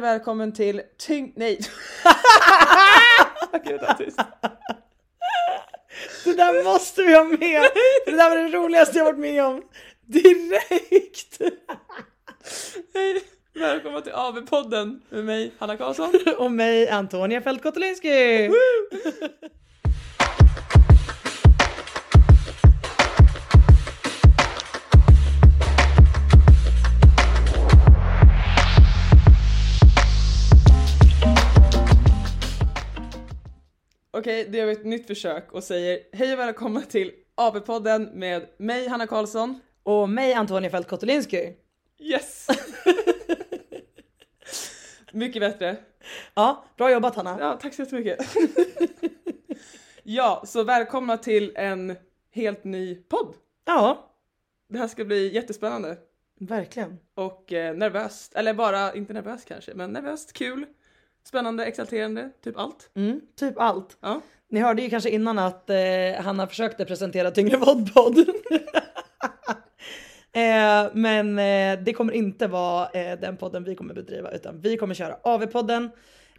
och 0.00 0.06
välkommen 0.06 0.52
till 0.52 0.82
Tyng... 0.98 1.32
Nej! 1.36 1.60
Det 6.24 6.32
där 6.32 6.64
måste 6.64 7.02
vi 7.02 7.14
ha 7.14 7.24
med! 7.24 7.70
Det 8.06 8.10
där 8.10 8.30
var 8.30 8.36
det 8.36 8.48
roligaste 8.48 8.98
jag 8.98 9.04
varit 9.04 9.18
med 9.18 9.44
om. 9.44 9.62
Direkt! 10.06 11.38
Hej! 12.94 13.22
Välkommen 13.54 14.02
till 14.02 14.12
AB-podden 14.12 15.00
med 15.08 15.24
mig, 15.24 15.52
Hanna 15.58 15.76
Karlsson. 15.76 16.14
Och 16.38 16.52
mig 16.52 16.88
Antonia 16.88 17.40
Fält 17.40 17.62
Okej, 34.20 34.48
då 34.50 34.58
gör 34.58 34.66
vi 34.66 34.72
ett 34.72 34.84
nytt 34.84 35.06
försök 35.06 35.52
och 35.52 35.64
säger 35.64 36.00
hej 36.12 36.32
och 36.32 36.38
välkomna 36.38 36.80
till 36.80 37.12
AB-podden 37.34 38.10
med 38.14 38.46
mig, 38.58 38.88
Hanna 38.88 39.06
Karlsson. 39.06 39.60
Och 39.82 40.08
mig 40.08 40.34
Antonia 40.34 40.70
Fält 40.70 40.88
Kotolinski. 40.88 41.56
Yes! 41.98 42.46
Mycket 45.12 45.40
bättre. 45.40 45.76
Ja, 46.34 46.64
bra 46.76 46.90
jobbat 46.90 47.16
Hanna. 47.16 47.36
Ja, 47.40 47.58
tack 47.62 47.74
så 47.74 47.82
jättemycket. 47.82 48.18
ja, 50.02 50.42
så 50.46 50.62
välkomna 50.64 51.16
till 51.16 51.52
en 51.56 51.96
helt 52.30 52.64
ny 52.64 52.94
podd. 52.94 53.34
Ja, 53.64 54.10
Det 54.68 54.78
här 54.78 54.88
ska 54.88 55.04
bli 55.04 55.34
jättespännande 55.34 55.98
verkligen. 56.40 56.98
och 57.14 57.52
eh, 57.52 57.74
nervöst. 57.76 58.34
Eller 58.34 58.54
bara, 58.54 58.94
inte 58.94 59.12
nervöst 59.12 59.48
kanske, 59.48 59.74
men 59.74 59.92
nervöst, 59.92 60.32
kul, 60.32 60.66
spännande, 61.24 61.64
exalterande, 61.64 62.30
typ 62.44 62.58
allt. 62.58 62.90
Mm, 62.94 63.20
typ 63.36 63.54
allt. 63.58 63.96
Ja. 64.00 64.20
Ni 64.48 64.60
hörde 64.60 64.82
ju 64.82 64.90
kanske 64.90 65.10
innan 65.10 65.38
att 65.38 65.70
eh, 65.70 65.76
Hanna 66.18 66.46
försökte 66.46 66.84
presentera 66.84 67.30
Tyngre 67.30 67.56
vodpodd. 67.56 68.18
eh, 70.32 70.88
men 70.92 71.38
eh, 71.38 71.84
det 71.84 71.92
kommer 71.92 72.12
inte 72.12 72.46
vara 72.46 72.90
eh, 72.90 73.20
den 73.20 73.36
podden 73.36 73.64
vi 73.64 73.74
kommer 73.74 73.94
bedriva 73.94 74.30
utan 74.30 74.60
vi 74.60 74.76
kommer 74.76 74.94
köra 74.94 75.16
AV-podden. 75.22 75.90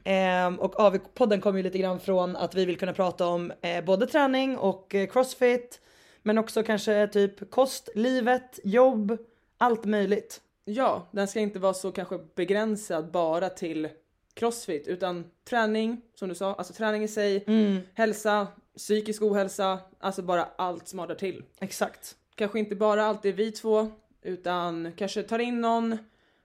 Eh, 0.04 0.54
och 0.60 0.76
AV-podden 0.80 1.42
kommer 1.42 1.60
ju 1.60 1.64
lite 1.64 1.78
grann 1.78 2.00
från 2.00 2.36
att 2.36 2.56
vi 2.56 2.66
vill 2.66 2.78
kunna 2.78 2.94
prata 2.94 3.28
om 3.28 3.52
eh, 3.62 3.84
både 3.84 4.08
träning 4.08 4.58
och 4.58 4.96
eh, 4.96 5.08
crossfit. 5.08 5.82
Men 6.24 6.38
också 6.38 6.64
kanske 6.64 7.08
typ 7.08 7.52
kost, 7.52 7.90
livet, 7.96 8.60
jobb, 8.64 9.18
allt 9.58 9.86
möjligt. 9.86 10.42
Ja, 10.66 11.08
den 11.12 11.28
ska 11.28 11.40
inte 11.40 11.60
vara 11.60 11.74
så 11.74 11.92
kanske 11.92 12.20
begränsad 12.36 13.12
bara 13.12 13.50
till 13.50 13.90
crossfit 14.34 14.88
utan 14.88 15.32
träning, 15.50 16.02
som 16.16 16.30
du 16.30 16.36
sa, 16.36 16.54
alltså 16.54 16.74
träning 16.74 17.04
i 17.04 17.08
sig, 17.08 17.46
hälsa, 17.94 18.48
psykisk 18.78 19.22
ohälsa, 19.22 19.80
alltså 20.00 20.22
bara 20.22 20.48
allt 20.56 20.88
som 20.88 21.00
till. 21.16 21.44
Exakt. 21.60 22.16
Kanske 22.36 22.60
inte 22.60 22.76
bara 22.76 23.06
alltid 23.06 23.36
vi 23.36 23.52
två, 23.52 23.92
utan 24.22 24.92
kanske 24.98 25.24
tar 25.24 25.40
in 25.40 25.62
någon, 25.62 25.98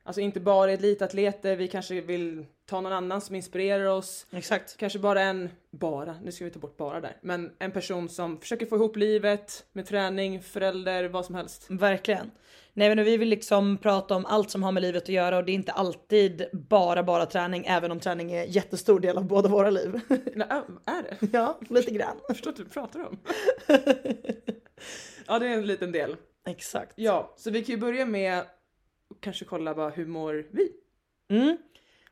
alltså 0.07 0.21
inte 0.21 0.41
bara 0.41 0.73
elitatleter, 0.73 1.57
vi 1.57 1.69
kanske 1.69 2.01
vill 2.01 2.47
ta 2.67 2.81
någon 2.81 2.93
annan 2.93 3.21
som 3.21 3.35
inspirerar 3.35 3.87
oss. 3.87 4.27
Exakt. 4.33 4.77
Kanske 4.77 4.99
bara 4.99 5.23
en, 5.23 5.51
bara, 5.71 6.17
nu 6.23 6.33
ska 6.33 6.45
vi 6.45 6.51
ta 6.51 6.59
bort 6.59 6.77
bara 6.77 7.01
där, 7.01 7.17
men 7.21 7.53
en 7.59 7.71
person 7.71 8.09
som 8.09 8.41
försöker 8.41 8.67
få 8.67 8.77
ihop 8.77 8.97
livet 8.97 9.67
med 9.73 9.87
träning, 9.87 10.43
förälder, 10.43 11.09
vad 11.09 11.25
som 11.25 11.35
helst. 11.35 11.67
Verkligen. 11.69 12.31
Nej 12.73 12.95
men 12.95 13.05
vi 13.05 13.17
vill 13.17 13.29
liksom 13.29 13.79
prata 13.79 14.17
om 14.17 14.27
allt 14.27 14.51
som 14.51 14.63
har 14.63 14.73
med 14.73 14.83
livet 14.83 15.03
att 15.03 15.09
göra 15.09 15.37
och 15.37 15.45
det 15.45 15.53
är 15.53 15.55
inte 15.55 15.73
alltid 15.73 16.47
bara 16.53 17.03
bara 17.03 17.27
träning 17.27 17.67
även 17.67 17.91
om 17.93 18.01
träning 18.01 18.33
är 18.33 18.45
en 18.45 18.51
jättestor 18.51 19.01
del 19.01 19.17
av 19.17 19.25
båda 19.25 19.49
våra 19.49 19.71
liv. 19.71 20.01
Nej, 20.09 20.47
äh, 20.51 20.95
är 20.95 21.03
det? 21.03 21.29
ja, 21.33 21.59
lite 21.69 21.91
grann. 21.91 22.17
Jag 22.29 22.37
förstår 22.37 22.51
inte 22.51 22.63
vad 22.63 22.69
du 22.69 22.73
pratar 22.73 23.07
om. 23.07 23.19
ja, 25.27 25.39
det 25.39 25.47
är 25.47 25.51
en 25.51 25.67
liten 25.67 25.93
del. 25.93 26.17
Exakt. 26.47 26.93
Ja, 26.97 27.35
så 27.37 27.51
vi 27.51 27.65
kan 27.65 27.75
ju 27.75 27.81
börja 27.81 28.07
med 28.07 28.45
att 29.11 29.21
kanske 29.21 29.45
kolla 29.45 29.75
bara 29.75 29.91
hur 29.91 30.07
mår 30.07 30.47
vi? 30.51 30.73
Mm. 31.29 31.57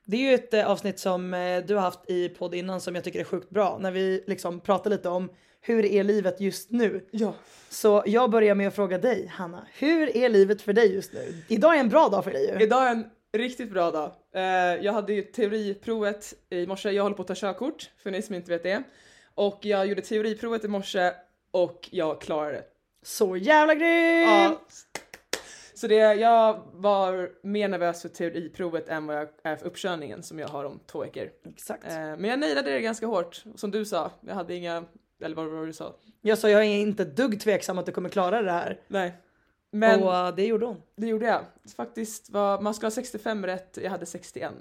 Det 0.05 0.17
är 0.17 0.21
ju 0.21 0.35
ett 0.35 0.55
eh, 0.55 0.71
avsnitt 0.71 0.99
som 0.99 1.35
eh, 1.35 1.65
du 1.65 1.75
har 1.75 1.83
haft 1.83 2.11
i 2.11 2.29
podd 2.29 2.55
innan 2.55 2.81
som 2.81 2.95
jag 2.95 3.05
tycker 3.05 3.21
är 3.21 3.25
sjukt 3.25 3.51
bra 3.51 3.79
när 3.81 3.91
vi 3.91 4.25
liksom 4.27 4.61
pratar 4.61 4.91
lite 4.91 5.09
om 5.09 5.31
hur 5.61 5.85
är 5.85 6.05
livet 6.05 6.41
just 6.41 6.71
nu? 6.71 7.09
Ja. 7.11 7.35
Så 7.69 8.03
jag 8.07 8.31
börjar 8.31 8.55
med 8.55 8.69
att 8.69 8.75
fråga 8.75 8.99
dig 8.99 9.27
Hanna, 9.27 9.67
hur 9.79 10.17
är 10.17 10.29
livet 10.29 10.63
för 10.63 10.73
dig 10.73 10.95
just 10.95 11.13
nu? 11.13 11.35
Idag 11.49 11.77
är 11.77 11.81
en 11.81 11.89
bra 11.89 12.09
dag 12.09 12.25
för 12.25 12.31
dig 12.31 12.47
ju. 12.47 12.65
Idag 12.65 12.87
är 12.87 12.91
en 12.91 13.11
riktigt 13.33 13.71
bra 13.71 13.91
dag. 13.91 14.13
Eh, 14.35 14.43
jag 14.85 14.93
hade 14.93 15.13
ju 15.13 15.23
teoriprovet 15.23 16.35
i 16.51 16.67
morse, 16.67 16.91
jag 16.91 17.03
håller 17.03 17.17
på 17.17 17.23
att 17.23 17.29
ta 17.29 17.35
körkort 17.35 17.91
för 18.03 18.11
ni 18.11 18.23
som 18.23 18.35
inte 18.35 18.51
vet 18.51 18.63
det. 18.63 18.83
Och 19.35 19.59
jag 19.63 19.87
gjorde 19.87 20.03
teoriprovet 20.03 20.65
i 20.65 20.69
morse 20.69 21.13
och 21.51 21.89
jag 21.93 22.21
klarade 22.21 22.53
det. 22.53 22.65
Så 23.03 23.37
jävla 23.37 23.75
grymt! 23.75 24.29
Ja. 24.31 24.61
Så 25.85 25.89
det, 25.89 25.97
jag 26.15 26.61
var 26.73 27.31
mer 27.43 27.69
nervös 27.69 28.03
för 28.03 28.09
teoriprovet 28.09 28.89
än 28.89 29.07
vad 29.07 29.17
jag 29.17 29.29
är 29.43 29.57
för 29.57 29.67
uppkörningen 29.67 30.23
som 30.23 30.39
jag 30.39 30.49
har 30.49 30.65
om 30.65 30.81
två 30.87 31.01
veckor. 31.01 31.31
Exakt. 31.49 31.85
Eh, 31.85 31.93
men 31.97 32.25
jag 32.25 32.39
nailade 32.39 32.71
det 32.71 32.81
ganska 32.81 33.07
hårt, 33.07 33.45
som 33.55 33.71
du 33.71 33.85
sa. 33.85 34.11
Jag 34.21 34.35
hade 34.35 34.55
inga, 34.55 34.85
eller 35.23 35.37
vad 35.37 35.47
var 35.47 35.67
du 35.67 35.73
sa? 35.73 35.95
Jag 36.21 36.39
sa 36.39 36.51
jag 36.51 36.61
är 36.61 36.65
inte 36.67 37.03
ett 37.03 37.17
dugg 37.17 37.41
tveksam 37.41 37.79
att 37.79 37.87
du 37.87 37.93
kommer 37.93 38.09
klara 38.09 38.43
det 38.43 38.51
här. 38.53 38.81
Nej. 38.89 39.13
Men 39.71 40.03
Och 40.03 40.15
eh, 40.15 40.35
det 40.35 40.47
gjorde 40.47 40.67
hon. 40.67 40.83
det 40.97 41.07
gjorde 41.07 41.27
jag. 41.27 41.41
Faktiskt 41.77 42.31
var, 42.31 42.61
man 42.61 42.75
ska 42.75 42.87
ha 42.87 42.91
65 42.91 43.47
rätt, 43.47 43.79
jag 43.83 43.91
hade 43.91 44.07
61. 44.07 44.53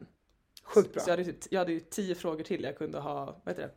Sjukt 0.64 0.94
bra. 0.94 1.04
Så 1.04 1.10
jag 1.10 1.18
hade, 1.18 1.24
ju- 1.30 1.40
jag 1.50 1.60
hade 1.60 1.72
ju 1.74 1.80
10 1.80 2.16
frågor 2.16 2.44
till 2.44 2.64
jag 2.64 2.78
kunde 2.78 3.00
ha, 3.00 3.26
vad 3.26 3.56
heter 3.56 3.62
det, 3.62 3.72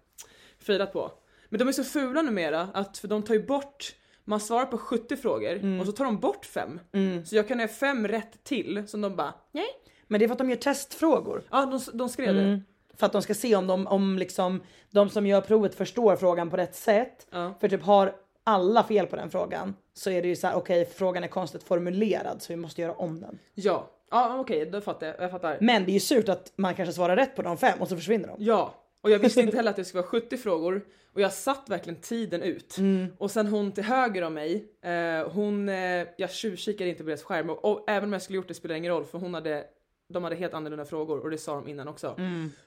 firat 0.65 0.93
på. 0.93 1.11
Men 1.49 1.59
de 1.59 1.69
är 1.69 1.73
så 1.73 1.85
fula 1.85 2.23
numera 2.23 2.61
att 2.75 2.99
för 2.99 3.09
de 3.09 3.23
tar 3.23 3.35
ju 3.35 3.43
bort, 3.47 3.95
man 4.29 4.41
svarar 4.41 4.67
på 4.67 4.79
70 4.79 5.17
frågor 5.17 5.81
och 5.81 5.87
så 5.87 5.93
tar 5.93 6.05
de 6.05 6.19
bort 6.19 6.45
fem. 6.45 6.81
Mm. 6.93 7.27
Så 7.27 7.37
jag 7.37 7.49
kan 7.49 7.61
ha 7.61 7.69
fem 7.69 8.09
rätt 8.09 8.45
till 8.45 8.89
som 8.89 9.01
de 9.01 9.17
bara, 9.17 9.35
nej. 9.53 9.67
Men 10.07 10.19
det 10.19 10.25
är 10.25 10.29
för 10.29 10.33
att 10.33 10.39
de 10.39 10.51
gör 10.51 10.57
testfrågor. 10.57 11.43
Ja, 11.51 11.67
de, 11.67 11.99
de 11.99 12.09
skrev 12.09 12.35
det. 12.35 12.43
Mm. 12.43 12.61
För 12.95 13.07
att 13.07 13.13
de 13.13 13.23
ska 13.23 13.35
se 13.35 13.57
om 13.57 13.67
de, 13.67 13.87
om 13.87 14.19
liksom, 14.19 14.63
de 14.91 15.11
som 15.11 15.27
gör 15.27 15.41
provet 15.41 15.75
förstår 15.75 16.17
frågan 16.17 16.51
på 16.51 16.57
rätt 16.57 16.75
sätt. 16.75 17.27
Ja. 17.31 17.55
För 17.61 17.69
typ 17.69 17.83
har 17.83 18.15
alla 18.45 18.83
fel 18.83 19.07
på 19.07 19.17
den 19.17 19.31
frågan 19.31 19.75
så 19.95 20.11
är 20.11 20.23
det 20.23 20.29
ju 20.29 20.37
så 20.37 20.47
här: 20.47 20.55
okej 20.55 20.89
frågan 20.95 21.25
är 21.25 21.29
konstigt 21.29 21.63
formulerad 21.63 22.43
så 22.43 22.53
vi 22.53 22.57
måste 22.57 22.83
göra 22.83 22.93
om 22.93 23.21
den. 23.21 23.39
Ja, 23.55 23.91
ja 24.11 24.39
okej, 24.39 24.67
då 24.67 24.81
fattar 24.81 25.07
jag. 25.07 25.17
Jag 25.21 25.31
fattar. 25.31 25.59
Men 25.61 25.85
det 25.85 25.91
är 25.91 25.95
ju 25.95 26.01
surt 26.01 26.29
att 26.29 26.53
man 26.57 26.75
kanske 26.75 26.93
svarar 26.93 27.17
rätt 27.17 27.37
på 27.37 27.43
de 27.43 27.57
fem 27.57 27.81
och 27.81 27.89
så 27.89 27.97
försvinner 27.97 28.29
de. 28.29 28.37
Ja, 28.39 28.75
och 29.01 29.11
jag 29.11 29.19
visste 29.19 29.41
inte 29.41 29.57
heller 29.57 29.71
att 29.71 29.77
det 29.77 29.85
skulle 29.85 30.03
vara 30.03 30.11
70 30.11 30.37
frågor 30.37 30.85
och 31.15 31.21
jag 31.21 31.33
satt 31.33 31.65
verkligen 31.69 32.01
tiden 32.01 32.43
ut. 32.43 32.77
Och 33.19 33.31
sen 33.31 33.47
hon 33.47 33.73
till 33.73 33.85
höger 33.85 34.23
om 34.23 34.35
mig, 34.35 34.65
eh, 34.83 35.31
hon, 35.33 35.69
eh, 35.69 36.07
jag 36.17 36.31
tjuvkikade 36.31 36.91
inte 36.91 37.03
på 37.03 37.09
deras 37.09 37.23
skärm 37.23 37.51
och, 37.51 37.65
och 37.65 37.85
även 37.91 38.05
om 38.09 38.13
jag 38.13 38.23
skulle 38.23 38.37
gjort 38.37 38.49
det 38.49 38.55
spelar 38.55 38.75
ingen 38.75 38.93
roll 38.93 39.05
för 39.05 39.19
hon 39.19 39.35
hade 39.35 39.65
de 40.09 40.25
hade 40.25 40.37
helt 40.37 40.55
annorlunda 40.55 40.85
frågor 40.85 41.19
och 41.19 41.31
det 41.31 41.39
sa 41.39 41.55
de 41.55 41.69
innan 41.69 41.89
också. 41.89 42.15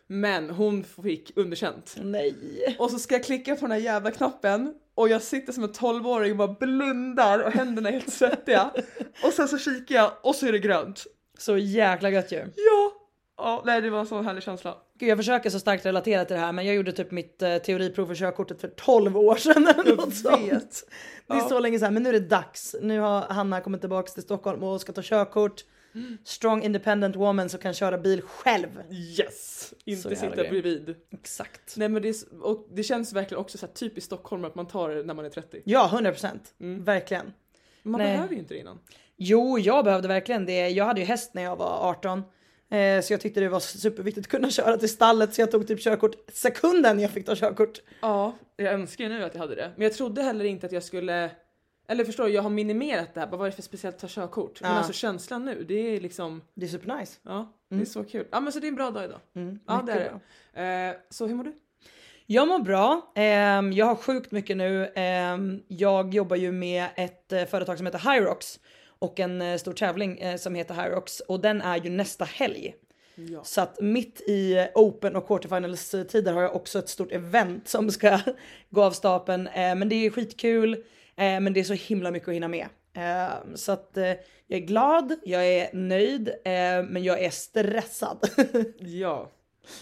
Men 0.07 0.49
hon 0.49 0.83
fick 0.83 1.37
underkänt. 1.37 1.95
Nej. 2.01 2.75
Och 2.79 2.91
så 2.91 2.99
ska 2.99 3.15
jag 3.15 3.23
klicka 3.23 3.55
på 3.55 3.61
den 3.61 3.71
här 3.71 3.79
jävla 3.79 4.11
knappen 4.11 4.73
och 4.95 5.09
jag 5.09 5.21
sitter 5.21 5.53
som 5.53 5.63
en 5.63 5.69
12-åring 5.69 6.31
och 6.31 6.37
bara 6.37 6.55
blundar 6.59 7.39
och 7.39 7.51
händerna 7.51 7.89
är 7.89 7.93
helt 7.93 8.13
svettiga. 8.13 8.71
Och 9.23 9.33
sen 9.33 9.47
så 9.47 9.57
kikar 9.57 9.95
jag 9.95 10.11
och 10.23 10.35
så 10.35 10.47
är 10.47 10.51
det 10.51 10.59
grönt. 10.59 11.03
Så 11.37 11.57
jäkla 11.57 12.09
gött 12.09 12.31
ju. 12.31 12.37
Ja! 12.55 12.93
Ja, 13.41 13.63
nej 13.65 13.81
det 13.81 13.89
var 13.89 13.99
en 13.99 14.05
sån 14.05 14.25
härlig 14.25 14.43
känsla. 14.43 14.77
Gud, 14.99 15.09
jag 15.09 15.17
försöker 15.17 15.49
så 15.49 15.59
starkt 15.59 15.85
relatera 15.85 16.25
till 16.25 16.33
det 16.35 16.39
här 16.41 16.51
men 16.51 16.65
jag 16.65 16.75
gjorde 16.75 16.91
typ 16.91 17.11
mitt 17.11 17.41
eh, 17.41 17.57
teoriprov 17.57 18.05
för 18.05 18.15
körkortet 18.15 18.61
för 18.61 18.67
12 18.67 19.17
år 19.17 19.35
sedan 19.35 19.67
eller 19.67 19.95
något 19.95 20.15
sånt. 20.15 20.83
Det 21.27 21.33
är 21.33 21.37
Ja. 21.37 21.49
så 21.49 21.59
länge 21.59 21.79
sedan 21.79 21.93
men 21.93 22.03
nu 22.03 22.09
är 22.09 22.13
det 22.13 22.19
dags. 22.19 22.75
Nu 22.81 22.99
har 22.99 23.21
Hanna 23.21 23.61
kommit 23.61 23.81
tillbaka 23.81 24.11
till 24.11 24.23
Stockholm 24.23 24.63
och 24.63 24.81
ska 24.81 24.93
ta 24.93 25.01
körkort. 25.03 25.63
Strong 26.23 26.63
independent 26.63 27.15
woman 27.15 27.49
som 27.49 27.59
kan 27.59 27.73
köra 27.73 27.97
bil 27.97 28.21
själv. 28.21 28.67
Yes! 28.91 29.73
Inte 29.85 30.15
sitta 30.15 30.35
grym. 30.35 30.49
bredvid. 30.49 30.95
Exakt. 31.11 31.77
Nej 31.77 31.89
men 31.89 32.01
det, 32.01 32.09
är, 32.09 32.15
och 32.41 32.67
det 32.73 32.83
känns 32.83 33.13
verkligen 33.13 33.41
också 33.41 33.57
så 33.57 33.65
här 33.65 33.73
typiskt 33.73 34.05
Stockholm 34.05 34.45
att 34.45 34.55
man 34.55 34.67
tar 34.67 34.89
det 34.89 35.03
när 35.03 35.13
man 35.13 35.25
är 35.25 35.29
30. 35.29 35.61
Ja, 35.65 35.85
100 35.93 36.11
procent. 36.11 36.53
Mm. 36.59 36.83
Verkligen. 36.83 37.25
Men 37.83 37.91
man 37.91 38.01
Nej. 38.01 38.11
behöver 38.13 38.33
ju 38.33 38.39
inte 38.39 38.53
det 38.53 38.59
innan. 38.59 38.79
Jo, 39.17 39.59
jag 39.59 39.85
behövde 39.85 40.07
verkligen 40.07 40.45
det. 40.45 40.69
Jag 40.69 40.85
hade 40.85 40.99
ju 40.99 41.05
häst 41.05 41.33
när 41.33 41.43
jag 41.43 41.55
var 41.55 41.89
18. 41.89 42.23
Eh, 42.71 43.01
så 43.01 43.13
jag 43.13 43.21
tyckte 43.21 43.39
det 43.39 43.49
var 43.49 43.59
superviktigt 43.59 44.27
att 44.27 44.31
kunna 44.31 44.49
köra 44.49 44.77
till 44.77 44.89
stallet 44.89 45.33
så 45.33 45.41
jag 45.41 45.51
tog 45.51 45.67
typ 45.67 45.79
körkort 45.79 46.15
sekunden 46.33 46.99
jag 46.99 47.11
fick 47.11 47.25
ta 47.25 47.35
körkort. 47.35 47.81
Ja, 48.01 48.35
jag 48.55 48.73
önskar 48.73 49.03
ju 49.03 49.09
nu 49.09 49.23
att 49.23 49.33
jag 49.35 49.41
hade 49.41 49.55
det. 49.55 49.71
Men 49.75 49.83
jag 49.83 49.93
trodde 49.93 50.21
heller 50.23 50.45
inte 50.45 50.65
att 50.65 50.71
jag 50.71 50.83
skulle... 50.83 51.31
Eller 51.87 52.03
förstår 52.05 52.23
du, 52.23 52.29
jag 52.31 52.41
har 52.41 52.49
minimerat 52.49 53.13
det 53.13 53.19
här. 53.19 53.27
Vad 53.27 53.39
var 53.39 53.45
det 53.45 53.51
för 53.51 53.61
speciellt 53.61 53.95
att 53.95 54.01
ta 54.01 54.07
körkort? 54.09 54.61
Men 54.61 54.71
Ja. 54.71 54.77
alltså 54.77 54.93
känslan 54.93 55.45
nu, 55.45 55.63
det 55.67 55.73
är 55.95 55.99
liksom... 56.01 56.41
Det 56.53 56.65
är 56.65 56.69
supernice. 56.69 57.19
Ja, 57.23 57.53
det 57.69 57.81
är 57.81 57.85
så 57.85 58.03
kul. 58.03 58.27
Ja 58.31 58.39
men 58.39 58.53
så 58.53 58.59
det 58.59 58.67
är 58.67 58.69
en 58.69 58.75
bra 58.75 58.91
dag 58.91 59.05
idag. 59.05 59.19
Mm, 59.35 59.59
Ja 59.67 59.83
det 59.85 59.91
är 59.93 60.19
det. 60.53 60.89
Eh, 60.89 60.95
så 61.09 61.27
hur 61.27 61.35
mår 61.35 61.43
du? 61.43 61.53
Jag 62.25 62.47
mår 62.47 62.59
bra. 62.59 63.11
Ehm, 63.15 63.73
jag 63.73 63.85
har 63.85 63.95
sjukt 63.95 64.31
mycket 64.31 64.57
nu. 64.57 64.91
Ehm, 64.95 65.59
jag 65.67 66.13
jobbar 66.13 66.35
ju 66.35 66.51
med 66.51 66.87
ett 66.95 67.31
eh, 67.33 67.45
företag 67.45 67.77
som 67.77 67.85
heter 67.85 68.13
Hyrox 68.13 68.59
och 68.99 69.19
en 69.19 69.41
eh, 69.41 69.57
stor 69.57 69.73
tävling 69.73 70.17
eh, 70.17 70.37
som 70.37 70.55
heter 70.55 70.73
Hyrox 70.73 71.19
och 71.19 71.39
den 71.39 71.61
är 71.61 71.77
ju 71.77 71.89
nästa 71.89 72.25
helg. 72.25 72.75
Ja. 73.15 73.43
Så 73.43 73.61
att 73.61 73.81
mitt 73.81 74.21
i 74.21 74.67
Open 74.75 75.15
och 75.15 75.27
quarterfinals 75.27 75.89
tider 75.89 76.33
har 76.33 76.41
jag 76.41 76.55
också 76.55 76.79
ett 76.79 76.89
stort 76.89 77.11
event 77.11 77.67
som 77.67 77.91
ska 77.91 78.19
gå 78.69 78.83
av 78.83 78.91
stapeln. 78.91 79.47
Eh, 79.47 79.75
men 79.75 79.89
det 79.89 79.95
är 79.95 80.09
skitkul, 80.09 80.83
men 81.15 81.53
det 81.53 81.59
är 81.59 81.63
så 81.63 81.73
himla 81.73 82.11
mycket 82.11 82.27
att 82.27 82.35
hinna 82.35 82.47
med. 82.47 82.67
Så 83.55 83.71
att 83.71 83.91
jag 84.47 84.59
är 84.59 84.65
glad, 84.65 85.15
jag 85.23 85.47
är 85.47 85.69
nöjd, 85.73 86.31
men 86.89 87.03
jag 87.03 87.23
är 87.23 87.29
stressad. 87.29 88.29
Ja, 88.79 89.31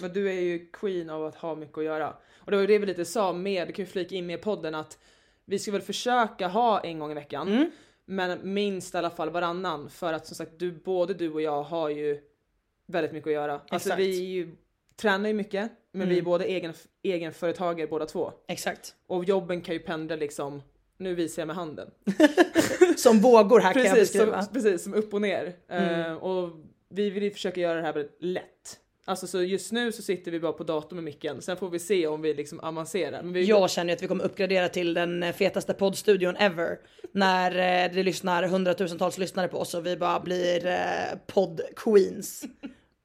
men 0.01 0.13
du 0.13 0.29
är 0.29 0.41
ju 0.41 0.67
queen 0.73 1.09
av 1.09 1.25
att 1.25 1.35
ha 1.35 1.55
mycket 1.55 1.77
att 1.77 1.83
göra. 1.83 2.13
Och 2.37 2.51
det 2.51 2.57
var 2.57 2.61
ju 2.61 2.67
det 2.67 2.79
vi 2.79 2.85
lite 2.85 3.05
sa 3.05 3.33
med, 3.33 3.67
det 3.67 3.73
kan 3.73 3.85
vi 3.85 3.91
flika 3.91 4.15
in 4.15 4.25
med 4.25 4.41
podden 4.41 4.75
att 4.75 4.97
vi 5.45 5.59
ska 5.59 5.71
väl 5.71 5.81
försöka 5.81 6.47
ha 6.47 6.79
en 6.79 6.99
gång 6.99 7.11
i 7.11 7.13
veckan. 7.13 7.47
Mm. 7.47 7.71
Men 8.09 8.53
minst 8.53 8.95
i 8.95 8.97
alla 8.97 9.09
fall 9.09 9.29
varannan 9.29 9.89
för 9.89 10.13
att 10.13 10.25
som 10.25 10.35
sagt 10.35 10.51
du, 10.57 10.71
både 10.71 11.13
du 11.13 11.33
och 11.33 11.41
jag 11.41 11.63
har 11.63 11.89
ju 11.89 12.21
väldigt 12.85 13.11
mycket 13.11 13.27
att 13.27 13.33
göra. 13.33 13.53
Alltså 13.53 13.75
Exakt. 13.75 13.99
Mm. 13.99 14.11
vi 14.11 14.17
ju, 14.17 14.55
tränar 14.95 15.27
ju 15.27 15.33
mycket 15.33 15.71
men 15.91 16.09
vi 16.09 16.17
är 16.17 16.21
både 16.21 16.45
egen, 16.45 16.73
egenföretagare 17.03 17.87
båda 17.87 18.05
två. 18.05 18.31
Exakt. 18.47 18.95
Och 19.07 19.25
jobben 19.25 19.61
kan 19.61 19.75
ju 19.75 19.79
pendla 19.79 20.15
liksom, 20.15 20.61
nu 20.97 21.15
visar 21.15 21.41
jag 21.41 21.47
med 21.47 21.55
handen. 21.55 21.91
Som 22.97 23.19
vågor 23.19 23.59
här 23.59 23.73
kan 23.73 23.83
jag 23.83 23.95
Precis 23.95 24.13
beskriva. 24.13 24.43
som, 24.43 24.53
precis, 24.53 24.83
som 24.83 24.93
upp 24.93 25.13
och 25.13 25.21
ner. 25.21 25.55
Mm. 25.67 26.11
Eh, 26.11 26.13
och 26.13 26.49
vi 26.89 27.09
vill 27.09 27.23
ju 27.23 27.31
försöka 27.31 27.61
göra 27.61 27.75
det 27.75 27.85
här 27.85 27.93
väldigt 27.93 28.17
lätt. 28.19 28.79
Alltså 29.07 29.27
så 29.27 29.43
just 29.43 29.71
nu 29.71 29.91
så 29.91 30.01
sitter 30.01 30.31
vi 30.31 30.39
bara 30.39 30.53
på 30.53 30.63
datorn 30.63 30.95
med 30.95 31.03
micken, 31.03 31.41
sen 31.41 31.57
får 31.57 31.69
vi 31.69 31.79
se 31.79 32.07
om 32.07 32.21
vi 32.21 32.33
liksom 32.33 32.59
avancerar. 32.59 33.23
Men 33.23 33.33
vi, 33.33 33.43
Jag 33.43 33.69
känner 33.69 33.93
att 33.93 34.03
vi 34.03 34.07
kommer 34.07 34.23
uppgradera 34.23 34.69
till 34.69 34.93
den 34.93 35.23
eh, 35.23 35.33
fetaste 35.33 35.73
poddstudion 35.73 36.35
ever. 36.35 36.79
När 37.11 37.51
eh, 37.51 37.93
det 37.93 38.03
lyssnar 38.03 38.43
hundratusentals 38.43 39.17
lyssnare 39.17 39.47
på 39.47 39.57
oss 39.57 39.73
och 39.73 39.85
vi 39.85 39.97
bara 39.97 40.19
blir 40.19 40.65
eh, 40.65 41.17
podd-queens. 41.27 42.45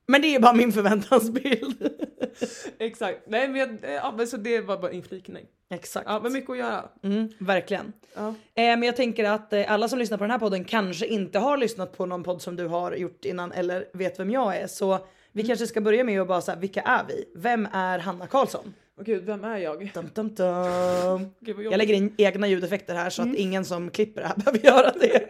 Men 0.06 0.22
det 0.22 0.34
är 0.34 0.40
bara 0.40 0.52
min 0.52 0.72
förväntansbild. 0.72 1.88
Exakt, 2.78 3.18
nej 3.26 3.48
men, 3.48 3.56
jag, 3.56 3.84
eh, 3.84 3.90
ja, 3.90 4.14
men 4.16 4.26
så 4.26 4.36
det 4.36 4.60
var 4.60 4.78
bara 4.78 4.92
inflikning. 4.92 5.46
Exakt. 5.70 6.06
Ja 6.08 6.20
men 6.22 6.32
mycket 6.32 6.50
att 6.50 6.58
göra. 6.58 6.84
Mm, 7.02 7.28
verkligen. 7.38 7.92
Ja. 8.14 8.28
Eh, 8.28 8.34
men 8.54 8.82
jag 8.82 8.96
tänker 8.96 9.24
att 9.24 9.52
eh, 9.52 9.72
alla 9.72 9.88
som 9.88 9.98
lyssnar 9.98 10.18
på 10.18 10.24
den 10.24 10.30
här 10.30 10.38
podden 10.38 10.64
kanske 10.64 11.06
inte 11.06 11.38
har 11.38 11.56
lyssnat 11.56 11.96
på 11.96 12.06
någon 12.06 12.22
podd 12.22 12.42
som 12.42 12.56
du 12.56 12.66
har 12.66 12.92
gjort 12.92 13.24
innan 13.24 13.52
eller 13.52 13.88
vet 13.92 14.20
vem 14.20 14.30
jag 14.30 14.56
är. 14.56 14.66
Så 14.66 15.06
vi 15.32 15.42
kanske 15.42 15.66
ska 15.66 15.80
börja 15.80 16.04
med 16.04 16.20
att 16.20 16.28
bara 16.28 16.40
säga 16.40 16.56
vilka 16.56 16.80
är 16.80 17.04
vi? 17.08 17.24
Vem 17.34 17.68
är 17.72 17.98
Hanna 17.98 18.26
Karlsson? 18.26 18.74
Och 18.98 19.04
gud, 19.04 19.24
vem 19.24 19.44
är 19.44 19.58
jag? 19.58 19.90
Dum, 19.94 20.10
dum, 20.14 20.34
dum. 20.34 21.30
Gud, 21.40 21.56
vad 21.56 21.64
Jag 21.64 21.78
lägger 21.78 21.94
in 21.94 22.14
egna 22.18 22.48
ljudeffekter 22.48 22.94
här 22.94 23.10
så 23.10 23.22
att 23.22 23.34
ingen 23.34 23.64
som 23.64 23.90
klipper 23.90 24.20
det 24.20 24.26
här 24.28 24.36
behöver 24.44 24.58
göra 24.58 24.92
det. 25.00 25.28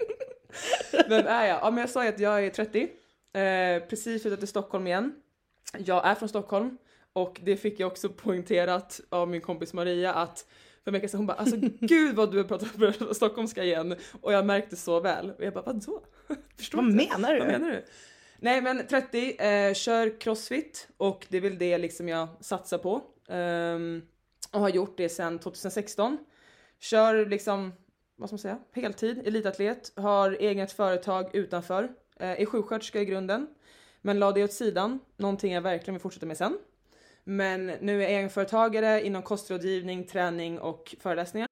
Vem 1.09 1.27
är 1.27 1.47
jag? 1.47 1.59
Ja 1.63 1.71
men 1.71 1.81
jag 1.81 1.91
sa 1.91 2.03
ju 2.03 2.09
att 2.09 2.21
jag 2.21 2.45
är 2.45 2.51
30, 2.51 2.83
eh, 2.83 3.89
precis 3.89 4.23
flyttat 4.23 4.39
till 4.39 4.49
Stockholm 4.49 4.87
igen. 4.87 5.13
Jag 5.79 6.07
är 6.07 6.15
från 6.15 6.29
Stockholm 6.29 6.79
och 7.13 7.41
det 7.45 7.57
fick 7.57 7.81
jag 7.81 7.87
också 7.87 8.09
poängterat 8.09 9.01
av 9.09 9.29
min 9.29 9.41
kompis 9.41 9.73
Maria 9.73 10.15
att 10.15 10.47
för 10.85 10.91
en 10.91 10.93
vecka 10.93 11.09
sedan 11.09 11.19
hon 11.19 11.27
bara 11.27 11.37
alltså 11.37 11.57
gud 11.81 12.17
vad 12.17 12.33
du 12.33 12.37
har 12.37 12.45
pratat 12.45 13.17
stockholmska 13.17 13.65
igen 13.65 13.97
och 14.21 14.33
jag 14.33 14.47
märkte 14.47 14.77
så 14.77 15.01
väl 15.01 15.31
och 15.31 15.45
jag 15.45 15.53
bara 15.53 15.65
vadå? 15.65 16.03
Förstår 16.59 16.79
Vad 16.79 16.93
menar 16.93 17.35
du? 17.35 17.39
Vad 17.39 17.49
menar 17.49 17.71
du? 17.71 17.85
Nej 18.45 18.63
men 18.63 18.87
30, 18.87 19.43
eh, 19.43 19.75
kör 19.75 20.21
crossfit 20.21 20.89
och 20.97 21.27
det 21.29 21.37
är 21.37 21.41
väl 21.41 21.59
det 21.59 21.79
liksom 21.79 22.09
jag 22.09 22.29
satsar 22.41 22.79
på. 22.79 23.03
Um, 23.29 24.03
och 24.53 24.61
har 24.61 24.69
gjort 24.69 24.97
det 24.97 25.09
sedan 25.09 25.39
2016. 25.39 26.19
Kör 26.79 27.27
liksom, 27.27 27.73
vad 28.17 28.29
ska 28.29 28.35
man 28.35 28.39
säga, 28.39 28.59
heltid, 28.73 29.27
elitatlet, 29.27 29.93
har 29.97 30.31
eget 30.31 30.73
företag 30.73 31.35
utanför, 31.35 31.85
eh, 32.21 32.41
är 32.41 32.47
sjuksköterska 32.47 33.01
i 33.01 33.05
grunden. 33.05 33.47
Men 34.01 34.19
la 34.19 34.33
det 34.33 34.45
åt 34.45 34.53
sidan, 34.53 34.99
någonting 35.17 35.53
jag 35.53 35.63
verkligen 35.63 35.95
vill 35.95 36.03
fortsätta 36.03 36.27
med 36.27 36.37
sen. 36.37 36.59
Men 37.25 37.67
nu 37.67 37.97
är 37.97 38.03
jag 38.03 38.11
egenföretagare 38.11 39.07
inom 39.07 39.23
kostrådgivning, 39.23 40.07
träning 40.07 40.59
och 40.59 40.95
föreläsningar. 41.01 41.52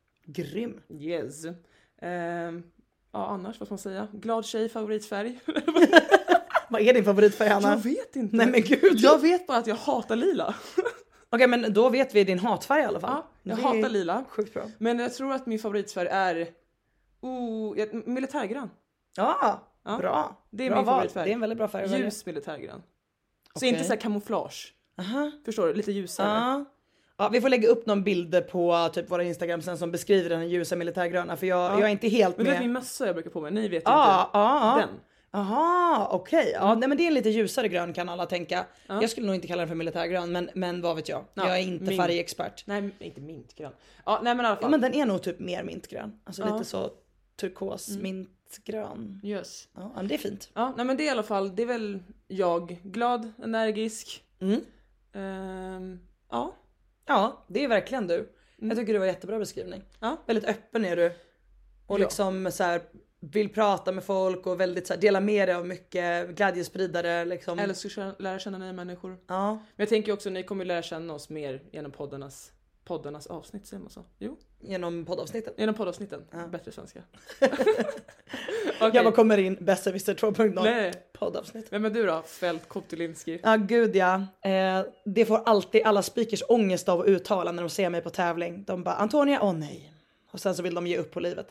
Grym. 0.33 0.81
Yes. 0.89 1.45
Ehm, 2.01 2.63
ja 3.11 3.25
annars, 3.27 3.59
vad 3.59 3.67
ska 3.67 3.73
man 3.73 3.79
säga? 3.79 4.07
Glad 4.13 4.45
tjej, 4.45 4.69
favoritfärg? 4.69 5.39
Vad 6.69 6.81
är 6.81 6.93
din 6.93 7.03
favoritfärg 7.05 7.49
Hanna? 7.49 7.69
Jag 7.69 7.77
vet 7.77 8.15
inte. 8.15 8.35
Nej 8.35 8.47
men 8.47 8.61
gud. 8.61 8.93
Jag 8.99 9.21
vet 9.21 9.47
bara 9.47 9.57
att 9.57 9.67
jag 9.67 9.75
hatar 9.75 10.15
lila. 10.15 10.55
Okej 11.29 11.47
men 11.47 11.73
då 11.73 11.89
vet 11.89 12.15
vi 12.15 12.23
din 12.23 12.39
hatfärg 12.39 12.81
i 12.81 12.85
alla 12.85 12.99
fall. 12.99 13.11
Ja, 13.11 13.27
jag 13.43 13.57
Det 13.57 13.61
hatar 13.61 13.89
lila. 13.89 14.25
Sjukt 14.29 14.53
bra. 14.53 14.63
Men 14.77 14.99
jag 14.99 15.13
tror 15.13 15.33
att 15.33 15.45
min 15.45 15.59
favoritfärg 15.59 16.07
är 16.07 16.47
oh, 17.21 17.75
militärgrön. 18.05 18.69
Ja, 19.17 19.67
Ja, 19.83 19.97
bra. 19.97 20.45
det 20.49 20.63
är 20.65 20.69
bra 20.69 20.77
min 20.77 20.85
val. 20.85 20.95
favoritfärg. 20.95 21.23
Det 21.25 21.31
är 21.31 21.33
en 21.33 21.39
väldigt 21.39 21.57
bra 21.57 21.67
färg. 21.67 21.97
Ljus 21.99 22.25
militärgrön. 22.25 22.81
Så 22.81 23.51
Okej. 23.55 23.69
inte 23.69 23.83
så 23.83 23.89
här 23.93 23.99
kamouflage. 23.99 24.73
Aha. 24.99 25.31
Förstår 25.45 25.67
du? 25.67 25.73
Lite 25.73 25.91
ljusare. 25.91 26.27
Ja. 26.39 26.65
Ja, 27.23 27.29
vi 27.29 27.41
får 27.41 27.49
lägga 27.49 27.67
upp 27.67 27.85
någon 27.85 28.03
bild 28.03 28.47
på 28.51 28.89
typ 28.93 29.11
våra 29.11 29.23
Instagram 29.23 29.61
sen 29.61 29.77
som 29.77 29.91
beskriver 29.91 30.29
den 30.29 30.49
ljusa 30.49 30.75
militärgröna 30.75 31.37
för 31.37 31.47
jag, 31.47 31.71
jag 31.71 31.81
är 31.81 31.87
inte 31.87 32.07
helt 32.07 32.37
Men 32.37 32.45
du 32.45 32.51
vet 32.51 32.59
med. 32.59 32.65
min 32.67 32.73
mössa 32.73 33.05
jag 33.05 33.15
brukar 33.15 33.29
på 33.31 33.41
mig? 33.41 33.51
Ni 33.51 33.61
vet 33.67 33.71
ju 33.83 33.91
Ja, 33.91 34.21
inte. 34.25 34.37
ja, 34.37 34.75
ja. 34.79 34.85
Den. 34.87 34.89
Jaha, 35.33 36.07
okej. 36.11 36.51
Ja, 36.55 36.75
nej 36.75 36.89
men 36.89 36.97
det 36.97 37.03
är 37.03 37.07
en 37.07 37.13
lite 37.13 37.29
ljusare 37.29 37.67
grön 37.67 37.93
kan 37.93 38.09
alla 38.09 38.25
tänka. 38.25 38.65
Jag 38.87 39.09
skulle 39.09 39.25
nog 39.27 39.35
inte 39.35 39.47
kalla 39.47 39.59
den 39.61 39.67
för 39.67 39.75
militärgrön 39.75 40.31
men, 40.31 40.49
men 40.55 40.81
vad 40.81 40.95
vet 40.95 41.09
jag. 41.09 41.25
Ja, 41.33 41.47
jag 41.47 41.57
är 41.59 41.61
inte 41.63 41.83
min- 41.85 41.97
färgexpert. 41.97 42.63
Nej, 42.67 42.89
inte 42.99 43.21
mintgrön. 43.21 43.71
Ja, 44.05 44.19
nej 44.23 44.35
men 44.35 44.45
i 44.45 44.47
alla 44.47 44.57
Ja, 44.57 44.61
fall. 44.61 44.71
men 44.71 44.81
den 44.81 44.93
är 44.93 45.05
nog 45.05 45.21
typ 45.21 45.39
mer 45.39 45.63
mintgrön. 45.63 46.19
Alltså 46.23 46.41
Ja. 46.41 46.45
Mm. 46.47 46.57
lite 46.57 46.69
så 46.69 46.89
turkos, 47.39 47.89
mintgrön. 47.97 49.21
Yes. 49.23 49.67
Ja, 49.75 49.91
men 49.95 50.07
det 50.07 50.13
är 50.15 50.17
fint. 50.19 50.49
Ja, 50.53 50.73
nej 50.77 50.85
men 50.85 50.97
det 50.97 51.03
är 51.03 51.05
i 51.05 51.09
alla 51.09 51.23
fall, 51.23 51.55
det 51.55 51.61
är 51.61 51.67
väl 51.67 51.99
jag. 52.27 52.77
Glad, 52.83 53.31
energisk. 53.43 54.23
Mm. 54.41 54.61
Ehm, 55.13 55.99
ja. 56.31 56.55
Ja, 57.11 57.45
det 57.47 57.63
är 57.63 57.67
verkligen 57.67 58.07
du. 58.07 58.29
Jag 58.57 58.77
tycker 58.77 58.93
det 58.93 58.99
var 58.99 59.05
jättebra 59.05 59.39
beskrivning. 59.39 59.79
Mm. 59.79 59.87
Ja. 59.99 60.17
Väldigt 60.27 60.45
öppen 60.45 60.85
är 60.85 60.95
du. 60.95 61.05
Och 61.87 61.99
Ja. 61.99 62.03
liksom 62.03 62.51
så 62.51 62.63
här 62.63 62.81
vill 63.19 63.49
prata 63.49 63.91
med 63.91 64.03
folk 64.03 64.47
och 64.47 64.59
väldigt 64.59 64.87
så 64.87 64.93
här, 64.93 65.01
dela 65.01 65.19
med 65.19 65.47
dig 65.47 65.55
av 65.55 65.67
mycket 65.67 66.29
glädjespridare 66.29 67.25
liksom. 67.25 67.59
Eller 67.59 67.73
känna- 67.73 68.15
lära 68.19 68.39
känna 68.39 68.57
nya 68.57 68.73
människor. 68.73 69.17
Ja, 69.27 69.51
Men 69.53 69.61
jag 69.75 69.89
tänker 69.89 70.11
också, 70.13 70.29
ni 70.29 70.43
kommer 70.43 70.65
lära 70.65 70.81
känna 70.81 71.13
oss 71.13 71.29
mer 71.29 71.61
genom 71.71 71.91
poddarnas 71.91 72.51
poddarnas 72.85 73.27
avsnitt, 73.27 73.65
säger 73.67 73.81
man 73.81 73.89
så? 73.89 74.03
Jo, 74.19 74.37
Genom 74.61 75.05
poddavsnitten. 75.05 75.53
genom 75.57 75.75
poddavsnitten. 75.75 76.25
Ja. 76.31 76.47
Bättre 76.47 76.71
svenska. 76.71 77.03
Okej. 78.81 78.91
Jag 78.93 79.05
bara 79.05 79.11
kommer 79.11 79.37
in, 79.37 79.57
Besserwisser 79.61 80.13
2.0 80.15 80.63
Nej. 80.63 80.93
poddavsnitt. 81.13 81.67
Vem 81.69 81.85
är 81.85 81.89
du 81.89 82.05
då? 82.05 82.21
Fält 82.21 82.67
Kotulinski. 82.67 83.39
Ja 83.43 83.55
gud 83.55 83.95
ja. 83.95 84.15
Eh, 84.49 84.85
det 85.05 85.25
får 85.25 85.37
alltid 85.45 85.81
alla 85.85 86.01
speakers 86.03 86.43
ångest 86.49 86.89
av 86.89 86.99
att 87.01 87.07
uttala 87.07 87.51
när 87.51 87.63
de 87.63 87.69
ser 87.69 87.89
mig 87.89 88.01
på 88.01 88.09
tävling. 88.09 88.63
De 88.67 88.83
bara 88.83 88.95
Antonia, 88.95 89.39
åh 89.41 89.53
nej. 89.53 89.93
Och 90.31 90.39
sen 90.39 90.55
så 90.55 90.63
vill 90.63 90.75
de 90.75 90.87
ge 90.87 90.97
upp 90.97 91.11
på 91.11 91.19
livet. 91.19 91.47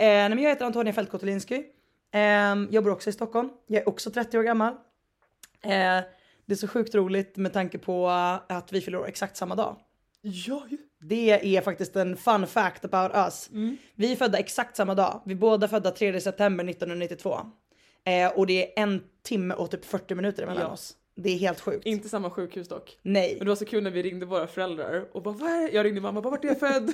Eh, 0.00 0.06
nej, 0.06 0.28
men 0.28 0.42
jag 0.42 0.50
heter 0.50 0.64
Antonia 0.64 0.92
Fält 0.92 1.10
Kotulinski. 1.10 1.64
Eh, 2.12 2.54
jobbar 2.70 2.90
också 2.90 3.10
i 3.10 3.12
Stockholm. 3.12 3.50
Jag 3.66 3.82
är 3.82 3.88
också 3.88 4.10
30 4.10 4.38
år 4.38 4.42
gammal. 4.42 4.72
Eh, 5.62 6.00
det 6.46 6.52
är 6.52 6.56
så 6.56 6.68
sjukt 6.68 6.94
roligt 6.94 7.36
med 7.36 7.52
tanke 7.52 7.78
på 7.78 8.08
att 8.48 8.72
vi 8.72 8.80
fyller 8.80 8.98
år 8.98 9.08
exakt 9.08 9.36
samma 9.36 9.54
dag. 9.54 9.76
Ja. 10.26 10.62
Det 11.00 11.56
är 11.56 11.60
faktiskt 11.60 11.96
en 11.96 12.16
fun 12.16 12.46
fact 12.46 12.84
about 12.84 13.12
us. 13.16 13.50
Vi 13.94 14.12
är 14.12 14.16
födda 14.16 14.38
exakt 14.38 14.76
samma 14.76 14.94
dag. 14.94 15.22
Vi 15.26 15.32
är 15.32 15.36
båda 15.38 15.68
födda 15.68 15.90
3 15.90 16.20
september 16.20 16.64
1992. 16.64 17.40
Eh, 18.06 18.38
och 18.38 18.46
det 18.46 18.78
är 18.78 18.82
en 18.82 19.02
timme 19.22 19.54
och 19.54 19.70
typ 19.70 19.84
40 19.84 20.14
minuter 20.14 20.42
emellan 20.42 20.62
Ja. 20.62 20.68
oss. 20.72 20.94
Det 21.16 21.30
är 21.30 21.36
helt 21.38 21.60
sjukt. 21.60 21.86
Inte 21.86 22.08
samma 22.08 22.30
sjukhus 22.30 22.68
dock. 22.68 22.98
Nej. 23.02 23.34
Men 23.38 23.44
det 23.44 23.50
var 23.50 23.56
så 23.56 23.64
kul 23.64 23.82
när 23.82 23.90
vi 23.90 24.02
ringde 24.02 24.26
våra 24.26 24.46
föräldrar 24.46 25.04
och 25.16 25.22
bara 25.22 25.34
vad 25.34 25.50
är 25.50 25.74
Jag 25.74 25.86
ringde 25.86 26.00
mamma 26.00 26.20
bara 26.20 26.30
vart 26.30 26.44
är 26.44 26.48
jag 26.48 26.60
född? 26.60 26.92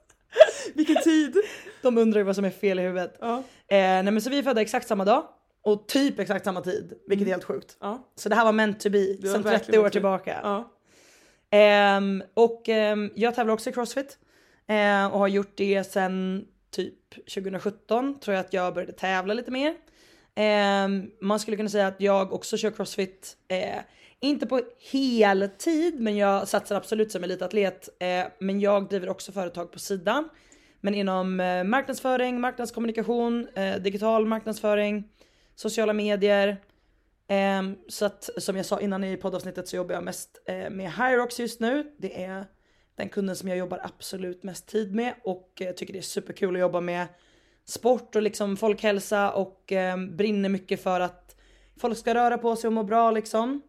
Vilken 0.74 0.96
tid? 0.96 1.36
De 1.82 1.98
undrar 1.98 2.20
ju 2.20 2.24
vad 2.24 2.34
som 2.34 2.44
är 2.44 2.50
fel 2.50 2.78
i 2.78 2.82
huvudet. 2.82 3.16
Ja. 3.20 3.36
Eh, 3.38 3.42
nej 3.78 4.02
men 4.02 4.20
så 4.22 4.30
vi 4.30 4.38
är 4.38 4.42
födda 4.42 4.60
exakt 4.60 4.88
samma 4.88 5.04
dag. 5.04 5.24
Och 5.62 5.88
typ 5.88 6.18
exakt 6.18 6.44
samma 6.44 6.60
tid. 6.60 6.92
Vilket 7.06 7.26
är 7.26 7.30
helt 7.30 7.44
sjukt. 7.44 7.76
Ja. 7.80 8.12
Så 8.14 8.28
det 8.28 8.34
här 8.34 8.44
var 8.44 8.52
meant 8.52 8.80
to 8.80 8.90
be. 8.90 9.06
Sen 9.06 9.22
30 9.22 9.40
verkligen 9.42 9.84
år 9.84 9.88
tillbaka. 9.88 10.40
Ja. 10.42 10.72
Um, 11.98 12.22
och 12.34 12.68
um, 12.68 13.12
jag 13.14 13.34
tävlar 13.34 13.54
också 13.54 13.70
i 13.70 13.72
Crossfit. 13.72 14.18
Eh, 14.68 15.06
och 15.06 15.18
har 15.18 15.28
gjort 15.28 15.56
det 15.56 15.84
sen 15.84 16.46
typ 16.70 17.10
2017 17.34 18.20
tror 18.20 18.34
jag 18.36 18.44
att 18.44 18.52
jag 18.52 18.74
började 18.74 18.92
tävla 18.92 19.34
lite 19.34 19.50
mer. 19.50 19.74
Um, 20.84 21.10
man 21.20 21.40
skulle 21.40 21.56
kunna 21.56 21.68
säga 21.68 21.86
att 21.86 22.00
jag 22.00 22.32
också 22.32 22.56
kör 22.56 22.70
Crossfit. 22.70 23.36
uh, 23.52 23.80
inte 24.20 24.46
på 24.46 24.60
heltid 24.92 26.00
men 26.00 26.16
jag 26.16 26.48
satsar 26.48 26.76
absolut 26.76 27.12
som 27.12 27.24
elitatlet. 27.24 27.88
Eh, 27.98 28.24
men 28.38 28.60
jag 28.60 28.88
driver 28.88 29.08
också 29.08 29.32
företag 29.32 29.72
på 29.72 29.78
sidan. 29.78 30.28
Men 30.80 30.94
inom 30.94 31.40
eh, 31.40 31.64
marknadsföring, 31.64 32.40
marknadskommunikation, 32.40 33.48
eh, 33.54 33.76
digital 33.76 34.26
marknadsföring, 34.26 35.04
sociala 35.54 35.92
medier. 35.92 36.56
Ehm, 37.28 37.76
så 37.88 38.04
att 38.04 38.30
som 38.36 38.56
jag 38.56 38.66
sa 38.66 38.80
innan 38.80 39.04
i 39.04 39.16
poddavsnittet 39.16 39.68
så 39.68 39.76
jobbar 39.76 39.94
jag 39.94 40.04
mest 40.04 40.42
eh, 40.46 40.70
med 40.70 40.92
Hyrox 40.92 41.40
just 41.40 41.60
nu. 41.60 41.92
Det 41.98 42.24
är 42.24 42.44
den 42.96 43.08
kunden 43.08 43.36
som 43.36 43.48
jag 43.48 43.58
jobbar 43.58 43.80
absolut 43.82 44.42
mest 44.42 44.66
tid 44.66 44.94
med 44.94 45.14
och 45.24 45.62
eh, 45.62 45.72
tycker 45.72 45.92
det 45.92 45.98
är 45.98 46.02
superkul 46.02 46.54
att 46.54 46.60
jobba 46.60 46.80
med 46.80 47.06
sport 47.64 48.16
och 48.16 48.22
liksom 48.22 48.56
folkhälsa 48.56 49.30
och 49.30 49.72
eh, 49.72 49.96
brinner 49.96 50.48
mycket 50.48 50.82
för 50.82 51.00
att 51.00 51.36
folk 51.80 51.98
ska 51.98 52.14
röra 52.14 52.38
på 52.38 52.56
sig 52.56 52.68
och 52.68 52.74
må 52.74 52.82
bra 52.82 53.10
liksom. 53.10 53.62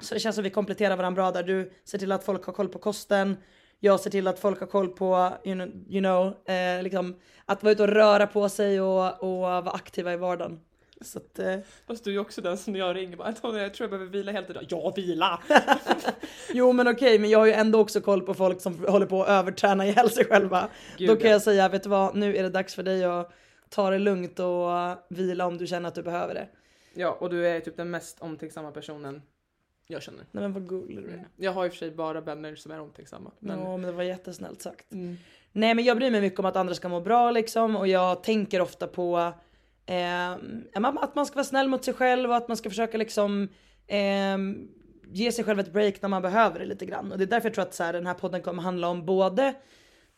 Så 0.00 0.14
det 0.14 0.20
känns 0.20 0.34
som 0.34 0.44
vi 0.44 0.50
kompletterar 0.50 0.96
varandra 0.96 1.22
bra 1.22 1.30
där. 1.30 1.42
Du 1.42 1.72
ser 1.84 1.98
till 1.98 2.12
att 2.12 2.24
folk 2.24 2.44
har 2.44 2.52
koll 2.52 2.68
på 2.68 2.78
kosten. 2.78 3.36
Jag 3.80 4.00
ser 4.00 4.10
till 4.10 4.26
att 4.26 4.38
folk 4.38 4.60
har 4.60 4.66
koll 4.66 4.88
på, 4.88 5.32
you 5.44 5.54
know, 5.54 5.68
you 5.88 6.00
know 6.00 6.54
eh, 6.54 6.82
liksom, 6.82 7.20
att 7.44 7.62
vara 7.62 7.72
ute 7.72 7.82
och 7.82 7.88
röra 7.88 8.26
på 8.26 8.48
sig 8.48 8.80
och, 8.80 9.22
och 9.22 9.40
vara 9.40 9.70
aktiva 9.70 10.12
i 10.12 10.16
vardagen. 10.16 10.60
Så 11.04 11.18
att, 11.18 11.38
eh, 11.38 11.56
Fast 11.86 12.04
du 12.04 12.10
är 12.10 12.14
ju 12.14 12.20
också 12.20 12.40
den 12.40 12.58
som 12.58 12.76
jag 12.76 12.96
ringer 12.96 13.16
bara 13.16 13.28
jag 13.42 13.74
tror 13.74 13.84
jag 13.84 13.90
behöver 13.90 14.10
vila 14.10 14.32
helt 14.32 14.50
idag. 14.50 14.64
Ja 14.68 14.92
vila! 14.96 15.42
Jo 16.52 16.72
men 16.72 16.88
okej, 16.88 17.18
men 17.18 17.30
jag 17.30 17.38
har 17.38 17.46
ju 17.46 17.52
ändå 17.52 17.80
också 17.80 18.00
koll 18.00 18.22
på 18.22 18.34
folk 18.34 18.60
som 18.60 18.84
håller 18.88 19.06
på 19.06 19.22
att 19.22 19.28
överträna 19.28 19.86
ihjäl 19.86 20.10
sig 20.10 20.24
själva. 20.24 20.68
Gud, 20.98 21.08
Då 21.08 21.16
kan 21.16 21.26
ja. 21.26 21.32
jag 21.32 21.42
säga, 21.42 21.68
vet 21.68 21.82
du 21.82 21.88
vad, 21.88 22.16
nu 22.16 22.36
är 22.36 22.42
det 22.42 22.48
dags 22.48 22.74
för 22.74 22.82
dig 22.82 23.04
att 23.04 23.32
ta 23.68 23.90
det 23.90 23.98
lugnt 23.98 24.40
och 24.40 24.68
vila 25.08 25.46
om 25.46 25.58
du 25.58 25.66
känner 25.66 25.88
att 25.88 25.94
du 25.94 26.02
behöver 26.02 26.34
det. 26.34 26.48
Ja 26.94 27.16
och 27.20 27.30
du 27.30 27.46
är 27.46 27.60
typ 27.60 27.76
den 27.76 27.90
mest 27.90 28.20
omtänksamma 28.20 28.70
personen 28.70 29.22
jag 29.86 30.02
känner. 30.02 30.26
Nej 30.30 30.42
men 30.42 30.52
vad 30.52 30.68
gullig 30.68 31.04
du 31.04 31.10
är. 31.10 31.28
Jag 31.36 31.52
har 31.52 31.66
i 31.66 31.68
och 31.68 31.72
för 31.72 31.78
sig 31.78 31.90
bara 31.90 32.20
vänner 32.20 32.54
som 32.54 32.72
är 32.72 32.80
omtänksamma. 32.80 33.30
Men... 33.38 33.58
Ja 33.58 33.76
men 33.76 33.86
det 33.86 33.92
var 33.92 34.02
jättesnällt 34.02 34.62
sagt. 34.62 34.92
Mm. 34.92 35.16
Nej 35.52 35.74
men 35.74 35.84
jag 35.84 35.96
bryr 35.96 36.10
mig 36.10 36.20
mycket 36.20 36.38
om 36.38 36.44
att 36.44 36.56
andra 36.56 36.74
ska 36.74 36.88
må 36.88 37.00
bra 37.00 37.30
liksom 37.30 37.76
och 37.76 37.88
jag 37.88 38.22
tänker 38.22 38.60
ofta 38.60 38.86
på 38.86 39.32
ehm, 39.86 40.64
att 40.74 41.14
man 41.14 41.26
ska 41.26 41.34
vara 41.34 41.44
snäll 41.44 41.68
mot 41.68 41.84
sig 41.84 41.94
själv 41.94 42.30
och 42.30 42.36
att 42.36 42.48
man 42.48 42.56
ska 42.56 42.70
försöka 42.70 42.98
liksom 42.98 43.48
ehm, 43.88 44.68
ge 45.12 45.32
sig 45.32 45.44
själv 45.44 45.60
ett 45.60 45.72
break 45.72 46.02
när 46.02 46.08
man 46.08 46.22
behöver 46.22 46.58
det 46.58 46.66
lite 46.66 46.86
grann. 46.86 47.12
Och 47.12 47.18
det 47.18 47.24
är 47.24 47.26
därför 47.26 47.48
jag 47.48 47.54
tror 47.54 47.64
att 47.64 47.74
så 47.74 47.82
här, 47.82 47.92
den 47.92 48.06
här 48.06 48.14
podden 48.14 48.42
kommer 48.42 48.62
handla 48.62 48.88
om 48.88 49.06
både 49.06 49.54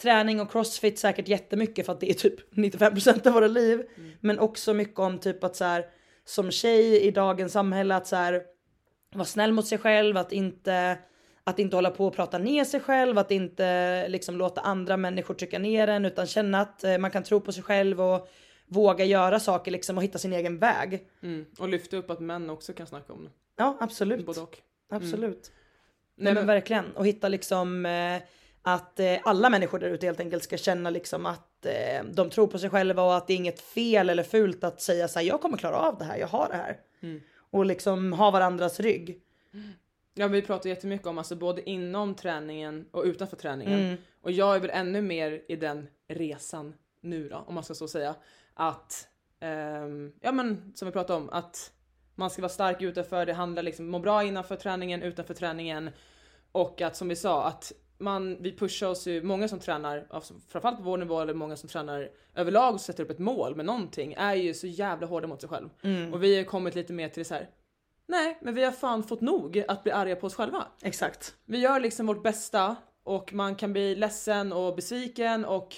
träning 0.03 0.41
och 0.41 0.53
crossfit 0.53 0.99
säkert 0.99 1.29
jättemycket 1.29 1.87
för 1.87 1.93
att 1.93 2.01
det 2.01 2.11
är 2.11 2.15
typ 2.15 2.55
95% 2.55 3.27
av 3.27 3.33
våra 3.33 3.47
liv. 3.47 3.83
Men 4.21 4.39
också 4.39 4.75
mycket 4.75 4.99
om 4.99 5.19
typ 5.19 5.45
att 5.45 5.57
så 5.57 5.65
här, 5.65 5.85
som 6.25 6.51
tjej 6.51 7.01
i 7.01 7.11
dagens 7.11 7.53
samhälle 7.53 7.97
att 7.97 8.07
så 8.07 8.17
här, 8.17 8.43
vara 9.15 9.25
snäll 9.25 9.53
mot 9.53 9.67
sig 9.67 9.79
själv, 9.79 10.17
att 10.17 10.33
inte, 10.33 10.99
att 11.45 11.59
inte 11.59 11.77
hålla 11.77 11.91
på 11.91 12.07
och 12.07 12.15
prata 12.15 12.39
ner 12.39 12.65
sig 12.65 12.81
själv, 12.81 13.19
att 13.19 13.31
inte 13.31 14.09
liksom 14.09 14.37
låta 14.37 14.61
andra 14.61 14.97
människor 14.97 15.35
trycka 15.35 15.59
ner 15.59 15.89
en 15.89 16.05
utan 16.05 16.27
känna 16.27 16.61
att 16.61 16.85
eh, 16.85 16.99
man 16.99 17.11
kan 17.11 17.23
tro 17.23 17.41
på 17.41 17.53
sig 17.53 17.63
själv 17.63 18.01
och 18.01 18.29
våga 18.67 19.05
göra 19.05 19.41
saker 19.41 19.71
liksom 19.71 19.97
och 19.97 20.05
hitta 20.05 20.19
sin 20.19 20.33
egen 20.33 20.59
väg. 20.59 21.09
Mm. 21.23 21.47
Och 21.59 21.69
lyfta 21.69 21.97
upp 21.97 22.11
att 22.11 22.21
män 22.21 22.51
också 22.51 22.73
kan 22.73 22.87
snacka 22.87 23.13
om 23.13 23.25
det. 23.25 23.31
Ja 23.57 23.77
absolut. 23.81 24.27
Både 24.27 24.41
och. 24.41 24.59
Absolut. 24.89 25.53
Nej, 25.53 26.25
Nej, 26.25 26.35
men 26.35 26.35
men- 26.35 26.47
verkligen. 26.47 26.93
Och 26.97 27.07
hitta 27.07 27.29
liksom 27.29 27.87
eh, 27.87 28.23
att 28.63 29.01
eh, 29.01 29.17
alla 29.25 29.51
människor 29.51 29.79
där 29.79 29.89
ute 29.89 30.07
helt 30.07 30.21
enkelt 30.21 30.43
ska 30.45 30.57
känna 30.57 30.91
liksom 30.91 31.27
att 31.27 31.67
eh, 31.67 32.05
de 32.13 32.31
tror 32.31 32.47
på 32.47 32.59
sig 32.59 32.71
själva 32.71 33.03
och 33.03 33.17
att 33.17 33.27
det 33.27 33.33
är 33.33 33.37
inget 33.37 33.61
fel 33.61 34.11
eller 34.11 34.23
fult 34.23 34.65
att 34.65 34.81
säga 34.81 35.09
så 35.09 35.19
här, 35.19 35.27
jag 35.27 35.41
kommer 35.41 35.57
klara 35.57 35.77
av 35.77 35.99
det 35.99 36.05
här, 36.05 36.17
jag 36.19 36.29
har 36.29 36.49
det 36.49 36.57
här. 36.57 36.81
Och 37.51 37.67
liksom 37.67 38.13
ha 38.13 38.31
varandras 38.31 38.81
rygg. 38.81 39.21
Ja 40.15 40.29
vi 40.29 40.43
pratar 40.43 40.71
jättemycket 40.71 41.07
om 41.07 41.19
alltså 41.19 41.37
både 41.37 41.71
inom 41.71 42.15
träningen 42.15 42.87
och 42.91 43.05
utanför 43.05 43.37
träningen. 43.37 43.81
Mm. 43.81 43.97
Och 44.23 44.33
jag 44.33 44.57
är 44.57 44.61
väl 44.61 44.71
ännu 44.73 45.03
mer 45.03 45.43
i 45.49 45.57
den 45.57 45.89
resan 46.09 46.75
nu 47.01 47.29
då, 47.29 47.45
om 47.47 47.55
man 47.55 47.65
ska 47.65 47.75
så 47.75 47.89
säga. 47.89 48.15
Att, 48.57 49.09
ehm, 49.41 50.13
ja 50.21 50.33
men 50.33 50.73
som 50.75 50.87
vi 50.87 50.93
pratade 50.93 51.19
om, 51.19 51.31
att 51.31 51.73
man 52.15 52.31
ska 52.31 52.43
vara 52.43 52.53
stark 52.53 52.83
utanför, 52.83 53.27
det 53.27 53.33
handlar 53.33 53.63
liksom 53.63 53.87
må 53.91 53.99
bra 53.99 54.25
innanför 54.25 54.57
träningen, 54.57 55.03
utanför 55.03 55.35
träningen. 55.35 55.91
Och 56.53 56.81
att 56.81 56.97
som 56.97 57.09
vi 57.09 57.17
sa, 57.17 57.45
att 57.45 57.73
man, 57.99 58.43
vi 58.43 58.57
pushar 58.57 58.87
oss 58.87 59.07
ju, 59.07 59.23
många 59.23 59.49
som 59.49 59.59
tränar, 59.61 60.07
framförallt 60.49 60.77
på 60.77 60.83
vår 60.83 60.99
nivå 60.99 61.21
eller 61.21 61.35
många 61.35 61.57
som 61.57 61.69
tränar 61.69 62.11
överlag 62.35 62.75
och 62.75 62.81
sätter 62.81 63.05
upp 63.05 63.11
ett 63.11 63.19
mål 63.19 63.57
med 63.57 63.67
någonting, 63.67 64.15
är 64.19 64.35
ju 64.35 64.55
så 64.55 64.67
jävla 64.67 65.07
hårda 65.07 65.27
mot 65.27 65.41
sig 65.41 65.51
själv. 65.51 65.69
Och 66.13 66.23
vi 66.23 66.37
har 66.37 66.45
kommit 66.45 66.75
lite 66.75 66.93
mer 66.93 67.09
till 67.09 67.21
det 67.21 67.29
så 67.29 67.35
här. 67.35 67.51
nej 68.07 68.39
men 68.43 68.55
vi 68.55 68.65
har 68.65 68.73
fan 68.73 69.03
fått 69.03 69.21
nog 69.21 69.65
att 69.69 69.83
bli 69.83 69.93
arga 69.93 70.17
på 70.17 70.27
oss 70.27 70.35
själva. 70.35 70.67
Exakt. 70.83 71.37
Vi 71.45 71.59
gör 71.59 71.81
liksom 71.81 72.07
vårt 72.07 72.23
bästa 72.23 72.77
och 73.05 73.33
man 73.33 73.55
kan 73.55 73.73
bli 73.73 73.95
ledsen 73.95 74.53
och 74.53 74.77
besviken 74.77 75.45
och 75.45 75.77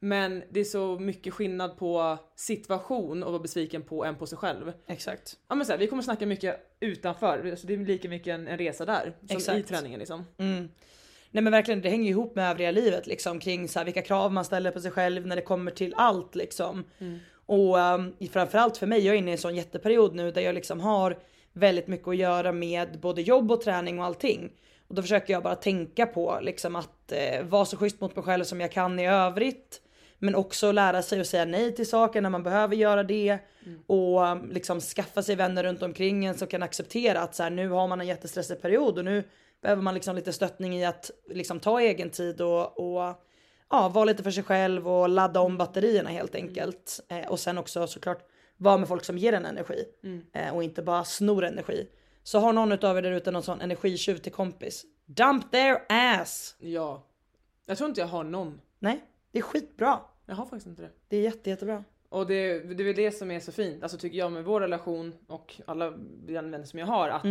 men 0.00 0.42
det 0.50 0.60
är 0.60 0.64
så 0.64 0.98
mycket 0.98 1.34
skillnad 1.34 1.76
på 1.76 2.18
situation 2.36 3.22
och 3.22 3.32
vara 3.32 3.42
besviken 3.42 3.82
på 3.82 4.04
än 4.04 4.16
på 4.16 4.26
sig 4.26 4.38
själv. 4.38 4.72
Exakt. 4.86 5.36
Ja 5.48 5.54
men 5.54 5.66
så 5.66 5.72
här, 5.72 5.78
vi 5.78 5.86
kommer 5.86 6.02
snacka 6.02 6.26
mycket 6.26 6.76
utanför, 6.80 7.56
så 7.56 7.66
det 7.66 7.74
är 7.74 7.78
lika 7.78 8.08
mycket 8.08 8.34
en, 8.34 8.48
en 8.48 8.58
resa 8.58 8.84
där 8.84 9.16
som 9.28 9.36
Exakt. 9.36 9.58
i 9.58 9.62
träningen 9.62 9.98
liksom. 9.98 10.24
Nej 11.30 11.42
men 11.42 11.52
verkligen, 11.52 11.80
det 11.80 11.88
hänger 11.88 12.04
ju 12.04 12.10
ihop 12.10 12.36
med 12.36 12.50
övriga 12.50 12.70
livet 12.70 13.06
liksom 13.06 13.40
kring 13.40 13.68
så 13.68 13.78
här, 13.78 13.84
vilka 13.84 14.02
krav 14.02 14.32
man 14.32 14.44
ställer 14.44 14.70
på 14.70 14.80
sig 14.80 14.90
själv 14.90 15.26
när 15.26 15.36
det 15.36 15.42
kommer 15.42 15.70
till 15.70 15.94
allt 15.96 16.34
liksom. 16.34 16.84
Och 17.46 17.78
um, 17.78 18.14
framförallt 18.32 18.76
för 18.76 18.86
mig, 18.86 19.06
jag 19.06 19.14
är 19.14 19.18
inne 19.18 19.30
i 19.30 19.32
en 19.32 19.38
sån 19.38 19.56
jätteperiod 19.56 20.14
nu 20.14 20.30
där 20.30 20.40
jag 20.40 20.54
liksom 20.54 20.80
har 20.80 21.18
väldigt 21.52 21.86
mycket 21.86 22.08
att 22.08 22.16
göra 22.16 22.52
med 22.52 23.00
både 23.00 23.22
jobb 23.22 23.50
och 23.50 23.60
träning 23.60 23.98
och 23.98 24.04
allting. 24.04 24.52
Och 24.88 24.94
då 24.94 25.02
försöker 25.02 25.32
jag 25.32 25.42
bara 25.42 25.54
tänka 25.54 26.06
på 26.06 26.38
liksom 26.42 26.76
att 26.76 27.12
eh, 27.12 27.44
vara 27.44 27.64
så 27.64 27.76
schysst 27.76 28.00
mot 28.00 28.16
mig 28.16 28.24
själv 28.24 28.44
som 28.44 28.60
jag 28.60 28.72
kan 28.72 28.98
i 28.98 29.06
övrigt. 29.06 29.80
Men 30.22 30.34
också 30.34 30.72
lära 30.72 31.02
sig 31.02 31.20
att 31.20 31.26
säga 31.26 31.44
nej 31.44 31.74
till 31.74 31.88
saker 31.88 32.20
när 32.20 32.30
man 32.30 32.42
behöver 32.42 32.76
göra 32.76 33.02
det. 33.02 33.38
Och 33.86 34.22
um, 34.22 34.50
liksom 34.50 34.80
skaffa 34.80 35.22
sig 35.22 35.36
vänner 35.36 35.62
runt 35.64 35.82
omkring 35.82 36.24
en 36.24 36.38
som 36.38 36.48
kan 36.48 36.62
acceptera 36.62 37.20
att 37.20 37.34
så 37.34 37.42
här, 37.42 37.50
nu 37.50 37.68
har 37.68 37.88
man 37.88 38.00
en 38.00 38.06
jättestressig 38.06 38.62
period 38.62 38.98
och 38.98 39.04
nu 39.04 39.24
behöver 39.62 39.82
man 39.82 39.94
liksom 39.94 40.16
lite 40.16 40.32
stöttning 40.32 40.76
i 40.76 40.84
att 40.84 41.10
liksom 41.28 41.60
ta 41.60 41.80
egen 41.80 42.10
tid 42.10 42.40
och, 42.40 42.78
och 42.78 43.14
ja, 43.70 43.88
vara 43.88 44.04
lite 44.04 44.22
för 44.22 44.30
sig 44.30 44.42
själv 44.42 44.88
och 44.88 45.08
ladda 45.08 45.40
om 45.40 45.56
batterierna 45.56 46.10
helt 46.10 46.34
enkelt. 46.34 47.00
Eh, 47.08 47.28
och 47.28 47.40
sen 47.40 47.58
också 47.58 47.86
såklart 47.86 48.28
vara 48.56 48.78
med 48.78 48.88
folk 48.88 49.04
som 49.04 49.18
ger 49.18 49.32
en 49.32 49.44
energi 49.44 49.84
eh, 50.32 50.54
och 50.54 50.62
inte 50.62 50.82
bara 50.82 51.04
snor 51.04 51.44
energi. 51.44 51.88
Så 52.22 52.38
har 52.38 52.52
någon 52.52 52.72
utav 52.72 52.98
er 52.98 53.02
där 53.02 53.12
ute 53.12 53.30
någon 53.30 53.42
sån 53.42 53.60
energitjuv 53.60 54.16
till 54.16 54.32
kompis, 54.32 54.84
dump 55.06 55.50
their 55.50 55.78
ass! 55.88 56.56
Ja. 56.58 57.06
Jag 57.66 57.78
tror 57.78 57.88
inte 57.88 58.00
jag 58.00 58.08
har 58.08 58.24
någon. 58.24 58.60
Nej, 58.78 59.04
det 59.32 59.38
är 59.38 59.42
skitbra. 59.42 60.00
Jag 60.30 60.36
har 60.36 60.44
faktiskt 60.44 60.66
inte 60.66 60.82
det. 60.82 60.90
Det 61.08 61.16
är 61.16 61.20
jätte, 61.20 61.50
jättebra. 61.50 61.84
Och 62.08 62.26
det, 62.26 62.58
det 62.60 62.82
är 62.82 62.84
väl 62.84 62.96
det 62.96 63.12
som 63.12 63.30
är 63.30 63.40
så 63.40 63.52
fint, 63.52 63.82
alltså 63.82 63.98
tycker 63.98 64.18
jag 64.18 64.32
med 64.32 64.44
vår 64.44 64.60
relation 64.60 65.14
och 65.26 65.60
alla 65.66 65.92
vänner 66.26 66.64
som 66.64 66.78
jag 66.78 66.86
har 66.86 67.08
att 67.08 67.24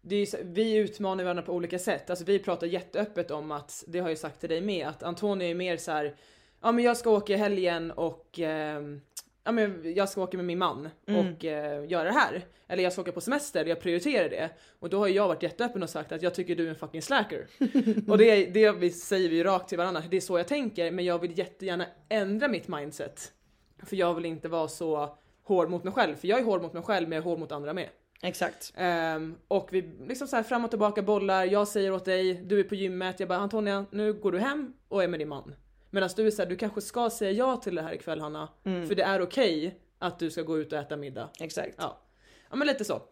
det 0.00 0.16
är, 0.16 0.44
vi 0.44 0.76
utmanar 0.76 1.24
varandra 1.24 1.42
på 1.42 1.52
olika 1.52 1.78
sätt. 1.78 2.10
Alltså 2.10 2.24
vi 2.24 2.38
pratar 2.38 2.66
jätteöppet 2.66 3.30
om 3.30 3.50
att, 3.50 3.84
det 3.86 3.98
har 3.98 4.08
jag 4.08 4.18
sagt 4.18 4.40
till 4.40 4.48
dig 4.48 4.60
med, 4.60 4.88
att 4.88 5.02
Antonija 5.02 5.50
är 5.50 5.54
mer 5.54 5.76
så 5.76 5.92
här. 5.92 6.16
ja 6.60 6.72
men 6.72 6.84
jag 6.84 6.96
ska 6.96 7.10
åka 7.10 7.32
i 7.32 7.36
helgen 7.36 7.90
och 7.90 8.38
ehm, 8.38 9.00
ja 9.44 9.52
men 9.52 9.94
jag 9.94 10.08
ska 10.08 10.22
åka 10.22 10.36
med 10.36 10.46
min 10.46 10.58
man 10.58 10.88
och 11.06 11.44
eh, 11.44 11.90
göra 11.90 12.04
det 12.04 12.12
här. 12.12 12.44
Eller 12.68 12.82
jag 12.82 12.92
ska 12.92 13.02
åka 13.02 13.12
på 13.12 13.20
semester, 13.20 13.64
jag 13.64 13.80
prioriterar 13.80 14.28
det. 14.28 14.50
Och 14.78 14.90
då 14.90 14.98
har 14.98 15.08
jag 15.08 15.28
varit 15.28 15.42
jätteöppen 15.42 15.82
och 15.82 15.90
sagt 15.90 16.12
att 16.12 16.22
jag 16.22 16.34
tycker 16.34 16.56
du 16.56 16.66
är 16.66 16.70
en 16.70 16.76
fucking 16.76 17.02
slacker. 17.02 17.46
och 18.08 18.18
det, 18.18 18.46
det 18.46 18.72
vi 18.72 18.90
säger 18.90 19.28
vi 19.28 19.44
rakt 19.44 19.68
till 19.68 19.78
varandra, 19.78 20.02
det 20.10 20.16
är 20.16 20.20
så 20.20 20.38
jag 20.38 20.48
tänker 20.48 20.90
men 20.90 21.04
jag 21.04 21.18
vill 21.18 21.38
jättegärna 21.38 21.86
ändra 22.08 22.48
mitt 22.48 22.68
mindset. 22.68 23.32
För 23.82 23.96
jag 23.96 24.14
vill 24.14 24.24
inte 24.24 24.48
vara 24.48 24.68
så 24.68 25.18
hård 25.44 25.70
mot 25.70 25.84
mig 25.84 25.92
själv, 25.92 26.14
för 26.14 26.28
jag 26.28 26.38
är 26.38 26.44
hård 26.44 26.62
mot 26.62 26.72
mig 26.72 26.82
själv 26.82 27.08
men 27.08 27.16
jag 27.16 27.22
är 27.22 27.24
hård 27.30 27.38
mot 27.38 27.52
andra 27.52 27.72
med. 27.72 27.88
Exakt. 28.22 28.72
Ehm, 28.76 29.34
och 29.48 29.68
vi 29.72 29.82
liksom 30.08 30.28
så 30.28 30.36
här 30.36 30.42
fram 30.42 30.64
och 30.64 30.70
tillbaka 30.70 31.02
bollar, 31.02 31.44
jag 31.44 31.68
säger 31.68 31.92
åt 31.92 32.04
dig, 32.04 32.34
du 32.34 32.60
är 32.60 32.64
på 32.64 32.74
gymmet, 32.74 33.20
jag 33.20 33.28
bara 33.28 33.38
Antonia 33.38 33.86
nu 33.90 34.12
går 34.12 34.32
du 34.32 34.38
hem 34.38 34.72
och 34.88 35.04
är 35.04 35.08
med 35.08 35.20
din 35.20 35.28
man. 35.28 35.54
Medan 35.94 36.10
du 36.16 36.26
är 36.26 36.30
såhär, 36.30 36.48
du 36.48 36.56
kanske 36.56 36.80
ska 36.80 37.10
säga 37.10 37.30
ja 37.30 37.56
till 37.56 37.74
det 37.74 37.82
här 37.82 37.94
ikväll 37.94 38.20
Hanna, 38.20 38.48
för 38.64 38.94
det 38.94 39.02
är 39.02 39.22
okej 39.22 39.78
att 39.98 40.18
du 40.18 40.30
ska 40.30 40.42
gå 40.42 40.58
ut 40.58 40.72
och 40.72 40.78
äta 40.78 40.96
middag. 40.96 41.28
Exakt. 41.40 41.74
Ja, 41.78 41.98
ja 42.50 42.56
men 42.56 42.66
lite 42.68 42.84
så. 42.84 43.02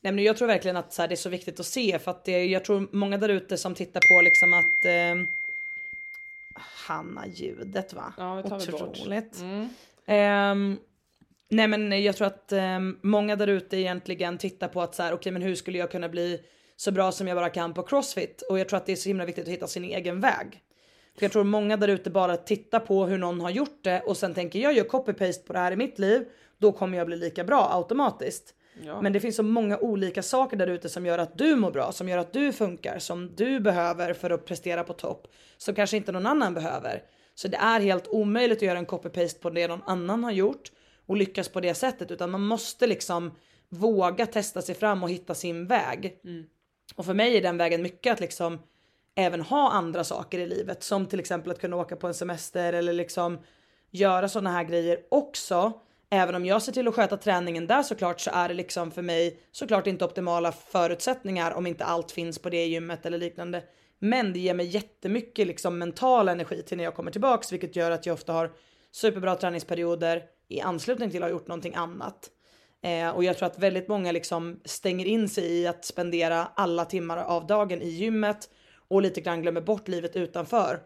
Nej, 0.00 0.12
men 0.12 0.24
jag 0.24 0.36
tror 0.36 0.48
verkligen 0.48 0.76
att 0.76 0.92
så 0.92 1.02
här, 1.02 1.08
det 1.08 1.14
är 1.14 1.16
så 1.16 1.28
viktigt 1.28 1.60
att 1.60 1.66
se 1.66 1.98
för 1.98 2.10
att 2.10 2.24
det, 2.24 2.44
jag 2.44 2.64
tror 2.64 2.88
många 2.92 3.18
där 3.18 3.28
ute 3.28 3.56
som 3.56 3.74
tittar 3.74 4.00
på 4.08 4.20
liksom 4.20 4.54
att 4.54 4.84
eh, 4.84 5.28
Hanna 6.86 7.26
ljudet 7.26 7.92
va? 7.94 8.12
Ja, 8.18 8.42
det 8.44 8.48
tar. 8.48 8.74
Otroligt. 8.74 9.40
Mm. 9.40 9.68
Ehm, 10.06 10.78
nej 11.48 11.68
men 11.68 12.02
jag 12.02 12.16
tror 12.16 12.26
att 12.26 12.52
ehm, 12.52 12.98
många 13.02 13.36
där 13.36 13.46
ute 13.46 13.76
egentligen 13.76 14.38
tittar 14.38 14.68
på 14.68 14.82
att 14.82 14.94
så 14.94 15.02
här, 15.02 15.12
okej 15.12 15.32
men 15.32 15.42
hur 15.42 15.54
skulle 15.54 15.78
jag 15.78 15.90
kunna 15.90 16.08
bli 16.08 16.40
så 16.76 16.92
bra 16.92 17.12
som 17.12 17.28
jag 17.28 17.36
bara 17.36 17.50
kan 17.50 17.74
på 17.74 17.82
crossfit? 17.82 18.42
Och 18.50 18.58
jag 18.58 18.68
tror 18.68 18.76
att 18.76 18.86
det 18.86 18.92
är 18.92 18.96
så 18.96 19.08
himla 19.08 19.24
viktigt 19.24 19.44
att 19.44 19.50
hitta 19.50 19.66
sin 19.66 19.84
egen 19.84 20.20
väg. 20.20 20.62
För 21.16 21.24
jag 21.24 21.32
tror 21.32 21.44
många 21.44 21.76
där 21.76 21.88
ute 21.88 22.10
bara 22.10 22.36
tittar 22.36 22.80
på 22.80 23.06
hur 23.06 23.18
någon 23.18 23.40
har 23.40 23.50
gjort 23.50 23.78
det 23.82 24.00
och 24.00 24.16
sen 24.16 24.34
tänker 24.34 24.58
jag 24.58 24.72
gör 24.72 24.84
copy-paste 24.84 25.46
på 25.46 25.52
det 25.52 25.58
här 25.58 25.72
i 25.72 25.76
mitt 25.76 25.98
liv, 25.98 26.24
då 26.58 26.72
kommer 26.72 26.98
jag 26.98 27.06
bli 27.06 27.16
lika 27.16 27.44
bra 27.44 27.70
automatiskt. 27.72 28.54
Ja. 28.82 29.02
Men 29.02 29.12
det 29.12 29.20
finns 29.20 29.36
så 29.36 29.42
många 29.42 29.78
olika 29.78 30.22
saker 30.22 30.56
där 30.56 30.66
ute 30.66 30.88
som 30.88 31.06
gör 31.06 31.18
att 31.18 31.38
du 31.38 31.56
mår 31.56 31.70
bra, 31.70 31.92
som 31.92 32.08
gör 32.08 32.18
att 32.18 32.32
du 32.32 32.52
funkar, 32.52 32.98
som 32.98 33.34
du 33.36 33.60
behöver 33.60 34.14
för 34.14 34.30
att 34.30 34.44
prestera 34.44 34.84
på 34.84 34.92
topp, 34.92 35.26
som 35.56 35.74
kanske 35.74 35.96
inte 35.96 36.12
någon 36.12 36.26
annan 36.26 36.54
behöver. 36.54 37.02
Så 37.34 37.48
det 37.48 37.56
är 37.56 37.80
helt 37.80 38.08
omöjligt 38.08 38.58
att 38.58 38.62
göra 38.62 38.78
en 38.78 38.86
copy-paste 38.86 39.40
på 39.40 39.50
det 39.50 39.68
någon 39.68 39.82
annan 39.86 40.24
har 40.24 40.32
gjort 40.32 40.72
och 41.06 41.16
lyckas 41.16 41.48
på 41.48 41.60
det 41.60 41.74
sättet, 41.74 42.10
utan 42.10 42.30
man 42.30 42.42
måste 42.42 42.86
liksom 42.86 43.34
våga 43.68 44.26
testa 44.26 44.62
sig 44.62 44.74
fram 44.74 45.02
och 45.02 45.10
hitta 45.10 45.34
sin 45.34 45.66
väg. 45.66 46.18
Och 46.94 47.04
för 47.04 47.14
mig 47.14 47.36
är 47.36 47.42
den 47.42 47.56
vägen 47.56 47.82
mycket 47.82 48.12
att 48.12 48.20
liksom 48.20 48.58
även 49.16 49.40
ha 49.40 49.70
andra 49.70 50.04
saker 50.04 50.38
i 50.38 50.46
livet 50.46 50.82
som 50.82 51.06
till 51.06 51.20
exempel 51.20 51.52
att 51.52 51.60
kunna 51.60 51.76
åka 51.76 51.96
på 51.96 52.06
en 52.06 52.14
semester 52.14 52.72
eller 52.72 52.92
liksom 52.92 53.38
göra 53.90 54.28
sådana 54.28 54.50
här 54.50 54.64
grejer 54.64 54.98
också. 55.08 55.72
Även 56.10 56.34
om 56.34 56.46
jag 56.46 56.62
ser 56.62 56.72
till 56.72 56.88
att 56.88 56.94
sköta 56.94 57.16
träningen 57.16 57.66
där 57.66 57.82
såklart 57.82 58.20
så 58.20 58.30
är 58.34 58.48
det 58.48 58.54
liksom 58.54 58.90
för 58.90 59.02
mig 59.02 59.40
såklart 59.52 59.86
inte 59.86 60.04
optimala 60.04 60.52
förutsättningar 60.52 61.52
om 61.52 61.66
inte 61.66 61.84
allt 61.84 62.10
finns 62.10 62.38
på 62.38 62.50
det 62.50 62.66
gymmet 62.66 63.06
eller 63.06 63.18
liknande. 63.18 63.62
Men 63.98 64.32
det 64.32 64.38
ger 64.38 64.54
mig 64.54 64.66
jättemycket 64.66 65.46
liksom 65.46 65.78
mental 65.78 66.28
energi 66.28 66.62
till 66.62 66.76
när 66.76 66.84
jag 66.84 66.94
kommer 66.94 67.10
tillbaks 67.10 67.52
vilket 67.52 67.76
gör 67.76 67.90
att 67.90 68.06
jag 68.06 68.14
ofta 68.14 68.32
har 68.32 68.52
superbra 68.92 69.34
träningsperioder 69.34 70.22
i 70.48 70.60
anslutning 70.60 71.10
till 71.10 71.22
att 71.22 71.30
ha 71.30 71.32
gjort 71.32 71.48
någonting 71.48 71.74
annat. 71.74 72.30
Eh, 72.82 73.10
och 73.10 73.24
jag 73.24 73.38
tror 73.38 73.46
att 73.46 73.58
väldigt 73.58 73.88
många 73.88 74.12
liksom 74.12 74.60
stänger 74.64 75.06
in 75.06 75.28
sig 75.28 75.44
i 75.44 75.66
att 75.66 75.84
spendera 75.84 76.48
alla 76.54 76.84
timmar 76.84 77.18
av 77.18 77.46
dagen 77.46 77.82
i 77.82 77.88
gymmet 77.88 78.48
och 78.88 79.02
lite 79.02 79.20
grann 79.20 79.42
glömmer 79.42 79.60
bort 79.60 79.88
livet 79.88 80.16
utanför. 80.16 80.80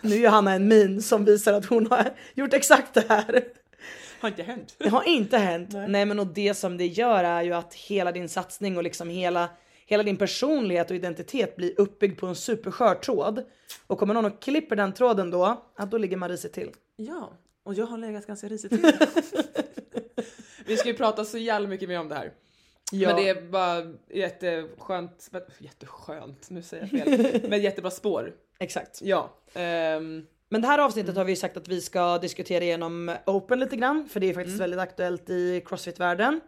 Nu 0.00 0.16
gör 0.16 0.30
Hanna 0.30 0.52
en 0.52 0.68
min 0.68 1.02
som 1.02 1.24
visar 1.24 1.52
att 1.52 1.66
hon 1.66 1.86
har 1.86 2.14
gjort 2.34 2.52
exakt 2.52 2.94
det 2.94 3.04
här. 3.08 3.44
Har 4.20 4.28
inte 4.28 4.42
hänt. 4.42 4.74
Det 4.78 4.88
har 4.88 5.08
inte 5.08 5.38
hänt. 5.38 5.70
Nej. 5.88 6.06
men 6.06 6.18
och 6.18 6.26
det 6.26 6.54
som 6.54 6.76
det 6.76 6.86
gör 6.86 7.24
är 7.24 7.42
ju 7.42 7.52
att 7.52 7.74
hela 7.74 8.12
din 8.12 8.28
satsning 8.28 8.76
och 8.76 8.82
liksom 8.82 9.08
hela, 9.08 9.50
hela 9.86 10.02
din 10.02 10.16
personlighet 10.16 10.90
och 10.90 10.96
identitet 10.96 11.56
blir 11.56 11.80
uppbyggd 11.80 12.20
på 12.20 12.26
en 12.26 12.34
superskör 12.34 12.94
tråd. 12.94 13.44
Och 13.86 13.98
kommer 13.98 14.14
någon 14.14 14.24
och 14.24 14.42
klipper 14.42 14.76
den 14.76 14.92
tråden 14.92 15.30
då, 15.30 15.64
ja, 15.78 15.84
då 15.84 15.98
ligger 15.98 16.16
man 16.16 16.28
risigt 16.28 16.52
till. 16.52 16.70
Ja, 16.96 17.32
och 17.64 17.74
jag 17.74 17.86
har 17.86 17.98
legat 17.98 18.26
ganska 18.26 18.48
risigt 18.48 18.70
till. 18.70 18.92
Vi 20.66 20.76
ska 20.76 20.88
ju 20.88 20.94
prata 20.94 21.24
så 21.24 21.38
jävla 21.38 21.68
mycket 21.68 21.88
mer 21.88 22.00
om 22.00 22.08
det 22.08 22.14
här. 22.14 22.32
Ja. 22.92 23.08
Men 23.08 23.16
det 23.16 23.28
är 23.28 23.42
bara 23.42 23.82
jätteskönt, 24.10 25.30
jätteskönt, 25.58 26.50
nu 26.50 26.62
säger 26.62 26.88
jag 26.92 27.30
fel, 27.30 27.40
men 27.50 27.62
jättebra 27.62 27.90
spår. 27.90 28.32
Exakt. 28.58 29.00
Ja. 29.02 29.30
ehm, 29.54 30.26
Men 30.48 30.60
det 30.60 30.66
här 30.68 30.78
avsnittet 30.78 31.16
har 31.16 31.24
vi 31.24 31.36
sagt 31.36 31.56
att 31.56 31.68
vi 31.68 31.80
ska 31.80 32.18
diskutera 32.18 32.64
igenom 32.64 33.16
Open 33.26 33.60
lite 33.60 33.76
grann, 33.76 34.08
för 34.12 34.20
det 34.20 34.30
är 34.30 34.34
faktiskt 34.34 34.60
väldigt 34.60 34.80
aktuellt 34.80 35.30
i 35.30 35.62
Crossfit-världen. 35.66 36.40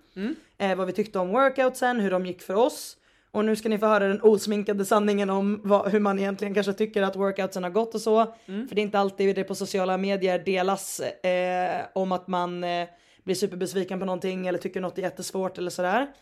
Eh, 0.58 0.74
vad 0.76 0.86
vi 0.86 0.92
tyckte 0.92 1.18
om 1.18 1.28
workoutsen, 1.28 2.00
hur 2.00 2.10
de 2.10 2.26
gick 2.26 2.42
för 2.42 2.54
oss. 2.54 2.96
Och 3.30 3.44
nu 3.44 3.56
ska 3.56 3.68
ni 3.68 3.78
få 3.78 3.86
höra 3.86 4.08
den 4.08 4.22
osminkade 4.22 4.84
sanningen 4.84 5.30
om 5.30 5.60
vad, 5.64 5.90
hur 5.90 6.00
man 6.00 6.18
egentligen 6.18 6.54
kanske 6.54 6.72
tycker 6.72 7.02
att 7.02 7.16
workoutsen 7.16 7.62
har 7.62 7.70
gått 7.70 7.94
och 7.94 8.00
så. 8.00 8.24
För 8.46 8.74
det 8.74 8.80
är 8.80 8.82
inte 8.82 8.98
alltid 8.98 9.36
det 9.36 9.44
på 9.44 9.54
sociala 9.54 9.96
medier 9.96 10.38
delas 10.38 11.00
eh, 11.00 11.80
om 11.92 12.12
att 12.12 12.28
man 12.28 12.64
eh, 12.64 12.88
blir 13.26 13.34
superbesviken 13.34 13.98
på 13.98 14.04
någonting 14.06 14.46
eller 14.46 14.58
tycker 14.58 14.80
något 14.80 14.98
är 14.98 15.02
jättesvårt 15.02 15.58
eller 15.58 15.70
sådär. 15.70 16.12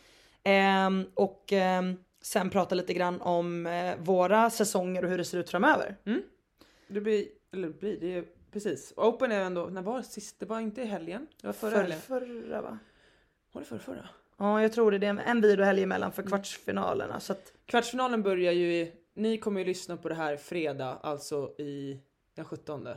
Ehm, 0.43 1.05
och 1.13 1.53
ehm, 1.53 1.97
sen 2.21 2.49
prata 2.49 2.75
lite 2.75 2.93
grann 2.93 3.21
om 3.21 3.65
eh, 3.65 3.95
våra 3.99 4.49
säsonger 4.49 5.03
och 5.03 5.09
hur 5.09 5.17
det 5.17 5.25
ser 5.25 5.37
ut 5.37 5.49
framöver. 5.49 5.95
det 6.87 7.01
blir, 7.01 7.25
eller 7.53 7.69
blir, 7.69 7.99
det 7.99 8.13
är 8.17 8.25
precis. 8.51 8.93
Open 8.97 9.31
är 9.31 9.41
ändå, 9.41 9.65
när 9.65 9.81
var 9.81 9.97
det 9.97 10.03
sist? 10.03 10.39
Det 10.39 10.45
var 10.45 10.59
inte 10.59 10.81
i 10.81 10.85
helgen? 10.85 11.27
Det 11.41 11.47
var 11.47 11.53
förra 11.53 11.71
För, 11.71 11.81
helgen. 11.81 11.99
förra 11.99 12.61
va? 12.61 12.79
Var 13.51 13.61
det 13.61 13.67
förra, 13.67 13.79
förra? 13.79 14.09
Ja 14.37 14.61
jag 14.61 14.73
tror 14.73 14.91
det. 14.91 14.97
Det 14.97 15.07
är 15.07 15.19
en 15.25 15.41
vilohelg 15.41 15.83
emellan 15.83 16.11
för 16.11 16.23
kvartsfinalerna. 16.23 17.19
Så 17.19 17.33
att, 17.33 17.53
Kvartsfinalen 17.65 18.23
börjar 18.23 18.51
ju 18.53 18.73
i, 18.73 18.91
ni 19.13 19.37
kommer 19.37 19.59
ju 19.59 19.65
lyssna 19.65 19.97
på 19.97 20.09
det 20.09 20.15
här 20.15 20.37
fredag, 20.37 20.99
alltså 21.01 21.55
i 21.57 21.99
den 22.35 22.45
17. 22.45 22.87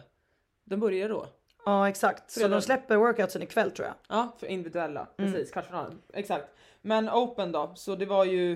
Den 0.64 0.80
börjar 0.80 1.08
då. 1.08 1.26
Ja 1.68 1.88
exakt. 1.88 2.30
Så 2.30 2.40
Fredag. 2.40 2.54
de 2.56 2.62
släpper 2.62 2.96
workoutsen 2.96 3.42
ikväll 3.42 3.70
tror 3.70 3.86
jag. 3.88 3.94
Ja, 4.08 4.36
för 4.38 4.46
individuella. 4.46 5.08
Mm. 5.18 5.32
Precis, 5.32 5.50
kvartsfinalen. 5.52 5.98
Exakt. 6.14 6.44
Men 6.82 7.08
Open 7.10 7.52
då, 7.52 7.72
så 7.76 7.94
det 7.94 8.06
var 8.06 8.24
ju 8.24 8.52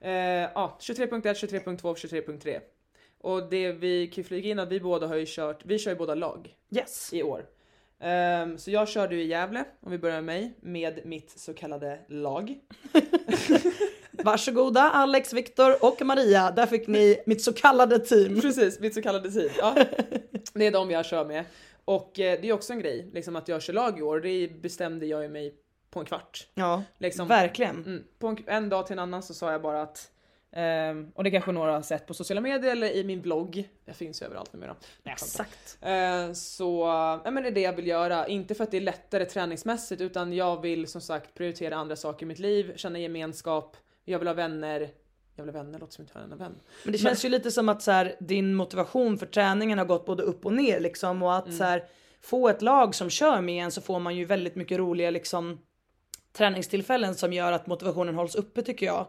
eh, 0.00 0.12
ja, 0.54 0.76
23.1, 0.80 1.22
23.2, 1.22 1.94
23.3. 1.94 2.60
Och 3.20 3.48
det 3.50 3.72
vi 3.72 4.06
kan 4.06 4.24
flyga 4.24 4.50
in 4.50 4.58
att 4.58 4.68
vi 4.68 4.80
båda 4.80 5.06
har 5.06 5.16
ju 5.16 5.24
kört, 5.28 5.60
vi 5.64 5.78
kör 5.78 5.90
ju 5.90 5.96
båda 5.96 6.14
lag 6.14 6.54
Yes. 6.70 7.12
i 7.12 7.22
år. 7.22 7.46
Ehm, 8.00 8.58
så 8.58 8.70
jag 8.70 8.88
körde 8.88 9.14
ju 9.16 9.22
i 9.22 9.26
Gävle, 9.26 9.64
om 9.80 9.90
vi 9.92 9.98
börjar 9.98 10.16
med 10.20 10.24
mig, 10.24 10.52
med 10.60 11.00
mitt 11.06 11.30
så 11.30 11.54
kallade 11.54 11.98
lag. 12.08 12.54
Varsågoda 14.10 14.80
Alex, 14.80 15.32
Viktor 15.32 15.84
och 15.84 16.02
Maria. 16.02 16.50
Där 16.50 16.66
fick 16.66 16.86
ni 16.86 17.22
mitt 17.26 17.42
så 17.42 17.52
kallade 17.52 17.98
team. 17.98 18.40
Precis, 18.40 18.80
mitt 18.80 18.94
så 18.94 19.02
kallade 19.02 19.30
team. 19.30 19.50
Ja. 19.58 19.74
Det 20.52 20.66
är 20.66 20.70
de 20.70 20.90
jag 20.90 21.06
kör 21.06 21.24
med. 21.24 21.44
Och 21.88 22.20
eh, 22.20 22.40
det 22.40 22.48
är 22.48 22.52
också 22.52 22.72
en 22.72 22.78
grej, 22.78 23.10
liksom 23.12 23.36
att 23.36 23.48
jag 23.48 23.62
kör 23.62 23.72
lag 23.72 23.98
i 23.98 24.02
år, 24.02 24.20
det 24.20 24.48
bestämde 24.62 25.06
jag 25.06 25.22
ju 25.22 25.28
mig 25.28 25.54
på 25.90 26.00
en 26.00 26.06
kvart. 26.06 26.46
Ja, 26.54 26.82
Liksom, 26.98 27.28
verkligen. 27.28 27.76
Mm. 27.76 28.04
På 28.18 28.26
en, 28.26 28.38
en 28.46 28.68
dag 28.68 28.86
till 28.86 28.92
en 28.92 28.98
annan 28.98 29.22
så 29.22 29.34
sa 29.34 29.52
jag 29.52 29.62
bara 29.62 29.82
att 29.82 30.10
ehm, 30.52 31.12
och 31.14 31.24
det 31.24 31.30
kanske 31.30 31.52
några 31.52 31.72
har 31.72 31.82
sett 31.82 32.06
på 32.06 32.14
sociala 32.14 32.40
medier 32.40 32.72
eller 32.72 32.90
i 32.90 33.04
min 33.04 33.20
blogg. 33.20 33.68
Jag 33.84 33.96
finns 33.96 34.22
ju 34.22 34.26
överallt 34.26 34.52
numera. 34.52 34.76
Nej. 35.02 35.12
Exakt. 35.12 35.78
Eh, 35.80 36.32
så 36.32 36.80
ja, 37.24 37.30
men 37.30 37.42
det 37.42 37.48
är 37.48 37.52
det 37.52 37.60
jag 37.60 37.72
vill 37.72 37.86
göra. 37.86 38.26
Inte 38.26 38.54
för 38.54 38.64
att 38.64 38.70
det 38.70 38.76
är 38.76 38.80
lättare 38.80 39.24
träningsmässigt 39.24 40.00
utan 40.00 40.32
jag 40.32 40.62
vill 40.62 40.86
som 40.86 41.00
sagt 41.00 41.34
prioritera 41.34 41.76
andra 41.76 41.96
saker 41.96 42.26
i 42.26 42.28
mitt 42.28 42.38
liv, 42.38 42.72
känna 42.76 42.98
gemenskap, 42.98 43.76
jag 44.04 44.18
vill 44.18 44.28
ha 44.28 44.34
vänner. 44.34 44.90
Ha 45.38 45.52
vänner, 45.52 45.78
låter 45.78 45.92
som 45.92 46.02
inte 46.02 46.12
jag 46.14 46.20
har 46.20 46.32
en 46.32 46.38
vän. 46.38 46.54
Men 46.84 46.92
det 46.92 46.98
känns 46.98 47.24
ju 47.24 47.28
lite 47.28 47.50
som 47.50 47.68
att 47.68 47.82
så 47.82 47.90
här, 47.90 48.16
din 48.20 48.54
motivation 48.54 49.18
för 49.18 49.26
träningen 49.26 49.78
har 49.78 49.84
gått 49.84 50.06
både 50.06 50.22
upp 50.22 50.46
och 50.46 50.52
ner 50.52 50.80
liksom 50.80 51.22
och 51.22 51.36
att 51.36 51.54
så 51.54 51.64
här, 51.64 51.84
få 52.20 52.48
ett 52.48 52.62
lag 52.62 52.94
som 52.94 53.10
kör 53.10 53.40
med 53.40 53.64
en 53.64 53.70
så 53.70 53.80
får 53.80 53.98
man 54.00 54.16
ju 54.16 54.24
väldigt 54.24 54.54
mycket 54.54 54.78
roliga 54.78 55.10
liksom 55.10 55.58
träningstillfällen 56.32 57.14
som 57.14 57.32
gör 57.32 57.52
att 57.52 57.66
motivationen 57.66 58.14
hålls 58.14 58.34
uppe 58.34 58.62
tycker 58.62 58.86
jag. 58.86 59.06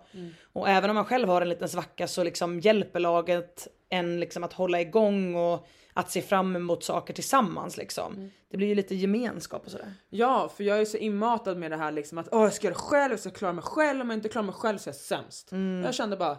Och 0.53 0.69
även 0.69 0.89
om 0.89 0.95
man 0.95 1.05
själv 1.05 1.27
har 1.29 1.41
en 1.41 1.49
liten 1.49 1.69
svacka 1.69 2.07
så 2.07 2.23
liksom 2.23 2.59
hjälper 2.59 2.99
laget 2.99 3.67
en 3.89 4.19
liksom 4.19 4.43
att 4.43 4.53
hålla 4.53 4.81
igång 4.81 5.35
och 5.35 5.67
att 5.93 6.11
se 6.11 6.21
fram 6.21 6.55
emot 6.55 6.83
saker 6.83 7.13
tillsammans 7.13 7.77
liksom. 7.77 8.31
Det 8.49 8.57
blir 8.57 8.67
ju 8.67 8.75
lite 8.75 8.95
gemenskap 8.95 9.65
och 9.65 9.71
sådär. 9.71 9.93
Ja, 10.09 10.49
för 10.49 10.63
jag 10.63 10.81
är 10.81 10.85
så 10.85 10.97
inmatad 10.97 11.57
med 11.57 11.71
det 11.71 11.77
här 11.77 11.91
liksom 11.91 12.17
att 12.17 12.27
Åh, 12.31 12.43
jag 12.43 12.53
ska 12.53 12.67
göra 12.67 12.73
det 12.75 12.79
själv, 12.81 13.11
jag 13.11 13.19
ska 13.19 13.29
klara 13.29 13.53
mig 13.53 13.63
själv, 13.63 14.01
om 14.01 14.09
jag 14.09 14.17
inte 14.17 14.29
klarar 14.29 14.45
mig 14.45 14.55
själv 14.55 14.77
så 14.77 14.89
är 14.89 14.91
jag 14.91 14.95
sämst. 14.95 15.49
Jag 15.83 15.93
kände 15.93 16.17
bara, 16.17 16.37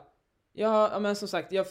ja, 0.52 0.90
ja 0.92 0.98
men 0.98 1.16
som 1.16 1.28
sagt, 1.28 1.52
jag, 1.52 1.66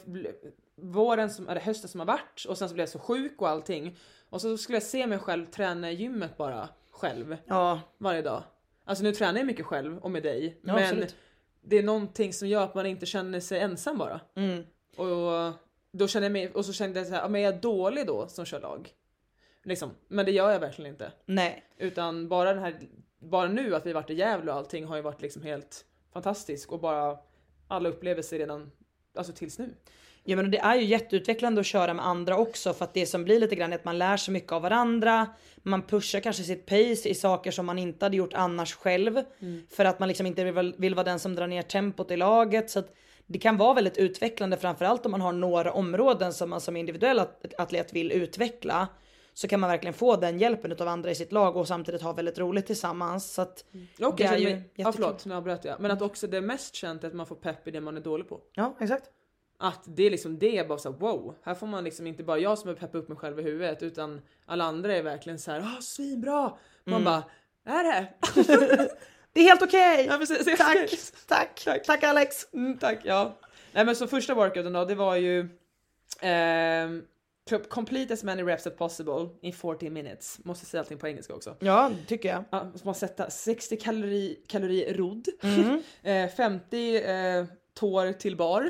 våren 0.81 1.29
som, 1.29 1.49
eller 1.49 1.61
hösten 1.61 1.89
som 1.89 1.99
har 1.99 2.07
varit 2.07 2.45
och 2.47 2.57
sen 2.57 2.69
så 2.69 2.73
blev 2.75 2.81
jag 2.81 2.89
så 2.89 2.99
sjuk 2.99 3.41
och 3.41 3.49
allting. 3.49 3.97
Och 4.29 4.41
så 4.41 4.57
skulle 4.57 4.75
jag 4.75 4.83
se 4.83 5.07
mig 5.07 5.19
själv 5.19 5.45
träna 5.45 5.91
i 5.91 5.95
gymmet 5.95 6.37
bara 6.37 6.69
själv 6.91 7.37
Ja, 7.45 7.81
varje 7.97 8.21
dag. 8.21 8.43
Alltså 8.85 9.03
nu 9.03 9.11
tränar 9.13 9.39
jag 9.39 9.47
mycket 9.47 9.65
själv 9.65 9.97
och 9.97 10.11
med 10.11 10.23
dig, 10.23 10.59
Ja, 10.63 10.73
men 10.73 10.83
absolut. 10.83 11.15
det 11.61 11.77
är 11.77 11.83
någonting 11.83 12.33
som 12.33 12.47
gör 12.47 12.63
att 12.63 12.75
man 12.75 12.85
inte 12.85 13.05
känner 13.05 13.39
sig 13.39 13.59
ensam 13.59 13.97
bara. 13.97 14.19
Mm. 14.35 14.63
Och 14.97 15.53
då 15.91 16.07
kände 16.07 16.25
jag 16.25 16.31
mig, 16.31 16.51
och 16.51 16.65
så 16.65 16.73
kände 16.73 16.99
jag 16.99 17.07
så 17.07 17.13
här, 17.13 17.29
men 17.29 17.41
är 17.41 17.45
jag 17.45 17.61
dålig 17.61 18.07
då 18.07 18.27
som 18.27 18.45
kör 18.45 18.59
lag? 18.59 18.89
Liksom. 19.63 19.91
Men 20.07 20.25
det 20.25 20.31
gör 20.31 20.51
jag 20.51 20.59
verkligen 20.59 20.91
inte. 20.91 21.11
Nej. 21.25 21.63
Utan 21.77 22.27
bara 22.27 22.53
den 22.53 22.63
här, 22.63 22.79
bara 23.19 23.47
nu 23.47 23.75
att 23.75 23.85
vi 23.85 23.93
varit 23.93 24.09
i 24.09 24.13
Gävle 24.13 24.51
och 24.51 24.57
allting 24.57 24.85
har 24.85 24.95
ju 24.95 25.01
varit 25.01 25.21
liksom 25.21 25.41
helt 25.41 25.85
fantastiskt 26.13 26.69
och 26.69 26.79
bara 26.79 27.17
alla 27.67 27.89
upplevelser 27.89 28.37
redan, 28.37 28.71
alltså 29.15 29.33
tills 29.33 29.59
nu. 29.59 29.75
Ja 30.23 30.35
men 30.35 30.51
det 30.51 30.57
är 30.57 30.75
ju 30.75 30.85
jätteutvecklande 30.85 31.61
att 31.61 31.67
köra 31.67 31.93
med 31.93 32.05
andra 32.05 32.37
också 32.37 32.73
för 32.73 32.85
att 32.85 32.93
det 32.93 33.05
som 33.05 33.23
blir 33.23 33.39
lite 33.39 33.55
grann 33.55 33.71
är 33.73 33.75
att 33.75 33.85
man 33.85 33.97
lär 33.97 34.17
sig 34.17 34.33
mycket 34.33 34.51
av 34.51 34.61
varandra. 34.61 35.27
Man 35.57 35.81
pushar 35.81 36.19
kanske 36.19 36.43
sitt 36.43 36.65
pace 36.65 37.09
i 37.09 37.15
saker 37.15 37.51
som 37.51 37.65
man 37.65 37.79
inte 37.79 38.05
hade 38.05 38.17
gjort 38.17 38.33
annars 38.33 38.73
själv. 38.73 39.21
För 39.69 39.85
att 39.85 39.99
man 39.99 40.07
liksom 40.07 40.25
inte 40.25 40.43
vill, 40.43 40.75
vill 40.77 40.95
vara 40.95 41.03
den 41.03 41.19
som 41.19 41.35
drar 41.35 41.47
ner 41.47 41.61
tempot 41.61 42.11
i 42.11 42.17
laget. 42.17 42.69
Så 42.69 42.79
att 42.79 42.95
det 43.31 43.39
kan 43.39 43.57
vara 43.57 43.73
väldigt 43.73 43.97
utvecklande 43.97 44.57
framförallt 44.57 45.05
om 45.05 45.11
man 45.11 45.21
har 45.21 45.31
några 45.31 45.71
områden 45.73 46.33
som 46.33 46.49
man 46.49 46.61
som 46.61 46.75
individuell 46.77 47.19
at- 47.19 47.53
atlet 47.57 47.93
vill 47.93 48.11
utveckla. 48.11 48.87
Så 49.33 49.47
kan 49.47 49.59
man 49.59 49.69
verkligen 49.69 49.93
få 49.93 50.15
den 50.15 50.39
hjälpen 50.39 50.71
av 50.71 50.87
andra 50.87 51.11
i 51.11 51.15
sitt 51.15 51.31
lag 51.31 51.57
och 51.57 51.67
samtidigt 51.67 52.01
ha 52.01 52.13
väldigt 52.13 52.39
roligt 52.39 52.65
tillsammans. 52.67 53.33
Så 53.33 53.41
att 53.41 53.65
Och 54.01 54.15
det 54.17 54.23
är 54.23 54.37
ju 54.37 54.43
mig, 54.45 54.53
ja, 54.53 54.59
jättekul. 54.59 54.93
förlåt, 54.93 55.25
nu 55.25 55.35
avbröt 55.35 55.65
jag. 55.65 55.79
Men 55.79 55.91
att 55.91 56.01
också 56.01 56.27
det 56.27 56.37
är 56.37 56.41
mest 56.41 56.75
känt 56.75 57.03
är 57.03 57.07
att 57.07 57.13
man 57.13 57.25
får 57.25 57.35
pepp 57.35 57.67
i 57.67 57.71
det 57.71 57.81
man 57.81 57.97
är 57.97 58.01
dålig 58.01 58.29
på. 58.29 58.39
Ja 58.53 58.75
exakt. 58.79 59.09
Att 59.59 59.83
det 59.85 60.03
är 60.03 60.09
liksom 60.11 60.39
det, 60.39 60.67
bara 60.67 60.77
så 60.77 60.91
här, 60.91 60.99
wow. 60.99 61.35
Här 61.43 61.55
får 61.55 61.67
man 61.67 61.83
liksom 61.83 62.07
inte 62.07 62.23
bara 62.23 62.39
jag 62.39 62.57
som 62.59 62.69
är 62.69 62.73
peppa 62.73 62.97
upp 62.97 63.07
mig 63.09 63.17
själv 63.17 63.39
i 63.39 63.43
huvudet 63.43 63.83
utan 63.83 64.21
alla 64.45 64.63
andra 64.63 64.95
är 64.95 65.03
verkligen 65.03 65.39
så 65.39 65.51
här, 65.51 65.59
ah 65.61 65.81
svinbra. 65.81 66.53
Man 66.83 67.03
bara, 67.03 67.23
är 67.65 67.83
det? 67.83 68.07
Det 69.33 69.39
är 69.39 69.43
helt 69.43 69.61
okej! 69.61 70.05
ja, 70.09 70.17
precis. 70.17 70.57
Tack, 70.57 70.89
tack, 71.27 71.61
Tack. 71.65 71.83
tack 71.85 72.03
Alex! 72.03 72.53
Mm, 72.53 72.77
tack, 72.77 72.99
ja. 73.03 73.37
Nej 73.71 73.85
men 73.85 73.95
så 73.95 74.07
första 74.07 74.33
workouten 74.33 74.73
då, 74.73 74.85
det 74.85 74.95
var 74.95 75.15
ju 75.15 75.49
ehm, 76.21 77.03
complete 77.69 78.13
as 78.13 78.23
many 78.23 78.43
reps 78.43 78.67
as 78.67 78.73
possible 78.75 79.29
in 79.41 79.53
40 79.53 79.89
minutes. 79.89 80.39
Måste 80.43 80.65
säga 80.65 80.81
allting 80.81 80.97
på 80.97 81.07
engelska 81.07 81.33
också. 81.33 81.55
Ja 81.59 81.91
tycker 82.07 82.29
jag. 82.29 82.43
Ja, 82.49 82.71
man 82.83 82.95
sätta 82.95 83.29
60 83.29 83.77
kalori, 83.77 84.39
kalorier 84.47 84.93
rodd, 84.93 85.27
Mm. 85.41 85.81
eh, 86.03 86.35
50 86.35 86.95
eh, 87.03 87.45
tår 87.73 88.13
till 88.13 88.35
bar, 88.35 88.69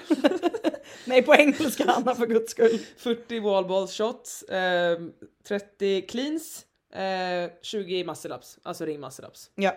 Nej 1.05 1.21
på 1.21 1.35
engelska 1.35 1.83
Anna 1.87 2.15
för 2.15 2.27
guds 2.27 2.51
skull. 2.51 2.79
40 2.97 3.39
wallball 3.39 3.87
shots, 3.87 4.43
eh, 4.43 4.99
30 5.47 6.01
cleans, 6.01 6.65
eh, 6.93 7.51
20 7.61 8.03
muscle 8.03 8.35
ups, 8.35 8.57
alltså 8.63 8.85
ring 8.85 8.99
muscle 8.99 9.27
ups. 9.27 9.51
Ja. 9.55 9.75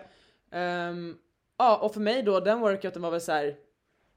Ehm, 0.53 1.17
ja, 1.57 1.77
och 1.77 1.93
för 1.93 2.01
mig 2.01 2.23
då, 2.23 2.39
den 2.39 2.59
workouten 2.59 3.01
var 3.01 3.11
väl 3.11 3.21
så 3.21 3.31
här. 3.31 3.57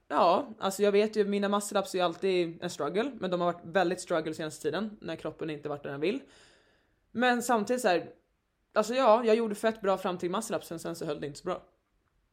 Ja, 0.08 0.48
alltså 0.58 0.82
jag 0.82 0.92
vet 0.92 1.16
ju, 1.16 1.24
mina 1.24 1.48
muscle 1.48 1.80
ups 1.80 1.94
är 1.94 1.98
ju 1.98 2.04
alltid 2.04 2.62
en 2.62 2.70
struggle, 2.70 3.12
men 3.20 3.30
de 3.30 3.40
har 3.40 3.52
varit 3.52 3.64
väldigt 3.64 4.00
struggle 4.00 4.34
senaste 4.34 4.62
tiden 4.62 4.96
när 5.00 5.16
kroppen 5.16 5.50
inte 5.50 5.68
varit 5.68 5.82
där 5.82 5.90
den 5.90 6.00
vill. 6.00 6.22
Men 7.12 7.42
samtidigt 7.42 7.82
så 7.82 7.88
här, 7.88 8.10
alltså 8.74 8.94
ja, 8.94 9.24
jag 9.24 9.36
gjorde 9.36 9.54
fett 9.54 9.80
bra 9.80 9.98
fram 9.98 10.18
till 10.18 10.30
muscle 10.30 10.56
upsen, 10.56 10.78
sen 10.78 10.96
så 10.96 11.04
höll 11.04 11.20
det 11.20 11.26
inte 11.26 11.38
så 11.38 11.44
bra. 11.44 11.62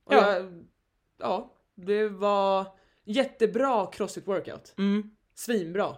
Och 0.03 0.13
Ja. 0.13 0.33
Jag, 0.33 0.65
ja, 1.17 1.53
det 1.75 2.09
var 2.09 2.67
jättebra 3.03 3.85
crossfit 3.85 4.27
workout. 4.27 4.73
Mm. 4.77 5.15
Svinbra, 5.35 5.95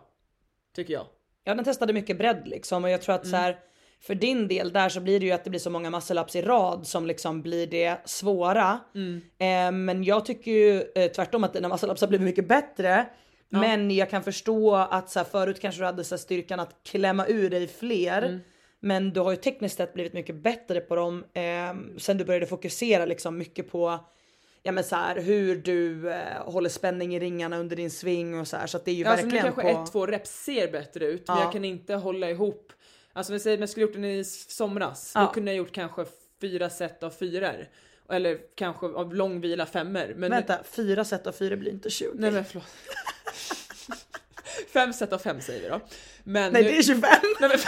tycker 0.74 0.94
jag. 0.94 1.06
Ja 1.44 1.56
den 1.56 1.66
testade 1.66 1.94
mycket 1.94 2.18
bredd 2.18 2.48
liksom 2.48 2.84
och 2.84 2.90
jag 2.90 3.02
tror 3.02 3.16
att 3.16 3.28
så 3.28 3.36
här 3.36 3.60
för 4.08 4.16
din 4.16 4.48
del 4.48 4.74
där 4.74 4.90
så 4.90 5.00
blir 5.02 5.20
det 5.20 5.26
ju 5.26 5.32
att 5.32 5.44
det 5.44 5.50
blir 5.50 5.60
så 5.60 5.70
många 5.70 5.90
muscle 5.90 6.22
ups 6.22 6.36
i 6.36 6.42
rad 6.42 6.88
som 6.88 7.06
liksom 7.06 7.42
blir 7.42 7.68
det 7.68 7.98
svåra. 8.06 8.80
Eh, 9.38 9.72
men 9.72 10.04
jag 10.04 10.26
tycker 10.26 10.52
ju 10.52 10.84
eh, 10.96 11.12
tvärtom 11.12 11.44
att 11.44 11.54
dina 11.54 11.68
muscle 11.70 11.92
ups 11.92 12.02
har 12.02 12.08
blivit 12.08 12.26
mycket 12.26 12.48
bättre. 12.48 13.06
Men 13.50 13.92
jag 13.92 14.10
kan 14.10 14.24
förstå 14.24 14.76
att 14.76 15.10
så 15.10 15.20
här, 15.20 15.24
förut 15.26 15.60
kanske 15.62 15.82
du 15.82 15.86
hade 15.86 16.04
så 16.04 16.16
här, 16.16 16.20
styrkan 16.20 16.60
att 16.60 16.76
klämma 16.86 17.28
ur 17.28 17.50
dig 17.50 17.68
fler. 17.68 18.40
Men 18.80 19.14
du 19.14 19.20
har 19.20 19.32
ju 19.32 19.38
tekniskt 19.38 19.78
sett 19.78 19.94
blivit 19.94 20.14
mycket 20.14 20.36
bättre 20.36 20.80
på 20.80 20.96
dem 20.96 21.24
eh, 21.34 21.98
sen 21.98 22.18
du 22.18 22.26
började 22.26 22.46
fokusera 22.46 23.06
liksom 23.06 23.38
mycket 23.38 23.72
på 23.72 24.00
ja 24.64 24.72
men 24.72 24.84
så 24.84 24.96
här, 24.96 25.22
hur 25.22 25.56
du 25.56 26.12
eh, 26.12 26.18
håller 26.46 26.70
spänning 26.70 27.16
i 27.16 27.20
ringarna 27.20 27.58
under 27.58 27.76
din 27.76 27.92
sving 27.92 28.40
och 28.40 28.48
så 28.48 28.58
här 28.58 28.68
så 28.68 28.78
att 28.78 28.86
det 28.86 28.92
är 28.92 28.96
ju 28.96 29.04
Ja, 29.04 29.10
alltså 29.10 29.26
nu 29.26 29.32
verkligen 29.32 29.54
kanske 29.56 29.74
på... 29.74 29.84
ett, 29.84 29.92
två 29.92 30.06
reps 30.06 30.44
ser 30.44 30.72
bättre 30.72 31.06
ut, 31.06 31.28
men 31.28 31.38
Ja. 31.38 31.44
jag 31.44 31.52
kan 31.52 31.66
inte 31.66 31.96
hålla 31.96 32.30
ihop. 32.30 32.74
Alltså 33.18 33.34
vi 33.34 33.40
säger, 33.40 33.58
men 33.58 33.62
jag 33.62 33.70
skulle 33.70 33.86
gjort 33.86 33.94
den 33.94 34.06
i 34.06 34.24
somras, 34.26 35.12
Ja. 35.16 35.22
då 35.22 35.28
kunde 35.28 35.52
jag 35.52 35.58
gjort 35.58 35.72
kanske 35.72 36.06
fyra 36.42 36.70
set 36.70 37.04
av 37.04 37.10
fyror. 37.10 37.68
Eller 38.10 38.40
kanske 38.56 38.86
av 38.86 39.16
lång 39.16 39.42
vila 39.42 39.66
femmor. 39.66 40.14
Men 40.16 40.32
Vänta, 40.32 40.58
fyra 40.64 41.06
set 41.06 41.28
av 41.28 41.32
fyra 41.32 41.56
blir 41.56 41.72
inte 41.72 41.90
20. 41.90 42.12
Nej 42.16 42.32
men 42.32 42.46
förlåt. 42.46 42.66
fem 44.74 44.94
set 44.94 45.14
av 45.14 45.18
fem 45.18 45.42
säger 45.42 45.62
vi 45.62 45.68
då. 45.70 45.82
Men 46.24 46.54
Nej 46.54 46.64
nu, 46.64 46.70
det 46.70 46.78
är 46.78 46.84
25! 46.84 47.02
Nej, 47.40 47.50
men, 47.50 47.60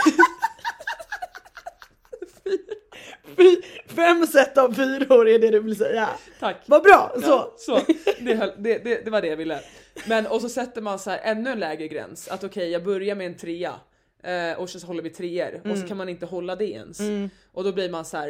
Fy- 3.36 3.62
Fem 3.86 4.26
set 4.26 4.58
av 4.58 4.72
fyror 4.74 5.28
är 5.28 5.38
det 5.38 5.50
du 5.50 5.60
vill 5.60 5.76
säga. 5.76 6.08
tack. 6.40 6.56
Vad 6.66 6.82
bra! 6.82 7.12
Så. 7.14 7.28
Ja, 7.28 7.54
så. 7.58 7.80
Det, 8.20 8.34
höll, 8.34 8.52
det, 8.58 8.78
det, 8.78 9.04
det 9.04 9.10
var 9.10 9.22
det 9.22 9.28
jag 9.28 9.36
ville. 9.36 9.60
Men 10.06 10.26
och 10.26 10.40
så 10.40 10.48
sätter 10.48 10.80
man 10.82 10.98
så 10.98 11.10
här 11.10 11.18
ännu 11.22 11.50
en 11.50 11.60
lägre 11.60 11.88
gräns. 11.88 12.28
Att 12.28 12.44
okej, 12.44 12.70
jag 12.70 12.84
börjar 12.84 13.14
med 13.14 13.26
en 13.26 13.36
trea. 13.36 13.74
Eh, 14.22 14.58
och 14.58 14.70
så 14.70 14.86
håller 14.86 15.02
vi 15.02 15.10
treor. 15.10 15.60
Och 15.70 15.78
så 15.78 15.86
kan 15.86 15.96
man 15.96 16.08
inte 16.08 16.26
hålla 16.26 16.56
det 16.56 16.70
ens. 16.70 17.00
Och 17.52 17.64
då 17.64 17.72
blir 17.72 17.90
man 17.90 18.04
så 18.04 18.16
här. 18.16 18.28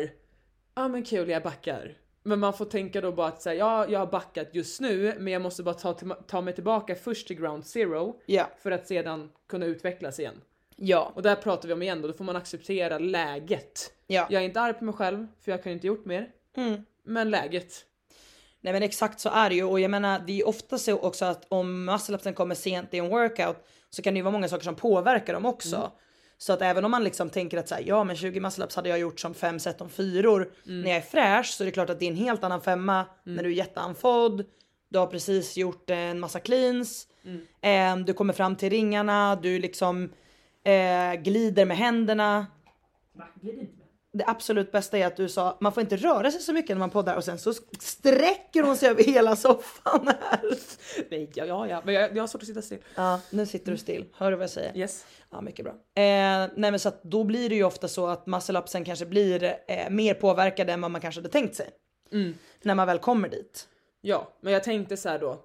Ja 0.74 0.84
ah, 0.84 0.88
men 0.88 1.02
kul, 1.04 1.28
jag 1.28 1.42
backar. 1.42 1.94
Men 2.22 2.38
man 2.40 2.52
får 2.52 2.64
tänka 2.64 3.00
då 3.00 3.12
bara 3.12 3.26
att 3.26 3.42
säga 3.42 3.54
ja, 3.54 3.86
jag 3.88 3.98
har 3.98 4.06
backat 4.06 4.48
just 4.52 4.80
nu, 4.80 5.14
men 5.18 5.32
jag 5.32 5.42
måste 5.42 5.62
bara 5.62 5.74
ta, 5.74 5.94
ta 6.26 6.40
mig 6.40 6.54
tillbaka 6.54 6.94
först 6.94 7.26
till 7.26 7.36
ground 7.36 7.66
zero 7.66 8.20
Ja. 8.26 8.50
för 8.58 8.70
att 8.70 8.86
sedan 8.86 9.30
kunna 9.48 9.66
utvecklas 9.66 10.20
igen. 10.20 10.40
Ja. 10.76 11.12
Och 11.14 11.22
där 11.22 11.34
pratar 11.36 11.68
vi 11.68 11.74
om 11.74 11.82
igen 11.82 12.02
då, 12.02 12.08
då 12.08 12.14
får 12.14 12.24
man 12.24 12.36
acceptera 12.36 12.98
läget. 12.98 13.92
Ja. 14.06 14.26
Jag 14.30 14.42
är 14.42 14.46
inte 14.46 14.60
arg 14.60 14.74
på 14.74 14.84
mig 14.84 14.94
själv, 14.94 15.26
för 15.40 15.50
jag 15.52 15.62
kan 15.62 15.72
inte 15.72 15.86
gjort 15.86 16.04
mer. 16.04 16.30
Men 17.04 17.30
läget. 17.30 17.84
Nej 18.60 18.72
men 18.72 18.82
exakt 18.82 19.20
så 19.20 19.28
är 19.28 19.48
det 19.48 19.54
ju 19.54 19.64
och 19.64 19.80
jag 19.80 19.90
menar 19.90 20.22
det 20.26 20.40
är 20.40 20.48
ofta 20.48 20.78
så 20.78 20.98
också 20.98 21.24
att 21.24 21.46
om 21.48 21.90
muscle-upsen 21.90 22.34
kommer 22.34 22.54
sent 22.54 22.94
i 22.94 22.98
en 22.98 23.08
workout 23.08 23.56
så 23.90 24.02
kan 24.02 24.14
det 24.14 24.18
ju 24.18 24.22
vara 24.22 24.32
många 24.32 24.48
saker 24.48 24.64
som 24.64 24.74
påverkar 24.74 25.32
dem 25.32 25.46
också. 25.46 25.92
Så 26.38 26.52
att 26.52 26.62
även 26.62 26.84
om 26.84 26.90
man 26.90 27.04
liksom 27.04 27.30
tänker 27.30 27.58
att 27.58 27.68
så 27.68 27.74
här, 27.74 27.82
ja 27.86 28.04
men 28.04 28.16
20 28.16 28.40
muscle-ups 28.40 28.76
hade 28.76 28.88
jag 28.88 28.98
gjort 28.98 29.20
som 29.20 29.34
fem 29.34 29.58
set 29.58 29.80
om 29.80 29.88
fyror 29.88 30.50
när 30.82 30.88
jag 30.88 30.96
är 30.96 31.00
fräsch 31.00 31.46
så 31.46 31.64
är 31.64 31.66
det 31.66 31.70
klart 31.72 31.90
att 31.90 31.98
det 32.00 32.06
är 32.06 32.10
en 32.10 32.16
helt 32.16 32.44
annan 32.44 32.60
femma 32.60 33.06
när 33.24 33.42
du 33.42 33.48
är 33.48 33.54
jätteanfodd. 33.54 34.44
Du 34.88 34.98
har 34.98 35.06
precis 35.06 35.56
gjort 35.56 35.90
en 35.90 36.20
massa 36.20 36.40
cleans. 36.40 37.06
Eh, 37.60 37.96
du 37.96 38.12
kommer 38.12 38.32
fram 38.32 38.56
till 38.56 38.70
ringarna, 38.70 39.36
du 39.36 39.58
liksom 39.58 40.12
eh, 40.64 41.14
glider 41.22 41.64
med 41.64 41.76
händerna. 41.76 42.46
Det 44.12 44.24
absolut 44.26 44.72
bästa 44.72 44.98
är 44.98 45.06
att 45.06 45.16
du 45.16 45.28
sa 45.28 45.58
man 45.60 45.72
får 45.72 45.80
inte 45.80 45.96
röra 45.96 46.30
sig 46.30 46.40
så 46.40 46.52
mycket 46.52 46.70
när 46.70 46.78
man 46.78 46.90
poddar 46.90 47.16
och 47.16 47.24
sen 47.24 47.38
så 47.38 47.52
sträcker 47.78 48.62
hon 48.62 48.76
sig 48.76 48.88
över 48.88 49.04
hela 49.04 49.36
soffan 49.36 50.06
här. 50.06 50.40
Nej, 51.10 51.30
ja, 51.34 51.44
ja, 51.44 51.68
ja. 51.68 51.82
men 51.84 51.94
jag, 51.94 52.16
jag 52.16 52.22
har 52.22 52.26
svårt 52.26 52.42
att 52.42 52.48
sitta 52.48 52.62
still. 52.62 52.78
Ja, 52.94 53.20
nu 53.30 53.46
sitter 53.46 53.72
du 53.72 53.78
still. 53.78 54.04
Hör 54.12 54.30
du 54.30 54.36
vad 54.36 54.42
jag 54.42 54.50
säger? 54.50 54.76
Yes. 54.76 55.06
Ja, 55.30 55.40
mycket 55.40 55.64
bra. 55.64 55.72
Eh, 55.72 56.50
nej 56.56 56.70
men 56.70 56.78
så 56.78 56.88
att 56.88 57.02
då 57.02 57.24
blir 57.24 57.48
det 57.48 57.54
ju 57.54 57.64
ofta 57.64 57.88
så 57.88 58.06
att 58.06 58.26
muscle-upsen 58.26 58.84
kanske 58.84 59.06
blir 59.06 59.56
eh, 59.68 59.90
mer 59.90 60.14
påverkade 60.14 60.72
än 60.72 60.80
vad 60.80 60.90
man 60.90 61.00
kanske 61.00 61.20
hade 61.20 61.32
tänkt 61.32 61.54
sig. 61.56 61.70
När 62.62 62.74
man 62.74 62.86
väl 62.86 62.98
kommer 62.98 63.28
dit. 63.28 63.68
Ja, 64.00 64.32
men 64.40 64.52
jag 64.52 64.64
tänkte 64.64 64.96
så 64.96 65.08
här 65.08 65.18
då. 65.18 65.42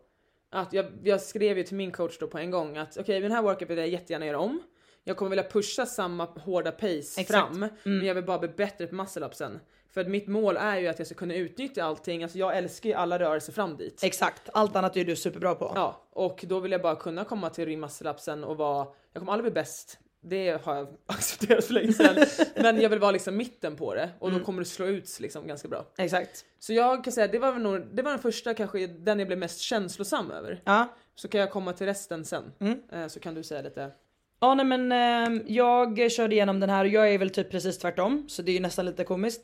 Att 0.51 0.73
jag, 0.73 0.85
jag 1.03 1.21
skrev 1.21 1.57
ju 1.57 1.63
till 1.63 1.75
min 1.75 1.91
coach 1.91 2.17
då 2.19 2.27
på 2.27 2.37
en 2.37 2.51
gång 2.51 2.77
att 2.77 2.97
okej, 2.97 3.19
den 3.19 3.31
här 3.31 3.41
workouten 3.41 3.67
vill 3.67 3.77
jag 3.77 3.87
jättegärna 3.87 4.25
göra 4.25 4.39
om. 4.39 4.61
Jag 5.03 5.17
kommer 5.17 5.29
vilja 5.29 5.43
pusha 5.43 5.85
samma 5.85 6.25
hårda 6.25 6.71
pace 6.71 7.21
Exakt. 7.21 7.29
fram, 7.29 7.59
men 7.83 8.05
jag 8.05 8.15
vill 8.15 8.23
bara 8.23 8.39
bli 8.39 8.49
bättre 8.49 8.87
på 8.87 8.95
muscle-upsen. 8.95 9.59
För 9.93 10.01
att 10.01 10.07
mitt 10.07 10.27
mål 10.27 10.57
är 10.57 10.77
ju 10.77 10.87
att 10.87 10.99
jag 10.99 11.07
ska 11.07 11.15
kunna 11.15 11.35
utnyttja 11.35 11.83
allting, 11.83 12.23
alltså 12.23 12.37
jag 12.37 12.57
älskar 12.57 12.89
ju 12.89 12.95
alla 12.95 13.19
rörelser 13.19 13.53
fram 13.53 13.77
dit. 13.77 14.03
Exakt, 14.03 14.49
allt 14.53 14.75
annat 14.75 14.97
är 14.97 15.05
du 15.05 15.15
superbra 15.15 15.55
på. 15.55 15.71
Ja, 15.75 16.07
och 16.11 16.45
då 16.47 16.59
vill 16.59 16.71
jag 16.71 16.81
bara 16.81 16.95
kunna 16.95 17.25
komma 17.25 17.49
till 17.49 17.65
rim 17.65 17.83
muscle-upsen 17.83 18.43
och 18.43 18.57
vara, 18.57 18.87
jag 19.13 19.21
kommer 19.21 19.31
aldrig 19.31 19.53
bli 19.53 19.61
bäst. 19.61 19.99
Det 20.21 20.63
har 20.63 20.75
jag 20.75 20.87
accepterat 21.05 21.65
för 21.65 21.73
länge 21.73 21.93
sedan. 21.93 22.25
men 22.55 22.81
jag 22.81 22.89
vill 22.89 22.99
vara 22.99 23.11
liksom 23.11 23.37
mitten 23.37 23.75
på 23.75 23.95
det 23.95 24.09
och 24.19 24.31
då 24.31 24.39
kommer 24.39 24.59
det 24.59 24.65
slå 24.65 24.85
ut 24.85 25.19
liksom 25.19 25.47
ganska 25.47 25.67
bra. 25.67 25.85
Exakt. 25.97 26.45
Så 26.59 26.73
jag 26.73 27.03
kan 27.03 27.13
säga 27.13 27.27
det 27.27 27.39
var 27.39 27.53
nog, 27.53 27.95
det 27.95 28.01
var 28.01 28.11
den 28.11 28.19
första 28.19 28.53
kanske 28.53 28.87
den 28.87 29.19
jag 29.19 29.27
blev 29.27 29.39
mest 29.39 29.59
känslosam 29.59 30.31
över. 30.31 30.61
Ja. 30.65 30.87
Så 31.15 31.27
kan 31.27 31.41
jag 31.41 31.51
komma 31.51 31.73
till 31.73 31.85
resten 31.85 32.25
sen. 32.25 32.51
Eh, 32.91 33.07
så 33.07 33.19
kan 33.19 33.33
du 33.33 33.43
säga 33.43 33.61
lite. 33.61 33.91
Ja 34.43 34.53
nej 34.53 34.65
men 34.65 34.91
eh, 34.91 35.41
jag 35.47 36.11
körde 36.11 36.35
igenom 36.35 36.59
den 36.59 36.69
här 36.69 36.85
och 36.85 36.91
jag 36.91 37.13
är 37.13 37.17
väl 37.17 37.29
typ 37.29 37.51
precis 37.51 37.77
tvärtom 37.77 38.25
så 38.29 38.41
det 38.41 38.51
är 38.51 38.53
ju 38.53 38.59
nästan 38.59 38.85
lite 38.85 39.03
komiskt. 39.03 39.41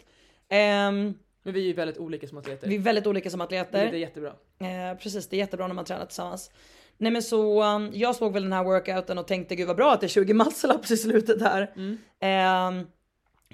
Ehm, 0.49 1.13
Men 1.43 1.53
vi 1.53 1.61
är 1.61 1.65
ju 1.65 1.73
väldigt 1.73 1.97
olika 1.97 2.27
som 2.27 2.37
atleter. 2.37 2.67
vi 2.67 2.75
är 2.75 2.79
väldigt 2.79 3.07
olika 3.07 3.29
som 3.29 3.39
Vilket 3.39 3.57
är 3.57 3.61
atleter. 3.61 3.97
jättebra. 3.97 4.29
Eh, 4.59 4.97
precis, 4.97 5.27
det 5.29 5.35
är 5.35 5.37
jättebra 5.37 5.67
när 5.67 5.75
man 5.75 5.85
tränar 5.85 6.05
tillsammans. 6.05 6.51
Nej 6.97 7.11
men 7.11 7.23
så 7.23 7.63
um, 7.63 7.91
jag 7.93 8.15
såg 8.15 8.33
väl 8.33 8.43
den 8.43 8.53
här 8.53 8.63
workouten 8.63 9.17
och 9.17 9.27
tänkte 9.27 9.55
gud 9.55 9.67
vad 9.67 9.75
bra 9.75 9.93
att 9.93 10.01
det 10.01 10.05
är 10.05 10.09
20 10.09 10.33
muscle-ups 10.33 10.93
i 10.93 10.97
slutet 10.97 11.41
här. 11.41 11.71
Ehm, 12.19 12.87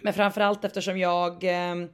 men 0.01 0.13
framförallt 0.13 0.65
eftersom 0.65 0.97
jag 0.97 1.43
ehm, 1.43 1.89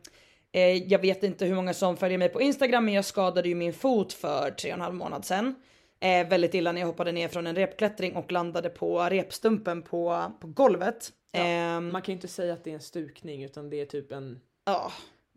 Eh, 0.53 0.77
jag 0.77 0.99
vet 0.99 1.23
inte 1.23 1.45
hur 1.45 1.55
många 1.55 1.73
som 1.73 1.97
följer 1.97 2.17
mig 2.17 2.29
på 2.29 2.41
Instagram 2.41 2.85
men 2.85 2.93
jag 2.93 3.05
skadade 3.05 3.49
ju 3.49 3.55
min 3.55 3.73
fot 3.73 4.13
för 4.13 4.51
tre 4.51 4.69
och 4.71 4.75
en 4.75 4.81
halv 4.81 4.95
månad 4.95 5.25
sedan. 5.25 5.55
Eh, 6.01 6.27
väldigt 6.27 6.53
illa 6.53 6.71
när 6.71 6.81
jag 6.81 6.87
hoppade 6.87 7.11
ner 7.11 7.27
från 7.27 7.47
en 7.47 7.55
repklättring 7.55 8.15
och 8.15 8.31
landade 8.31 8.69
på 8.69 8.99
repstumpen 9.03 9.81
på, 9.81 10.31
på 10.41 10.47
golvet. 10.47 11.09
Ehm, 11.33 11.91
Man 11.91 12.01
kan 12.01 12.11
ju 12.13 12.15
inte 12.15 12.27
säga 12.27 12.53
att 12.53 12.63
det 12.63 12.69
är 12.69 12.73
en 12.73 12.81
stukning 12.81 13.43
utan 13.43 13.69
det 13.69 13.81
är 13.81 13.85
typ 13.85 14.11
en, 14.11 14.39
ja, 14.65 14.91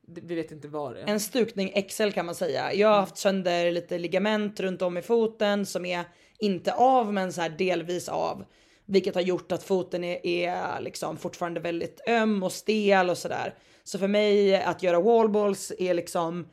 vi 0.07 0.35
vet 0.35 0.53
inte 0.53 0.69
vad 0.69 0.95
det 0.95 1.01
är. 1.01 1.07
en 1.07 1.21
stukning 1.21 1.83
XL 1.89 2.11
kan 2.11 2.27
man 2.27 2.35
säga. 2.35 2.75
Jag 2.75 2.89
har 2.89 3.01
haft 3.01 3.17
sönder 3.17 3.73
lite 3.73 3.99
ligament 3.99 4.61
runt 4.61 4.83
om 4.83 4.97
i 4.97 5.03
foten 5.03 5.67
som 5.67 5.85
är 5.85 6.05
inte 6.39 6.75
av 6.75 7.13
men 7.13 7.33
så 7.33 7.41
här 7.41 7.49
delvis 7.49 8.09
av. 8.09 8.45
Vilket 8.87 9.15
har 9.15 9.23
gjort 9.23 9.53
att 9.53 9.63
foten 9.63 10.05
är, 10.05 10.27
är 10.27 10.81
liksom 10.81 11.17
fortfarande 11.17 11.61
väldigt 11.61 12.01
öm 12.09 12.43
och 12.43 12.53
stel 12.53 13.11
och 13.11 13.19
sådär. 13.19 13.55
Så 13.85 13.99
för 13.99 14.09
mig 14.09 14.63
att 14.63 14.83
göra 14.83 15.01
wallballs 15.01 15.73
är 15.79 15.95
liksom 15.95 16.49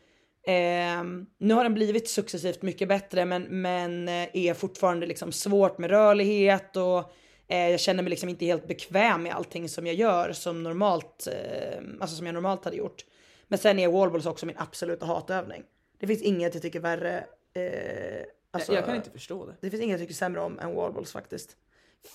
ehm, 0.48 1.26
nu 1.38 1.54
har 1.54 1.64
den 1.64 1.74
blivit 1.74 2.10
successivt 2.10 2.62
mycket 2.62 2.88
bättre 2.88 3.26
men, 3.26 3.44
men 3.44 4.08
eh, 4.08 4.28
är 4.34 4.54
fortfarande 4.54 5.06
liksom 5.06 5.32
svårt 5.32 5.78
med 5.78 5.90
rörlighet 5.90 6.78
och 6.78 7.14
eh, 7.48 7.70
jag 7.70 7.80
känner 7.80 8.04
mig 8.04 8.10
liksom 8.10 8.30
inte 8.30 8.46
helt 8.46 8.68
bekväm 8.68 9.24
med 9.24 9.36
allting 9.36 9.70
som 9.70 9.88
jag 9.88 9.96
gör 9.96 10.32
som 10.32 10.64
normalt, 10.64 11.28
eh, 11.28 11.80
alltså 12.00 12.16
som 12.16 12.26
jag 12.26 12.34
normalt 12.34 12.66
hade 12.66 12.78
gjort. 12.78 13.06
Men 13.48 13.60
sen 13.60 13.80
är 13.80 13.88
wallballs 13.88 14.26
också 14.26 14.46
min 14.46 14.58
absoluta 14.58 15.06
hatövning. 15.06 15.64
Det 16.00 16.08
finns 16.08 16.22
inget 16.22 16.54
jag 16.54 16.62
tycker 16.62 16.80
värre. 16.80 17.18
Eh, 17.54 18.26
alltså, 18.52 18.74
jag 18.74 18.86
kan 18.86 18.96
inte 18.96 19.12
förstå 19.12 19.46
det. 19.46 19.56
det 19.62 19.70
finns 19.70 19.84
inget 19.84 20.00
jag 20.00 20.08
tycker 20.08 20.14
sämre 20.14 20.42
om 20.42 20.60
än 20.60 20.76
wallballs 20.76 21.12
faktiskt. 21.12 21.58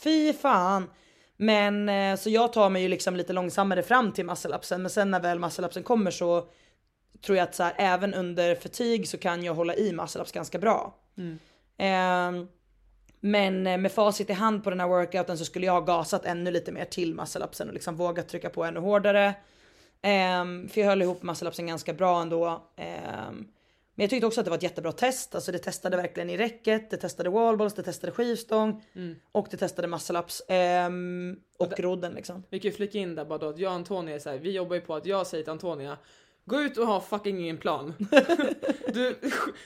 Fy 0.03 0.33
fan! 0.33 0.91
Men 1.37 1.89
eh, 1.89 2.17
så 2.17 2.31
jag 2.31 2.53
tar 2.53 2.71
mig 2.71 2.83
ju 2.83 2.89
liksom 2.89 3.17
lite 3.17 3.33
långsammare 3.33 3.83
fram 3.83 4.13
till 4.13 4.25
muscle-upsen 4.25 4.83
men 4.83 4.91
sen 4.91 5.11
när 5.11 5.21
väl 5.21 5.39
muscle-upsen 5.39 5.83
kommer 5.83 6.11
så 6.11 6.49
tror 7.23 7.39
jag 7.39 7.45
att 7.45 7.55
så 7.55 7.63
här, 7.63 7.75
även 7.79 8.15
under 8.15 8.55
fatig 8.55 9.09
så 9.09 9.19
kan 9.19 9.45
jag 9.45 9.55
hålla 9.55 9.75
i 9.75 9.93
muscle-ups 9.93 10.35
ganska 10.35 10.59
bra. 10.59 10.95
Ehm, 11.79 12.49
men 13.21 13.67
eh, 13.67 13.79
med 13.79 13.93
facit 13.93 14.31
i 14.31 14.33
hand 14.33 14.65
på 14.65 14.71
den 14.71 14.81
här 14.81 14.89
workouten 14.89 15.39
så 15.39 15.45
skulle 15.45 15.67
jag 15.67 15.73
ha 15.73 15.81
gasat 15.81 16.25
ännu 16.25 16.51
lite 16.51 16.73
mer 16.73 16.85
till 16.85 17.15
muscle-upsen 17.15 17.69
och 17.69 17.75
liksom 17.75 17.97
vågat 17.97 18.29
trycka 18.29 18.51
på 18.51 18.65
ännu 18.65 18.81
hårdare. 18.81 19.35
Ehm, 20.03 20.69
för 20.69 20.81
jag 20.81 20.89
höll 20.89 21.03
ihop 21.03 21.23
muscle-upsen 21.23 21.67
ganska 21.67 21.93
bra 21.93 22.23
ändå. 22.23 22.63
Ehm, 22.77 23.47
men 23.95 24.05
jag 24.05 24.11
tyckte 24.11 24.27
också 24.27 24.41
att 24.41 24.45
det 24.45 24.51
var 24.51 24.57
ett 24.57 24.63
jättebra 24.63 24.93
test. 24.93 25.35
Alltså 25.35 25.53
det 25.53 25.59
testade 25.59 25.97
verkligen 25.97 26.31
i 26.31 26.37
räcket, 26.37 26.91
det 26.91 26.97
testade 26.97 27.31
wallballs, 27.31 27.75
det 27.75 27.83
testade 27.83 28.13
skivstång 28.13 28.85
och 29.33 29.47
det 29.51 29.57
testade 29.57 29.89
muscle-ups. 29.89 30.43
ehm, 30.49 31.37
och 31.59 31.81
rodden 31.81 32.13
liksom. 32.13 32.43
Vi 32.51 32.61
kan 32.61 32.71
ju 32.71 32.77
flika 32.77 32.99
in 32.99 33.15
där 33.15 33.25
bara 33.25 33.39
då 33.39 33.49
att 33.49 33.59
jag 33.59 33.69
och 33.71 33.75
Antonia 33.77 34.15
är 34.15 34.19
så 34.19 34.31
här, 34.31 34.39
vi 34.39 34.51
jobbar 34.51 34.75
ju 34.75 34.81
på 34.81 34.95
att 34.95 35.07
jag 35.07 35.27
säger 35.27 35.45
till 35.45 35.51
Antonia 35.53 35.99
Gå 36.49 36.61
ut 36.61 36.79
och 36.79 36.87
ha 36.87 37.01
fucking 37.01 37.41
ingen 37.41 37.57
plan. 37.57 37.95
du, 38.95 39.17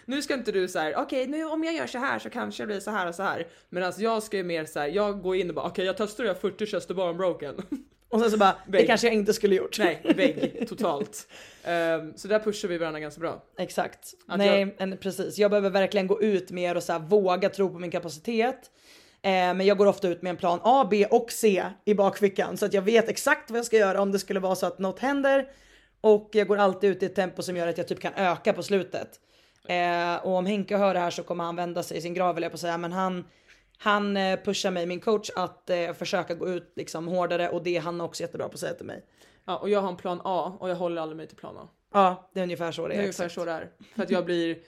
nu 0.05 0.23
ska 0.23 0.35
inte 0.35 0.53
du 0.53 0.69
så 0.69 0.79
här, 0.79 0.95
okej 0.97 1.27
nu 1.27 1.45
om 1.45 1.65
jag 1.65 1.75
gör 1.75 1.87
så 1.87 1.99
här 1.99 2.19
så 2.19 2.31
kanske 2.31 2.63
det 2.63 2.67
blir 2.67 2.81
så 2.81 2.91
här 2.91 3.07
och 3.09 3.15
så 3.15 3.23
här. 3.23 3.47
Men 3.69 3.83
alltså 3.83 4.03
jag 4.03 4.23
ska 4.23 4.37
ju 4.37 4.43
mer 4.43 4.65
så 4.65 4.81
här, 4.81 4.89
jag 4.89 5.23
går 5.23 5.37
in 5.37 5.49
och 5.49 5.55
bara 5.55 5.67
okej 5.67 5.85
jag 5.85 5.97
testar 5.97 6.25
att 6.25 6.29
göra 6.29 6.39
40 6.39 6.67
chest 6.67 6.89
to 6.89 6.95
bar 6.95 7.15
broken. 7.15 7.55
Och 8.09 8.21
sen 8.21 8.31
så 8.31 8.37
bara, 8.37 8.57
det 8.67 8.73
Vägg. 8.73 8.87
kanske 8.87 9.07
jag 9.07 9.15
inte 9.15 9.33
skulle 9.33 9.55
gjort. 9.55 9.79
Nej, 9.79 10.01
vägg 10.17 10.65
totalt. 10.69 11.27
Ehm, 11.65 12.13
så 12.17 12.29
där 12.29 12.39
pushar 12.39 12.69
vi 12.69 12.79
varandra 12.79 13.01
ganska 13.01 13.21
bra. 13.21 13.43
Exakt. 13.59 14.15
Att 14.29 14.39
Nej, 14.39 14.75
en, 14.79 14.97
precis. 14.97 15.39
Jag 15.39 15.51
behöver 15.51 15.71
verkligen 15.71 16.07
gå 16.07 16.23
ut 16.23 16.51
mer 16.51 16.77
och 16.77 16.83
så 16.83 16.93
här, 16.93 17.01
våga 17.01 17.49
tro 17.49 17.71
på 17.71 17.79
min 17.79 17.91
kapacitet. 17.91 18.71
Eh, 19.23 19.31
men 19.31 19.61
jag 19.61 19.79
går 19.79 19.87
ofta 19.87 20.09
ut 20.09 20.23
med 20.23 20.31
en 20.31 20.37
plan 20.37 20.61
A, 20.63 20.87
B 20.91 21.07
och 21.11 21.33
C 21.33 21.65
i 21.85 21.95
bakfickan 21.95 22.57
så 22.57 22.67
att 22.67 22.75
jag 22.75 22.83
vet 22.83 23.09
exakt 23.09 23.51
vad 23.51 23.59
jag 23.59 23.67
ska 23.67 23.77
göra 23.77 24.01
om 24.01 24.13
det 24.13 24.19
skulle 24.19 24.41
vara 24.41 24.55
så 24.55 24.67
att 24.67 24.79
något 24.79 24.99
händer. 24.99 25.49
Och 26.01 26.29
jag 26.33 26.47
går 26.49 26.57
alltid 26.57 26.91
ut 26.91 27.03
i 27.03 27.07
ett 27.07 27.15
tempo 27.15 27.43
som 27.43 27.57
gör 27.57 27.69
att 27.69 27.79
jag 27.79 27.89
typ 27.89 28.01
kan 28.01 28.13
öka 28.17 28.53
på 28.53 28.63
slutet. 28.63 29.21
Eh, 29.69 30.17
och 30.27 30.33
om 30.33 30.47
Henke 30.47 30.77
hör 30.77 30.95
det 30.95 31.01
här 31.01 31.11
så 31.11 31.23
kommer 31.23 31.45
han 31.45 31.57
vända 31.57 31.83
sig 31.83 31.97
i 31.97 32.01
sin 32.01 32.15
grav 32.15 32.35
vill 32.35 32.43
jag 32.43 32.53
på 32.53 32.59
säga. 32.59 32.79
Men 32.79 32.93
han, 32.93 33.25
han 33.79 34.17
eh, 34.17 34.41
pushar 34.41 34.71
mig, 34.71 34.87
min 34.87 35.01
coach, 35.01 35.31
att 35.37 35.71
eh, 35.71 35.93
försöka 35.93 36.35
gå 36.35 36.49
ut 36.49 36.73
liksom 36.77 37.09
hårdare 37.09 37.49
och 37.49 37.63
det 37.63 37.77
är 37.77 37.81
han 37.81 38.01
också 38.01 38.23
jättebra 38.23 38.49
på 38.49 38.55
att 38.55 38.61
säga 38.61 38.75
till 38.75 38.87
mig. 38.87 39.05
Ja, 39.45 39.57
och 39.57 39.69
jag 39.71 39.81
har 39.81 39.89
en 39.89 39.97
plan 39.97 40.21
A 40.25 40.57
och 40.61 40.71
jag 40.71 40.77
håller 40.77 41.03
aldrig 41.03 41.17
mig 41.17 41.27
till 41.27 41.37
plan 41.37 41.57
A. 41.57 41.69
Ja, 41.93 42.31
det 42.35 42.41
är 42.41 42.45
ungefär 42.45 42.73
så 42.73 42.83
det 42.83 42.89
Det 42.89 42.95
är. 42.95 42.99
är 42.99 43.03
ungefär 43.03 43.29
så 43.29 43.45
det 43.45 43.53
är. 43.53 43.71
För 43.97 44.03
att 44.03 44.11
jag 44.11 44.25
blir 44.25 44.59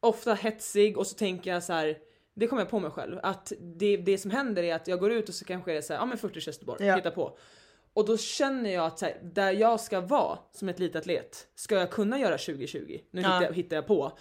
ofta 0.00 0.34
hetsig 0.34 0.98
och 0.98 1.06
så 1.06 1.14
tänker 1.16 1.50
jag 1.52 1.62
så 1.62 1.72
här. 1.72 1.96
Det 2.34 2.46
kommer 2.46 2.62
jag 2.62 2.70
på 2.70 2.80
mig 2.80 2.90
själv 2.90 3.18
att 3.22 3.52
det, 3.60 3.96
det 3.96 4.18
som 4.18 4.30
händer 4.30 4.62
är 4.62 4.74
att 4.74 4.88
jag 4.88 5.00
går 5.00 5.12
ut 5.12 5.28
och 5.28 5.34
så 5.34 5.44
kanske 5.44 5.70
är 5.70 5.74
det 5.74 5.82
så 5.82 5.92
här, 5.92 6.00
ja 6.00 6.06
men 6.06 6.18
40 6.18 6.40
chest 6.40 6.60
to 6.60 6.66
bar, 6.66 6.76
Ja. 6.80 6.96
hitta 6.96 7.10
på. 7.10 7.38
Och 7.94 8.06
då 8.06 8.16
känner 8.18 8.70
jag 8.70 8.84
att 8.86 9.00
här, 9.00 9.18
där 9.22 9.52
jag 9.52 9.80
ska 9.80 10.00
vara 10.00 10.38
som 10.52 10.68
ett 10.68 10.78
litet 10.78 10.96
atlet 10.96 11.48
ska 11.54 11.74
jag 11.74 11.90
kunna 11.90 12.18
göra 12.18 12.38
2020. 12.38 12.98
Nu 13.10 13.20
Ja. 13.20 13.26
hittar, 13.28 13.42
jag, 13.42 13.52
hittar 13.54 13.76
jag 13.76 13.86
på. 13.86 14.18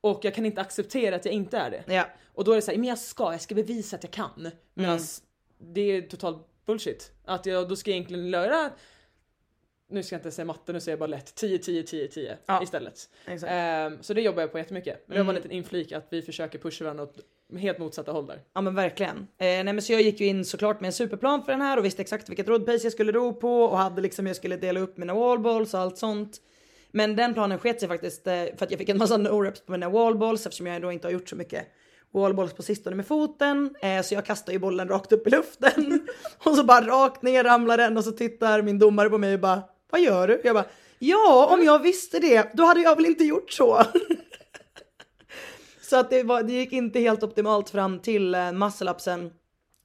Och 0.00 0.20
jag 0.24 0.34
kan 0.34 0.46
inte 0.46 0.60
acceptera 0.60 1.16
att 1.16 1.24
jag 1.24 1.34
inte 1.34 1.58
är 1.58 1.70
det. 1.70 1.84
Ja. 1.94 2.06
Och 2.34 2.44
då 2.44 2.52
är 2.52 2.56
det 2.56 2.62
så 2.62 2.70
här, 2.70 2.78
men 2.78 2.88
jag 2.88 2.98
ska, 2.98 3.32
jag 3.32 3.40
ska 3.40 3.54
bevisa 3.54 3.96
att 3.96 4.02
jag 4.04 4.12
kan. 4.12 4.50
Medan 4.74 4.92
Mm. 4.98 5.74
det 5.74 5.80
är 5.80 6.02
total 6.02 6.38
bullshit. 6.66 7.12
Att 7.24 7.46
jag 7.46 7.68
då 7.68 7.76
ska 7.76 7.90
jag 7.90 7.96
egentligen 7.96 8.26
göra, 8.28 8.70
nu 9.88 10.02
ska 10.02 10.14
jag 10.14 10.18
inte 10.18 10.30
säga 10.30 10.44
matte, 10.44 10.72
nu 10.72 10.80
säger 10.80 10.92
jag 10.92 10.98
bara 10.98 11.06
lätt, 11.06 11.34
10, 11.34 11.58
10, 11.58 11.82
10, 11.82 12.08
10 12.08 12.38
Ja. 12.46 12.62
istället. 12.62 13.10
Mm. 13.26 13.44
Ehm, 13.46 14.02
så 14.02 14.14
det 14.14 14.22
jobbar 14.22 14.40
jag 14.40 14.52
på 14.52 14.58
jättemycket. 14.58 15.04
Men 15.06 15.16
det 15.16 15.22
var 15.22 15.30
en 15.30 15.34
liten 15.36 15.50
inflik 15.50 15.92
att 15.92 16.06
vi 16.10 16.22
försöker 16.22 16.58
pusha 16.58 16.84
varandra 16.84 17.04
åt 17.04 17.18
helt 17.58 17.78
motsatta 17.78 18.12
håll 18.12 18.26
där. 18.26 18.40
Ja 18.54 18.60
men 18.60 18.74
verkligen. 18.74 19.16
Eh, 19.16 19.24
nej 19.38 19.64
men 19.64 19.82
så 19.82 19.92
jag 19.92 20.02
gick 20.02 20.20
ju 20.20 20.26
in 20.26 20.44
såklart 20.44 20.80
med 20.80 20.88
en 20.88 20.92
superplan 20.92 21.44
för 21.44 21.52
den 21.52 21.60
här 21.60 21.76
och 21.76 21.84
visste 21.84 22.02
exakt 22.02 22.28
vilket 22.28 22.48
roddpace 22.48 22.80
jag 22.82 22.92
skulle 22.92 23.12
ro 23.12 23.32
på 23.34 23.62
och 23.62 23.78
hade 23.78 24.02
liksom 24.02 24.26
jag 24.26 24.36
skulle 24.36 24.56
dela 24.56 24.80
upp 24.80 24.96
mina 24.96 25.14
wallballs 25.14 25.74
och 25.74 25.80
allt 25.80 25.98
sånt. 25.98 26.40
Men 26.90 27.16
den 27.16 27.34
planen 27.34 27.58
sket 27.58 27.80
sig 27.80 27.88
faktiskt 27.88 28.26
eh, 28.26 28.32
för 28.32 28.64
att 28.64 28.70
jag 28.70 28.78
fick 28.78 28.88
en 28.88 28.98
massa 28.98 29.16
no-reps 29.18 29.66
på 29.66 29.72
mina 29.72 29.88
wallballs 29.88 30.46
eftersom 30.46 30.66
jag 30.66 30.82
då 30.82 30.92
inte 30.92 31.06
har 31.06 31.12
gjort 31.12 31.28
så 31.28 31.36
mycket 31.36 31.66
wallballs 32.14 32.52
på 32.52 32.62
sistone 32.62 32.96
med 32.96 33.06
foten. 33.06 33.76
Eh, 33.82 34.02
så 34.02 34.14
jag 34.14 34.24
kastar 34.24 34.52
ju 34.52 34.58
bollen 34.58 34.88
rakt 34.88 35.12
upp 35.12 35.26
i 35.26 35.30
luften 35.30 36.08
och 36.44 36.56
så 36.56 36.64
bara 36.64 36.86
rakt 36.86 37.22
ner 37.22 37.44
ramlar 37.44 37.76
den 37.76 37.96
och 37.96 38.04
så 38.04 38.12
tittar 38.12 38.62
min 38.62 38.78
domare 38.78 39.10
på 39.10 39.18
mig 39.18 39.34
och 39.34 39.40
bara 39.40 39.62
vad 39.90 40.00
gör 40.00 40.28
du? 40.28 40.40
Jag 40.44 40.54
bara 40.54 40.66
ja 40.98 41.48
om 41.52 41.64
jag 41.64 41.82
visste 41.82 42.18
det 42.18 42.50
då 42.54 42.64
hade 42.64 42.80
jag 42.80 42.96
väl 42.96 43.06
inte 43.06 43.24
gjort 43.24 43.52
så. 43.52 43.82
Så 45.84 45.96
att 45.96 46.10
det, 46.10 46.22
var, 46.22 46.42
det 46.42 46.52
gick 46.52 46.72
inte 46.72 47.00
helt 47.00 47.22
optimalt 47.22 47.70
fram 47.70 47.98
till 47.98 48.34
eh, 48.34 48.38
muscle-upsen. 48.38 49.30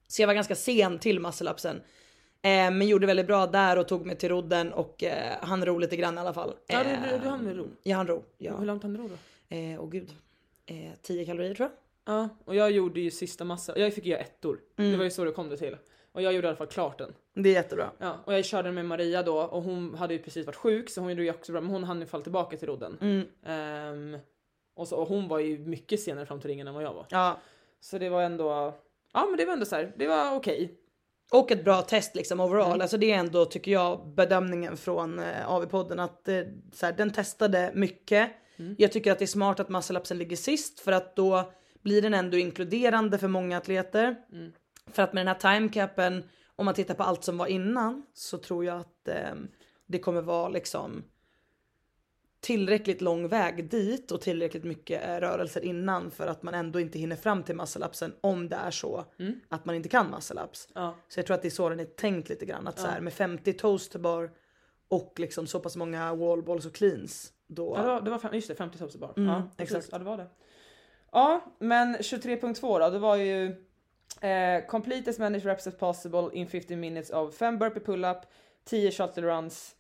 Så 0.08 0.22
jag 0.22 0.28
var 0.28 0.34
ganska 0.34 0.56
sen 0.56 1.00
till 1.00 1.20
muscle-upsen. 1.20 1.76
Eh, 2.42 2.72
men 2.72 2.88
gjorde 2.88 3.08
väldigt 3.08 3.28
bra 3.28 3.48
där 3.48 3.78
och 3.78 3.88
tog 3.88 4.06
mig 4.06 4.16
till 4.16 4.30
rodden 4.30 4.74
och 4.74 5.04
eh, 5.04 5.38
han 5.42 5.66
ro 5.66 5.78
lite 5.78 5.96
grann 5.96 6.18
i 6.18 6.22
alla 6.22 6.34
fall. 6.34 6.54
Ja, 6.68 6.84
du, 6.84 6.90
Eh, 6.90 7.00
du, 7.12 7.20
du 7.24 7.30
hann 7.30 7.44
med 7.44 7.58
ro. 7.58 7.68
Ja, 7.84 7.98
han 7.98 8.08
ro. 8.08 8.24
Ja. 8.38 8.58
Hur 8.58 8.66
långt 8.66 8.84
hann 8.84 8.94
du 8.94 9.00
ro 9.00 9.08
då? 9.08 9.56
Eh, 9.56 9.80
och 9.80 9.92
gud. 9.92 10.10
Eh, 10.66 10.76
10 11.02 11.26
kalorier 11.26 11.56
tror 11.56 11.70
jag. 11.70 12.16
Ja, 12.16 12.30
och 12.46 12.56
jag 12.56 12.72
gjorde 12.72 13.00
ju 13.00 13.12
sista 13.12 13.44
massa, 13.44 13.80
jag 13.80 13.94
fick 13.94 14.06
göra 14.06 14.20
ettor. 14.20 14.60
Mm. 14.78 14.92
Det 14.92 14.98
var 14.98 15.04
ju 15.04 15.12
så 15.12 15.24
det 15.24 15.32
kom 15.32 15.50
det 15.50 15.58
till. 15.58 15.78
Och 16.12 16.22
jag 16.22 16.34
gjorde 16.34 16.48
i 16.48 16.50
alla 16.50 16.58
fall 16.58 16.68
klart 16.68 16.98
den. 16.98 17.14
Det 17.34 17.50
är 17.50 17.54
jättebra. 17.54 17.92
Ja, 17.98 18.16
och 18.26 18.34
jag 18.34 18.46
körde 18.46 18.72
med 18.72 18.86
Maria 18.86 19.24
då 19.24 19.38
och 19.42 19.64
hon 19.64 19.96
hade 19.96 20.14
ju 20.14 20.20
precis 20.20 20.46
varit 20.46 20.56
sjuk 20.56 20.90
så 20.90 21.02
hon 21.02 21.10
gjorde 21.10 21.24
ju 21.24 21.30
också 21.30 21.52
bra 21.52 21.62
men 21.62 21.72
hon 21.72 21.84
hann 21.84 22.00
ju 22.00 22.06
falla 22.06 22.24
tillbaka 22.24 22.58
till 22.58 22.68
rodden. 22.68 22.98
Mm. 23.02 23.28
Ehm, 23.46 24.18
och, 24.80 24.88
så, 24.88 24.98
och 24.98 25.08
hon 25.08 25.28
var 25.28 25.40
ju 25.40 25.60
mycket 25.60 26.00
senare 26.00 26.26
fram 26.26 26.40
till 26.40 26.50
ringen 26.50 26.68
än 26.68 26.74
vad 26.74 26.84
jag 26.84 26.94
var. 26.94 27.06
Ja. 27.10 27.38
Så 27.80 27.98
det 27.98 28.10
var 28.10 28.22
ändå, 28.22 28.74
ja 29.14 29.26
men 29.26 29.38
det 29.38 29.46
var 29.46 29.54
ändå 29.54 29.66
så 29.66 29.76
här, 29.76 29.94
det 29.98 30.08
var 30.08 30.36
okej. 30.36 30.76
Och 31.32 31.52
ett 31.52 31.64
bra 31.64 31.82
test 31.82 32.16
liksom 32.16 32.40
overall. 32.40 32.82
Alltså 32.82 32.98
det 32.98 33.12
är 33.12 33.18
ändå 33.18 33.46
tycker 33.46 33.72
jag 33.72 34.08
bedömningen 34.08 34.78
från 34.78 35.20
eh, 35.20 35.52
AV-podden 35.52 36.00
att 36.04 36.28
eh, 36.28 36.42
så 36.74 36.86
här, 36.86 36.94
den 36.94 37.12
testade 37.12 37.72
mycket. 37.76 38.32
Jag 38.78 38.92
tycker 38.92 39.12
att 39.12 39.20
det 39.20 39.26
är 39.26 39.28
smart 39.28 39.60
att 39.60 39.70
muscle-upsen 39.70 40.18
ligger 40.18 40.36
sist 40.36 40.80
för 40.80 40.92
att 40.92 41.16
då 41.16 41.52
blir 41.82 42.02
den 42.02 42.14
ändå 42.14 42.38
inkluderande 42.38 43.18
för 43.18 43.28
många 43.28 43.58
atleter. 43.58 44.16
För 44.92 45.04
att 45.04 45.14
med 45.14 45.26
den 45.26 45.28
här 45.28 45.60
timecapen, 45.60 46.24
om 46.56 46.66
man 46.66 46.74
tittar 46.74 46.94
på 46.94 47.04
allt 47.04 47.24
som 47.24 47.38
var 47.38 47.48
innan 47.48 48.06
så 48.14 48.38
tror 48.38 48.66
jag 48.66 48.80
att 48.80 49.08
eh, 49.08 49.36
det 49.88 50.00
kommer 50.00 50.22
vara 50.22 50.50
liksom 50.50 51.04
tillräckligt 52.40 53.02
lång 53.02 53.28
väg 53.28 53.70
dit 53.70 54.12
och 54.12 54.22
tillräckligt 54.22 54.64
mycket 54.64 55.06
eh, 55.06 55.16
rörelser 55.16 55.66
innan 55.66 56.12
för 56.12 56.28
att 56.28 56.44
man 56.44 56.54
ändå 56.54 56.80
inte 56.80 57.00
hinner 57.00 57.16
fram 57.16 57.44
till 57.44 57.56
muscle-upsen 57.56 58.14
om 58.22 58.50
det 58.50 58.56
är 58.56 58.72
så 58.72 59.06
att 59.50 59.66
man 59.66 59.76
inte 59.76 59.90
kan 59.90 60.16
muscle-ups. 60.16 60.70
Ja. 60.74 60.96
Så 61.08 61.20
jag 61.20 61.26
tror 61.26 61.36
att 61.36 61.42
det 61.42 61.48
är 61.48 61.50
så 61.50 61.70
den 61.70 61.80
är 61.80 61.86
tänkt 61.86 62.30
lite 62.30 62.46
grann. 62.46 62.68
Att 62.68 62.80
så 62.80 62.88
här, 62.88 63.02
med 63.02 63.14
50 63.14 63.54
toastbar 63.54 64.32
och 64.88 65.14
liksom 65.18 65.48
så 65.48 65.60
pass 65.60 65.76
många 65.76 66.16
wallballs 66.16 66.66
och 66.66 66.74
cleans. 66.74 67.34
Då... 67.48 67.74
Ja, 67.78 67.82
det 67.82 67.88
var, 67.88 68.02
det 68.02 68.12
var 68.12 68.20
fem, 68.20 68.34
just 68.34 68.48
det, 68.48 68.56
50 68.56 68.78
tops 68.78 68.96
bar. 68.96 69.14
Mm, 69.18 69.30
ja, 69.30 69.44
precis. 69.58 69.76
exakt. 69.76 69.92
Ja, 69.92 69.98
det 69.98 70.06
var 70.06 70.18
det. 70.18 70.28
Ja, 71.12 71.42
men 71.60 71.96
23.2 71.96 72.80
då, 72.80 72.90
det 72.90 73.00
var 73.00 73.16
ju 73.16 73.46
eh, 74.22 74.66
complete 74.68 75.10
as 75.10 75.20
many 75.20 75.40
reps 75.40 75.68
as 75.68 75.78
possible 75.78 76.30
in 76.34 76.48
15 76.48 76.80
minutes 76.80 77.10
of 77.10 77.36
5 77.36 77.58
burpee 77.58 77.80
pull-up, 77.80 78.18
10 78.66 78.92
shuttle 78.92 79.24
runs, 79.24 79.76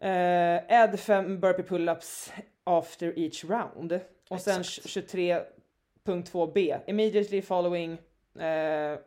eh, 0.00 0.80
add 0.82 1.00
5 1.00 1.40
burpee 1.40 1.62
pull-ups 1.62 2.30
after 2.64 3.18
each 3.18 3.44
round. 3.44 4.00
Och 4.28 4.40
sen 4.40 4.60
Exakt. 4.60 4.86
23.2b, 4.86 6.80
immediately 6.86 7.42
following 7.42 7.92
eh, 8.38 8.98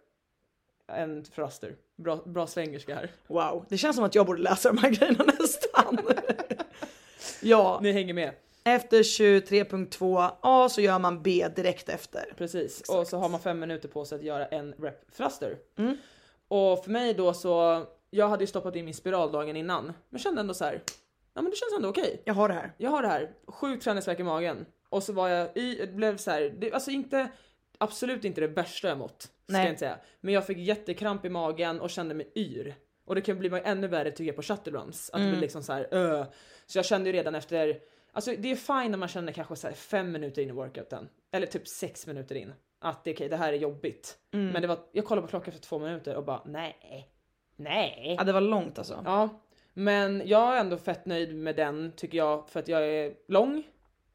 en 0.87 1.23
thruster. 1.35 1.75
Bra, 1.95 2.15
bra 2.25 2.47
svengelska 2.47 2.95
här. 2.95 3.09
Wow, 3.27 3.65
det 3.69 3.77
känns 3.77 3.95
som 3.95 4.05
att 4.05 4.15
jag 4.15 4.25
borde 4.25 4.41
läsa 4.41 4.69
de 4.69 4.77
här 4.77 4.89
grejerna 4.89 5.23
nästan. 5.39 5.97
Ja, 7.41 7.79
Ni 7.83 7.91
hänger 7.91 8.13
med. 8.13 8.31
efter 8.63 8.97
23.2 9.03 10.31
A 10.41 10.69
så 10.69 10.81
gör 10.81 10.99
man 10.99 11.21
B 11.23 11.47
direkt 11.55 11.89
efter. 11.89 12.33
Precis. 12.37 12.81
Och 12.89 13.07
så 13.07 13.17
har 13.17 13.29
man 13.29 13.39
fem 13.39 13.59
minuter 13.59 13.87
på 13.89 14.05
sig 14.05 14.15
att 14.15 14.23
göra 14.23 14.45
en 14.45 14.73
rep 14.77 15.15
thruster. 15.17 15.57
Mm. 15.77 15.97
Och 16.47 16.83
för 16.83 16.91
mig 16.91 17.13
då 17.13 17.33
så, 17.33 17.85
jag 18.09 18.29
hade 18.29 18.43
ju 18.43 18.47
stoppat 18.47 18.75
in 18.75 18.85
min 18.85 18.93
spiral 18.93 19.31
dagen 19.31 19.55
innan. 19.55 19.93
Men 20.09 20.19
kände 20.19 20.41
ändå 20.41 20.53
så 20.53 20.65
här, 20.65 20.81
ja 21.33 21.41
men 21.41 21.51
det 21.51 21.57
känns 21.57 21.73
ändå 21.75 21.89
okej. 21.89 22.21
Jag 22.25 22.33
har 22.33 22.47
det 22.47 22.53
här. 22.53 22.71
Jag 22.77 22.89
har 22.91 23.01
det 23.01 23.07
här, 23.07 23.31
sjuk 23.47 23.83
träningsvärk 23.83 24.19
i 24.19 24.23
magen. 24.23 24.65
Och 24.89 25.03
så 25.03 25.13
var 25.13 25.27
jag 25.29 25.57
i, 25.57 25.75
det 25.75 25.87
blev 25.93 26.17
så 26.17 26.31
här, 26.31 26.55
det, 26.59 26.71
alltså 26.71 26.91
inte, 26.91 27.29
absolut 27.77 28.25
inte 28.25 28.41
det 28.41 28.47
värsta 28.47 28.87
jag 28.87 28.97
mått. 28.97 29.21
Ska 29.21 29.31
Nej. 29.47 29.61
jag 29.61 29.69
inte 29.71 29.79
säga. 29.79 29.97
Men 30.21 30.33
jag 30.33 30.47
fick 30.47 30.57
jättekramp 30.57 31.25
i 31.25 31.29
magen 31.29 31.81
och 31.81 31.89
kände 31.89 32.15
mig 32.15 32.31
yr. 32.35 32.75
Och 33.05 33.15
det 33.15 33.21
kan 33.21 33.39
bli 33.39 33.61
ännu 33.63 33.87
värre 33.87 34.11
tycker 34.11 34.23
jag 34.23 34.35
på 34.35 34.41
shuttle-runs. 34.41 35.09
Att 35.09 35.17
det 35.19 35.23
Mm. 35.23 35.31
blir 35.31 35.41
liksom 35.41 35.63
så 35.63 35.73
här, 35.73 35.87
öh. 35.91 36.23
Så 36.65 36.77
jag 36.77 36.85
kände 36.85 37.09
ju 37.09 37.13
redan 37.13 37.35
efter, 37.35 37.79
alltså 38.11 38.33
det 38.37 38.51
är 38.51 38.55
fine 38.55 38.91
när 38.91 38.97
man 38.97 39.07
känner 39.07 39.31
kanske 39.31 39.55
så 39.55 39.67
här 39.67 39.73
fem 39.73 40.11
minuter 40.11 40.41
in 40.41 40.49
i 40.49 40.51
workouten. 40.51 41.09
Eller 41.31 41.47
typ 41.47 41.67
sex 41.67 42.07
minuter 42.07 42.35
in. 42.35 42.53
Att 42.79 43.03
det 43.03 43.09
är 43.09 43.15
okej, 43.15 43.29
det 43.29 43.37
här 43.37 43.53
är 43.53 43.57
jobbigt. 43.57 44.17
Mm. 44.33 44.47
Men 44.47 44.61
det 44.61 44.67
var, 44.67 44.79
jag 44.91 45.05
kollade 45.05 45.27
på 45.27 45.29
klockan 45.29 45.53
efter 45.53 45.67
två 45.67 45.79
minuter 45.79 46.15
och 46.15 46.23
bara 46.25 46.41
nej. 46.45 47.09
Nej. 47.59 48.15
Ja 48.17 48.23
det 48.23 48.31
var 48.31 48.41
långt 48.41 48.77
alltså. 48.77 49.01
Ja, 49.05 49.29
men 49.73 50.21
jag 50.25 50.55
är 50.55 50.59
ändå 50.59 50.77
fett 50.77 51.05
nöjd 51.05 51.35
med 51.35 51.55
den 51.55 51.91
tycker 51.95 52.17
jag 52.17 52.49
för 52.49 52.59
att 52.59 52.67
jag 52.67 52.87
är 52.87 53.13
lång. 53.27 53.63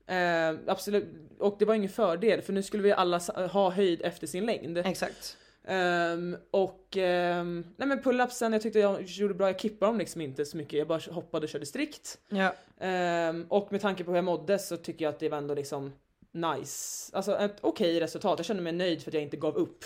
Eh, 0.07 0.54
absolut, 0.66 1.04
och 1.38 1.57
det 1.59 1.64
var 1.64 1.74
ingen 1.74 1.90
fördel 1.90 2.42
för 2.42 2.52
nu 2.52 2.62
skulle 2.62 2.83
vi 2.83 2.92
alla 2.92 3.18
ha 3.52 3.70
höjd 3.70 4.02
efter 4.02 4.26
sin 4.26 4.46
längd. 4.46 4.78
Exakt. 4.78 5.37
Ehm, 5.66 6.37
och 6.50 6.96
ehm, 6.96 7.66
nej 7.76 7.88
men 7.88 8.02
pull-upsen, 8.02 8.52
jag 8.52 8.62
tyckte 8.62 8.78
jag 8.78 9.02
gjorde 9.02 9.35
bra, 9.35 9.48
jag 9.48 9.61
kippade 9.61 9.92
dem 9.92 9.98
liksom 9.98 10.20
inte 10.20 10.44
så 10.44 10.57
mycket, 10.57 10.78
jag 10.78 10.88
bara 10.88 11.00
hoppade 11.11 11.44
och 11.44 11.50
körde 11.50 11.66
strikt. 11.66 12.18
Ja. 12.28 12.54
Ehm, 12.80 13.46
och 13.48 13.72
med 13.72 13.80
tanke 13.80 14.04
på 14.04 14.11
hur 14.11 14.18
jag 14.18 14.24
mådde 14.24 14.59
så 14.59 14.76
tycker 14.76 15.04
jag 15.04 15.14
att 15.14 15.20
det 15.20 15.28
var 15.28 15.38
ändå 15.38 15.54
liksom 15.54 15.92
nice. 16.33 17.16
Alltså 17.16 17.37
ett 17.37 17.57
okej 17.61 18.00
resultat, 18.00 18.38
jag 18.38 18.46
kände 18.46 18.62
mig 18.62 18.72
nöjd 18.72 19.02
för 19.02 19.11
att 19.11 19.14
jag 19.14 19.22
inte 19.22 19.37
gav 19.37 19.57
upp. 19.57 19.85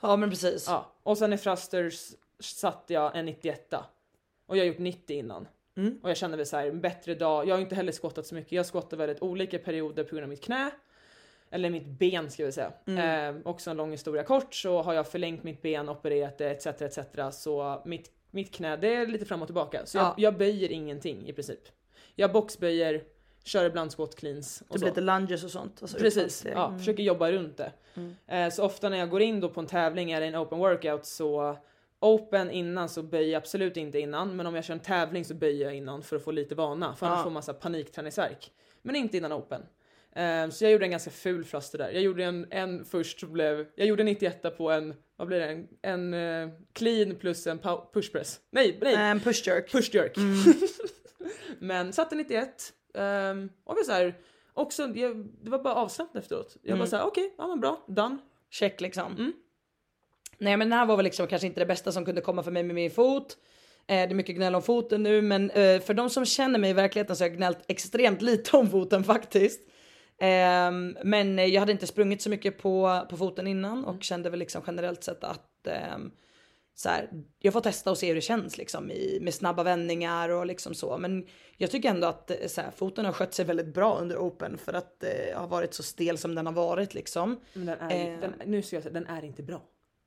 ja 0.00 0.16
men 0.16 0.30
precis. 0.30 0.64
Ja, 0.68 0.92
och 1.02 1.18
sen 1.18 1.32
i 1.32 1.38
thrusters 1.38 2.12
satte 2.44 2.92
jag 2.92 3.16
en 3.16 3.26
91 3.26 3.74
och 4.46 4.56
jag 4.56 4.62
har 4.62 4.66
gjort 4.66 4.78
90 4.78 5.16
innan. 5.18 5.48
Mm. 5.76 5.98
Och 6.02 6.10
jag 6.10 6.16
kände 6.16 6.36
väl 6.36 6.46
så 6.46 6.56
här, 6.56 6.66
en 6.68 6.80
bättre 6.80 7.14
dag. 7.14 7.48
Jag 7.48 7.54
har 7.54 7.60
inte 7.60 7.74
heller 7.74 7.92
skottat 7.92 8.26
så 8.26 8.34
mycket. 8.34 8.52
Jag 8.52 8.66
skottar 8.66 8.96
väldigt 8.96 9.22
olika 9.22 9.58
perioder 9.58 10.04
på 10.04 10.10
grund 10.10 10.22
av 10.22 10.28
mitt 10.28 10.44
knä. 10.44 10.70
Eller 11.50 11.70
mitt 11.70 11.86
ben 11.86 12.30
ska 12.30 12.44
vi 12.44 12.52
säga. 12.52 12.72
Mm. 12.86 13.36
Eh, 13.36 13.42
också 13.44 13.70
en 13.70 13.76
lång 13.76 13.90
historia 13.90 14.22
kort 14.22 14.54
så 14.54 14.82
har 14.82 14.94
jag 14.94 15.06
förlängt 15.08 15.42
mitt 15.42 15.62
ben, 15.62 15.88
opererat 15.88 16.38
det 16.38 16.50
etc. 16.50 16.66
etc. 16.82 16.98
Så 17.32 17.82
mitt, 17.84 18.10
mitt 18.30 18.54
knä 18.54 18.76
det 18.76 18.94
är 18.94 19.06
lite 19.06 19.24
fram 19.24 19.42
och 19.42 19.48
tillbaka. 19.48 19.86
Så 19.86 19.98
jag, 19.98 20.04
Ja. 20.04 20.14
jag 20.16 20.36
böjer 20.38 20.68
ingenting 20.72 21.28
i 21.28 21.32
princip. 21.32 21.60
Jag 22.14 22.32
boxböjer, 22.32 23.04
kör 23.44 23.64
ibland 23.64 23.92
squat 23.92 24.14
cleans 24.16 24.62
och 24.68 24.72
Typ 24.72 24.80
så. 24.80 24.86
lite 24.86 25.00
lunges 25.00 25.44
och 25.44 25.50
sånt. 25.50 25.78
Alltså 25.82 25.98
Precis, 25.98 26.46
ja, 26.54 26.66
Mm. 26.66 26.78
försöker 26.78 27.02
jobba 27.02 27.32
runt 27.32 27.56
det. 27.56 27.72
Eh, 28.26 28.48
så 28.50 28.64
ofta 28.64 28.88
när 28.88 28.96
jag 28.96 29.10
går 29.10 29.22
in 29.22 29.40
då 29.40 29.48
på 29.48 29.60
en 29.60 29.66
tävling 29.66 30.10
eller 30.12 30.26
en 30.26 30.36
open 30.36 30.58
workout 30.58 31.06
så 31.06 31.56
open 32.02 32.50
innan 32.50 32.88
så 32.88 33.02
böjer 33.02 33.32
jag 33.32 33.40
absolut 33.40 33.76
inte 33.76 33.98
innan 33.98 34.36
men 34.36 34.46
om 34.46 34.54
jag 34.54 34.64
kör 34.64 34.74
en 34.74 34.80
tävling 34.80 35.24
så 35.24 35.34
böjer 35.34 35.64
jag 35.66 35.74
innan 35.76 36.02
för 36.02 36.16
att 36.16 36.24
få 36.24 36.30
lite 36.30 36.54
vana 36.54 36.94
för 36.96 37.06
annars 37.06 37.18
Ja. 37.18 37.22
får 37.22 37.30
man 37.30 37.34
massa 37.34 37.54
panikträningsvärk. 37.54 38.52
Men 38.82 38.96
inte 38.96 39.16
innan 39.16 39.32
open. 39.32 39.62
Eh, 40.16 40.48
så 40.48 40.64
jag 40.64 40.72
gjorde 40.72 40.84
en 40.84 40.90
ganska 40.90 41.10
ful 41.10 41.44
flaster 41.44 41.78
där. 41.78 41.90
Jag 41.90 42.02
gjorde 42.02 42.24
en, 42.24 42.46
en 42.50 42.84
först 42.84 43.20
som 43.20 43.32
blev, 43.32 43.66
jag 43.74 43.86
gjorde 43.86 44.02
91 44.04 44.56
på 44.56 44.70
en, 44.70 44.94
vad 45.16 45.28
blir 45.28 45.40
det, 45.40 45.46
en, 45.46 45.68
en 45.82 46.14
eh, 46.14 46.54
clean 46.72 47.16
plus 47.16 47.46
en 47.46 47.58
pushpress. 47.92 48.40
Nej, 48.50 48.78
nej! 48.82 48.94
En 48.94 49.20
push 49.20 49.46
jerk. 49.46 49.72
Push 49.72 49.94
jerk. 49.94 50.16
Men 51.58 51.92
satte 51.92 52.14
91. 52.14 52.72
Um, 52.94 53.50
och 53.64 53.76
vi 53.78 53.84
så 53.84 53.92
här, 53.92 54.14
också, 54.52 54.82
jag, 54.94 55.26
det 55.42 55.50
var 55.50 55.58
bara 55.58 55.74
avslappnat 55.74 56.22
efteråt. 56.24 56.56
Jag 56.62 56.78
bara 56.78 56.86
såhär, 56.86 57.04
okej, 57.06 57.34
ja 57.38 57.46
men 57.48 57.60
bra, 57.60 57.84
done. 57.88 58.18
Check 58.50 58.80
liksom. 58.80 59.12
Mm. 59.12 59.32
Nej 60.42 60.56
men 60.56 60.70
den 60.70 60.78
här 60.78 60.86
var 60.86 60.96
väl 60.96 61.04
liksom 61.04 61.26
kanske 61.26 61.46
inte 61.46 61.60
det 61.60 61.66
bästa 61.66 61.92
som 61.92 62.04
kunde 62.04 62.20
komma 62.20 62.42
för 62.42 62.50
mig 62.50 62.62
med 62.62 62.74
min 62.74 62.90
fot. 62.90 63.36
Eh, 63.86 63.94
det 63.94 63.94
är 63.94 64.14
mycket 64.14 64.36
gnäll 64.36 64.54
om 64.54 64.62
foten 64.62 65.02
nu 65.02 65.22
men 65.22 65.50
eh, 65.50 65.80
för 65.80 65.94
de 65.94 66.10
som 66.10 66.24
känner 66.24 66.58
mig 66.58 66.70
i 66.70 66.72
verkligheten 66.72 67.16
så 67.16 67.24
har 67.24 67.28
jag 67.28 67.36
gnällt 67.36 67.58
extremt 67.68 68.22
lite 68.22 68.56
om 68.56 68.70
foten 68.70 69.04
faktiskt. 69.14 69.60
Ehm, 70.20 70.96
men 71.04 71.38
eh, 71.38 71.44
jag 71.44 71.60
hade 71.60 71.72
inte 71.72 71.86
sprungit 71.86 72.22
så 72.22 72.30
mycket 72.30 72.58
på, 72.58 73.06
på 73.10 73.16
foten 73.16 73.46
innan 73.46 73.84
och 73.84 74.02
kände 74.02 74.30
väl 74.30 74.38
liksom 74.38 74.62
generellt 74.66 75.04
sett 75.04 75.24
att 75.24 75.66
ehm, 75.66 76.10
så 76.74 76.88
här, 76.88 77.08
jag 77.38 77.52
får 77.52 77.60
testa 77.60 77.90
och 77.90 77.98
se 77.98 78.08
hur 78.08 78.14
det 78.14 78.20
känns 78.20 78.58
liksom 78.58 78.90
i, 78.90 79.18
med 79.22 79.34
snabba 79.34 79.62
vändningar 79.62 80.28
och 80.28 80.46
liksom 80.46 80.74
så. 80.74 80.98
Men 80.98 81.26
jag 81.56 81.70
tycker 81.70 81.90
ändå 81.90 82.06
att 82.06 82.30
eh, 82.30 82.36
så 82.46 82.60
här, 82.60 82.70
foten 82.70 83.04
har 83.04 83.12
skött 83.12 83.34
sig 83.34 83.44
väldigt 83.44 83.74
bra 83.74 83.98
under 83.98 84.16
open 84.16 84.58
för 84.58 84.72
att 84.72 85.04
eh, 85.04 85.38
ha 85.38 85.46
varit 85.46 85.74
så 85.74 85.82
stel 85.82 86.18
som 86.18 86.34
den 86.34 86.46
har 86.46 86.52
varit 86.52 86.94
liksom. 86.94 87.40
Men 87.52 87.66
den 87.66 87.78
är, 87.78 88.14
Eh. 88.14 88.20
den, 88.20 88.32
nu 88.46 88.62
ska 88.62 88.76
jag 88.76 88.82
säga, 88.82 88.92
den 88.92 89.06
är 89.06 89.24
inte 89.24 89.42
bra. 89.42 89.62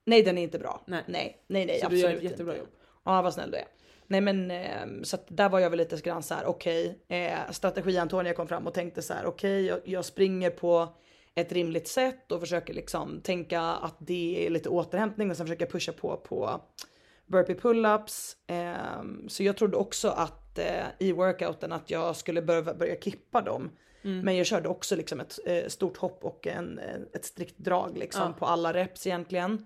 Nej 0.06 0.24
den 0.24 0.38
är 0.38 0.44
inte 0.44 0.60
bra. 0.60 0.82
Nej. 0.88 1.04
nej, 1.08 1.38
nej, 1.48 1.66
nej 1.66 1.80
Så 1.80 1.82
du 1.82 1.86
absolut 1.86 2.04
gör 2.04 2.18
ett 2.18 2.24
jättebra 2.24 2.54
inte. 2.54 2.60
jobb. 2.66 2.74
Ja 3.06 3.22
vad 3.22 3.34
snäll 3.34 3.52
du 3.52 3.58
är. 3.58 3.66
Nej 4.08 4.22
men 4.22 4.52
eh, 4.52 5.04
så 5.04 5.16
att 5.16 5.26
där 5.28 5.50
var 5.50 5.60
jag 5.60 5.70
väl 5.70 5.80
lite 5.80 5.98
grann 5.98 6.24
så 6.24 6.34
här 6.34 6.46
okej. 6.46 7.00
eh, 7.08 7.52
strategi 7.52 7.98
Antonia 7.98 8.34
kom 8.34 8.48
fram 8.48 8.68
och 8.68 8.74
tänkte 8.74 9.02
så 9.02 9.14
här 9.14 9.26
okej 9.26 9.66
jag, 9.66 9.80
jag 9.86 10.06
springer 10.06 10.50
på 10.50 10.88
ett 11.36 11.52
rimligt 11.52 11.88
sätt 11.88 12.32
och 12.32 12.40
försöker 12.40 12.74
liksom 12.74 13.22
tänka 13.22 13.62
att 13.62 13.96
det 14.00 14.46
är 14.46 14.50
lite 14.50 14.70
återhämtning 14.70 15.32
och 15.32 15.38
sen 15.38 15.46
försöker 15.46 15.66
jag 15.66 15.72
pusha 15.72 15.92
på 15.92 16.18
på 16.18 16.62
burpee 17.28 17.56
pull-ups. 17.56 18.36
Eh, 18.48 19.28
så 19.28 19.44
jag 19.44 19.58
trodde 19.58 19.78
också 19.78 20.08
att 20.10 20.60
eh, 20.60 20.86
i 21.00 21.12
workouten 21.12 21.72
att 21.72 21.90
jag 21.90 22.16
skulle 22.16 22.42
börja, 22.42 22.74
börja 22.74 22.96
kippa 22.96 23.42
dem. 23.42 23.72
Mm. 24.04 24.20
Men 24.20 24.36
jag 24.38 24.46
körde 24.46 24.70
också 24.70 24.96
liksom 24.96 25.20
ett 25.20 25.40
eh, 25.46 25.68
stort 25.68 25.98
hopp 25.98 26.24
och 26.26 26.48
en, 26.48 26.80
ett 27.14 27.26
strikt 27.26 27.58
drag 27.58 27.98
liksom 27.98 28.34
på 28.34 28.46
alla 28.46 28.74
reps 28.74 29.08
egentligen. 29.08 29.66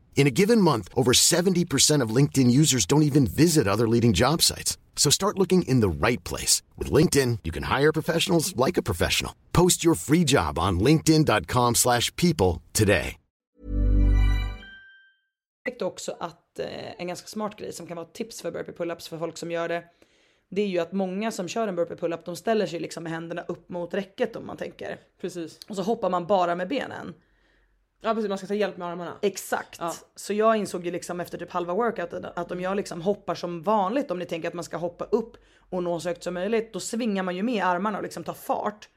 In 0.15 0.27
a 0.27 0.35
given 0.41 0.61
month, 0.61 0.87
over 0.93 1.13
70% 1.13 2.03
of 2.03 2.15
LinkedIn 2.15 2.51
users 2.51 2.85
don't 2.85 3.03
even 3.09 3.25
visit 3.25 3.67
other 3.67 3.87
leading 3.87 4.13
job 4.13 4.41
sites. 4.41 4.77
So 4.95 5.09
start 5.09 5.39
looking 5.39 5.63
in 5.63 5.81
the 5.81 6.07
right 6.07 6.23
place. 6.23 6.61
With 6.77 6.93
LinkedIn, 6.93 7.39
you 7.43 7.51
can 7.51 7.63
hire 7.63 7.91
professionals 7.91 8.55
like 8.55 8.77
a 8.77 8.83
professional. 8.83 9.33
Post 9.51 9.83
your 9.83 9.95
free 9.95 10.23
job 10.23 10.59
on 10.59 10.79
linkedin.com/people 10.79 11.73
slash 11.73 12.15
people 12.15 12.61
today. 12.73 13.17
också 15.81 16.15
att 16.19 16.59
eh, 16.59 17.01
en 17.01 17.07
ganska 17.07 17.27
smart 17.27 17.57
grej 17.57 17.73
som 17.73 17.87
kan 17.87 17.97
vara 17.97 18.07
tips 18.07 18.41
för 18.41 18.51
burpee 18.51 18.71
pull-ups 18.71 19.09
för 19.09 19.17
folk 19.17 19.37
som 19.37 19.51
gör 19.51 19.67
det. 19.67 19.83
Det 20.49 20.61
är 20.61 20.67
ju 20.67 20.79
att 20.79 20.91
många 20.91 21.31
som 21.31 21.47
kör 21.47 21.67
en 21.67 21.75
burpee 21.75 21.95
pull-up 21.95 22.25
de 22.25 22.35
ställer 22.35 22.65
sig 22.65 22.79
liksom 22.79 23.03
med 23.03 23.11
händerna 23.11 23.41
upp 23.41 23.69
mot 23.69 23.93
räcket 23.93 24.35
om 24.35 24.47
man 24.47 24.57
tänker. 24.57 24.99
Precis. 25.21 25.59
Och 25.67 25.75
så 25.75 25.81
hoppar 25.81 26.09
man 26.09 26.27
bara 26.27 26.55
med 26.55 26.67
benen. 26.67 27.13
Ja 28.01 28.13
precis, 28.13 28.29
man 28.29 28.37
ska 28.37 28.47
ta 28.47 28.53
hjälp 28.53 28.77
med 28.77 28.87
armarna. 28.87 29.17
Exakt. 29.21 29.77
Ja. 29.79 29.93
Så 30.15 30.33
jag 30.33 30.55
insåg 30.55 30.85
ju 30.85 30.91
liksom 30.91 31.19
efter 31.19 31.37
typ 31.37 31.51
halva 31.51 31.73
workouten 31.73 32.25
att 32.35 32.51
om 32.51 32.61
jag 32.61 32.77
liksom 32.77 33.01
hoppar 33.01 33.35
som 33.35 33.63
vanligt, 33.63 34.11
om 34.11 34.19
ni 34.19 34.25
tänker 34.25 34.47
att 34.47 34.53
man 34.53 34.63
ska 34.63 34.77
hoppa 34.77 35.05
upp 35.05 35.37
och 35.69 35.83
nå 35.83 35.99
så 35.99 36.09
högt 36.09 36.23
som 36.23 36.33
möjligt, 36.33 36.73
då 36.73 36.79
svingar 36.79 37.23
man 37.23 37.35
ju 37.35 37.43
med 37.43 37.65
armarna 37.65 37.97
och 37.97 38.03
liksom 38.03 38.23
tar 38.23 38.33
fart. 38.33 38.89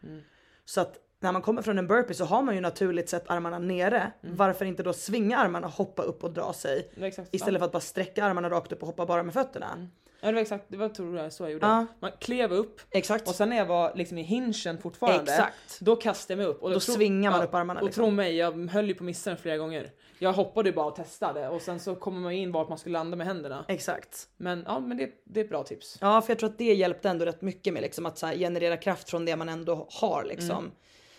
Så 0.65 0.81
att 0.81 0.97
när 1.21 1.33
man 1.33 1.43
kommer 1.43 1.63
från 1.63 1.79
en 1.79 1.87
burpee 1.87 2.15
så 2.15 2.25
har 2.25 2.43
man 2.43 2.55
ju 2.55 2.61
naturligt 2.61 3.09
sett 3.09 3.31
armarna 3.31 3.59
nere. 3.59 4.13
Varför 4.21 4.65
inte 4.65 4.83
då 4.83 4.93
svinga 4.93 5.39
armarna, 5.39 5.67
hoppa 5.67 6.03
upp 6.03 6.25
och 6.25 6.31
dra 6.33 6.53
sig? 6.53 6.91
Istället 7.31 7.61
för 7.61 7.67
att 7.67 7.73
bara 7.73 7.81
sträcka 7.81 8.25
armarna 8.25 8.51
rakt 8.51 8.73
upp 8.73 8.81
och 8.83 8.87
hoppa 8.87 9.07
bara 9.07 9.23
med 9.23 9.35
fötterna. 9.35 9.89
Ja 10.25 10.31
det 10.31 10.35
var 10.35 10.41
exakt, 10.43 10.65
det 10.69 10.77
var 10.77 10.89
tror 10.89 11.19
jag 11.19 11.33
så 11.33 11.43
jag 11.43 11.53
gjorde. 11.53 11.67
Ja. 11.67 11.87
Man 12.01 12.11
klev 12.21 12.53
upp 12.53 12.81
Exakt. 12.91 13.29
och 13.29 13.35
sen 13.35 13.49
när 13.49 13.57
jag 13.57 13.67
var 13.67 13.93
liksom 13.95 14.19
i 14.19 14.23
hinchen 14.23 14.79
fortfarande, 14.79 15.33
Exakt. 15.33 15.81
då 15.81 15.97
kastade 15.97 16.33
jag 16.33 16.47
mig 16.47 16.55
upp. 16.55 16.63
Och 16.63 16.71
Då 16.71 16.81
svingar 16.81 17.31
man 17.31 17.43
upp 17.43 17.55
armarna, 17.55 17.81
Och 17.81 17.87
liksom. 17.87 18.05
tro 18.05 18.11
mig, 18.11 18.37
jag 18.37 18.71
höll 18.71 18.89
ju 18.89 18.95
på 18.95 19.05
den 19.25 19.37
flera 19.37 19.57
gånger. 19.57 19.91
Jag 20.19 20.33
hoppade 20.33 20.73
bara 20.73 20.87
och 20.87 20.97
testade 20.97 21.49
och 21.49 21.63
sen 21.63 21.81
så 21.81 21.95
kommer 21.95 22.21
man 22.21 22.33
in 22.33 22.53
vart 22.53 22.69
man 22.69 22.79
skulle 22.79 22.93
landa 22.93 23.17
med 23.17 23.27
händerna. 23.27 23.65
Exakt. 23.69 24.29
Men 24.37 24.65
ja, 24.67 24.81
men 24.81 24.97
det, 24.97 25.11
det 25.25 25.41
är 25.41 25.45
ett 25.45 25.51
bra 25.51 25.63
tips. 25.63 25.99
Ja, 26.01 26.23
för 26.23 26.31
jag 26.31 26.39
tror 26.39 26.51
att 26.51 26.59
det 26.59 26.75
hjälpte 26.75 27.09
ändå 27.09 27.25
rätt 27.25 27.43
mycket 27.43 27.73
med 27.73 27.83
liksom 27.83 28.07
att 28.07 28.23
här, 28.23 28.37
generera 28.37 28.77
kraft 28.77 29.11
från 29.11 29.25
det 29.25 29.37
man 29.37 29.49
ändå 29.49 29.87
har 29.91 30.25
liksom. 30.25 30.71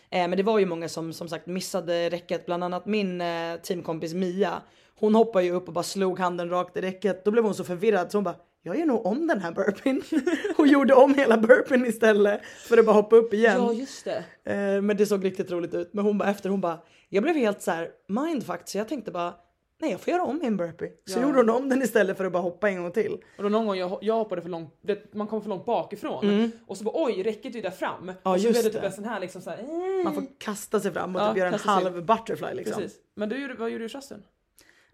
Eh, 0.09 0.27
men 0.27 0.37
det 0.37 0.43
var 0.43 0.59
ju 0.59 0.65
många 0.65 0.89
som 0.89 1.13
som 1.13 1.29
sagt 1.29 1.47
missade 1.47 2.09
räcket, 2.09 2.45
bland 2.45 2.63
annat 2.63 2.85
min 2.85 3.21
eh, 3.21 3.55
teamkompis 3.55 4.13
Mia. 4.13 4.61
Hon 4.99 5.15
hoppade 5.15 5.45
ju 5.45 5.51
upp 5.51 5.67
och 5.67 5.73
bara 5.73 5.83
slog 5.83 6.19
handen 6.19 6.49
rakt 6.49 6.77
i 6.77 6.81
räcket. 6.81 7.25
Då 7.25 7.31
blev 7.31 7.43
hon 7.43 7.55
så 7.55 7.63
förvirrad 7.63 8.11
så 8.11 8.17
hon 8.17 8.23
bara 8.23 8.35
jag 8.65 8.79
gör 8.79 8.85
nog 8.85 9.05
om 9.05 9.27
den 9.27 9.41
här 9.41 9.51
burpeen. 9.51 10.01
Hon 10.57 10.67
gjorde 10.69 10.93
om 10.93 11.13
hela 11.15 11.37
burpeen 11.37 11.85
istället 11.85 12.41
för 12.45 12.77
att 12.77 12.85
bara 12.85 12.93
hoppa 12.95 13.15
upp 13.15 13.33
igen. 13.33 13.57
Ja 13.57 13.73
just 13.73 14.05
det. 14.05 14.23
Eh, 14.43 14.81
men 14.81 14.97
det 14.97 15.05
såg 15.05 15.25
riktigt 15.25 15.51
roligt 15.51 15.73
ut. 15.73 15.93
Men 15.93 16.05
hon 16.05 16.17
bara 16.17 16.29
efter 16.29 16.49
hon 16.49 16.61
bara, 16.61 16.79
jag 17.09 17.23
blev 17.23 17.35
helt 17.35 17.61
så 17.61 17.71
här 17.71 17.89
mindfucked 18.07 18.69
så 18.69 18.77
jag 18.77 18.87
tänkte 18.87 19.11
bara, 19.11 19.33
nej 19.81 19.91
jag 19.91 19.99
får 20.01 20.11
göra 20.13 20.23
om 20.23 20.39
min 20.43 20.57
burpee. 20.57 20.91
Så 21.05 21.19
Ja. 21.19 21.23
gjorde 21.23 21.37
hon 21.37 21.49
om 21.49 21.69
den 21.69 21.81
istället 21.81 22.17
för 22.17 22.25
att 22.25 22.31
bara 22.31 22.43
hoppa 22.43 22.69
en 22.69 22.81
gång 22.81 22.91
till. 22.91 23.17
Och 23.37 23.43
då 23.43 23.49
någon 23.49 23.65
gång 23.65 23.75
jag, 23.77 23.97
jag 24.01 24.15
hoppade 24.15 24.41
för 24.41 24.49
långt, 24.49 24.77
det, 24.81 25.13
man 25.13 25.27
kom 25.27 25.41
för 25.41 25.49
långt 25.49 25.65
bakifrån 25.65 26.51
och 26.67 26.77
så 26.77 26.83
bara 26.83 27.03
oj 27.05 27.23
räcket 27.23 27.45
är 27.45 27.55
ju 27.55 27.61
där 27.61 27.71
fram. 27.71 28.03
Mm. 28.03 28.15
Ja, 28.23 28.33
och 28.33 28.41
så 28.41 28.49
blev 28.51 28.63
det 28.63 28.69
typ 28.69 28.83
en 28.83 28.91
sån 28.91 29.05
här 29.05 29.19
liksom 29.19 29.41
så 29.41 29.49
här, 29.49 29.57
eh, 29.59 30.03
Man 30.03 30.13
får 30.13 30.23
kasta 30.37 30.79
sig 30.79 30.91
fram 30.91 31.15
och 31.15 31.21
Ja, 31.21 31.29
typ 31.29 31.37
göra 31.37 31.47
en 31.47 31.53
kasta 31.53 31.75
sig. 31.75 31.83
halv 31.83 32.05
butterfly 32.05 32.53
liksom. 32.53 32.81
Precis. 32.81 32.97
Men 33.15 33.29
du, 33.29 33.53
vad 33.55 33.69
gjorde 33.69 33.83
du 33.83 33.85
i 33.85 33.89
trusten? 33.89 34.23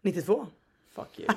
92. 0.02 0.48
Fuck 0.96 1.20
you. 1.20 1.28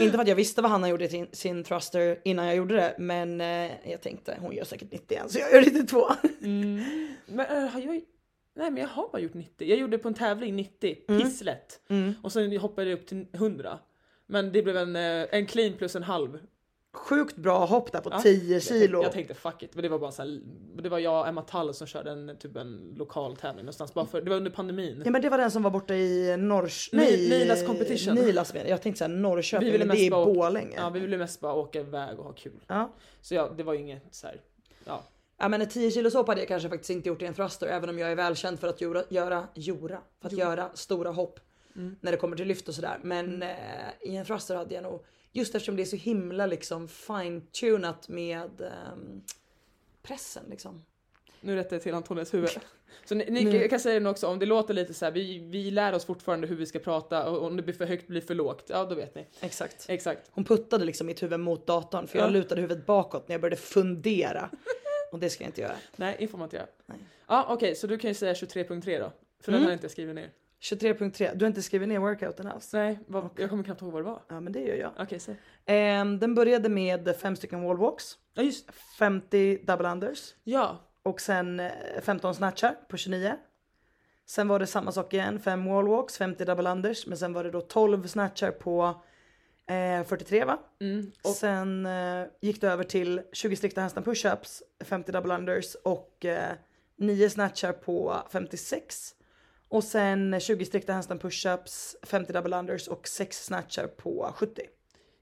Inte 0.00 0.12
för 0.16 0.22
att 0.22 0.28
jag 0.28 0.34
visste 0.36 0.62
vad 0.62 0.70
Hanna 0.70 0.88
gjorde 0.88 1.04
i 1.04 1.08
sin, 1.08 1.26
sin 1.32 1.64
thruster 1.64 2.18
innan 2.24 2.46
jag 2.46 2.56
gjorde 2.56 2.74
det, 2.76 2.94
men 2.98 3.40
eh, 3.40 3.70
jag 3.90 4.00
tänkte 4.02 4.36
hon 4.40 4.52
gör 4.54 4.64
säkert 4.64 4.92
91 4.92 5.30
så 5.30 5.38
jag 5.38 5.52
gör 5.52 5.60
92. 5.60 6.06
Men 7.26 7.40
äh, 7.46 7.68
har 7.70 7.80
jag... 7.80 8.00
Nej 8.56 8.70
men 8.70 8.76
jag 8.76 8.88
har 8.88 9.08
bara 9.12 9.22
gjort 9.22 9.34
90. 9.34 9.68
Jag 9.68 9.78
gjorde 9.78 9.98
på 9.98 10.08
en 10.08 10.14
tävling 10.14 10.56
90, 10.56 10.96
Mm. 11.08 11.22
pisslätt. 11.22 11.80
Och 12.22 12.32
sen 12.32 12.56
hoppade 12.56 12.90
jag 12.90 12.98
upp 12.98 13.06
till 13.06 13.26
100. 13.32 13.78
Men 14.26 14.52
det 14.52 14.62
blev 14.62 14.76
en, 14.76 14.96
eh, 14.96 15.26
en 15.30 15.46
clean 15.46 15.72
plus 15.72 15.96
en 15.96 16.02
halv. 16.02 16.38
Sjukt 16.92 17.36
bra 17.36 17.64
hopp 17.66 17.92
där 17.92 18.00
på 18.00 18.10
Ja, 18.12 18.20
10 18.22 18.52
jag 18.54 18.62
kilo. 18.62 18.78
tänkte, 18.80 19.06
jag 19.06 19.12
tänkte 19.12 19.34
fuck 19.34 19.62
it. 19.62 19.74
Men 19.74 19.82
det 19.82 19.88
var 19.88 19.98
bara 19.98 20.12
så 20.12 20.22
här, 20.22 20.40
det 20.82 20.88
var 20.88 20.98
jag 20.98 21.20
och 21.20 21.28
Emma 21.28 21.42
Tall 21.42 21.74
som 21.74 21.86
körde 21.86 22.10
en, 22.10 22.36
typ 22.38 22.56
en 22.56 22.94
lokal 22.96 23.36
tävling 23.36 23.64
någonstans. 23.64 23.94
Bara 23.94 24.06
för, 24.06 24.20
det 24.22 24.30
var 24.30 24.36
under 24.36 24.50
pandemin. 24.50 25.02
Ja 25.04 25.10
men 25.10 25.22
det 25.22 25.28
var 25.28 25.38
den 25.38 25.50
som 25.50 25.62
var 25.62 25.70
borta 25.70 25.94
i 25.94 26.36
Norrs... 26.36 26.90
Ni- 26.92 27.28
Nilas 27.28 27.66
competition. 27.66 28.14
Nilas 28.14 28.52
menar 28.54 28.66
jag. 28.66 28.72
Jag 28.72 28.82
tänkte 28.82 28.98
säga 28.98 29.08
Norrköping, 29.08 29.66
Vi 29.66 29.72
ville 29.72 29.84
men 29.84 29.96
det 29.96 30.02
är 30.02 30.06
i 30.06 30.10
Borlänge. 30.10 30.76
Ja 30.76 30.90
vi 30.90 31.00
ville 31.00 31.18
mest 31.18 31.40
bara 31.40 31.54
åka 31.54 31.80
iväg 31.80 32.18
och 32.18 32.24
ha 32.24 32.32
kul. 32.32 32.60
Ja. 32.66 32.90
Så 33.20 33.34
ja, 33.34 33.50
det 33.56 33.62
var 33.62 33.72
ju 33.74 33.80
inget 33.80 34.14
så 34.14 34.26
här. 34.26 34.40
Ja. 34.84 35.02
Ja 35.38 35.48
men 35.48 35.68
10 35.68 35.90
kilos 35.90 36.14
hopp 36.14 36.28
hade 36.28 36.40
jag 36.40 36.48
kanske 36.48 36.68
faktiskt 36.68 36.90
inte 36.90 37.08
gjort 37.08 37.22
i 37.22 37.26
en 37.26 37.34
thruster 37.34 37.66
även 37.66 37.90
om 37.90 37.98
jag 37.98 38.10
är 38.12 38.16
välkänd 38.16 38.60
för 38.60 38.68
att 38.68 38.80
göra, 38.80 39.02
göra, 39.08 39.46
göra, 39.54 39.98
för 40.20 40.26
att 40.28 40.32
göra 40.32 40.70
stora 40.74 41.10
hopp 41.10 41.40
när 42.00 42.10
det 42.12 42.16
kommer 42.18 42.36
till 42.36 42.48
lyft 42.48 42.68
och 42.68 42.74
sådär. 42.74 42.98
Men 43.02 43.42
eh, 43.42 43.48
i 44.00 44.16
en 44.16 44.24
thruster 44.24 44.54
hade 44.56 44.74
jag 44.74 44.82
nog, 44.82 45.04
just 45.32 45.54
eftersom 45.54 45.76
det 45.76 45.82
är 45.82 45.84
så 45.84 45.96
himla 45.96 46.46
liksom 46.46 46.88
fine-tunat 46.88 48.08
med 48.08 48.60
ehm, 48.60 49.22
pressen 50.02 50.44
liksom. 50.50 50.84
Nu 51.40 51.56
rättar 51.56 51.76
jag 51.76 51.82
till 51.82 51.94
Antonias 51.94 52.34
huvud. 52.34 52.50
Så 53.04 53.14
ni, 53.14 53.30
ni 53.30 53.56
jag 53.56 53.70
kan 53.70 53.80
säga 53.80 54.00
det 54.00 54.10
också, 54.10 54.26
om 54.26 54.38
det 54.38 54.46
låter 54.46 54.74
lite 54.74 54.94
så 54.94 55.04
här, 55.04 55.12
vi, 55.12 55.38
vi 55.38 55.70
lär 55.70 55.92
oss 55.92 56.04
fortfarande 56.04 56.46
hur 56.46 56.56
vi 56.56 56.66
ska 56.66 56.78
prata 56.78 57.30
och 57.30 57.46
om 57.46 57.56
det 57.56 57.62
blir 57.62 57.74
för 57.74 57.86
högt 57.86 58.06
blir 58.06 58.20
för 58.20 58.34
lågt, 58.34 58.64
ja 58.68 58.84
då 58.84 58.94
vet 58.94 59.14
ni. 59.14 59.26
Exakt. 59.40 59.86
Exakt. 59.88 60.30
Hon 60.30 60.44
puttade 60.44 60.84
liksom 60.84 61.06
mitt 61.06 61.22
huvud 61.22 61.40
mot 61.40 61.66
datorn 61.66 62.06
för 62.06 62.18
jag 62.18 62.26
Ja. 62.26 62.30
lutade 62.30 62.60
huvudet 62.60 62.86
bakåt 62.86 63.28
när 63.28 63.34
jag 63.34 63.40
började 63.40 63.56
fundera. 63.56 64.50
och 65.12 65.18
det 65.18 65.30
ska 65.30 65.44
jag 65.44 65.48
inte 65.48 65.60
göra. 65.60 65.76
Nej, 65.96 66.16
det 66.18 66.28
får 66.28 66.38
man 66.38 66.46
inte 66.46 66.56
göra. 66.56 66.66
Ja 67.26 67.46
okej, 67.48 67.74
så 67.74 67.86
du 67.86 67.98
kan 67.98 68.10
ju 68.10 68.14
säga 68.14 68.32
23.3 68.32 69.00
då. 69.00 69.12
För 69.40 69.52
den 69.52 69.60
har 69.62 69.68
jag 69.70 69.76
inte 69.76 69.88
skrivit 69.88 70.14
ner. 70.14 70.30
23.3, 70.60 71.34
du 71.34 71.44
har 71.44 71.48
inte 71.48 71.62
skrivit 71.62 71.88
ner 71.88 71.98
workouten 71.98 72.46
alls? 72.46 72.72
Nej, 72.72 72.98
vad, 73.06 73.30
jag 73.36 73.50
kommer 73.50 73.64
knappt 73.64 73.82
ihåg 73.82 73.92
vad 73.92 74.02
det 74.02 74.06
var. 74.06 74.22
Ja 74.28 74.40
men 74.40 74.52
det 74.52 74.60
gör 74.60 74.76
jag. 74.76 74.92
Okej, 74.98 75.18
säg. 75.20 75.36
Ehm, 75.66 76.18
den 76.18 76.34
började 76.34 76.68
med 76.68 77.16
fem 77.20 77.36
stycken 77.36 77.62
wallwalks, 77.62 78.18
Ja 78.34 78.42
just 78.42 78.70
50 78.98 79.58
double 79.64 79.88
unders. 79.88 80.34
Ja. 80.44 80.78
och 81.02 81.20
sen 81.20 81.60
eh, 81.60 81.70
15 82.02 82.34
snatchar 82.34 82.74
på 82.88 82.96
29. 82.96 83.32
Sen 84.26 84.48
var 84.48 84.58
det 84.58 84.66
samma 84.66 84.92
sak 84.92 85.14
igen, 85.14 85.40
5 85.40 85.64
wallwalks, 85.64 86.18
50 86.18 86.44
double 86.44 86.70
unders, 86.70 87.06
men 87.06 87.18
sen 87.18 87.32
var 87.32 87.44
det 87.44 87.50
då 87.50 87.60
12 87.60 88.06
snatchar 88.06 88.50
på 88.50 89.02
eh, 89.66 90.04
43 90.04 90.44
va? 90.44 90.58
Mm. 90.80 91.12
Och 91.24 91.30
sen 91.30 91.86
eh, 91.86 92.26
gick 92.40 92.60
det 92.60 92.68
över 92.68 92.84
till 92.84 93.20
20 93.32 93.56
strikta 93.56 93.80
handstand 93.80 94.04
pushups, 94.06 94.62
50 94.84 95.12
double 95.12 95.34
unders 95.34 95.74
och 95.74 96.24
eh, 96.24 96.52
9 96.96 97.30
snatchar 97.30 97.72
på 97.72 98.16
56. 98.32 99.14
Och 99.68 99.84
sen 99.84 100.40
20 100.40 100.64
strikta 100.64 100.92
handstand 100.92 101.20
pushups, 101.20 101.96
50 102.02 102.32
double 102.32 102.56
unders 102.58 102.88
och 102.88 103.08
6 103.08 103.44
snatchar 103.44 103.86
på 103.86 104.32
70. 104.36 104.62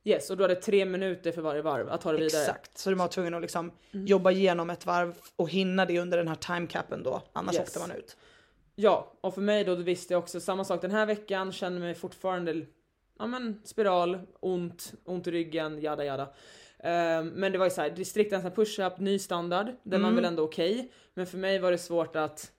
Yes, 0.04 0.30
och 0.30 0.36
du 0.36 0.44
hade 0.44 0.54
tre 0.54 0.84
minuter 0.84 1.32
för 1.32 1.42
varje 1.42 1.62
varv 1.62 1.88
att 1.88 2.00
ta 2.00 2.12
det 2.12 2.18
vidare. 2.18 2.40
Exakt, 2.42 2.78
så 2.78 2.90
du 2.90 2.96
var 2.96 3.08
tvungen 3.08 3.34
att 3.34 3.42
liksom 3.42 3.72
jobba 3.90 4.30
igenom 4.30 4.70
ett 4.70 4.86
varv 4.86 5.14
och 5.36 5.50
hinna 5.50 5.84
det 5.84 6.00
under 6.00 6.18
den 6.18 6.28
här 6.28 6.34
timecapen 6.34 7.02
då, 7.02 7.22
annars 7.32 7.54
Yes. 7.54 7.62
åkte 7.68 7.78
man 7.78 7.90
ut. 7.90 8.16
Ja, 8.74 9.12
och 9.20 9.34
för 9.34 9.40
mig 9.40 9.64
då, 9.64 9.74
då 9.74 9.82
visste 9.82 10.14
jag 10.14 10.18
också 10.18 10.40
samma 10.40 10.64
sak 10.64 10.80
den 10.82 10.90
här 10.90 11.06
veckan, 11.06 11.52
känner 11.52 11.80
mig 11.80 11.94
fortfarande, 11.94 12.66
ja 13.18 13.26
men 13.26 13.60
spiral, 13.64 14.18
ont, 14.40 14.92
ont 15.04 15.26
i 15.26 15.30
ryggen, 15.30 15.80
jada 15.82 16.04
jada. 16.04 16.28
Ehm, 16.78 17.28
men 17.28 17.52
det 17.52 17.58
var 17.58 17.66
ju 17.66 17.70
såhär, 17.70 17.90
distriktens 17.90 18.54
push-up, 18.54 18.98
ny 18.98 19.18
standard, 19.18 19.66
den 19.82 20.02
var 20.02 20.10
väl 20.10 20.24
ändå 20.24 20.42
okej. 20.42 20.92
Men 21.14 21.26
för 21.26 21.38
mig 21.38 21.58
var 21.58 21.70
det 21.70 21.78
svårt 21.78 22.16
att 22.16 22.52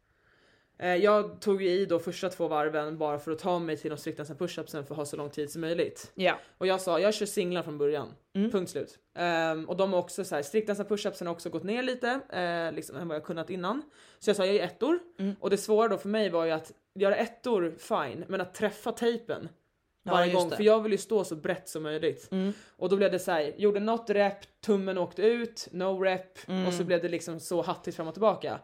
jag 0.79 1.41
tog 1.41 1.61
ju 1.61 1.69
i 1.69 1.85
då 1.85 1.99
första 1.99 2.29
två 2.29 2.47
varven 2.47 2.97
bara 2.97 3.19
för 3.19 3.31
att 3.31 3.39
ta 3.39 3.59
mig 3.59 3.77
till 3.77 3.89
de 3.89 3.97
striktens 3.97 4.29
push-upsen 4.31 4.83
för 4.85 4.93
att 4.93 4.97
ha 4.97 5.05
så 5.05 5.15
lång 5.17 5.29
tid 5.29 5.51
som 5.51 5.61
möjligt. 5.61 6.11
Ja. 6.15 6.39
Och 6.57 6.67
jag 6.67 6.81
sa, 6.81 6.99
jag 6.99 7.13
kör 7.13 7.25
singlar 7.25 7.63
från 7.63 7.77
början. 7.77 8.07
Punkt 8.33 8.69
slut. 8.69 8.99
Ehm, 9.15 9.65
och 9.69 9.77
de 9.77 9.93
har 9.93 9.99
också 9.99 10.23
så 10.23 10.35
här, 10.35 10.41
striktdansa 10.41 10.83
pushupsen 10.83 11.27
har 11.27 11.33
också 11.33 11.49
gått 11.49 11.63
ner 11.63 11.83
lite, 11.83 12.19
eh, 12.29 12.75
liksom 12.75 12.95
än 12.97 13.07
vad 13.07 13.15
jag 13.15 13.23
kunnat 13.23 13.49
innan. 13.49 13.81
Så 14.19 14.29
jag 14.29 14.37
sa, 14.37 14.45
jag 14.45 14.55
gör 14.55 14.63
ettor. 14.63 14.99
Och 15.39 15.49
det 15.49 15.57
svåra 15.57 15.87
då 15.87 15.97
för 15.97 16.09
mig 16.09 16.29
var 16.29 16.45
ju 16.45 16.51
att 16.51 16.71
göra 16.95 17.15
ettor, 17.15 17.75
fine, 17.77 18.25
men 18.27 18.41
att 18.41 18.53
träffa 18.53 18.91
tejpen 18.91 19.49
Ja, 20.03 20.11
varje 20.11 20.25
just 20.25 20.35
gång. 20.39 20.49
det. 20.49 20.55
För 20.55 20.63
jag 20.63 20.81
vill 20.83 20.91
ju 20.91 20.97
stå 20.97 21.23
så 21.23 21.35
brett 21.35 21.69
som 21.69 21.83
möjligt. 21.83 22.29
Och 22.77 22.89
då 22.89 22.95
blev 22.97 23.11
det 23.11 23.19
så 23.19 23.31
här, 23.31 23.53
gjorde 23.57 23.79
något 23.79 24.09
rep, 24.09 24.61
tummen 24.65 24.97
åkte 24.97 25.21
ut, 25.21 25.67
no 25.71 26.01
rep 26.03 26.37
och 26.67 26.73
så 26.73 26.83
blev 26.83 27.01
det 27.01 27.09
liksom 27.09 27.39
så 27.39 27.61
hattigt 27.61 27.97
fram 27.97 28.07
och 28.07 28.13
tillbaka. 28.13 28.59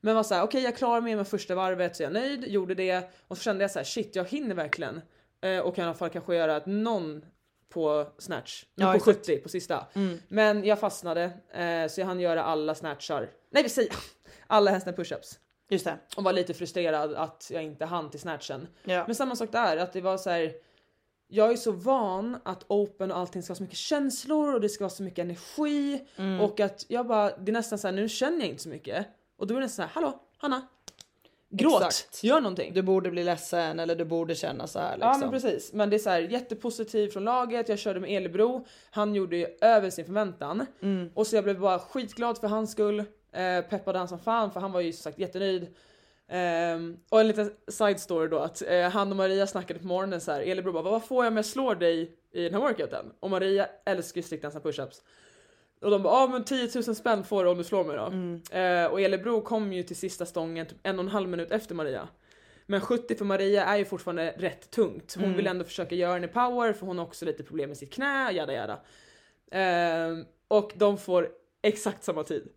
Men 0.00 0.14
var 0.16 0.22
såhär, 0.22 0.42
okej 0.42 0.62
jag 0.62 0.76
klarar 0.76 1.00
mig 1.00 1.16
med 1.16 1.28
första 1.28 1.54
varvet 1.54 1.96
så 1.96 2.02
jag 2.02 2.10
är 2.10 2.20
nöjd, 2.20 2.44
gjorde 2.48 2.74
det 2.74 3.10
och 3.28 3.36
så 3.36 3.42
kände 3.42 3.64
jag 3.64 3.70
så 3.70 3.78
här, 3.78 3.84
shit 3.84 4.16
jag 4.16 4.24
hinner 4.24 4.54
verkligen. 4.54 5.00
Eh, 5.40 5.58
och 5.58 5.74
kan 5.74 5.84
i 5.84 5.86
alla 5.86 5.96
fall 5.96 6.10
kanske 6.10 6.36
göra 6.36 6.62
någon 6.66 7.24
på 7.68 8.06
snatch, 8.18 8.64
Ja, 8.74 8.90
på 8.90 8.96
exakt. 8.96 9.18
70 9.18 9.36
på 9.38 9.48
sista. 9.48 9.86
Men 10.28 10.64
jag 10.64 10.78
fastnade 10.78 11.22
eh, 11.52 11.88
så 11.90 12.00
jag 12.00 12.06
hann 12.06 12.20
göra 12.20 12.42
alla 12.42 12.74
snatchar, 12.74 13.30
nej 13.50 13.62
vi 13.62 13.68
säger 13.68 13.92
alla 14.46 14.70
handstand 14.70 14.96
pushups. 14.96 15.38
Just 15.70 15.84
det. 15.84 15.98
Och 16.16 16.24
var 16.24 16.32
lite 16.32 16.54
frustrerad 16.54 17.14
att 17.14 17.48
jag 17.52 17.62
inte 17.62 17.84
hann 17.84 18.10
till 18.10 18.20
snatchen. 18.20 18.68
Ja. 18.84 19.04
Men 19.06 19.14
samma 19.14 19.36
sak 19.36 19.52
där, 19.52 19.76
att 19.76 19.92
det 19.92 20.00
var 20.00 20.16
så 20.16 20.30
här. 20.30 20.52
Jag 21.30 21.52
är 21.52 21.56
så 21.56 21.72
van 21.72 22.36
att 22.44 22.64
open 22.68 23.10
och 23.12 23.18
allting 23.18 23.42
ska 23.42 23.50
ha 23.50 23.56
så 23.56 23.62
mycket 23.62 23.78
känslor 23.78 24.54
och 24.54 24.60
det 24.60 24.68
ska 24.68 24.84
vara 24.84 24.90
så 24.90 25.02
mycket 25.02 25.18
energi 25.18 26.04
Mm. 26.16 26.40
och 26.40 26.60
att 26.60 26.84
jag 26.88 27.06
bara, 27.06 27.36
det 27.36 27.50
är 27.50 27.52
nästan 27.52 27.78
så 27.78 27.88
här, 27.88 27.92
nu 27.94 28.08
känner 28.08 28.38
jag 28.38 28.48
inte 28.48 28.62
så 28.62 28.68
mycket. 28.68 29.06
Och 29.38 29.46
då 29.46 29.54
är 29.54 29.58
det 29.58 29.64
nästan 29.64 29.88
så 29.88 30.00
här, 30.00 30.02
hallå 30.02 30.20
Hanna, 30.36 30.62
gråt, 31.50 31.82
Exakt. 31.82 32.24
gör 32.24 32.40
någonting. 32.40 32.74
Du 32.74 32.82
borde 32.82 33.10
bli 33.10 33.24
ledsen 33.24 33.80
eller 33.80 33.96
du 33.96 34.04
borde 34.04 34.34
känna 34.34 34.66
så 34.66 34.78
här 34.78 34.96
liksom. 34.96 35.10
Ja 35.10 35.18
men 35.18 35.30
precis, 35.30 35.72
men 35.72 35.90
det 35.90 35.96
är 35.96 35.98
så 35.98 36.10
här 36.10 36.20
jättepositivt 36.20 37.12
från 37.12 37.24
laget, 37.24 37.68
jag 37.68 37.78
körde 37.78 38.00
med 38.00 38.10
Elebro, 38.10 38.66
han 38.90 39.14
gjorde 39.14 39.36
ju 39.36 39.46
över 39.60 39.90
sin 39.90 40.04
förväntan. 40.04 40.66
Mm. 40.82 41.10
Och 41.14 41.26
så 41.26 41.36
jag 41.36 41.44
blev 41.44 41.60
bara 41.60 41.78
skitglad 41.78 42.38
för 42.38 42.48
hans 42.48 42.72
skull, 42.72 42.98
eh, 43.32 43.60
peppade 43.70 43.98
han 43.98 44.08
som 44.08 44.18
fan 44.18 44.50
för 44.52 44.60
han 44.60 44.72
var 44.72 44.80
ju 44.80 44.92
som 44.92 45.02
sagt 45.02 45.18
jättenöjd. 45.18 45.74
Ehm, 46.28 46.96
och 47.08 47.20
en 47.20 47.28
liten 47.28 47.52
side 47.68 48.00
story 48.00 48.28
då 48.28 48.38
att 48.38 48.62
eh, 48.62 48.88
han 48.88 49.10
och 49.10 49.16
Maria 49.16 49.46
snackade 49.46 49.80
på 49.80 49.86
morgonen 49.86 50.20
så 50.20 50.32
här. 50.32 50.40
Elebro 50.40 50.72
bara 50.72 50.82
vad 50.82 51.04
får 51.04 51.24
jag 51.24 51.30
om 51.30 51.36
jag 51.36 51.46
slår 51.46 51.74
dig 51.74 52.12
i 52.32 52.42
den 52.42 52.54
här 52.54 52.60
workouten? 52.60 53.12
Och 53.20 53.30
Maria 53.30 53.68
älskar 53.84 54.18
ju 54.18 54.22
striktdansa 54.22 54.60
push-ups. 54.60 55.02
Och 55.80 55.90
de 55.90 56.02
bara 56.02 56.14
ah, 56.14 56.26
men 56.26 56.44
10 56.44 56.68
000 56.74 56.94
spänn 56.94 57.24
får 57.24 57.44
du 57.44 57.50
om 57.50 57.58
du 57.58 57.64
slår 57.64 57.84
mig 57.84 57.96
då. 57.96 58.04
Eh, 58.58 58.86
och 58.86 59.00
Elebro 59.00 59.40
kom 59.40 59.72
ju 59.72 59.82
till 59.82 59.96
sista 59.96 60.26
stången 60.26 60.66
typ 60.66 60.78
en 60.82 60.98
och 60.98 61.04
en 61.04 61.10
halv 61.10 61.28
minut 61.28 61.50
efter 61.50 61.74
Maria. 61.74 62.08
Men 62.66 62.80
70 62.80 63.14
för 63.16 63.24
Maria 63.24 63.64
är 63.64 63.76
ju 63.76 63.84
fortfarande 63.84 64.34
rätt 64.36 64.70
tungt. 64.70 65.16
Hon 65.18 65.36
vill 65.36 65.46
ändå 65.46 65.64
försöka 65.64 65.94
göra 65.94 66.14
den 66.14 66.24
i 66.24 66.28
power 66.28 66.72
för 66.72 66.86
hon 66.86 66.98
har 66.98 67.04
också 67.04 67.24
lite 67.24 67.42
problem 67.42 67.68
med 67.70 67.76
sitt 67.78 67.92
knä, 67.92 68.30
jada 68.32 68.52
jada. 68.52 68.78
Ehm, 69.50 70.24
och 70.48 70.72
de 70.76 70.98
får 70.98 71.28
exakt 71.62 72.04
samma 72.04 72.22
tid. 72.22 72.48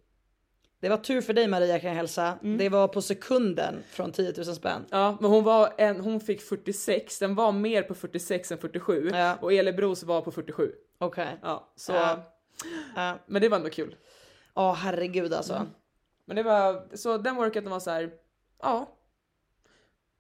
Det 0.80 0.90
var 0.90 0.98
tur 0.98 1.22
för 1.22 1.34
dig 1.34 1.48
Maria 1.48 1.80
kan 1.80 1.90
jag 1.90 1.98
hälsa. 1.98 2.40
Mm. 2.44 2.58
Det 2.58 2.70
var 2.70 2.88
på 2.88 3.02
sekunden 3.02 3.84
från 3.90 4.12
10 4.12 4.34
000 4.38 4.46
spänn. 4.46 4.86
Ja, 4.90 5.18
men 5.22 5.32
hon, 5.32 5.44
var 5.44 5.74
en, 5.78 6.00
hon 6.00 6.20
fick 6.20 6.42
46, 6.42 7.20
den 7.20 7.36
var 7.36 7.52
mer 7.52 7.84
på 7.84 7.96
46 7.96 8.52
än 8.52 8.58
47 8.58 9.10
Ja. 9.14 9.38
och 9.42 9.54
Elebros 9.54 10.04
var 10.04 10.22
på 10.22 10.32
47. 10.32 10.72
Okej. 10.98 11.38
Ja, 11.42 11.72
så, 11.76 11.94
Ja. 11.94 12.34
Ja. 12.96 13.20
men 13.26 13.42
det 13.42 13.50
var 13.50 13.58
ändå 13.58 13.70
kul. 13.70 13.96
Ja 14.56 14.74
herregud 14.74 15.34
alltså. 15.34 15.54
Mm. 15.54 15.68
Men 16.26 16.36
det 16.36 16.44
var, 16.44 16.96
så 16.96 17.18
den 17.18 17.36
workouten 17.36 17.72
var 17.72 17.80
så 17.80 17.92
här, 17.92 18.12
ja. 18.62 18.98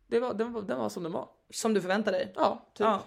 Det 0.07 0.19
var, 0.19 0.33
den, 0.33 0.53
var, 0.53 0.61
den 0.61 0.77
var 0.77 0.89
som 0.89 1.03
den 1.03 1.11
var. 1.11 1.29
Som 1.49 1.73
du 1.73 1.81
förväntade 1.81 2.17
dig. 2.17 2.33
Ja, 2.35 2.71
typ. 2.73 2.85
Ja. 2.85 3.03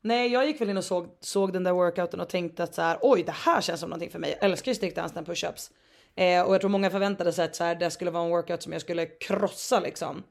Nej 0.00 0.32
jag 0.32 0.46
gick 0.46 0.60
väl 0.60 0.70
in 0.70 0.76
och 0.76 0.84
såg, 0.84 1.16
såg 1.20 1.52
den 1.52 1.64
där 1.64 1.72
workouten 1.72 2.20
och 2.20 2.28
tänkte 2.28 2.62
att 2.62 2.74
så 2.74 2.82
här, 2.82 2.98
oj 3.02 3.22
det 3.22 3.32
här 3.32 3.60
känns 3.60 3.80
som 3.80 3.90
någonting 3.90 4.10
för 4.10 4.18
mig. 4.18 4.30
Jag 4.40 4.50
älskar 4.50 4.70
ju 4.70 4.74
stickdance 4.74 5.18
and 5.18 5.26
pushups. 5.26 5.70
Eh, 6.14 6.42
och 6.42 6.54
jag 6.54 6.60
tror 6.60 6.70
många 6.70 6.90
förväntade 6.90 7.32
sig 7.32 7.44
att 7.44 7.56
så 7.56 7.64
här, 7.64 7.74
det 7.74 7.90
skulle 7.90 8.10
vara 8.10 8.24
en 8.24 8.30
workout 8.30 8.62
som 8.62 8.72
jag 8.72 8.82
skulle 8.82 9.06
krossa 9.06 9.80
liksom. 9.80 10.22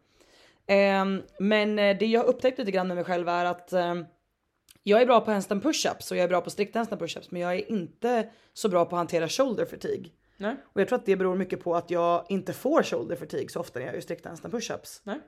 Ehm, 0.68 1.24
men 1.40 1.80
eh, 1.80 1.98
det 1.98 2.06
jag 2.06 2.26
upptäckte 2.26 2.62
lite 2.62 2.72
grann 2.72 2.88
med 2.88 2.96
mig 2.96 3.06
själv 3.06 3.30
är 3.30 3.46
att 3.46 3.74
ehm, 3.74 4.06
jag 4.88 5.02
är 5.02 5.06
bra 5.06 5.22
på 5.22 5.32
handstand 5.32 5.64
pushups 5.64 6.12
och 6.12 6.18
jag 6.18 6.24
är 6.24 6.28
bra 6.28 6.42
på 6.42 6.50
strikt 6.50 6.76
handstand 6.76 7.00
pushups 7.02 7.32
men 7.32 7.42
jag 7.42 7.56
är 7.56 7.72
inte 7.72 8.30
så 8.54 8.70
bra 8.70 8.86
på 8.86 8.96
att 8.96 9.00
hantera 9.00 9.28
shoulder 9.30 9.66
fatigue. 9.66 10.10
Nej, 10.38 10.56
Och 10.74 10.82
jag 10.82 10.88
tror 10.88 11.00
att 11.00 11.06
det 11.06 11.16
beror 11.16 11.36
mycket 11.36 11.64
på 11.64 11.76
att 11.76 11.92
jag 11.92 12.26
inte 12.30 12.54
får 12.54 12.84
shoulder 12.84 13.16
fatigue 13.16 13.50
så 13.50 13.60
ofta 13.60 13.80
när 13.80 13.86
jag 13.86 13.96
gör 13.96 14.02
strikt 14.02 14.26
handstand 14.26 14.54
pushups. 14.54 15.02
nej. 15.04 15.20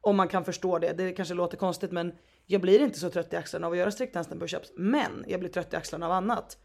Om 0.00 0.16
man 0.16 0.28
kan 0.28 0.44
förstå 0.44 0.78
det. 0.78 0.92
Det 0.92 1.12
kanske 1.12 1.34
låter 1.34 1.56
konstigt 1.56 1.92
men 1.92 2.12
jag 2.46 2.60
blir 2.60 2.80
inte 2.80 2.98
så 2.98 3.10
trött 3.10 3.32
i 3.32 3.36
axlarna 3.36 3.66
av 3.66 3.72
att 3.72 3.78
göra 3.78 3.90
strikt 3.90 4.14
handstand 4.14 4.40
pushups. 4.40 4.72
Men 4.76 5.24
jag 5.28 5.40
blir 5.40 5.50
trött 5.50 5.72
i 5.72 5.76
axlarna 5.76 6.06
av 6.06 6.12
annat. 6.12 6.58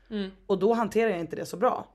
Och 0.47 0.59
då 0.59 0.73
hanterar 0.73 1.09
jag 1.09 1.19
inte 1.19 1.35
det 1.35 1.45
så 1.45 1.57
bra. 1.57 1.87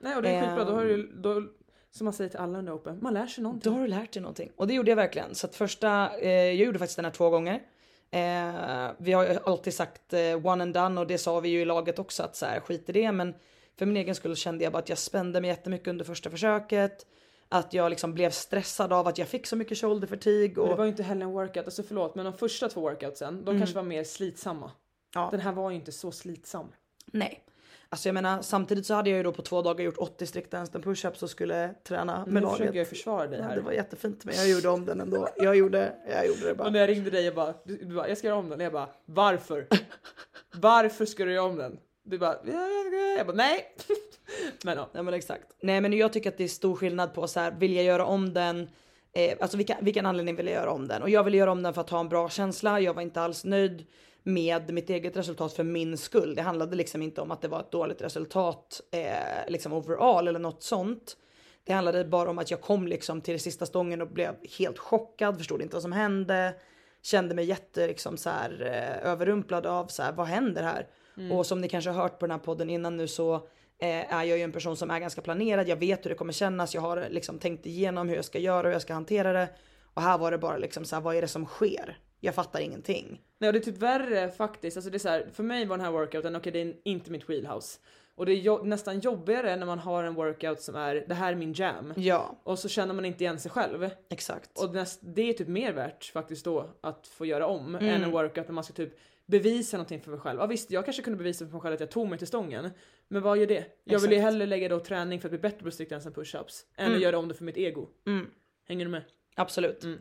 Nej 0.00 0.16
och 0.16 0.22
det 0.22 0.28
är 0.28 0.46
skitbra, 0.46 0.64
då 0.64 0.72
har 0.72 0.82
Ehm. 0.82 0.88
du, 0.88 1.12
då, 1.20 1.42
som 1.90 2.04
man 2.04 2.12
säger 2.14 2.30
till 2.30 2.38
alla 2.38 2.58
under 2.58 2.74
open, 2.76 2.98
man 3.02 3.14
lär 3.14 3.26
sig 3.26 3.42
någonting. 3.42 3.72
Då 3.72 3.76
har 3.78 3.82
du 3.82 3.88
lärt 3.88 4.12
dig 4.12 4.22
någonting. 4.22 4.50
Och 4.56 4.66
det 4.66 4.74
gjorde 4.74 4.90
jag 4.90 4.96
verkligen. 4.96 5.34
Så 5.34 5.46
att 5.46 5.54
första, 5.56 6.18
eh, 6.18 6.30
jag 6.30 6.54
gjorde 6.54 6.78
faktiskt 6.78 6.96
den 6.96 7.04
här 7.04 7.12
två 7.12 7.30
gånger. 7.30 7.62
Eh, 8.10 8.90
vi 8.98 9.12
har 9.12 9.26
ju 9.26 9.38
alltid 9.44 9.74
sagt 9.74 10.12
eh, 10.12 10.46
one 10.46 10.62
and 10.62 10.74
done 10.74 11.00
och 11.00 11.06
det 11.06 11.18
sa 11.18 11.40
vi 11.40 11.48
ju 11.48 11.60
i 11.60 11.64
laget 11.64 11.98
också 11.98 12.22
att 12.22 12.36
så 12.36 12.46
här, 12.46 12.60
skit 12.60 12.88
i 12.88 12.92
det. 12.92 13.12
Men 13.12 13.34
för 13.78 13.86
min 13.86 13.96
egen 13.96 14.14
skull 14.14 14.36
kände 14.36 14.64
jag 14.64 14.72
bara 14.72 14.78
att 14.78 14.88
jag 14.88 14.98
spände 14.98 15.40
mig 15.40 15.50
jättemycket 15.50 15.88
under 15.88 16.04
första 16.04 16.30
försöket. 16.30 17.06
Att 17.48 17.74
jag 17.74 17.90
liksom 17.90 18.14
blev 18.14 18.30
stressad 18.30 18.92
av 18.92 19.08
att 19.08 19.18
jag 19.18 19.28
fick 19.28 19.46
så 19.46 19.56
mycket 19.56 19.78
shoulder 19.78 20.06
fatigue. 20.06 20.54
Men 20.56 20.64
det 20.66 20.72
Och, 20.72 20.78
var 20.78 20.84
ju 20.84 20.90
inte 20.90 21.02
heller 21.02 21.26
en 21.26 21.32
workout, 21.32 21.64
alltså 21.64 21.82
förlåt 21.82 22.14
men 22.14 22.24
de 22.24 22.34
första 22.34 22.68
två 22.68 22.80
workoutsen, 22.80 23.44
de 23.44 23.58
kanske 23.58 23.76
var 23.76 23.82
mer 23.82 24.04
slitsamma. 24.04 24.64
Mm. 24.64 24.76
Ja. 25.14 25.28
Den 25.30 25.40
här 25.40 25.52
var 25.52 25.70
ju 25.70 25.76
inte 25.76 25.92
så 25.92 26.12
slitsam. 26.12 26.66
Nej. 27.06 27.44
Alltså 27.92 28.08
jag 28.08 28.14
menar 28.14 28.42
samtidigt 28.42 28.86
så 28.86 28.94
hade 28.94 29.10
jag 29.10 29.16
ju 29.16 29.22
då 29.22 29.32
på 29.32 29.42
två 29.42 29.62
dagar 29.62 29.84
gjort 29.84 29.98
80 29.98 30.26
strikt 30.26 30.52
handstand 30.52 30.84
pushups 30.84 31.22
och 31.22 31.30
skulle 31.30 31.74
träna 31.88 32.24
med 32.26 32.34
Nu 32.34 32.40
laget. 32.40 32.58
försöker 32.58 32.78
jag 32.78 32.88
försvara 32.88 33.26
dig 33.26 33.38
Ja, 33.38 33.44
här. 33.44 33.56
det 33.56 33.60
var 33.62 33.72
jättefint 33.72 34.24
men 34.24 34.34
jag 34.34 34.48
gjorde 34.48 34.68
om 34.68 34.84
den 34.86 35.00
ändå. 35.00 35.28
Jag 35.36 35.56
gjorde, 35.56 35.92
jag 36.08 36.26
gjorde 36.26 36.46
det 36.48 36.54
bara. 36.54 36.66
Och 36.66 36.72
när 36.72 36.80
jag 36.80 36.88
ringde 36.88 37.10
dig 37.10 37.28
och 37.28 37.34
bara, 37.34 37.54
du, 37.64 37.76
du 37.76 37.94
bara, 37.94 38.08
jag 38.08 38.18
ska 38.18 38.26
göra 38.26 38.38
om 38.38 38.48
den. 38.48 38.60
Jag 38.60 38.72
bara, 38.72 38.88
varför? 39.04 39.66
varför 40.54 41.06
ska 41.06 41.24
du 41.24 41.32
göra 41.32 41.44
om 41.44 41.56
den? 41.56 41.78
Du 42.02 42.18
bara, 42.18 42.34
"Ja, 42.44 42.52
jag 42.68 42.86
ska-" 42.86 43.14
jag 43.18 43.26
bara, 43.26 43.36
nej. 43.36 43.64
men 44.64 44.76
ja. 44.76 44.88
Nej 44.92 45.02
men 45.02 45.14
exakt. 45.14 45.46
Nej 45.62 45.80
men 45.80 45.92
jag 45.92 46.12
tycker 46.12 46.30
att 46.30 46.38
det 46.38 46.44
är 46.44 46.48
stor 46.48 46.76
skillnad 46.76 47.14
på 47.14 47.28
så 47.28 47.40
här, 47.40 47.50
vill 47.50 47.74
jag 47.76 47.84
göra 47.84 48.04
om 48.04 48.34
den? 48.34 48.68
Eh, 49.12 49.36
alltså 49.40 49.56
vilka, 49.56 49.76
vilken 49.80 50.06
anledning 50.06 50.36
vill 50.36 50.46
jag 50.46 50.54
göra 50.54 50.70
om 50.70 50.88
den? 50.88 51.02
Och 51.02 51.10
jag 51.10 51.24
ville 51.24 51.36
göra 51.36 51.52
om 51.52 51.62
den 51.62 51.74
för 51.74 51.80
att 51.80 51.90
ha 51.90 52.00
en 52.00 52.08
bra 52.08 52.28
känsla. 52.28 52.80
Jag 52.80 52.94
var 52.94 53.02
inte 53.02 53.20
alls 53.20 53.44
nöjd 53.44 53.86
med 54.22 54.72
mitt 54.72 54.90
eget 54.90 55.16
resultat 55.16 55.52
för 55.52 55.64
min 55.64 55.96
skull. 55.96 56.34
Det 56.34 56.42
handlade 56.42 56.76
liksom 56.76 57.02
inte 57.02 57.20
om 57.20 57.30
att 57.30 57.42
det 57.42 57.48
var 57.48 57.60
ett 57.60 57.72
dåligt 57.72 58.02
resultat 58.02 58.80
eh, 58.90 59.48
liksom 59.48 59.72
overall 59.72 60.28
eller 60.28 60.38
något 60.38 60.62
sånt. 60.62 61.16
Det 61.64 61.72
handlade 61.72 62.04
bara 62.04 62.30
om 62.30 62.38
att 62.38 62.50
jag 62.50 62.60
kom 62.60 62.88
liksom 62.88 63.20
till 63.20 63.40
sista 63.40 63.66
stången 63.66 64.00
och 64.00 64.08
blev 64.08 64.34
helt 64.58 64.78
chockad, 64.78 65.38
förstod 65.38 65.62
inte 65.62 65.76
vad 65.76 65.82
som 65.82 65.92
hände. 65.92 66.54
Kände 67.02 67.34
mig 67.34 67.44
jätte 67.44 67.86
liksom 67.86 68.16
så 68.16 68.30
här, 68.30 68.62
eh, 68.62 69.10
överrumplad 69.10 69.66
av 69.66 69.86
så 69.86 70.02
här, 70.02 70.12
vad 70.12 70.26
händer 70.26 70.62
här? 70.62 70.86
Och 71.32 71.46
som 71.46 71.60
ni 71.60 71.68
kanske 71.68 71.90
har 71.90 72.02
hört 72.02 72.18
på 72.18 72.26
den 72.26 72.30
här 72.30 72.38
podden 72.38 72.70
innan 72.70 72.96
nu 72.96 73.08
så 73.08 73.34
eh, 73.78 74.14
är 74.14 74.24
jag 74.24 74.38
ju 74.38 74.44
en 74.44 74.52
person 74.52 74.76
som 74.76 74.90
är 74.90 74.98
ganska 74.98 75.22
planerad. 75.22 75.68
Jag 75.68 75.76
vet 75.76 76.04
hur 76.04 76.10
det 76.10 76.16
kommer 76.16 76.32
kännas. 76.32 76.74
Jag 76.74 76.82
har 76.82 77.06
liksom 77.10 77.38
tänkt 77.38 77.66
igenom 77.66 78.08
hur 78.08 78.16
jag 78.16 78.24
ska 78.24 78.38
göra 78.38 78.58
och 78.58 78.64
hur 78.64 78.72
jag 78.72 78.82
ska 78.82 78.94
hantera 78.94 79.32
det. 79.32 79.48
Och 79.94 80.02
här 80.02 80.18
var 80.18 80.30
det 80.30 80.38
bara 80.38 80.56
liksom 80.56 80.84
så 80.84 80.96
här, 80.96 81.02
vad 81.02 81.16
är 81.16 81.22
det 81.22 81.28
som 81.28 81.46
sker? 81.46 81.98
Jag 82.20 82.34
fattar 82.34 82.60
ingenting. 82.60 83.22
Nej 83.38 83.48
och 83.48 83.52
det 83.52 83.58
är 83.58 83.62
typ 83.72 83.78
värre 83.78 84.30
faktiskt. 84.30 84.76
Alltså 84.76 84.90
det 84.90 84.96
är 84.96 84.98
så 84.98 85.08
här, 85.08 85.26
för 85.32 85.42
mig 85.42 85.64
var 85.66 85.76
den 85.76 85.84
här 85.86 85.92
workouten, 85.92 86.36
okej 86.36 86.52
det 86.52 86.58
är 86.60 86.74
inte 86.84 87.10
mitt 87.10 87.30
wheelhouse. 87.30 87.78
Och 88.14 88.26
det 88.26 88.32
är 88.32 88.36
jo- 88.36 88.64
nästan 88.64 89.00
jobbigare 89.00 89.56
när 89.56 89.66
man 89.66 89.78
har 89.78 90.04
en 90.04 90.14
workout 90.14 90.60
som 90.60 90.74
är, 90.76 91.04
det 91.08 91.14
här 91.14 91.32
är 91.32 91.36
min 91.36 91.52
jam. 91.52 91.92
Ja, 91.96 92.40
Och 92.42 92.58
så 92.58 92.68
känner 92.68 92.94
man 92.94 93.04
inte 93.04 93.24
igen 93.24 93.40
sig 93.40 93.50
själv. 93.50 93.90
exakt. 94.10 94.58
Och 94.62 94.74
näst, 94.74 95.00
det 95.02 95.22
är 95.22 95.32
typ 95.32 95.48
mer 95.48 95.72
värt 95.72 96.04
faktiskt 96.12 96.44
då 96.44 96.70
att 96.80 97.06
få 97.06 97.26
göra 97.26 97.46
om 97.46 97.74
Mm. 97.74 97.88
än 97.88 98.02
en 98.04 98.10
workout 98.10 98.48
när 98.48 98.54
man 98.54 98.64
ska 98.64 98.72
typ 98.74 98.98
bevisa 99.26 99.76
någonting 99.76 100.00
för 100.00 100.10
mig 100.10 100.20
själv. 100.20 100.40
Ja 100.40 100.46
visst, 100.46 100.70
jag 100.70 100.84
kanske 100.84 101.02
kunde 101.02 101.16
bevisa 101.16 101.44
för 101.46 101.52
mig 101.52 101.60
själv 101.60 101.74
att 101.74 101.80
jag 101.80 101.90
tog 101.90 102.08
mig 102.08 102.18
till 102.18 102.26
stången. 102.26 102.70
Men 103.08 103.22
vad 103.22 103.38
gör 103.38 103.46
det? 103.46 103.64
Jag 103.84 103.98
vill 104.00 104.10
ju 104.10 104.16
Exakt. 104.16 104.32
hellre 104.32 104.46
lägga 104.46 104.68
då 104.68 104.80
träning 104.80 105.20
för 105.20 105.28
att 105.28 105.30
bli 105.32 105.38
bättre 105.38 105.64
på 105.64 105.70
strikt 105.70 105.92
än 105.92 106.00
push-ups. 106.00 106.64
Än 106.76 106.94
att 106.94 107.00
göra 107.00 107.18
om 107.18 107.28
det 107.28 107.34
för 107.34 107.44
mitt 107.44 107.56
ego. 107.56 107.88
Mm. 108.06 108.26
Hänger 108.68 108.84
du 108.84 108.90
med? 108.90 109.02
Absolut. 109.34 109.84
Mm. 109.84 109.98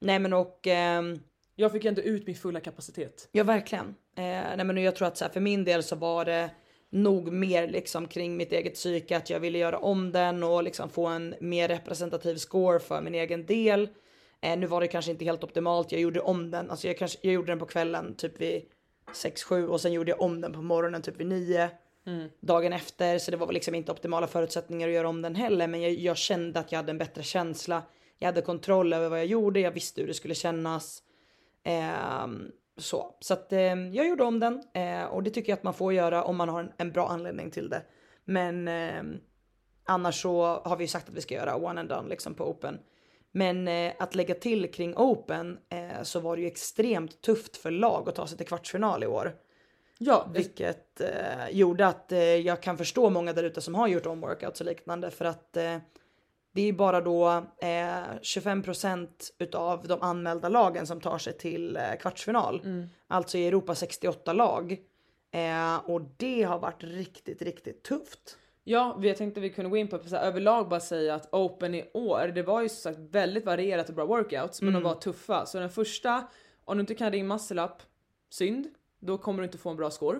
Nej 0.00 0.18
men 0.18 0.32
och 0.32 0.66
ehm, 0.66 1.18
Jag 1.60 1.72
fick 1.72 1.84
ändå 1.84 2.02
ut 2.02 2.26
min 2.26 2.36
fulla 2.36 2.60
kapacitet. 2.60 3.28
Ja 3.32 3.44
verkligen. 3.44 3.86
Eh, 4.16 4.24
nej 4.56 4.64
men 4.64 4.76
jag 4.76 4.96
tror 4.96 5.08
att 5.08 5.16
så 5.16 5.24
här, 5.24 5.32
för 5.32 5.40
min 5.40 5.64
del 5.64 5.82
så 5.82 5.96
var 5.96 6.24
det 6.24 6.50
nog 6.90 7.32
mer 7.32 7.68
liksom 7.68 8.08
kring 8.08 8.36
mitt 8.36 8.52
eget 8.52 8.74
psyke 8.74 9.16
att 9.16 9.30
jag 9.30 9.40
ville 9.40 9.58
göra 9.58 9.78
om 9.78 10.12
den 10.12 10.42
och 10.42 10.62
liksom 10.62 10.90
få 10.90 11.06
en 11.06 11.34
mer 11.40 11.68
representativ 11.68 12.36
score 12.36 12.78
för 12.78 13.02
min 13.02 13.14
egen 13.14 13.46
del. 13.46 13.88
Eh, 14.40 14.58
nu 14.58 14.66
var 14.66 14.80
det 14.80 14.88
kanske 14.88 15.10
inte 15.10 15.24
helt 15.24 15.44
optimalt. 15.44 15.92
Jag 15.92 16.00
gjorde 16.00 16.20
om 16.20 16.50
den, 16.50 16.70
alltså 16.70 16.86
jag, 16.86 16.98
kanske, 16.98 17.18
jag 17.22 17.34
gjorde 17.34 17.52
den 17.52 17.58
på 17.58 17.66
kvällen 17.66 18.14
typ 18.14 18.40
vid 18.40 18.62
6-7 19.12 19.66
och 19.66 19.80
sen 19.80 19.92
gjorde 19.92 20.10
jag 20.10 20.20
om 20.20 20.40
den 20.40 20.52
på 20.52 20.62
morgonen 20.62 21.02
typ 21.02 21.20
vid 21.20 21.26
9 21.26 21.70
dagen 22.40 22.72
efter. 22.72 23.18
Så 23.18 23.30
det 23.30 23.36
var 23.36 23.46
väl 23.46 23.54
liksom 23.54 23.74
inte 23.74 23.92
optimala 23.92 24.26
förutsättningar 24.26 24.88
att 24.88 24.94
göra 24.94 25.08
om 25.08 25.22
den 25.22 25.34
heller. 25.34 25.66
Men 25.66 25.82
jag, 25.82 25.92
jag 25.92 26.16
kände 26.16 26.60
att 26.60 26.72
jag 26.72 26.78
hade 26.78 26.90
en 26.90 26.98
bättre 26.98 27.22
känsla. 27.22 27.82
Jag 28.18 28.26
hade 28.26 28.42
kontroll 28.42 28.92
över 28.92 29.08
vad 29.08 29.18
jag 29.18 29.26
gjorde. 29.26 29.60
Jag 29.60 29.70
visste 29.70 30.00
hur 30.00 30.08
det 30.08 30.14
skulle 30.14 30.34
kännas. 30.34 31.02
Ehm, 31.64 32.50
så 32.76 33.16
så 33.20 33.34
att 33.34 33.52
eh, 33.52 33.88
jag 33.88 34.08
gjorde 34.08 34.24
om 34.24 34.40
den 34.40 34.62
eh, 34.74 35.04
och 35.04 35.22
det 35.22 35.30
tycker 35.30 35.52
jag 35.52 35.56
att 35.56 35.62
man 35.62 35.74
får 35.74 35.92
göra 35.92 36.24
om 36.24 36.36
man 36.36 36.48
har 36.48 36.60
en, 36.60 36.72
en 36.76 36.92
bra 36.92 37.08
anledning 37.08 37.50
till 37.50 37.68
det. 37.68 37.82
Men 38.24 38.68
ehm, 38.68 39.16
annars 39.84 40.22
så 40.22 40.60
har 40.64 40.76
vi 40.76 40.84
ju 40.84 40.88
sagt 40.88 41.08
att 41.08 41.14
vi 41.14 41.20
ska 41.20 41.34
göra 41.34 41.56
one 41.56 41.80
and 41.80 41.88
done 41.88 42.08
liksom 42.08 42.34
på 42.34 42.50
open. 42.50 42.78
Men 43.32 43.68
eh, 43.68 43.92
att 43.98 44.14
lägga 44.14 44.34
till 44.34 44.72
kring 44.72 44.96
open 44.96 45.58
eh, 45.68 46.02
så 46.02 46.20
var 46.20 46.36
det 46.36 46.42
ju 46.42 46.48
extremt 46.48 47.22
tufft 47.22 47.56
för 47.56 47.70
lag 47.70 48.08
att 48.08 48.14
ta 48.14 48.26
sig 48.26 48.38
till 48.38 48.46
kvartsfinal 48.46 49.02
i 49.02 49.06
år. 49.06 49.36
Ja, 49.98 50.30
det, 50.32 50.38
Vilket 50.38 51.00
eh, 51.00 51.50
gjorde 51.50 51.86
att 51.86 52.12
eh, 52.12 52.18
jag 52.20 52.62
kan 52.62 52.78
förstå 52.78 53.10
många 53.10 53.32
där 53.32 53.42
ute 53.42 53.60
som 53.60 53.74
har 53.74 53.88
gjort 53.88 54.06
om 54.06 54.20
workouts 54.20 54.60
och 54.60 54.66
liknande 54.66 55.10
för 55.10 55.24
att 55.24 55.56
det 56.52 56.68
är 56.68 56.72
bara 56.72 57.00
då 57.00 57.28
eh, 57.62 58.18
25% 58.22 59.08
utav 59.38 59.86
de 59.88 60.02
anmälda 60.02 60.48
lagen 60.48 60.86
som 60.86 61.00
tar 61.00 61.18
sig 61.18 61.32
till 61.38 61.76
eh, 61.76 61.82
kvartsfinal. 62.00 62.60
Alltså 63.08 63.38
i 63.38 63.46
Europa 63.48 63.74
68 63.74 64.32
lag. 64.32 64.72
Eh, 65.32 65.76
och 65.90 66.00
det 66.16 66.42
har 66.42 66.58
varit 66.58 66.84
riktigt, 66.84 67.42
riktigt 67.42 67.82
tufft. 67.82 68.36
ja, 68.64 68.96
vi- 69.00 69.08
jag 69.08 69.16
tänkte 69.16 69.40
vi 69.40 69.50
kunde 69.50 69.70
gå 69.70 69.76
in 69.76 69.88
på 69.88 69.98
här, 70.10 70.22
överlag 70.26 70.68
bara 70.68 70.80
säga 70.80 71.14
att 71.14 71.28
Open 71.34 71.74
i 71.74 71.90
år, 71.94 72.32
det 72.34 72.42
var 72.42 72.62
ju 72.62 72.68
som 72.68 72.92
sagt 72.92 72.98
väldigt 73.14 73.44
varierat 73.46 73.88
och 73.88 73.94
bra 73.94 74.04
workouts, 74.04 74.62
men 74.62 74.72
de 74.72 74.82
var 74.82 74.94
tuffa. 74.94 75.46
Så 75.46 75.58
den 75.58 75.70
första, 75.70 76.26
om 76.64 76.76
du 76.76 76.80
inte 76.80 76.94
kan 76.94 77.12
din 77.12 77.26
muscle 77.26 77.62
up, 77.64 77.82
synd. 78.30 78.66
Då 79.02 79.18
kommer 79.18 79.38
du 79.42 79.44
inte 79.44 79.58
få 79.58 79.70
en 79.70 79.76
bra 79.76 79.90
score. 79.90 80.18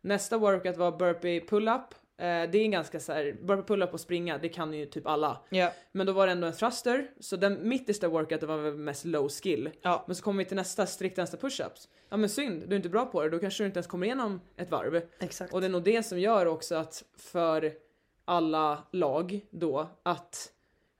Nästa 0.00 0.38
workout 0.38 0.76
var 0.76 0.92
burpee 0.98 1.40
pull-up. 1.40 1.94
Eh, 2.18 2.50
det 2.50 2.58
är 2.58 2.64
en 2.64 2.70
ganska 2.70 3.00
så 3.00 3.12
här, 3.12 3.36
burpee 3.42 3.62
pull-up 3.66 3.92
och 3.94 4.00
springa, 4.00 4.38
det 4.38 4.48
kan 4.48 4.72
ju 4.74 4.86
typ 4.86 5.06
alla. 5.06 5.40
Ja. 5.48 5.72
Men 5.92 6.06
då 6.06 6.12
var 6.12 6.26
det 6.26 6.32
ändå 6.32 6.46
en 6.46 6.52
thruster, 6.52 7.10
så 7.20 7.36
den 7.36 7.68
mittista 7.68 8.08
workouten 8.08 8.48
var 8.48 8.58
väl 8.58 8.76
mest 8.76 9.04
low 9.04 9.28
skill. 9.28 9.70
Ja. 9.82 10.04
Men 10.06 10.16
så 10.16 10.22
kommer 10.22 10.38
vi 10.38 10.48
till 10.48 10.56
nästa 10.56 10.86
strikt 10.86 11.16
nästa 11.16 11.36
push-ups. 11.36 11.88
Ja 12.08 12.16
men 12.16 12.28
synd, 12.28 12.62
du 12.66 12.74
är 12.74 12.76
inte 12.76 12.88
bra 12.88 13.06
på 13.06 13.22
det, 13.22 13.30
då 13.30 13.38
kanske 13.38 13.62
du 13.62 13.66
inte 13.66 13.78
ens 13.78 13.86
kommer 13.86 14.06
igenom 14.06 14.40
ett 14.56 14.70
varv. 14.70 15.02
Exakt. 15.18 15.52
Och 15.54 15.60
det 15.60 15.66
är 15.66 15.70
nog 15.70 15.82
det 15.82 16.02
som 16.02 16.20
gör 16.20 16.46
också 16.46 16.74
att 16.74 17.04
för 17.18 17.72
alla 18.24 18.82
lag 18.92 19.40
då 19.50 19.88
att 20.02 20.52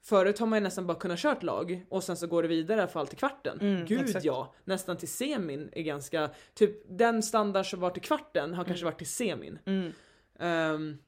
Förut 0.03 0.39
har 0.39 0.47
man 0.47 0.57
ju 0.59 0.63
nästan 0.63 0.87
bara 0.87 0.99
kunnat 0.99 1.19
kört 1.19 1.43
lag 1.43 1.87
och 1.89 2.05
sen 2.05 2.17
så 2.17 2.27
går 2.27 2.43
det 2.43 2.49
vidare 2.49 2.79
i 2.79 2.81
alla 2.81 2.89
fall 2.93 3.07
till 3.07 3.19
kvarten. 3.19 3.59
Gud 3.61 3.93
Mm, 3.93 4.05
exakt. 4.05 4.25
ja, 4.25 4.55
nästan 4.65 4.97
till 4.97 5.09
semin 5.09 5.69
är 5.73 5.83
ganska, 5.83 6.31
typ 6.55 6.99
den 6.99 7.23
standard 7.23 7.67
som 7.71 7.81
var 7.81 7.91
till 7.91 8.03
kvarten 8.03 8.55
har 8.55 8.65
kanske 8.65 8.85
varit 8.85 8.99
till 8.99 9.11
semin. 9.11 9.59
Mm. 9.65 9.93
Ehm, 10.39 10.99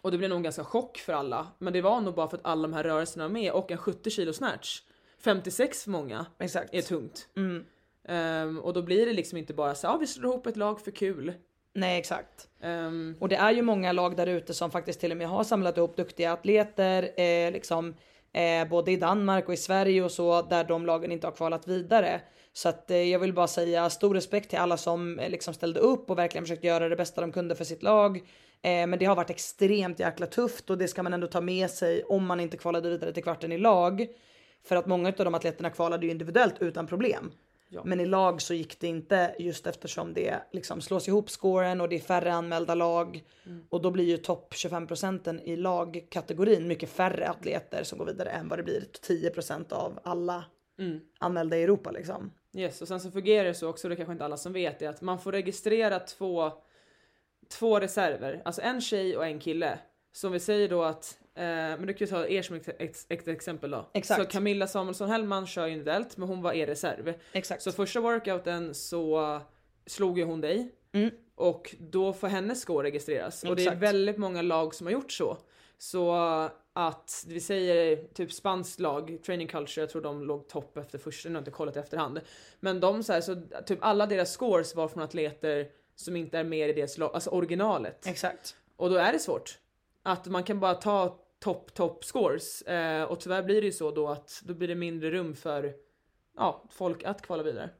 och 0.00 0.10
det 0.10 0.18
blev 0.18 0.30
nog 0.30 0.36
en 0.36 0.42
ganska 0.42 0.64
chock 0.64 0.98
för 0.98 1.12
alla, 1.12 1.46
men 1.58 1.72
det 1.72 1.80
var 1.80 2.00
nog 2.00 2.14
bara 2.14 2.28
för 2.28 2.36
att 2.36 2.46
alla 2.46 2.62
de 2.62 2.72
här 2.72 2.82
rörelserna 2.84 3.24
var 3.24 3.32
med 3.32 3.52
och 3.52 3.70
en 3.70 3.78
70 3.78 4.10
kilo 4.10 4.32
snatch. 4.32 4.80
56 5.18 5.84
för 5.84 5.90
många 5.90 6.26
Exakt. 6.38 6.74
är 6.74 6.82
tungt. 6.82 7.28
Mm. 7.36 7.64
Ehm, 8.08 8.58
och 8.58 8.72
då 8.72 8.82
blir 8.82 9.06
det 9.06 9.12
liksom 9.12 9.38
inte 9.38 9.54
bara 9.54 9.74
så 9.74 9.86
ja 9.86 9.96
vi 9.96 10.06
slår 10.06 10.32
ihop 10.32 10.46
ett 10.46 10.56
lag 10.56 10.80
för 10.80 10.90
kul. 10.90 11.32
Nej 11.74 11.98
exakt. 11.98 12.48
Ehm, 12.60 13.16
Och 13.20 13.28
det 13.28 13.36
är 13.36 13.52
ju 13.52 13.62
många 13.62 13.92
lag 13.92 14.16
där 14.16 14.26
ute 14.26 14.54
som 14.54 14.70
faktiskt 14.70 15.00
till 15.00 15.10
och 15.10 15.16
med 15.16 15.28
har 15.28 15.44
samlat 15.44 15.76
ihop 15.76 15.96
duktiga 15.96 16.32
atleter, 16.32 17.20
eh, 17.20 17.52
liksom, 17.52 17.94
eh, 18.32 18.68
både 18.68 18.92
i 18.92 18.96
Danmark 18.96 19.48
och 19.48 19.54
i 19.54 19.56
Sverige 19.56 20.02
och 20.02 20.10
så, 20.12 20.42
där 20.42 20.64
de 20.64 20.86
lagen 20.86 21.12
inte 21.12 21.26
har 21.26 21.32
kvalat 21.32 21.68
vidare. 21.68 22.20
Så 22.52 22.68
att 22.68 22.90
eh, 22.90 22.96
jag 22.96 23.18
vill 23.18 23.32
bara 23.32 23.46
säga 23.46 23.90
stor 23.90 24.14
respekt 24.14 24.50
till 24.50 24.58
alla 24.58 24.76
som 24.76 25.18
eh, 25.18 25.30
liksom 25.30 25.54
ställde 25.54 25.80
upp 25.80 26.10
och 26.10 26.18
verkligen 26.18 26.44
försökte 26.44 26.66
göra 26.66 26.88
det 26.88 26.96
bästa 26.96 27.20
de 27.20 27.32
kunde 27.32 27.54
för 27.54 27.64
sitt 27.64 27.82
lag. 27.82 28.22
Eh, 28.64 28.86
men 28.86 28.98
det 28.98 29.04
har 29.04 29.16
varit 29.16 29.30
extremt 29.30 30.00
jäkla 30.00 30.26
tufft 30.26 30.70
och 30.70 30.78
det 30.78 30.88
ska 30.88 31.02
man 31.02 31.14
ändå 31.14 31.26
ta 31.26 31.40
med 31.40 31.70
sig 31.70 32.04
om 32.04 32.26
man 32.26 32.40
inte 32.40 32.56
kvalade 32.56 32.90
vidare 32.90 33.12
till 33.12 33.22
kvarten 33.22 33.52
i 33.52 33.58
lag. 33.58 34.06
För 34.62 34.76
att 34.76 34.86
många 34.86 35.08
av 35.08 35.24
de 35.24 35.34
atleterna 35.34 35.70
kvalade 35.70 36.06
ju 36.06 36.12
individuellt 36.12 36.54
utan 36.62 36.86
problem. 36.86 37.32
Men 37.84 38.00
i 38.00 38.06
lag 38.06 38.42
så 38.42 38.54
gick 38.54 38.80
det 38.80 38.86
inte 38.86 39.34
just 39.38 39.66
eftersom 39.66 40.14
det 40.14 40.34
liksom 40.52 40.80
slås 40.80 41.08
ihop 41.08 41.30
scoren 41.30 41.80
och 41.80 41.88
det 41.88 41.96
är 41.96 42.00
färre 42.00 42.32
anmälda 42.32 42.74
lag. 42.74 43.22
Och 43.68 43.82
då 43.82 43.90
blir 43.90 44.04
ju 44.04 44.16
topp 44.16 44.54
25 44.56 44.86
procenten 44.86 45.40
i 45.40 45.56
lagkategorin 45.56 46.68
mycket 46.68 46.90
färre 46.90 47.28
atleter 47.28 47.84
som 47.84 47.98
går 47.98 48.06
vidare 48.06 48.30
än 48.30 48.48
vad 48.48 48.58
det 48.58 48.62
blir 48.62 48.84
10 49.02 49.30
procent 49.30 49.72
av 49.72 49.98
alla 50.04 50.44
anmälda 51.18 51.56
i 51.56 51.62
Europa 51.62 51.90
liksom. 51.90 52.30
Yes, 52.56 52.82
och 52.82 52.88
sen 52.88 53.00
så 53.00 53.10
fungerar 53.10 53.44
det 53.44 53.54
så 53.54 53.68
också, 53.68 53.88
det 53.88 53.96
kanske 53.96 54.12
inte 54.12 54.24
alla 54.24 54.36
som 54.36 54.52
vet, 54.52 54.82
är 54.82 54.88
att 54.88 55.00
man 55.00 55.18
får 55.18 55.32
registrera 55.32 55.98
två, 55.98 56.52
två 57.48 57.80
reserver, 57.80 58.42
alltså 58.44 58.62
en 58.62 58.80
tjej 58.80 59.16
och 59.16 59.26
en 59.26 59.38
kille. 59.38 59.78
Som 60.12 60.32
vi 60.32 60.40
säger 60.40 60.68
då 60.68 60.82
att, 60.82 61.18
eh, 61.34 61.42
men 61.44 61.86
du 61.86 61.94
kan 61.94 62.06
ju 62.06 62.10
ta 62.10 62.26
er 62.26 62.42
som 62.42 62.56
ett, 62.56 62.68
ett, 62.68 63.06
ett 63.08 63.28
exempel 63.28 63.70
då. 63.70 63.90
Exakt. 63.92 64.22
Så 64.22 64.28
Camilla 64.28 64.66
Samuelsson 64.66 65.08
Hellman 65.08 65.46
kör 65.46 65.66
individuellt, 65.66 66.16
men 66.16 66.28
hon 66.28 66.42
var 66.42 66.52
er 66.52 66.66
reserv. 66.66 67.14
Exakt. 67.32 67.62
Så 67.62 67.72
första 67.72 68.00
workouten 68.00 68.74
så 68.74 69.40
slog 69.86 70.18
ju 70.18 70.24
hon 70.24 70.40
dig. 70.40 70.72
Och 71.34 71.74
då 71.78 72.12
får 72.12 72.28
hennes 72.28 72.60
score 72.60 72.88
registreras. 72.88 73.42
Och 73.44 73.56
det 73.56 73.62
är 73.62 73.66
Exakt. 73.66 73.82
väldigt 73.82 74.18
många 74.18 74.42
lag 74.42 74.74
som 74.74 74.86
har 74.86 74.92
gjort 74.92 75.12
så. 75.12 75.38
Så 75.78 76.12
att 76.72 77.24
vi 77.28 77.40
säger 77.40 77.96
typ 77.96 78.32
spanskt 78.32 78.80
lag, 78.80 79.18
Training 79.26 79.48
Culture, 79.48 79.82
jag 79.82 79.90
tror 79.90 80.02
de 80.02 80.24
låg 80.24 80.48
topp 80.48 80.76
efter 80.76 80.98
första, 80.98 81.28
nu 81.28 81.34
har 81.34 81.38
jag 81.38 81.40
inte 81.40 81.50
kollat 81.50 81.76
i 81.76 81.78
efterhand. 81.78 82.20
Men 82.60 82.80
de 82.80 83.02
så 83.02 83.12
här, 83.12 83.20
så 83.20 83.42
typ 83.66 83.78
alla 83.82 84.06
deras 84.06 84.36
scores 84.36 84.74
var 84.74 84.88
från 84.88 85.02
atleter 85.02 85.68
som 85.96 86.16
inte 86.16 86.38
är 86.38 86.44
med 86.44 86.70
i 86.70 86.72
deras 86.72 86.98
lag, 86.98 87.10
alltså 87.14 87.30
originalet. 87.30 88.06
Exakt. 88.06 88.56
Och 88.76 88.90
då 88.90 88.96
är 88.96 89.12
det 89.12 89.18
svårt. 89.18 89.58
Att 90.02 90.26
man 90.26 90.42
kan 90.42 90.60
bara 90.60 90.74
ta 90.74 91.18
topp, 91.38 91.74
topp 91.74 92.04
scores. 92.04 92.62
Eh, 92.62 93.02
och 93.02 93.20
tyvärr 93.20 93.42
blir 93.42 93.60
det 93.60 93.66
ju 93.66 93.72
så 93.72 93.90
då 93.90 94.08
att 94.08 94.42
då 94.44 94.54
blir 94.54 94.68
det 94.68 94.74
mindre 94.74 95.10
rum 95.10 95.34
för 95.34 95.74
ja, 96.36 96.64
folk 96.70 97.04
att 97.04 97.22
kvala 97.22 97.42
vidare. 97.42 97.70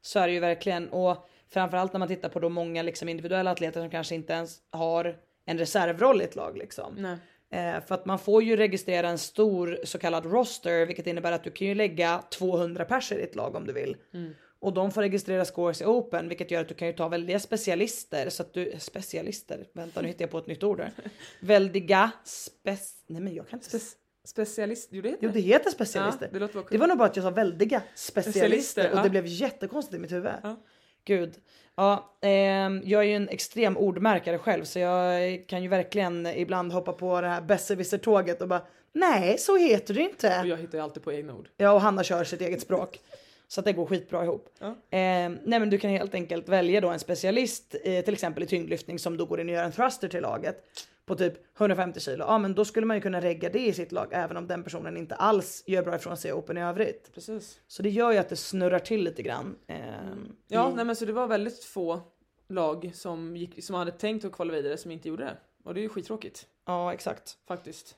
Så 0.00 0.18
är 0.18 0.26
det 0.26 0.34
ju 0.34 0.40
verkligen. 0.40 0.88
Och 0.88 1.28
framförallt 1.48 1.92
när 1.92 1.98
man 1.98 2.08
tittar 2.08 2.28
på 2.28 2.40
då 2.40 2.48
många 2.48 2.82
liksom 2.82 3.08
individuella 3.08 3.50
atleter 3.50 3.80
som 3.80 3.90
kanske 3.90 4.14
inte 4.14 4.32
ens 4.32 4.58
har 4.70 5.18
en 5.44 5.58
reservroll 5.58 6.20
i 6.20 6.24
ett 6.24 6.36
lag 6.36 6.56
liksom. 6.56 6.94
Nej. 6.98 7.18
Eh, 7.50 7.84
för 7.84 7.94
att 7.94 8.06
man 8.06 8.18
får 8.18 8.42
ju 8.42 8.56
registrera 8.56 9.08
en 9.08 9.18
stor 9.18 9.78
så 9.84 9.98
kallad 9.98 10.26
roster, 10.26 10.86
vilket 10.86 11.06
innebär 11.06 11.32
att 11.32 11.44
du 11.44 11.50
kan 11.50 11.66
ju 11.68 11.74
lägga 11.74 12.22
200 12.30 12.84
personer 12.84 13.20
i 13.20 13.24
ett 13.24 13.34
lag 13.34 13.54
om 13.54 13.66
du 13.66 13.72
vill. 13.72 13.96
Och 14.62 14.72
de 14.72 14.90
får 14.90 15.02
registrera 15.02 15.44
scores 15.44 15.80
i 15.82 15.84
open, 15.84 16.28
vilket 16.28 16.50
gör 16.50 16.60
att 16.60 16.68
du 16.68 16.74
kan 16.74 16.88
ju 16.88 16.94
ta 16.94 17.08
väldiga 17.08 17.40
specialister. 17.40 18.30
Så 18.30 18.42
att 18.42 18.54
du, 18.54 18.74
specialister? 18.78 19.66
Vänta 19.72 20.00
nu 20.02 20.08
hittar 20.08 20.22
jag 20.22 20.30
på 20.30 20.38
ett 20.38 20.46
nytt 20.46 20.62
ord 20.62 20.78
där. 20.78 20.90
Väldiga 21.40 22.10
spec... 22.24 23.04
Nej 23.06 23.22
men 23.22 23.34
jag 23.34 23.48
kan 23.48 23.58
inte... 23.58 23.78
Spe- 23.78 23.96
specialist, 24.24 24.88
jo 24.92 25.02
det 25.02 25.08
heter 25.08 25.26
Jo 25.26 25.30
det 25.34 25.40
heter 25.40 25.70
specialister. 25.70 26.28
Ja, 26.32 26.38
det 26.38 26.64
det 26.70 26.78
var 26.78 26.86
nog 26.86 26.98
bara 26.98 27.08
att 27.08 27.16
jag 27.16 27.22
sa 27.22 27.30
väldiga 27.30 27.82
specialister, 27.94 28.40
Specialister, 28.40 28.92
och 28.92 28.98
ja. 28.98 29.02
det 29.02 29.10
blev 29.10 29.26
jättekonstigt 29.26 29.94
i 29.94 29.98
mitt 29.98 30.12
huvud. 30.12 30.32
Ja. 30.42 30.56
Gud. 31.04 31.34
Ja, 31.76 32.16
ehm, 32.22 32.82
jag 32.84 33.02
är 33.02 33.06
ju 33.06 33.14
en 33.16 33.28
extrem 33.28 33.76
ordmärkare 33.76 34.38
själv 34.38 34.64
så 34.64 34.78
jag 34.78 35.44
kan 35.48 35.62
ju 35.62 35.68
verkligen 35.68 36.26
ibland 36.26 36.72
hoppa 36.72 36.92
på 36.92 37.20
det 37.20 37.28
här 37.28 37.40
besserwisser-tåget 37.40 38.42
och 38.42 38.48
bara 38.48 38.62
nej 38.92 39.38
så 39.38 39.56
heter 39.56 39.94
det 39.94 40.00
inte. 40.00 40.40
Och 40.40 40.46
jag 40.46 40.56
hittar 40.56 40.78
ju 40.78 40.84
alltid 40.84 41.02
på 41.02 41.12
egna 41.12 41.34
ord. 41.34 41.48
Ja 41.56 41.72
och 41.72 41.80
Hanna 41.80 42.04
kör 42.04 42.24
sitt 42.24 42.40
eget 42.40 42.60
språk. 42.60 43.00
Så 43.52 43.60
att 43.60 43.64
det 43.64 43.72
går 43.72 43.86
skitbra 43.86 44.24
ihop. 44.24 44.48
Ehm, 44.90 45.38
nej 45.44 45.60
men 45.60 45.70
du 45.70 45.78
kan 45.78 45.90
helt 45.90 46.14
enkelt 46.14 46.48
välja 46.48 46.80
då 46.80 46.88
en 46.88 46.98
specialist 46.98 47.74
eh, 47.84 48.04
till 48.04 48.14
exempel 48.14 48.42
i 48.42 48.46
tyngdlyftning 48.46 48.98
som 48.98 49.16
då 49.16 49.24
går 49.26 49.40
in 49.40 49.48
och 49.48 49.54
gör 49.54 49.64
en 49.64 49.72
thruster 49.72 50.08
till 50.08 50.22
laget 50.22 50.64
på 51.06 51.14
typ 51.14 51.34
150 51.58 52.00
kilo. 52.00 52.24
Ja 52.28 52.38
men 52.38 52.54
då 52.54 52.64
skulle 52.64 52.86
man 52.86 52.96
ju 52.96 53.00
kunna 53.00 53.20
regga 53.20 53.50
det 53.50 53.66
i 53.66 53.72
sitt 53.72 53.92
lag 53.92 54.08
även 54.12 54.36
om 54.36 54.46
den 54.46 54.62
personen 54.64 54.96
inte 54.96 55.14
alls 55.14 55.64
gör 55.66 55.82
bra 55.82 55.96
ifrån 55.96 56.16
sig 56.16 56.28
i 56.28 56.32
open 56.32 56.58
i 56.58 56.62
övrigt. 56.62 57.10
Precis. 57.14 57.60
Så 57.66 57.82
det 57.82 57.90
gör 57.90 58.12
ju 58.12 58.18
att 58.18 58.28
det 58.28 58.36
snurrar 58.36 58.78
till 58.78 59.04
lite 59.04 59.22
grann. 59.22 59.56
Ehm, 59.66 60.36
Ja, 60.48 60.70
i- 60.70 60.74
nej 60.74 60.84
men 60.84 60.96
så 60.96 61.04
det 61.04 61.12
var 61.12 61.26
väldigt 61.26 61.64
få 61.64 62.00
lag 62.48 62.90
som, 62.94 63.36
gick, 63.36 63.64
som 63.64 63.74
hade 63.76 63.90
tänkt 63.92 64.24
att 64.24 64.32
kvala 64.32 64.52
vidare 64.52 64.76
som 64.76 64.90
inte 64.90 65.08
gjorde 65.08 65.24
det. 65.24 65.36
Och 65.64 65.74
det 65.74 65.80
är 65.80 65.82
ju 65.82 65.88
skittråkigt 65.88 66.46
ja 66.66 66.92
exakt. 66.92 67.36
faktiskt. 67.48 67.96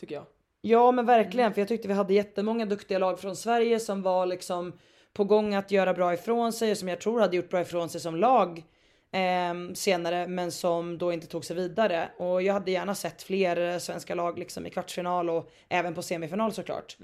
Tycker 0.00 0.14
jag. 0.14 0.24
Ja 0.68 0.92
men 0.92 1.06
verkligen 1.06 1.54
för 1.54 1.60
jag 1.60 1.68
tyckte 1.68 1.88
vi 1.88 1.94
hade 1.94 2.14
jättemånga 2.14 2.66
duktiga 2.66 2.98
lag 2.98 3.20
från 3.20 3.36
Sverige 3.36 3.80
som 3.80 4.02
var 4.02 4.26
liksom 4.26 4.72
på 5.12 5.24
gång 5.24 5.54
att 5.54 5.70
göra 5.70 5.94
bra 5.94 6.14
ifrån 6.14 6.52
sig 6.52 6.70
och 6.70 6.76
som 6.76 6.88
jag 6.88 7.00
tror 7.00 7.20
hade 7.20 7.36
gjort 7.36 7.50
bra 7.50 7.60
ifrån 7.60 7.88
sig 7.88 8.00
som 8.00 8.16
lag 8.16 8.64
ehm, 9.12 9.74
senare 9.74 10.26
men 10.26 10.52
som 10.52 10.98
då 10.98 11.12
inte 11.12 11.26
tog 11.26 11.44
sig 11.44 11.56
vidare. 11.56 12.08
Och 12.18 12.42
jag 12.42 12.54
hade 12.54 12.70
gärna 12.70 12.94
sett 12.94 13.22
fler 13.22 13.72
eh, 13.72 13.78
svenska 13.78 14.14
lag 14.14 14.38
liksom 14.38 14.66
i 14.66 14.70
kvartsfinal 14.70 15.30
och 15.30 15.50
även 15.68 15.94
på 15.94 16.02
semifinal 16.02 16.52
såklart. 16.52 16.96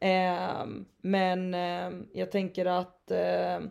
Ehm, 0.00 0.84
men 1.00 1.54
ehm, 1.54 2.06
jag 2.12 2.30
tänker 2.30 2.66
att 2.66 3.10
ehm, 3.10 3.70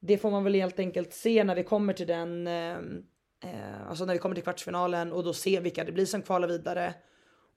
det 0.00 0.18
får 0.18 0.30
man 0.30 0.44
väl 0.44 0.54
helt 0.54 0.78
enkelt 0.78 1.12
se 1.12 1.44
när 1.44 1.54
vi 1.54 1.62
kommer 1.62 1.92
till 1.92 2.06
den 2.06 2.46
ehm, 2.46 3.02
eh, 3.44 3.88
alltså 3.88 4.04
när 4.04 4.12
vi 4.12 4.18
kommer 4.18 4.34
till 4.34 4.44
kvartsfinalen 4.44 5.12
och 5.12 5.24
då 5.24 5.32
se 5.32 5.60
vilka 5.60 5.84
det 5.84 5.92
blir 5.92 6.06
som 6.06 6.22
kvalar 6.22 6.48
vidare 6.48 6.94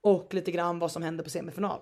och 0.00 0.34
lite 0.34 0.50
grann 0.50 0.78
vad 0.78 0.92
som 0.92 1.02
händer 1.02 1.24
på 1.24 1.30
semifinal. 1.30 1.80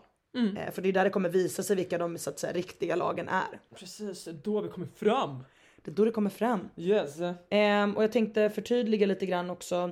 Eh, 0.57 0.73
för 0.73 0.83
det 0.83 0.89
är 0.89 0.93
där 0.93 1.05
det 1.05 1.11
kommer 1.11 1.29
visa 1.29 1.63
sig 1.63 1.77
vilka 1.77 1.99
de 1.99 2.19
så 2.19 2.31
att 2.31 2.39
säga, 2.39 2.53
riktiga 2.53 2.97
lagen 2.97 3.29
är. 3.29 3.61
Precis, 3.75 4.29
då 4.45 4.61
vi 4.61 4.69
kommer 4.69 4.87
fram. 4.87 5.45
Det 5.77 5.91
är 5.91 5.95
då 5.95 6.05
det 6.05 6.11
kommer 6.11 6.31
fram. 6.31 6.69
Yes. 6.77 7.17
Ehm, 7.51 7.97
och 7.97 8.03
jag 8.03 8.13
tänkte 8.13 8.51
förtydliga 8.51 9.07
lite 9.07 9.27
grann 9.27 9.51
också. 9.51 9.91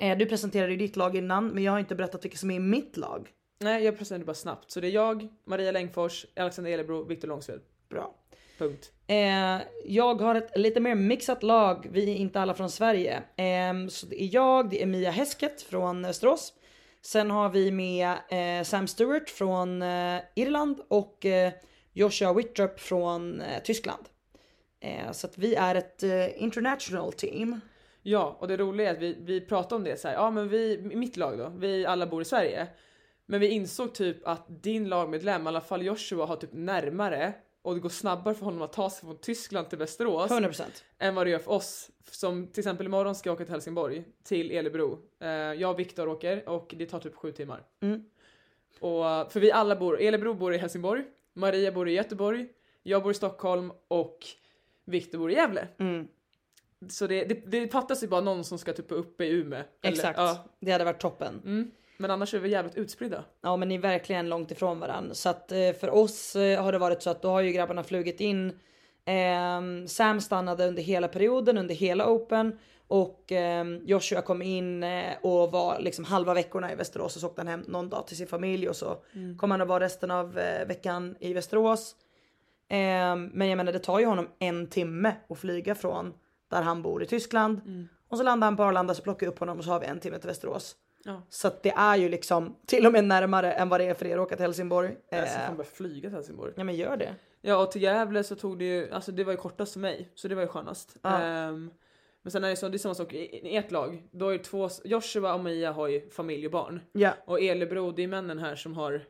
Eh, 0.00 0.18
du 0.18 0.26
presenterade 0.26 0.72
ju 0.72 0.78
ditt 0.78 0.96
lag 0.96 1.16
innan 1.16 1.48
men 1.48 1.64
jag 1.64 1.72
har 1.72 1.78
inte 1.78 1.94
berättat 1.94 2.24
vilka 2.24 2.36
som 2.36 2.50
är 2.50 2.54
i 2.54 2.60
mitt 2.60 2.96
lag. 2.96 3.28
Nej, 3.60 3.84
jag 3.84 3.98
presenterar 3.98 4.26
bara 4.26 4.34
snabbt. 4.34 4.70
Så 4.70 4.80
det 4.80 4.86
är 4.86 4.90
jag, 4.90 5.28
Maria 5.44 5.72
Längfors, 5.72 6.26
Alexander 6.36 6.70
Elebro, 6.70 7.04
Viktor 7.04 7.28
Långsved. 7.28 7.60
Bra. 7.88 8.14
Punkt. 8.58 8.92
Eh, 9.06 9.60
jag 9.84 10.20
har 10.20 10.34
ett 10.34 10.58
lite 10.58 10.80
mer 10.80 10.94
mixat 10.94 11.42
lag. 11.42 11.88
Vi 11.92 12.10
är 12.10 12.16
inte 12.16 12.40
alla 12.40 12.54
från 12.54 12.70
Sverige. 12.70 13.22
Ehm, 13.36 13.90
så 13.90 14.06
det 14.06 14.22
är 14.22 14.34
jag, 14.34 14.70
det 14.70 14.82
är 14.82 14.86
Mia 14.86 15.10
Hesket 15.10 15.62
från 15.62 16.04
Österås. 16.04 16.52
Sen 17.02 17.30
har 17.30 17.48
vi 17.48 17.70
med 17.70 18.16
eh, 18.30 18.64
Sam 18.64 18.86
Stewart 18.86 19.30
från 19.30 19.82
eh, 19.82 20.20
Irland 20.34 20.80
och 20.88 21.26
eh, 21.26 21.52
Joshua 21.92 22.32
Wittrup 22.32 22.80
från 22.80 23.40
eh, 23.40 23.62
Tyskland. 23.62 24.08
Eh, 24.80 25.12
så 25.12 25.26
att 25.26 25.38
vi 25.38 25.54
är 25.54 25.74
ett 25.74 26.02
eh, 26.02 26.42
international 26.42 27.12
team. 27.12 27.60
Ja, 28.02 28.36
och 28.40 28.48
det 28.48 28.56
roliga 28.56 28.90
är 28.90 28.94
att 28.94 29.02
vi, 29.02 29.16
vi 29.20 29.40
pratade 29.40 29.74
om 29.74 29.84
det 29.84 30.00
så 30.00 30.08
här. 30.08 30.14
ja 30.14 30.30
men 30.30 30.48
vi, 30.48 30.78
mitt 30.94 31.16
lag 31.16 31.38
då, 31.38 31.52
vi 31.56 31.86
alla 31.86 32.06
bor 32.06 32.22
i 32.22 32.24
Sverige. 32.24 32.66
Men 33.26 33.40
vi 33.40 33.48
insåg 33.48 33.94
typ 33.94 34.26
att 34.26 34.62
din 34.62 34.88
lagmedlem, 34.88 35.44
i 35.44 35.48
alla 35.48 35.60
fall 35.60 35.82
Joshua, 35.82 36.26
har 36.26 36.36
typ 36.36 36.52
närmare 36.52 37.34
och 37.62 37.74
det 37.74 37.80
går 37.80 37.88
snabbare 37.88 38.34
för 38.34 38.44
honom 38.44 38.62
att 38.62 38.72
ta 38.72 38.90
sig 38.90 39.00
från 39.00 39.18
Tyskland 39.18 39.68
till 39.68 39.78
Västerås 39.78 40.30
100%. 40.30 40.62
än 40.98 41.14
vad 41.14 41.26
det 41.26 41.30
gör 41.30 41.38
för 41.38 41.50
oss. 41.52 41.90
Som 42.10 42.46
till 42.46 42.60
exempel 42.60 42.86
imorgon 42.86 43.14
ska 43.14 43.28
jag 43.28 43.34
åka 43.34 43.44
till 43.44 43.52
Helsingborg, 43.52 44.04
till 44.24 44.50
Elebro. 44.50 44.98
Eh, 45.20 45.28
jag 45.28 45.70
och 45.70 45.78
Viktor 45.78 46.08
åker 46.08 46.48
och 46.48 46.74
det 46.78 46.86
tar 46.86 47.00
typ 47.00 47.14
sju 47.14 47.32
timmar. 47.32 47.62
Och, 48.80 49.32
för 49.32 49.40
vi 49.40 49.52
alla 49.52 49.76
bor, 49.76 50.00
Elebro 50.00 50.34
bor 50.34 50.54
i 50.54 50.58
Helsingborg, 50.58 51.04
Maria 51.32 51.72
bor 51.72 51.88
i 51.88 51.92
Göteborg, 51.92 52.48
jag 52.82 53.02
bor 53.02 53.10
i 53.12 53.14
Stockholm 53.14 53.72
och 53.88 54.18
Viktor 54.84 55.18
bor 55.18 55.30
i 55.30 55.34
Gävle. 55.34 55.68
Så 56.88 57.06
det, 57.06 57.24
det, 57.24 57.34
det 57.34 57.68
fattas 57.72 58.02
ju 58.02 58.06
bara 58.08 58.20
någon 58.20 58.44
som 58.44 58.58
ska 58.58 58.72
typ 58.72 58.92
uppe 58.92 59.24
i 59.24 59.28
Umeå. 59.30 59.58
Eller- 59.82 59.92
Exakt. 59.96 60.18
ja, 60.18 60.44
Det 60.60 60.72
hade 60.72 60.84
varit 60.84 61.00
toppen. 61.00 61.42
mm. 61.44 61.70
Men 62.00 62.10
annars 62.10 62.34
är 62.34 62.38
vi 62.38 62.48
jävligt 62.48 62.76
utspridda. 62.76 63.24
Ja 63.40 63.56
men 63.56 63.68
ni 63.68 63.74
är 63.74 63.78
verkligen 63.78 64.28
långt 64.28 64.50
ifrån 64.50 64.80
varandra. 64.80 65.14
Så 65.14 65.28
att 65.28 65.52
eh, 65.52 65.72
för 65.80 65.90
oss 65.90 66.36
eh, 66.36 66.62
har 66.62 66.72
det 66.72 66.78
varit 66.78 67.02
så 67.02 67.10
att 67.10 67.22
då 67.22 67.28
har 67.28 67.40
ju 67.40 67.52
grabbarna 67.52 67.84
flugit 67.84 68.20
in. 68.20 68.58
Ehm, 69.04 69.88
Sam 69.88 70.20
stannade 70.20 70.68
under 70.68 70.82
hela 70.82 71.08
perioden, 71.08 71.58
under 71.58 71.74
hela 71.74 72.10
open. 72.10 72.58
Och 72.88 73.32
ehm, 73.32 73.80
Joshua 73.84 74.22
kom 74.22 74.42
in 74.42 74.82
eh, 74.82 75.12
och 75.22 75.52
var 75.52 75.80
liksom 75.80 76.04
halva 76.04 76.34
veckorna 76.34 76.72
i 76.72 76.74
Västerås 76.74 77.16
och 77.16 77.20
så 77.20 77.26
åkte 77.26 77.40
han 77.40 77.48
hem 77.48 77.64
någon 77.66 77.88
dag 77.88 78.06
till 78.06 78.16
sin 78.16 78.26
familj 78.26 78.68
och 78.68 78.76
så 78.76 78.96
kom 79.38 79.50
han 79.50 79.60
att 79.60 79.68
vara 79.68 79.84
resten 79.84 80.10
av 80.10 80.32
veckan 80.66 81.16
i 81.20 81.32
Västerås. 81.32 81.96
Ehm, 82.68 83.30
men 83.34 83.48
jag 83.48 83.56
menar 83.56 83.72
det 83.72 83.78
tar 83.78 83.98
ju 83.98 84.06
honom 84.06 84.28
en 84.38 84.66
timme 84.66 85.14
att 85.28 85.38
flyga 85.38 85.74
från 85.74 86.14
där 86.50 86.62
han 86.62 86.82
bor 86.82 87.02
i 87.02 87.06
Tyskland. 87.06 87.60
Och 88.08 88.16
så 88.16 88.22
landar 88.24 88.46
han 88.46 88.56
på 88.56 88.62
Arlanda 88.62 88.94
så 88.94 89.02
plockar 89.02 89.26
jag 89.26 89.32
upp 89.32 89.38
honom 89.38 89.58
och 89.58 89.64
så 89.64 89.70
har 89.70 89.80
vi 89.80 89.86
en 89.86 90.00
timme 90.00 90.18
till 90.18 90.28
Västerås. 90.28 90.76
Ja. 91.04 91.22
Så 91.28 91.50
det 91.62 91.70
är 91.70 91.96
ju 91.96 92.08
liksom 92.08 92.56
till 92.66 92.86
och 92.86 92.92
med 92.92 93.04
närmare 93.04 93.52
än 93.52 93.68
vad 93.68 93.80
det 93.80 93.84
är 93.84 93.94
för 93.94 94.06
er 94.06 94.14
att 94.18 94.22
åka 94.26 94.36
till 94.36 94.42
Helsingborg. 94.44 94.96
Jag 95.10 95.28
ska 95.28 95.38
Eh, 95.40 95.46
fan 95.46 95.56
börja 95.56 95.70
flyga 95.70 96.00
till 96.08 96.10
Helsingborg. 96.16 96.52
ja 96.56 96.64
men 96.64 96.76
gör 96.76 96.96
det. 96.96 97.14
Ja 97.40 97.56
och 97.62 97.72
till 97.72 97.82
Gävle 97.82 98.24
så 98.24 98.34
tog 98.36 98.58
det 98.58 98.64
ju, 98.64 98.90
alltså 98.90 99.12
det 99.12 99.24
var 99.24 99.32
ju 99.32 99.36
kortast 99.36 99.72
för 99.72 99.80
mig. 99.80 100.08
Så 100.14 100.28
det 100.28 100.34
var 100.34 100.42
ju 100.42 100.48
skönast. 100.48 100.96
Ja. 101.02 101.22
Ehm, 101.22 101.70
Men 102.22 102.30
sen 102.30 102.44
är 102.44 102.48
det, 102.50 102.56
så, 102.56 102.68
det 102.68 102.76
är 102.76 102.78
samma 102.78 102.94
sak 102.94 103.12
i, 103.14 103.56
ert 103.56 103.70
lag. 103.70 104.02
Då 104.10 104.28
är 104.28 104.38
det 104.38 104.44
två, 104.44 104.68
Joshua 104.84 105.34
och 105.34 105.40
Mia 105.40 105.72
har 105.72 105.88
ju 105.88 106.10
familj 106.10 106.46
och 106.46 106.52
barn. 106.52 106.80
Ja, 106.92 107.12
Och 107.24 107.40
Elebro, 107.40 107.92
det 107.92 108.02
är 108.02 108.08
männen 108.08 108.38
här 108.38 108.56
som 108.56 108.74
har, 108.74 109.02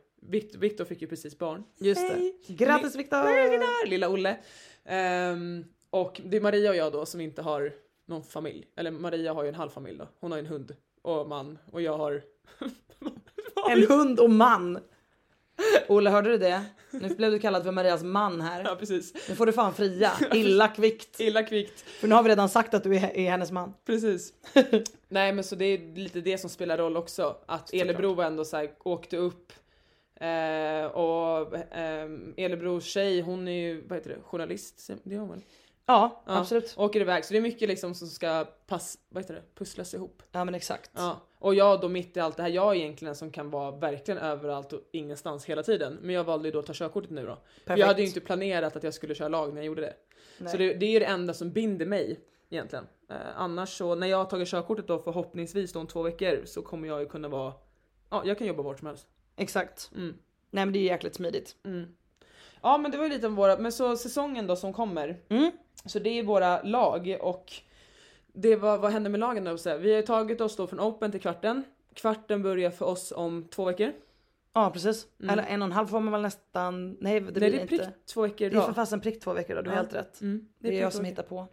Victor 0.59 0.85
fick 0.85 1.01
ju 1.01 1.07
precis 1.07 1.37
barn. 1.37 1.63
just 1.79 2.01
Hej. 2.01 2.35
det. 2.47 2.53
Grattis 2.53 2.95
Viktor! 2.95 3.87
lilla 3.87 4.09
Olle. 4.09 4.37
Ehm, 4.85 5.65
och 5.89 6.21
det 6.25 6.37
är 6.37 6.41
Maria 6.41 6.69
och 6.69 6.75
jag 6.75 6.91
då 6.91 7.05
som 7.05 7.21
inte 7.21 7.41
har 7.41 7.73
någon 8.05 8.23
familj. 8.23 8.67
Eller 8.75 8.91
Maria 8.91 9.33
har 9.33 9.43
ju 9.43 9.49
en 9.49 9.55
halv 9.55 9.69
familj 9.69 9.97
då. 9.97 10.07
Hon 10.19 10.31
har 10.31 10.37
ju 10.37 10.45
en 10.45 10.51
hund 10.51 10.75
och 11.01 11.27
man 11.27 11.57
och 11.71 11.81
jag 11.81 11.97
har... 11.97 12.21
En 13.69 13.87
hund 13.87 14.19
och 14.19 14.29
man. 14.29 14.79
Olle, 15.87 16.09
hörde 16.09 16.29
du 16.29 16.37
det? 16.37 16.63
Nu 16.91 17.15
blev 17.15 17.31
du 17.31 17.39
kallad 17.39 17.63
för 17.63 17.71
Marias 17.71 18.03
man 18.03 18.37
Ja 18.37 18.43
här. 18.43 18.75
precis. 18.75 19.29
Nu 19.29 19.35
får 19.35 19.45
du 19.45 19.51
fan 19.53 19.73
fria. 19.73 20.11
Illa 20.33 20.67
kvickt. 20.67 21.19
Illa 21.19 21.43
kvickt. 21.43 21.81
För 21.81 22.07
nu 22.07 22.15
har 22.15 22.23
vi 22.23 22.29
redan 22.29 22.49
sagt 22.49 22.73
att 22.73 22.83
du 22.83 22.95
är, 22.95 23.29
hennes 23.29 23.51
man. 23.51 23.73
Precis. 23.85 24.33
Nej 25.07 25.33
men 25.33 25.43
så 25.43 25.55
det 25.55 25.65
är 25.65 25.95
lite 25.95 26.21
det 26.21 26.37
som 26.37 26.49
spelar 26.49 26.77
roll 26.77 26.97
också. 26.97 27.37
Att 27.45 27.73
Elebro 27.73 28.21
ändå 28.21 28.45
så 28.45 28.57
här, 28.57 28.71
åkte 28.83 29.17
upp 29.17 29.53
eh, 30.15 30.85
och 30.85 31.55
eh, 31.55 32.09
Elebrors 32.37 32.83
tjej 32.83 33.21
hon 33.21 33.47
är 33.47 33.51
ju, 33.51 33.87
vad 33.87 33.97
heter 33.97 34.09
det, 34.09 34.21
journalist? 34.23 34.89
Det 35.03 35.15
är 35.15 35.19
hon 35.19 35.29
väl? 35.29 35.41
Ja, 35.89 36.23
Ja, 36.25 36.37
absolut. 36.37 36.73
Åker 36.77 37.01
iväg 37.01 37.25
så 37.25 37.33
det 37.33 37.39
är 37.39 37.41
mycket 37.41 37.67
liksom 37.69 37.95
som 37.95 38.07
ska 38.07 38.45
pass, 38.67 38.97
vad 39.09 39.23
heter 39.23 39.33
det, 39.33 39.41
pusslas 39.55 39.93
ihop. 39.93 40.23
Ja 40.31 40.45
men 40.45 40.55
exakt. 40.55 40.91
Ja. 40.95 41.19
Och 41.39 41.55
jag 41.55 41.81
då 41.81 41.87
mitt 41.89 42.17
i 42.17 42.19
allt 42.19 42.37
det 42.37 42.43
här, 42.43 42.49
jag 42.49 42.71
är 42.71 42.75
egentligen 42.79 43.09
en 43.09 43.15
som 43.15 43.31
kan 43.31 43.49
vara 43.49 43.71
verkligen 43.71 44.17
överallt 44.17 44.73
och 44.73 44.81
ingenstans 44.91 45.45
hela 45.45 45.63
tiden. 45.63 45.97
Men 46.01 46.15
jag 46.15 46.23
valde 46.23 46.47
ju 46.47 46.51
då 46.51 46.59
att 46.59 46.65
ta 46.65 46.73
körkortet 46.73 47.09
nu 47.11 47.25
då. 47.25 47.35
För 47.35 47.41
Perfekt. 47.65 47.79
jag 47.79 47.87
hade 47.87 48.01
ju 48.01 48.07
inte 48.07 48.19
planerat 48.19 48.75
att 48.75 48.83
jag 48.83 48.93
skulle 48.93 49.15
köra 49.15 49.27
lag 49.27 49.53
när 49.53 49.61
jag 49.61 49.65
gjorde 49.65 49.81
det. 49.81 49.95
Så 50.49 50.57
det, 50.57 50.73
det 50.73 50.85
är 50.85 50.91
ju 50.91 50.99
det 50.99 51.05
enda 51.05 51.33
som 51.33 51.51
binder 51.51 51.85
mig 51.85 52.19
egentligen. 52.49 52.87
Eh, 53.09 53.15
annars 53.35 53.77
så, 53.77 53.95
när 53.95 54.07
jag 54.07 54.17
har 54.17 54.25
tagit 54.25 54.47
körkortet 54.47 54.87
då 54.87 54.99
förhoppningsvis 54.99 55.73
då 55.73 55.79
om 55.79 55.87
två 55.87 56.01
veckor 56.01 56.41
så 56.45 56.61
kommer 56.61 56.87
jag 56.87 56.99
ju 56.99 57.05
kunna 57.05 57.27
vara, 57.27 57.53
ja 58.09 58.21
jag 58.25 58.37
kan 58.37 58.47
jobba 58.47 58.63
vart 58.63 58.79
som 58.79 58.87
helst. 58.87 59.07
Exakt. 59.35 59.91
Mm. 59.95 60.17
Nej 60.51 60.65
men 60.65 60.73
det 60.73 60.79
är 60.79 60.83
jäkligt 60.83 61.15
smidigt. 61.15 61.55
Ja 62.61 62.77
men 62.77 62.91
det 62.91 62.97
var 62.97 63.05
ju 63.05 63.11
lite 63.11 63.27
om 63.27 63.35
våra, 63.35 63.57
men 63.57 63.71
så 63.71 63.97
säsongen 63.97 64.47
då 64.47 64.55
som 64.55 64.73
kommer. 64.73 65.17
Mm. 65.29 65.51
Så 65.85 65.99
det 65.99 66.09
är 66.19 66.23
våra 66.23 66.61
lag 66.61 67.17
och 67.21 67.53
det 68.33 68.55
var, 68.55 68.77
vad 68.77 68.91
händer 68.91 69.09
med 69.09 69.19
lagen 69.19 69.43
då? 69.43 69.57
Så 69.57 69.77
Vi 69.77 69.95
har 69.95 70.01
tagit 70.01 70.41
oss 70.41 70.55
då 70.55 70.67
från 70.67 70.79
Open 70.79 71.11
till 71.11 71.21
kvarten. 71.21 71.63
Kvarten 71.93 72.43
börjar 72.43 72.71
för 72.71 72.85
oss 72.85 73.11
om 73.15 73.47
två 73.51 73.65
veckor. 73.65 73.91
Ja 74.53 74.69
precis. 74.73 75.07
Eller 75.29 75.43
en 75.43 75.61
och 75.61 75.65
en 75.65 75.71
halv 75.71 75.87
får 75.87 75.99
man 75.99 76.11
väl 76.11 76.21
nästan. 76.21 76.97
Nej 76.99 77.19
det 77.19 77.31
blir 77.31 77.33
det 77.41 77.49
det 77.49 77.61
är 77.61 77.67
prick 77.67 77.81
inte. 77.81 77.93
två 78.13 78.21
veckor 78.21 78.37
Det 78.37 78.45
är 78.45 78.49
för 78.49 78.57
idag. 78.63 78.75
fasen 78.75 79.01
prick 79.01 79.19
två 79.23 79.33
veckor 79.33 79.55
då, 79.55 79.61
du 79.61 79.69
har 79.69 79.75
Ja. 79.77 79.81
helt 79.81 79.93
rätt. 79.95 80.21
Mm, 80.21 80.47
Det 80.59 80.67
är 80.67 80.71
prick 80.71 80.81
jag 80.81 80.91
två 80.91 80.95
som 80.97 81.05
hittar 81.05 81.23
på. 81.23 81.47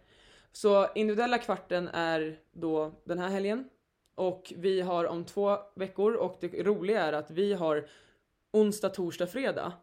Så 0.51 0.87
individuella 0.95 1.37
kvarten 1.37 1.87
är 1.87 2.39
då 2.51 2.91
den 3.03 3.19
här 3.19 3.27
helgen. 3.29 3.69
Och 4.15 4.53
vi 4.57 4.81
har 4.81 5.05
om 5.05 5.25
två 5.25 5.57
veckor 5.75 6.13
och 6.13 6.37
det 6.41 6.47
roliga 6.63 7.01
är 7.05 7.13
att 7.13 7.31
vi 7.31 7.53
har 7.53 7.87
onsdag, 8.51 8.89
torsdag, 8.89 9.27
fredag. 9.27 9.73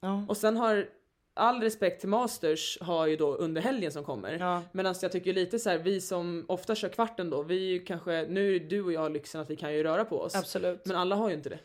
Ja. 0.00 0.24
Och 0.28 0.36
sen 0.36 0.56
har 0.56 0.88
all 1.34 1.60
respekt 1.60 2.00
till 2.00 2.08
Masters 2.08 2.78
har 2.80 3.06
ju 3.06 3.16
då 3.16 3.34
under 3.34 3.62
helgen 3.62 3.92
som 3.92 4.04
kommer. 4.04 4.38
Ja. 4.38 4.62
Medan 4.72 4.94
jag 5.02 5.12
tycker 5.12 5.32
lite 5.32 5.58
så 5.58 5.70
här, 5.70 5.78
vi 5.78 6.00
som 6.00 6.44
ofta 6.48 6.74
kör 6.74 6.88
kvarten 6.88 7.30
då, 7.30 7.42
vi 7.42 7.56
är 7.56 7.72
ju 7.72 7.84
kanske, 7.84 8.26
nu 8.28 8.56
är 8.56 8.60
du 8.60 8.82
och 8.82 8.92
jag 8.92 9.12
lyxen 9.12 9.40
att 9.40 9.50
vi 9.50 9.56
kan 9.56 9.74
ju 9.74 9.82
röra 9.82 10.04
på 10.04 10.20
oss. 10.20 10.34
Absolut. 10.34 10.86
Men 10.86 10.96
alla 10.96 11.16
har 11.16 11.28
ju 11.28 11.34
inte 11.34 11.48
det. 11.48 11.58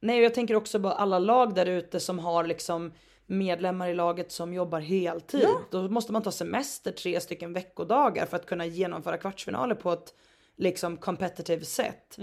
Nej 0.00 0.18
och 0.18 0.24
jag 0.24 0.34
tänker 0.34 0.54
också 0.54 0.80
på 0.80 0.88
alla 0.88 1.18
lag 1.18 1.54
där 1.54 1.66
ute 1.66 2.00
som 2.00 2.18
har 2.18 2.44
liksom 2.44 2.92
medlemmar 3.26 3.88
i 3.88 3.94
laget 3.94 4.32
som 4.32 4.54
jobbar 4.54 4.80
heltid. 4.80 5.48
Då 5.70 5.88
måste 5.88 6.12
man 6.12 6.22
ta 6.22 6.30
semester 6.30 6.92
tre 6.92 7.20
stycken 7.20 7.52
veckodagar 7.52 8.26
för 8.26 8.36
att 8.36 8.46
kunna 8.46 8.66
genomföra 8.66 9.16
kvartsfinaler 9.16 9.74
på 9.74 9.92
ett 9.92 10.14
liksom 10.56 10.96
competitive 10.96 11.64
sätt. 11.64 12.18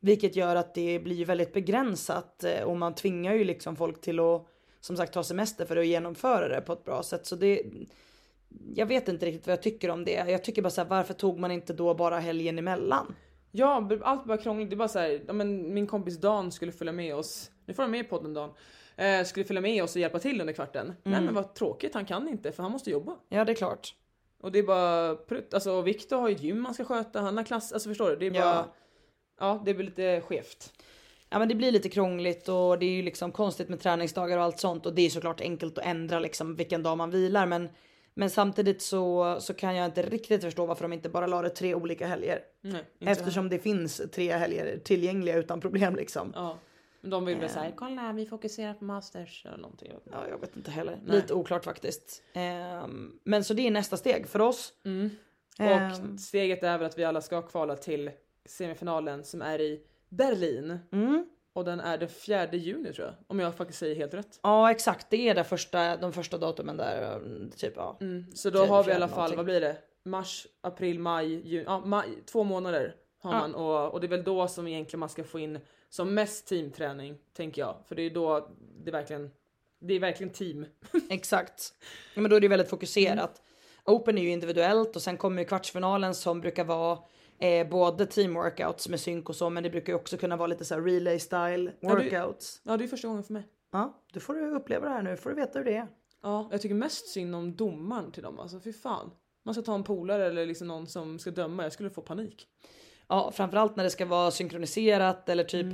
Vilket 0.00 0.36
gör 0.36 0.56
att 0.56 0.74
det 0.74 0.98
blir 0.98 1.24
väldigt 1.24 1.52
begränsat 1.52 2.44
eh, 2.44 2.62
och 2.62 2.76
man 2.76 2.94
tvingar 2.94 3.34
ju 3.34 3.44
liksom 3.44 3.76
folk 3.76 4.00
till 4.00 4.20
att 4.20 4.46
som 4.80 4.96
sagt 4.96 5.12
ta 5.12 5.22
semester 5.22 5.64
för 5.64 5.76
att 5.76 5.86
genomföra 5.86 6.48
det 6.48 6.60
på 6.60 6.72
ett 6.72 6.84
bra 6.84 7.02
sätt. 7.02 7.26
Så 7.26 7.36
det 7.36 7.62
jag 8.74 8.86
vet 8.86 9.08
inte 9.08 9.26
riktigt 9.26 9.46
vad 9.46 9.52
jag 9.52 9.62
tycker 9.62 9.90
om 9.90 10.04
det. 10.04 10.30
Jag 10.30 10.44
tycker 10.44 10.62
bara 10.62 10.70
så 10.70 10.80
här, 10.80 10.88
varför 10.88 11.14
tog 11.14 11.38
man 11.38 11.50
inte 11.50 11.72
då 11.72 11.94
bara 11.94 12.18
helgen 12.18 12.58
emellan? 12.58 13.14
Ja, 13.50 13.88
allt 14.02 14.24
bara 14.24 14.38
krångligt. 14.38 14.70
Det 14.70 14.76
bara 14.76 14.88
så 14.88 14.98
här, 14.98 15.20
ja, 15.26 15.32
men 15.32 15.74
min 15.74 15.86
kompis 15.86 16.18
Dan 16.20 16.52
skulle 16.52 16.72
följa 16.72 16.92
med 16.92 17.14
oss. 17.14 17.50
Nu 17.66 17.74
får 17.74 17.82
han 17.82 17.90
med 17.90 18.00
i 18.00 18.04
podden 18.04 18.34
Dan. 18.34 18.50
Eh, 18.96 19.24
skulle 19.24 19.44
följa 19.44 19.60
med 19.60 19.82
oss 19.82 19.94
och 19.94 20.00
hjälpa 20.00 20.18
till 20.18 20.40
under 20.40 20.54
kvarten. 20.54 20.94
Nej 21.02 21.20
men 21.20 21.34
vad 21.34 21.54
tråkigt, 21.54 21.94
han 21.94 22.04
kan 22.04 22.28
inte 22.28 22.52
för 22.52 22.62
han 22.62 22.72
måste 22.72 22.90
jobba. 22.90 23.16
Ja 23.28 23.44
det 23.44 23.52
är 23.52 23.56
klart. 23.56 23.94
Och 24.40 24.52
det 24.52 24.58
är 24.58 24.62
bara 24.62 25.16
prutt. 25.16 25.54
Alltså 25.54 25.82
Viktor 25.82 26.20
har 26.20 26.28
ju 26.28 26.34
gym 26.34 26.64
han 26.64 26.74
ska 26.74 26.84
sköta, 26.84 27.20
han 27.20 27.36
har 27.36 27.44
klass, 27.44 27.72
alltså 27.72 27.88
förstår 27.88 28.10
du? 28.10 28.16
Det 28.16 28.26
är 28.26 28.30
bara... 28.30 28.40
Ja. 28.40 28.74
Ja, 29.40 29.62
det 29.64 29.74
blir 29.74 29.86
lite 29.86 30.20
skevt. 30.20 30.72
Ja 31.30 31.38
men 31.38 31.48
det 31.48 31.54
blir 31.54 31.72
lite 31.72 31.88
krångligt 31.88 32.48
och 32.48 32.78
det 32.78 32.86
är 32.86 32.90
ju 32.90 33.02
liksom 33.02 33.32
konstigt 33.32 33.68
med 33.68 33.80
träningsdagar 33.80 34.38
och 34.38 34.44
allt 34.44 34.60
sånt 34.60 34.86
och 34.86 34.94
det 34.94 35.02
är 35.02 35.10
såklart 35.10 35.40
enkelt 35.40 35.78
att 35.78 35.84
ändra 35.84 36.18
liksom 36.18 36.56
vilken 36.56 36.82
dag 36.82 36.98
man 36.98 37.10
vilar 37.10 37.46
men 37.46 37.68
men 38.14 38.30
samtidigt 38.30 38.82
så, 38.82 39.36
så 39.40 39.54
kan 39.54 39.76
jag 39.76 39.86
inte 39.86 40.02
riktigt 40.02 40.42
förstå 40.42 40.66
varför 40.66 40.82
de 40.82 40.92
inte 40.92 41.08
bara 41.08 41.26
la 41.26 41.42
det 41.42 41.50
tre 41.50 41.74
olika 41.74 42.06
helger. 42.06 42.40
Nej, 42.60 42.84
Eftersom 43.00 43.48
det 43.48 43.58
finns 43.58 44.02
tre 44.12 44.32
helger 44.32 44.78
tillgängliga 44.78 45.36
utan 45.36 45.60
problem 45.60 45.96
liksom. 45.96 46.32
Ja. 46.34 46.58
Men 47.00 47.10
de 47.10 47.24
vill 47.24 47.38
väl 47.38 47.50
säga 47.50 47.72
kolla 47.76 48.12
vi 48.12 48.26
fokuserar 48.26 48.74
på 48.74 48.84
masters 48.84 49.44
eller 49.46 49.56
någonting. 49.58 49.92
Ja, 50.12 50.28
jag 50.30 50.38
vet 50.38 50.56
inte 50.56 50.70
heller. 50.70 50.98
Nej. 51.04 51.16
Lite 51.16 51.34
oklart 51.34 51.64
faktiskt. 51.64 52.22
Ehm, 52.32 53.18
men 53.24 53.44
så 53.44 53.54
det 53.54 53.66
är 53.66 53.70
nästa 53.70 53.96
steg 53.96 54.28
för 54.28 54.40
oss. 54.40 54.72
Ehm, 54.84 55.10
Och 55.58 56.20
steget 56.20 56.62
är 56.62 56.78
väl 56.78 56.86
att 56.86 56.98
vi 56.98 57.04
alla 57.04 57.20
ska 57.20 57.42
kvala 57.42 57.76
till 57.76 58.10
semifinalen 58.46 59.24
som 59.24 59.42
är 59.42 59.60
i 59.60 59.80
Berlin. 60.08 60.78
mm. 60.92 61.26
Och 61.52 61.64
den 61.64 61.80
är 61.80 61.98
den 61.98 62.08
4 62.08 62.52
juni 62.52 62.92
tror 62.92 63.06
jag. 63.06 63.14
Om 63.26 63.38
jag 63.40 63.54
faktiskt 63.54 63.78
säger 63.78 63.96
helt 63.96 64.14
rätt. 64.14 64.40
Ja 64.42 64.70
exakt, 64.70 65.06
det 65.10 65.28
är 65.28 65.34
det 65.34 65.44
första, 65.44 65.96
de 65.96 66.12
första 66.12 66.38
datumen 66.38 66.76
där. 66.76 67.20
Typ 67.56 67.72
ja. 67.76 67.98
Så 68.34 68.50
då 68.50 68.58
Tredje, 68.58 68.72
har 68.74 68.84
vi 68.84 68.90
i 68.90 68.94
alla 68.94 69.08
fall, 69.08 69.16
någonting. 69.16 69.36
vad 69.36 69.44
blir 69.44 69.60
det? 69.60 69.76
Mars, 70.04 70.46
april, 70.60 70.98
maj, 70.98 71.48
juni. 71.48 71.64
Ja, 71.66 71.80
maj, 71.84 72.08
två 72.26 72.44
månader 72.44 72.94
har 73.22 73.32
Ja. 73.32 73.38
man. 73.38 73.54
Och, 73.54 73.92
och 73.92 74.00
det 74.00 74.06
är 74.06 74.08
väl 74.08 74.22
då 74.24 74.48
som 74.48 74.66
egentligen 74.68 75.00
man 75.00 75.08
ska 75.08 75.24
få 75.24 75.38
in 75.38 75.58
som 75.88 76.14
mest 76.14 76.46
teamträning, 76.46 77.18
tänker 77.36 77.62
jag. 77.62 77.76
För 77.88 77.94
det 77.94 78.02
är 78.02 78.10
då 78.10 78.48
det 78.84 78.90
är 78.90 78.92
verkligen, 78.92 79.30
det 79.80 79.94
är 79.94 80.00
verkligen 80.00 80.32
team. 80.32 80.66
Exakt. 81.10 81.72
Ja, 82.14 82.20
men 82.20 82.30
då 82.30 82.36
är 82.36 82.40
det 82.40 82.48
väldigt 82.48 82.70
fokuserat. 82.70 83.42
Open 83.84 84.18
är 84.18 84.22
ju 84.22 84.30
individuellt 84.30 84.96
och 84.96 85.02
sen 85.02 85.16
kommer 85.16 85.42
ju 85.42 85.48
kvartsfinalen 85.48 86.14
som 86.14 86.40
brukar 86.40 86.64
vara 86.64 86.98
eh, 87.38 87.68
både 87.68 88.06
team 88.06 88.34
workouts 88.34 88.88
med 88.88 89.00
synk 89.00 89.28
och 89.28 89.36
så 89.36 89.50
men 89.50 89.62
det 89.62 89.70
brukar 89.70 89.92
ju 89.92 89.98
också 89.98 90.16
kunna 90.16 90.36
vara 90.36 90.46
lite 90.46 90.64
så 90.64 90.74
här 90.74 90.82
relay 90.82 91.18
style 91.18 91.72
workouts. 91.82 92.60
Ja, 92.64 92.76
det 92.76 92.84
är 92.84 92.88
första 92.88 93.08
gången 93.08 93.24
för 93.24 93.32
mig. 93.32 93.46
Ja, 93.72 94.04
du 94.12 94.20
får 94.20 94.34
du 94.34 94.50
uppleva 94.50 94.88
det 94.88 94.92
här 94.92 95.02
nu, 95.02 95.16
får 95.16 95.30
du 95.30 95.36
veta 95.36 95.58
hur 95.58 95.64
det 95.64 95.76
är. 95.76 95.88
Ja, 96.22 96.48
jag 96.50 96.60
tycker 96.60 96.74
mest 96.74 97.08
synd 97.08 97.34
om 97.34 97.56
domaren 97.56 98.12
till 98.12 98.22
dem. 98.22 98.38
Alltså 98.40 98.60
fy 98.60 98.72
fan. 98.72 99.10
Man 99.44 99.54
ska 99.54 99.62
ta 99.62 99.74
en 99.74 99.84
polare 99.84 100.26
eller 100.26 100.46
liksom 100.46 100.68
någon 100.68 100.86
som 100.86 101.18
ska 101.18 101.30
döma. 101.30 101.62
Jag 101.62 101.72
skulle 101.72 101.90
få 101.90 102.00
panik. 102.00 102.46
Ja, 103.08 103.30
framförallt 103.34 103.76
när 103.76 103.84
det 103.84 103.90
ska 103.90 104.06
vara 104.06 104.30
synkroniserat 104.30 105.28
eller 105.28 105.44
typ 105.44 105.66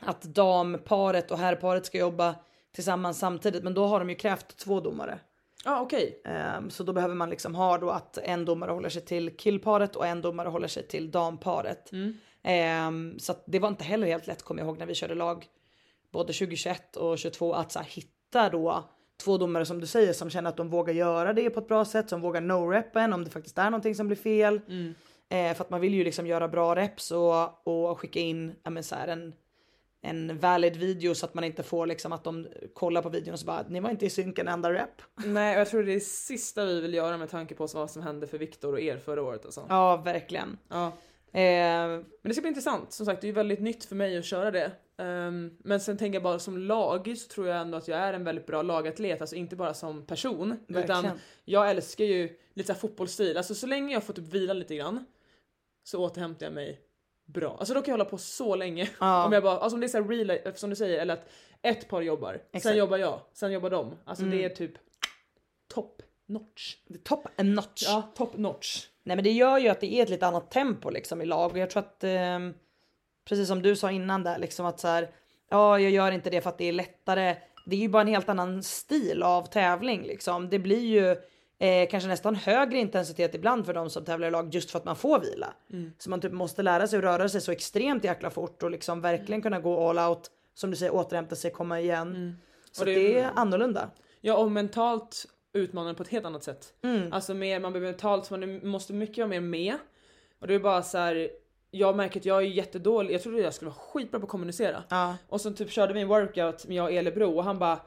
att 0.00 0.22
damparet 0.22 1.30
och 1.30 1.38
herrparet 1.38 1.86
ska 1.86 1.98
jobba 1.98 2.34
tillsammans 2.72 3.18
samtidigt. 3.18 3.64
Men 3.64 3.74
då 3.74 3.86
har 3.86 3.98
de 3.98 4.10
ju 4.10 4.16
krävt 4.16 4.56
två 4.56 4.80
domare. 4.80 5.18
Ja, 5.64 5.80
okej. 5.80 6.20
Ehm, 6.24 6.70
så 6.70 6.82
då 6.82 6.92
behöver 6.92 7.14
man 7.14 7.30
liksom 7.30 7.54
ha 7.54 7.78
då 7.78 7.90
att 7.90 8.18
en 8.18 8.44
domare 8.44 8.70
håller 8.70 8.88
sig 8.88 9.02
till 9.02 9.36
killparet 9.36 9.96
och 9.96 10.06
en 10.06 10.22
domare 10.22 10.48
håller 10.48 10.68
sig 10.68 10.86
till 10.86 11.10
damparet. 11.10 11.90
Ehm, 12.42 13.18
så 13.18 13.32
att 13.32 13.44
det 13.46 13.58
var 13.58 13.68
inte 13.68 13.84
heller 13.84 14.06
helt 14.06 14.26
lätt 14.26 14.42
kommer 14.42 14.62
jag 14.62 14.68
ihåg 14.68 14.78
när 14.78 14.86
vi 14.86 14.94
körde 14.94 15.14
lag 15.14 15.46
både 16.12 16.32
2021 16.32 16.96
och 16.96 17.18
2022 17.18 17.52
att 17.52 17.72
så 17.72 17.78
här, 17.78 17.86
hitta 17.86 18.50
då 18.50 18.84
två 19.24 19.38
domare 19.38 19.66
som 19.66 19.80
du 19.80 19.86
säger 19.86 20.12
som 20.12 20.30
känner 20.30 20.50
att 20.50 20.56
de 20.56 20.70
vågar 20.70 20.94
göra 20.94 21.32
det 21.32 21.50
på 21.50 21.60
ett 21.60 21.68
bra 21.68 21.84
sätt, 21.84 22.10
som 22.10 22.20
vågar 22.20 22.40
no-reppen 22.40 23.14
om 23.14 23.24
det 23.24 23.30
faktiskt 23.30 23.58
är 23.58 23.70
någonting 23.70 23.94
som 23.94 24.06
blir 24.06 24.16
fel. 24.16 24.60
Eh, 25.28 25.54
för 25.54 25.64
att 25.64 25.70
man 25.70 25.80
vill 25.80 25.94
ju 25.94 26.04
liksom 26.04 26.26
göra 26.26 26.48
bra 26.48 26.74
reps 26.76 27.10
och, 27.10 27.66
och 27.68 27.98
skicka 27.98 28.20
in 28.20 28.54
ja, 28.62 28.70
men 28.70 28.82
så 28.82 28.94
här, 28.94 29.08
en, 29.08 29.34
en 30.04 30.38
valid 30.38 30.76
video 30.76 31.14
så 31.14 31.26
att 31.26 31.34
man 31.34 31.44
inte 31.44 31.62
får 31.62 31.86
liksom 31.86 32.12
att 32.12 32.24
de 32.24 32.48
kollar 32.74 33.02
på 33.02 33.08
videon 33.08 33.32
och 33.32 33.40
så 33.40 33.46
bara 33.46 33.64
ni 33.68 33.80
var 33.80 33.90
inte 33.90 34.06
i 34.06 34.10
synk 34.10 34.38
en 34.38 34.48
enda 34.48 34.72
rep. 34.72 35.02
Nej, 35.14 35.58
jag 35.58 35.68
tror 35.68 35.82
det 35.82 35.92
är 35.92 35.94
det 35.94 36.00
sista 36.00 36.64
vi 36.64 36.80
vill 36.80 36.94
göra 36.94 37.16
med 37.16 37.30
tanke 37.30 37.54
på 37.54 37.66
vad 37.66 37.90
som 37.90 38.02
hände 38.02 38.26
för 38.26 38.38
Viktor 38.38 38.72
och 38.72 38.80
er 38.80 38.98
förra 38.98 39.22
året. 39.22 39.44
Alltså. 39.44 39.66
Ja 39.68 39.96
verkligen. 39.96 40.58
Ja. 40.68 40.86
Eh, 41.32 41.88
Men 41.88 42.04
det 42.22 42.32
ska 42.34 42.40
bli 42.40 42.48
intressant. 42.48 42.92
Som 42.92 43.06
sagt, 43.06 43.20
det 43.20 43.24
är 43.24 43.28
ju 43.28 43.34
väldigt 43.34 43.60
nytt 43.60 43.84
för 43.84 43.96
mig 43.96 44.18
att 44.18 44.24
köra 44.24 44.50
det. 44.50 44.72
Ehm, 44.98 45.56
men 45.58 45.80
sen 45.80 45.96
tänker 45.98 46.16
jag 46.16 46.22
bara 46.22 46.38
som 46.38 46.58
lag 46.58 47.14
så 47.18 47.28
tror 47.28 47.48
jag 47.48 47.60
ändå 47.60 47.78
att 47.78 47.88
jag 47.88 47.98
är 47.98 48.12
en 48.12 48.24
väldigt 48.24 48.46
bra 48.46 48.62
lagatlet. 48.62 49.20
Alltså 49.20 49.36
inte 49.36 49.56
bara 49.56 49.74
som 49.74 50.06
person. 50.06 50.56
Utan 50.68 50.86
Verkligen. 50.86 51.18
jag 51.44 51.70
älskar 51.70 52.04
ju 52.04 52.38
lite 52.54 52.74
så 52.74 52.80
fotbollsstil. 52.80 53.36
Alltså 53.36 53.54
så 53.54 53.66
länge 53.66 53.94
jag 53.94 54.04
får 54.04 54.12
typ 54.12 54.34
vila 54.34 54.52
lite 54.52 54.76
grann 54.76 55.04
så 55.84 56.04
återhämtar 56.04 56.46
jag 56.46 56.52
mig 56.52 56.80
bra. 57.26 57.56
Alltså 57.58 57.74
då 57.74 57.82
kan 57.82 57.92
jag 57.92 57.98
hålla 57.98 58.10
på 58.10 58.18
så 58.18 58.56
länge. 58.56 58.90
Ja. 59.00 59.24
Om 59.26 59.32
jag 59.32 59.42
bara, 59.42 59.58
alltså 59.58 59.76
om 59.76 59.80
det 59.80 59.86
är 59.86 59.88
så 59.88 60.02
här 60.02 60.08
relay, 60.08 60.42
som 60.54 60.70
du 60.70 60.76
säger, 60.76 61.00
eller 61.00 61.14
att 61.14 61.28
ett 61.62 61.88
par 61.88 62.02
jobbar, 62.02 62.32
sen 62.32 62.40
Exakt. 62.52 62.66
Mm. 62.66 62.78
jobbar 62.78 62.96
jag, 62.96 63.20
sen 63.32 63.52
jobbar 63.52 63.70
de. 63.70 63.94
Alltså 64.04 64.24
det 64.24 64.44
är 64.44 64.48
typ 64.48 64.72
top 65.74 66.02
notch. 66.26 66.76
top 67.04 67.26
notch. 67.38 67.82
Ja, 67.86 68.02
top 68.16 68.36
notch. 68.36 68.86
Nej 69.02 69.16
men 69.16 69.24
det 69.24 69.32
gör 69.32 69.58
ju 69.58 69.68
att 69.68 69.80
det 69.80 69.94
är 69.94 70.02
ett 70.02 70.08
lite 70.08 70.26
annat 70.26 70.50
tempo 70.50 70.90
liksom 70.90 71.22
i 71.22 71.26
lag 71.26 71.50
och 71.52 71.58
jag 71.58 71.70
tror 71.70 71.82
att 71.82 72.04
eh, 72.04 72.38
precis 73.28 73.48
som 73.48 73.62
du 73.62 73.76
sa 73.76 73.90
innan 73.90 74.22
där 74.22 74.38
liksom 74.38 74.66
att 74.66 74.80
så 74.80 74.88
här, 74.88 75.10
ja 75.50 75.80
jag 75.80 75.90
gör 75.90 76.12
inte 76.12 76.30
det 76.30 76.40
för 76.40 76.50
att 76.50 76.58
det 76.58 76.64
är 76.64 76.72
lättare. 76.72 77.36
Det 77.66 77.76
är 77.76 77.80
ju 77.80 77.88
bara 77.88 78.02
en 78.02 78.08
helt 78.08 78.28
annan 78.28 78.62
stil 78.62 79.22
av 79.22 79.42
tävling 79.42 80.02
liksom. 80.02 80.50
Det 80.50 80.58
blir 80.58 80.84
ju 80.86 81.16
eh, 81.64 81.88
kanske 81.90 82.08
nästan 82.08 82.34
högre 82.34 82.78
intensitet 82.78 83.34
ibland 83.34 83.66
för 83.66 83.74
de 83.74 83.90
som 83.90 84.04
tävlar 84.04 84.28
i 84.28 84.30
lag 84.30 84.54
just 84.54 84.70
för 84.70 84.78
att 84.78 84.84
man 84.84 84.96
får 84.96 85.18
vila. 85.20 85.54
Så 85.98 86.10
man 86.10 86.20
typ 86.20 86.32
måste 86.32 86.62
lära 86.62 86.86
sig 86.86 86.96
att 86.98 87.04
röra 87.04 87.28
sig 87.28 87.40
så 87.40 87.52
extremt 87.52 88.04
jäkla 88.04 88.30
fort 88.30 88.62
och 88.62 88.70
liksom 88.70 89.00
verkligen 89.00 89.42
kunna 89.42 89.60
gå 89.60 89.88
all 89.88 89.98
out 89.98 90.30
som 90.54 90.70
du 90.70 90.76
säger 90.76 90.94
återhämta 90.94 91.36
sig, 91.36 91.50
komma 91.50 91.80
igen. 91.80 92.36
Så 92.72 92.82
Och 92.82 92.86
det- 92.86 92.94
det 92.94 93.18
är 93.18 93.30
annorlunda. 93.34 93.90
Ja 94.20 94.36
och 94.36 94.50
mentalt 94.52 95.26
utmanande 95.52 95.94
på 95.94 96.02
ett 96.02 96.08
helt 96.08 96.26
annat 96.26 96.44
sätt. 96.44 96.74
Mm. 96.82 97.12
Alltså 97.12 97.34
mer, 97.34 97.60
man 97.60 97.72
behöver 97.72 97.92
mentalt, 97.92 98.26
så 98.26 98.36
man 98.36 98.68
måste 98.68 98.92
mycket 98.92 99.18
vara 99.18 99.28
mer 99.28 99.40
med. 99.40 99.74
Och 100.40 100.46
det 100.46 100.54
är 100.54 100.58
bara 100.58 100.82
så 100.82 100.98
här. 100.98 101.30
jag 101.70 101.96
märker 101.96 102.20
att 102.20 102.26
jag 102.26 102.36
är 102.42 102.46
jättedålig, 102.46 103.14
jag 103.14 103.22
trodde 103.22 103.40
jag 103.40 103.54
skulle 103.54 103.70
vara 103.70 103.78
skitbra 103.80 104.20
på 104.20 104.24
att 104.26 104.30
kommunicera. 104.30 104.82
Ja. 104.88 105.16
Och 105.28 105.40
så 105.40 105.50
typ 105.52 105.70
körde 105.70 105.94
vi 105.94 106.00
en 106.00 106.08
workout 106.08 106.66
med 106.66 106.76
jag 106.76 106.84
och 106.84 106.92
Elebro 106.92 107.36
och 107.36 107.44
han 107.44 107.58
bara 107.58 107.78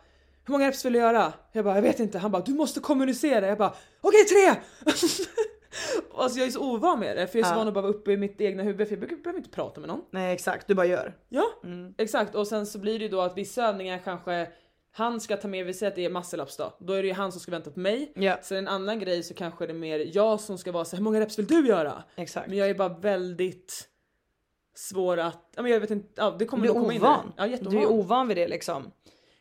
hur 0.47 0.51
många 0.51 0.67
reps 0.67 0.85
vill 0.85 0.93
du 0.93 0.99
göra? 0.99 1.33
Jag 1.51 1.65
bara 1.65 1.75
jag 1.75 1.81
vet 1.81 1.99
inte. 1.99 2.17
Han 2.19 2.31
bara 2.31 2.41
du 2.41 2.53
måste 2.53 2.79
kommunicera. 2.79 3.47
Jag 3.47 3.57
bara 3.57 3.73
okej 4.01 4.23
tre! 4.25 4.61
alltså 6.17 6.39
jag 6.39 6.47
är 6.47 6.51
så 6.51 6.71
ovan 6.71 6.99
med 6.99 7.17
det 7.17 7.27
för 7.27 7.39
jag 7.39 7.45
är 7.45 7.49
så 7.49 7.53
Ja. 7.53 7.57
van 7.57 7.67
att 7.67 7.73
bara 7.73 7.81
vara 7.81 7.91
uppe 7.93 8.11
i 8.11 8.17
mitt 8.17 8.41
egna 8.41 8.63
huvud 8.63 8.87
för 8.87 8.95
jag 8.95 9.07
behöver 9.21 9.37
inte 9.37 9.49
prata 9.49 9.79
med 9.79 9.87
någon. 9.87 10.01
Nej 10.11 10.33
exakt, 10.33 10.67
du 10.67 10.75
bara 10.75 10.85
gör. 10.85 11.15
Ja, 11.29 11.43
exakt. 11.97 12.35
Och 12.35 12.47
sen 12.47 12.65
så 12.65 12.79
blir 12.79 12.99
det 12.99 13.05
ju 13.05 13.09
då 13.11 13.21
att 13.21 13.37
vissa 13.37 13.63
övningar 13.67 14.01
kanske 14.03 14.47
han 14.91 15.19
ska 15.21 15.37
ta 15.37 15.47
med, 15.47 15.65
vi 15.65 15.73
säger 15.73 15.89
att 15.91 15.95
det 15.95 16.05
är 16.05 16.09
muscle-ups 16.09 16.55
då. 16.57 16.77
Då 16.79 16.93
är 16.93 17.01
det 17.01 17.07
ju 17.07 17.13
han 17.13 17.31
som 17.31 17.41
ska 17.41 17.51
vänta 17.51 17.71
på 17.71 17.79
mig. 17.79 18.11
Ja. 18.15 18.37
Sen 18.41 18.57
en 18.57 18.67
annan 18.67 18.99
grej 18.99 19.23
så 19.23 19.33
kanske 19.33 19.65
det 19.67 19.71
är 19.73 19.75
mer 19.75 20.09
jag 20.13 20.39
som 20.39 20.57
ska 20.57 20.71
vara 20.71 20.85
så 20.85 20.91
här, 20.91 20.97
hur 20.97 21.03
många 21.03 21.19
reps 21.19 21.39
vill 21.39 21.45
du 21.47 21.67
göra? 21.67 22.03
Exakt. 22.15 22.47
Men 22.47 22.57
jag 22.57 22.69
är 22.69 22.73
bara 22.75 22.89
väldigt 22.89 23.89
svår 24.75 25.17
att, 25.17 25.49
ja 25.55 25.61
men 25.61 25.71
jag 25.71 25.79
vet 25.79 25.91
inte, 25.91 26.09
ja 26.15 26.35
det 26.39 26.45
kommer 26.45 26.63
Du 26.63 26.69
är 26.69 26.73
nog 26.73 26.83
komma 26.83 26.93
in 26.93 26.97
i 27.01 27.03
det. 27.03 27.07
ovan. 27.07 27.33
Ja 27.37 27.57
du 27.69 27.77
är 27.81 27.85
ovan 27.91 28.27
vid 28.27 28.37
det 28.37 28.47
liksom. 28.47 28.91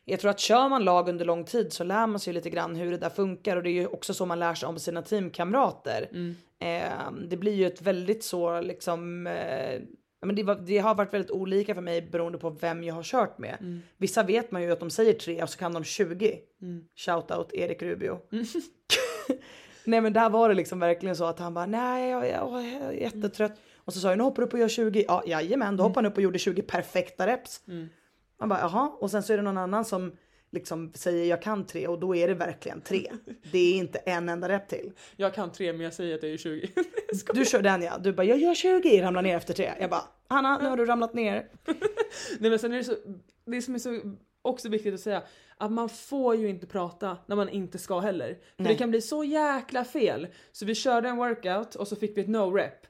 Jag 0.09 0.19
tror 0.19 0.31
att 0.31 0.39
kör 0.39 0.69
man 0.69 0.83
lag 0.83 1.09
under 1.09 1.25
lång 1.25 1.43
tid 1.43 1.73
så 1.73 1.83
lär 1.83 2.07
man 2.07 2.19
sig 2.19 2.33
lite 2.33 2.49
grann 2.49 2.75
hur 2.75 2.91
det 2.91 2.97
där 2.97 3.09
funkar 3.09 3.57
och 3.57 3.63
det 3.63 3.69
är 3.69 3.73
ju 3.81 3.87
också 3.87 4.13
så 4.13 4.25
man 4.25 4.39
lär 4.39 4.53
sig 4.53 4.69
om 4.69 4.79
sina 4.79 5.01
teamkamrater. 5.01 6.09
Mm. 6.11 6.35
Eh, 6.59 7.27
det 7.27 7.37
blir 7.37 7.53
ju 7.53 7.67
ett 7.67 7.81
väldigt 7.81 8.23
så 8.23 8.61
liksom 8.61 9.27
eh, 9.27 9.81
men 10.25 10.35
det, 10.35 10.43
var, 10.43 10.55
det 10.55 10.77
har 10.77 10.95
varit 10.95 11.13
väldigt 11.13 11.31
olika 11.31 11.75
för 11.75 11.81
mig 11.81 12.01
beroende 12.01 12.37
på 12.37 12.49
vem 12.49 12.83
jag 12.83 12.95
har 12.95 13.03
kört 13.03 13.37
med. 13.37 13.57
Mm. 13.59 13.81
Vissa 13.97 14.23
vet 14.23 14.51
man 14.51 14.61
ju 14.61 14.71
att 14.71 14.79
de 14.79 14.89
säger 14.89 15.13
tre 15.13 15.43
och 15.43 15.49
så 15.49 15.57
kan 15.57 15.73
de 15.73 15.83
20. 15.83 16.39
Shout 16.95 17.31
out 17.31 17.53
Erik 17.53 17.81
Rubio. 17.81 18.19
nej 19.83 20.01
men 20.01 20.13
där 20.13 20.29
var 20.29 20.49
det 20.49 20.55
liksom 20.55 20.79
verkligen 20.79 21.15
så 21.15 21.25
att 21.25 21.39
han 21.39 21.53
bara 21.53 21.65
nej 21.65 22.09
jag, 22.09 22.27
jag, 22.27 22.51
jag 22.53 22.65
är 22.65 22.91
jättetrött. 22.91 23.59
Och 23.77 23.93
så 23.93 23.99
sa 23.99 24.09
jag 24.09 24.17
nu 24.17 24.23
hoppar 24.23 24.41
du 24.41 24.47
upp 24.47 24.53
och 24.53 24.59
gör 24.59 24.67
20. 24.67 25.05
Ja 25.07 25.23
jajamän 25.27 25.77
då 25.77 25.83
hoppade 25.83 26.05
han 26.05 26.11
upp 26.11 26.17
och 26.17 26.23
gjorde 26.23 26.39
20 26.39 26.61
perfekta 26.61 27.27
reps. 27.27 27.61
Man 28.39 28.49
bara 28.49 28.59
jaha 28.59 28.91
och 28.99 29.11
sen 29.11 29.23
så 29.23 29.33
är 29.33 29.37
det 29.37 29.43
någon 29.43 29.57
annan 29.57 29.85
som 29.85 30.11
liksom 30.51 30.91
säger 30.93 31.25
jag 31.25 31.41
kan 31.41 31.65
tre 31.65 31.87
och 31.87 31.99
då 31.99 32.15
är 32.15 32.27
det 32.27 32.33
verkligen 32.33 32.81
tre. 32.81 33.11
Det 33.51 33.57
är 33.57 33.75
inte 33.75 33.99
en 33.99 34.29
enda 34.29 34.49
rep 34.49 34.67
till. 34.67 34.91
Jag 35.15 35.33
kan 35.33 35.51
tre 35.51 35.73
men 35.73 35.81
jag 35.81 35.93
säger 35.93 36.15
att 36.15 36.23
jag 36.23 36.31
är 36.31 36.37
20. 36.37 36.69
Jag 37.07 37.17
skojar. 37.17 37.39
Du 37.39 37.45
kör 37.45 37.61
den 37.61 37.81
ja. 37.81 37.97
Du 37.97 38.13
bara 38.13 38.23
jag 38.23 38.37
gör 38.37 38.55
20 38.55 39.01
ramlar 39.01 39.21
ner 39.21 39.37
efter 39.37 39.53
tre. 39.53 39.73
Jag 39.79 39.89
bara 39.89 40.03
Hanna 40.27 40.57
nu 40.57 40.69
har 40.69 40.77
du 40.77 40.85
ramlat 40.85 41.13
ner. 41.13 41.49
Nej 42.39 42.49
men 42.49 42.59
sen 42.59 42.73
är 42.73 42.77
det 42.77 42.83
så, 42.83 42.95
det 43.45 43.61
som 43.61 43.75
är 43.75 43.79
så 43.79 44.01
också 44.41 44.69
viktigt 44.69 44.93
att 44.93 44.99
säga 44.99 45.23
att 45.57 45.71
man 45.71 45.89
får 45.89 46.35
ju 46.35 46.49
inte 46.49 46.67
prata 46.67 47.17
när 47.25 47.35
man 47.35 47.49
inte 47.49 47.77
ska 47.77 47.99
heller. 47.99 48.37
För 48.57 48.63
det 48.63 48.75
kan 48.75 48.89
bli 48.89 49.01
så 49.01 49.23
jäkla 49.23 49.85
fel. 49.85 50.27
Så 50.51 50.65
vi 50.65 50.75
körde 50.75 51.09
en 51.09 51.17
workout 51.17 51.75
och 51.75 51.87
så 51.87 51.95
fick 51.95 52.17
vi 52.17 52.21
ett 52.21 52.27
no 52.27 52.55
rep. 52.55 52.87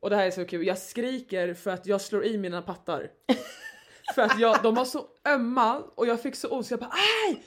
Och 0.00 0.10
det 0.10 0.16
här 0.16 0.26
är 0.26 0.30
så 0.30 0.44
kul, 0.44 0.66
jag 0.66 0.78
skriker 0.78 1.54
för 1.54 1.70
att 1.70 1.86
jag 1.86 2.00
slår 2.00 2.24
i 2.24 2.38
mina 2.38 2.62
pattar. 2.62 3.10
För 4.14 4.22
att 4.22 4.38
jag, 4.38 4.62
de 4.62 4.74
var 4.74 4.84
så 4.84 5.04
ömma 5.28 5.82
och 5.94 6.06
jag 6.06 6.22
fick 6.22 6.36
så 6.36 6.48
ont 6.48 6.66
så 6.66 6.72
jag 6.72 6.80
bara 6.80 6.92
aj! 7.28 7.44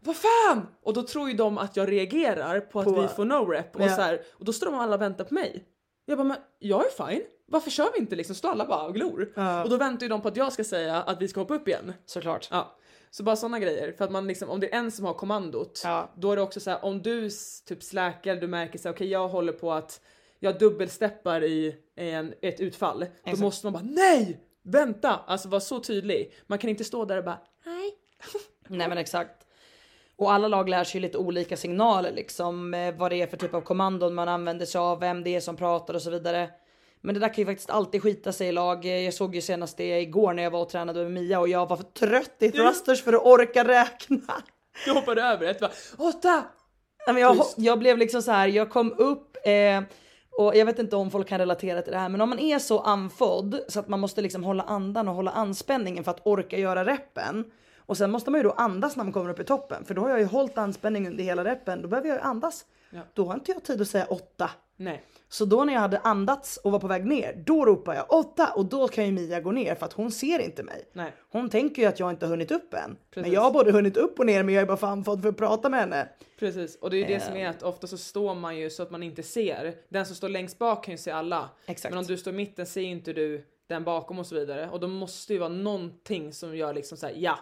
Vad 0.00 0.16
fan! 0.16 0.66
Och 0.82 0.92
då 0.94 1.02
tror 1.02 1.28
ju 1.28 1.34
de 1.36 1.58
att 1.58 1.76
jag 1.76 1.92
reagerar 1.92 2.60
på 2.60 2.78
att 2.80 2.84
På- 2.86 3.00
vi 3.00 3.08
får 3.08 3.24
no 3.24 3.50
rep 3.50 3.76
och, 3.76 3.82
Ja. 3.82 3.96
så 3.96 4.02
här, 4.02 4.22
och 4.32 4.44
då 4.44 4.52
står 4.52 4.66
de 4.66 4.74
alla 4.74 4.94
och 4.96 5.02
väntar 5.02 5.24
på 5.24 5.34
mig. 5.34 5.64
Jag 6.06 6.18
bara 6.18 6.24
men 6.28 6.36
jag 6.58 6.84
är 6.86 7.06
fine. 7.06 7.22
Varför 7.48 7.70
kör 7.70 7.88
vi 7.94 7.98
inte 7.98 8.16
liksom? 8.16 8.34
Står 8.36 8.48
alla 8.50 8.66
bara 8.66 8.82
och 8.86 8.94
glor? 8.94 9.32
Ja. 9.36 9.62
Och 9.64 9.70
då 9.70 9.76
väntar 9.76 10.02
ju 10.04 10.08
de 10.08 10.22
på 10.22 10.28
att 10.28 10.36
jag 10.36 10.52
ska 10.52 10.64
säga 10.64 11.02
att 11.02 11.22
vi 11.22 11.28
ska 11.28 11.40
hoppa 11.40 11.54
upp 11.54 11.68
igen. 11.68 11.92
Såklart. 12.06 12.48
Ja. 12.50 12.76
Så 13.10 13.22
bara 13.22 13.36
såna 13.36 13.58
grejer. 13.58 13.92
För 13.92 14.04
att 14.04 14.10
man 14.10 14.26
liksom, 14.26 14.50
om 14.50 14.60
det 14.60 14.74
är 14.74 14.78
en 14.78 14.90
som 14.92 15.04
har 15.04 15.14
kommandot, 15.14 15.80
Ja. 15.84 16.10
då 16.16 16.32
är 16.32 16.36
det 16.36 16.42
också 16.42 16.60
så 16.60 16.70
här 16.70 16.84
om 16.84 17.02
du 17.02 17.30
typ 17.66 17.82
släkar, 17.82 18.36
du 18.36 18.46
märker 18.46 18.78
så 18.78 18.90
okej 18.90 19.08
jag 19.08 19.28
håller 19.28 19.52
på 19.52 19.72
att 19.72 20.00
jag 20.38 20.58
dubbelsteppar 20.58 21.44
i 21.44 21.76
en, 21.96 22.34
ett 22.42 22.60
utfall. 22.60 23.00
Då 23.00 23.06
Exakt. 23.24 23.38
måste 23.40 23.66
man 23.66 23.72
bara 23.72 23.82
nej! 23.82 24.40
Vänta! 24.66 25.20
Alltså 25.26 25.48
vara 25.48 25.60
så 25.60 25.80
tydlig. 25.80 26.32
Man 26.46 26.58
kan 26.58 26.70
inte 26.70 26.84
stå 26.84 27.04
där 27.04 27.18
och 27.18 27.24
bara 27.24 27.38
nej. 27.66 27.94
Nej 28.68 28.88
men 28.88 28.98
exakt. 28.98 29.42
Och 30.16 30.32
alla 30.32 30.48
lag 30.48 30.68
lär 30.68 30.84
sig 30.84 31.00
lite 31.00 31.18
olika 31.18 31.56
signaler 31.56 32.12
liksom. 32.12 32.74
eh, 32.74 32.94
Vad 32.94 33.12
det 33.12 33.22
är 33.22 33.26
för 33.26 33.36
typ 33.36 33.54
av 33.54 33.60
kommandon 33.60 34.14
man 34.14 34.28
använder 34.28 34.66
sig 34.66 34.78
av, 34.78 35.00
vem 35.00 35.24
det 35.24 35.36
är 35.36 35.40
som 35.40 35.56
pratar 35.56 35.94
och 35.94 36.02
så 36.02 36.10
vidare. 36.10 36.50
Men 37.00 37.14
det 37.14 37.20
där 37.20 37.28
kan 37.28 37.36
ju 37.36 37.46
faktiskt 37.46 37.70
alltid 37.70 38.02
skita 38.02 38.32
sig 38.32 38.48
i 38.48 38.52
lag. 38.52 38.84
Eh, 38.84 39.00
Jag 39.00 39.14
såg 39.14 39.34
ju 39.34 39.40
senast 39.40 39.76
det 39.76 40.00
igår 40.00 40.32
när 40.32 40.42
jag 40.42 40.50
var 40.50 40.60
och 40.62 40.68
tränade 40.68 41.02
med 41.02 41.12
Mia 41.12 41.40
och 41.40 41.48
jag 41.48 41.68
var 41.68 41.76
för 41.76 41.84
trött 41.84 42.36
i 42.38 42.50
thrusters 42.50 43.02
för 43.02 43.12
att 43.12 43.22
orka 43.26 43.64
räkna. 43.68 44.42
Jag 44.86 44.94
hoppade 44.94 45.22
över 45.22 45.46
ett 45.46 45.60
bara 45.60 45.70
åtta! 45.98 46.44
Nej, 47.06 47.14
men 47.14 47.22
jag, 47.22 47.36
jag 47.56 47.78
blev 47.78 47.98
liksom 47.98 48.22
så 48.22 48.30
här, 48.30 48.48
jag 48.48 48.70
kom 48.70 48.92
upp 48.98 49.36
eh, 49.44 49.82
och 50.38 50.56
jag 50.56 50.66
vet 50.66 50.78
inte 50.78 50.96
om 50.96 51.10
folk 51.10 51.28
kan 51.28 51.38
relatera 51.38 51.82
till 51.82 51.92
det 51.92 51.98
här, 51.98 52.08
men 52.08 52.20
om 52.20 52.28
man 52.28 52.38
är 52.38 52.58
så 52.58 52.80
andfådd 52.80 53.60
så 53.68 53.80
att 53.80 53.88
man 53.88 54.00
måste 54.00 54.22
liksom 54.22 54.44
hålla 54.44 54.62
andan 54.62 55.08
och 55.08 55.14
hålla 55.14 55.30
anspänningen 55.30 56.04
för 56.04 56.10
att 56.10 56.26
orka 56.26 56.58
göra 56.58 56.84
reppen. 56.84 57.44
Och 57.78 57.96
sen 57.96 58.10
måste 58.10 58.30
man 58.30 58.40
ju 58.40 58.44
då 58.44 58.50
andas 58.50 58.96
när 58.96 59.04
man 59.04 59.12
kommer 59.12 59.30
upp 59.30 59.40
i 59.40 59.44
toppen, 59.44 59.84
för 59.84 59.94
då 59.94 60.02
har 60.02 60.10
jag 60.10 60.18
ju 60.18 60.24
hållit 60.24 60.58
anspänning 60.58 61.08
under 61.08 61.24
hela 61.24 61.44
reppen. 61.44 61.82
Då 61.82 61.88
behöver 61.88 62.08
jag 62.08 62.16
ju 62.16 62.22
andas. 62.22 62.64
Ja. 62.90 63.00
Då 63.14 63.26
har 63.26 63.34
inte 63.34 63.52
jag 63.52 63.64
tid 63.64 63.80
att 63.80 63.88
säga 63.88 64.04
åtta. 64.04 64.50
Nej. 64.76 65.02
Så 65.28 65.44
då 65.44 65.64
när 65.64 65.72
jag 65.72 65.80
hade 65.80 65.98
andats 65.98 66.56
och 66.56 66.72
var 66.72 66.78
på 66.78 66.86
väg 66.86 67.06
ner, 67.06 67.42
då 67.46 67.64
ropar 67.64 67.94
jag 67.94 68.12
åtta 68.12 68.52
och 68.56 68.64
då 68.64 68.88
kan 68.88 69.06
ju 69.06 69.12
Mia 69.12 69.40
gå 69.40 69.52
ner 69.52 69.74
för 69.74 69.86
att 69.86 69.92
hon 69.92 70.10
ser 70.10 70.38
inte 70.38 70.62
mig. 70.62 70.88
Nej. 70.92 71.12
Hon 71.30 71.50
tänker 71.50 71.82
ju 71.82 71.88
att 71.88 72.00
jag 72.00 72.10
inte 72.10 72.26
har 72.26 72.30
hunnit 72.30 72.50
upp 72.50 72.74
än. 72.74 72.80
Men 72.80 72.96
Precis. 73.10 73.32
jag 73.32 73.40
har 73.40 73.50
både 73.50 73.72
hunnit 73.72 73.96
upp 73.96 74.18
och 74.18 74.26
ner 74.26 74.42
men 74.42 74.54
jag 74.54 74.62
är 74.62 74.66
bara 74.66 74.76
fan 74.76 75.04
fått 75.04 75.22
för 75.22 75.28
att 75.28 75.36
prata 75.36 75.68
med 75.68 75.80
henne. 75.80 76.08
Precis, 76.38 76.76
och 76.76 76.90
det 76.90 76.96
är 76.96 76.98
ju 76.98 77.14
det 77.14 77.20
som 77.20 77.36
är 77.36 77.48
att 77.48 77.62
ofta 77.62 77.86
så 77.86 77.98
står 77.98 78.34
man 78.34 78.56
ju 78.56 78.70
så 78.70 78.82
att 78.82 78.90
man 78.90 79.02
inte 79.02 79.22
ser. 79.22 79.74
Den 79.88 80.06
som 80.06 80.16
står 80.16 80.28
längst 80.28 80.58
bak 80.58 80.84
kan 80.84 80.92
ju 80.92 80.98
se 80.98 81.10
alla. 81.10 81.50
Exakt. 81.66 81.92
Men 81.92 81.98
om 81.98 82.04
du 82.04 82.16
står 82.16 82.32
i 82.32 82.36
mitten 82.36 82.66
ser 82.66 82.80
ju 82.80 82.86
inte 82.86 83.12
du 83.12 83.46
den 83.66 83.84
bakom 83.84 84.18
och 84.18 84.26
så 84.26 84.34
vidare. 84.34 84.68
Och 84.72 84.80
då 84.80 84.88
måste 84.88 85.32
ju 85.32 85.38
vara 85.38 85.48
någonting 85.48 86.32
som 86.32 86.56
gör 86.56 86.74
liksom 86.74 86.98
såhär 86.98 87.14
ja. 87.16 87.38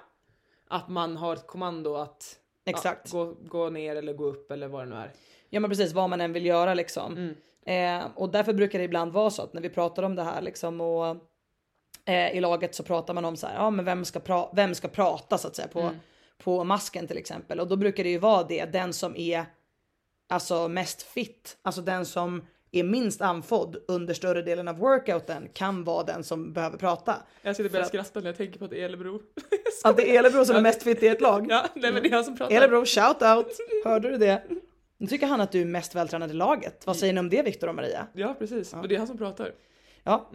Att 0.68 0.88
man 0.88 1.16
har 1.16 1.32
ett 1.32 1.46
kommando 1.46 1.94
att 1.94 2.38
Exakt. 2.64 3.12
Ja, 3.12 3.24
gå, 3.24 3.36
gå 3.48 3.70
ner 3.70 3.96
eller 3.96 4.12
gå 4.12 4.24
upp 4.24 4.50
eller 4.50 4.68
vad 4.68 4.86
det 4.86 4.90
nu 4.90 4.96
är. 4.96 5.10
Ja 5.54 5.60
men 5.60 5.70
precis 5.70 5.92
vad 5.92 6.10
man 6.10 6.20
än 6.20 6.32
vill 6.32 6.46
göra 6.46 6.74
liksom. 6.74 7.34
Eh, 7.66 8.06
och 8.14 8.28
därför 8.28 8.52
brukar 8.52 8.78
det 8.78 8.84
ibland 8.84 9.12
vara 9.12 9.30
så 9.30 9.42
att 9.42 9.52
när 9.52 9.60
vi 9.62 9.68
pratar 9.68 10.02
om 10.02 10.14
det 10.16 10.22
här 10.22 10.42
liksom 10.42 10.80
och 10.80 11.16
eh, 12.04 12.36
i 12.36 12.40
laget 12.40 12.74
så 12.74 12.82
pratar 12.82 13.14
man 13.14 13.24
om 13.24 13.36
så 13.36 13.46
här, 13.46 13.54
ja 13.54 13.70
men 13.70 13.84
vem 13.84 14.04
ska, 14.04 14.18
pra- 14.18 14.48
vem 14.52 14.74
ska 14.74 14.88
prata 14.88 15.38
så 15.38 15.48
att 15.48 15.56
säga 15.56 15.68
på, 15.68 15.90
på 16.44 16.64
masken 16.64 17.06
till 17.06 17.18
exempel. 17.18 17.60
Och 17.60 17.68
då 17.68 17.76
brukar 17.76 18.04
det 18.04 18.10
ju 18.10 18.18
vara 18.18 18.42
det, 18.42 18.64
den 18.64 18.92
som 18.92 19.16
är 19.16 19.44
alltså 20.28 20.68
mest 20.68 21.02
fit, 21.02 21.56
alltså 21.62 21.80
den 21.80 22.06
som 22.06 22.42
är 22.72 22.84
minst 22.84 23.20
andfådd 23.22 23.76
under 23.88 24.14
större 24.14 24.42
delen 24.42 24.68
av 24.68 24.76
workouten 24.78 25.48
kan 25.52 25.84
vara 25.84 26.04
den 26.04 26.24
som 26.24 26.52
behöver 26.52 26.78
prata. 26.78 27.16
Jag 27.42 27.56
sitter 27.56 27.68
och 27.68 27.72
börjar 27.72 27.86
skratta 27.86 28.20
när 28.20 28.26
jag 28.26 28.36
tänker 28.36 28.58
på 28.58 28.64
att 28.64 28.70
det 28.70 28.80
är 28.80 28.84
Elebro. 28.84 29.20
Att 29.84 29.96
det 29.96 30.10
är 30.16 30.18
Elebro 30.18 30.44
som 30.44 30.56
är 30.56 30.60
mest 30.62 30.82
fit 30.82 31.02
i 31.02 31.06
ett 31.08 31.20
lag. 31.20 31.46
ja, 31.50 31.64
nej 31.74 31.92
men 31.92 32.02
det 32.02 32.08
är 32.08 32.12
han 32.12 32.24
som 32.24 32.36
pratar. 32.36 32.56
Elebro, 32.56 32.84
shout 32.84 33.22
out! 33.22 33.46
Hörde 33.84 34.10
du 34.10 34.16
det? 34.18 34.42
Nu 34.98 35.06
tycker 35.06 35.26
han 35.26 35.40
att 35.40 35.52
du 35.52 35.60
är 35.60 35.64
mest 35.64 35.94
vältränad 35.94 36.30
i 36.30 36.34
laget. 36.34 36.86
Vad 36.86 36.96
säger 36.96 37.12
ni 37.12 37.20
om 37.20 37.28
det 37.28 37.42
Viktor 37.42 37.68
och 37.68 37.74
Maria? 37.74 38.06
Ja 38.12 38.34
precis, 38.38 38.74
och 38.74 38.88
det 38.88 38.94
är 38.94 38.98
han 38.98 39.06
som 39.06 39.18
pratar. 39.18 39.52
Ja. 40.02 40.30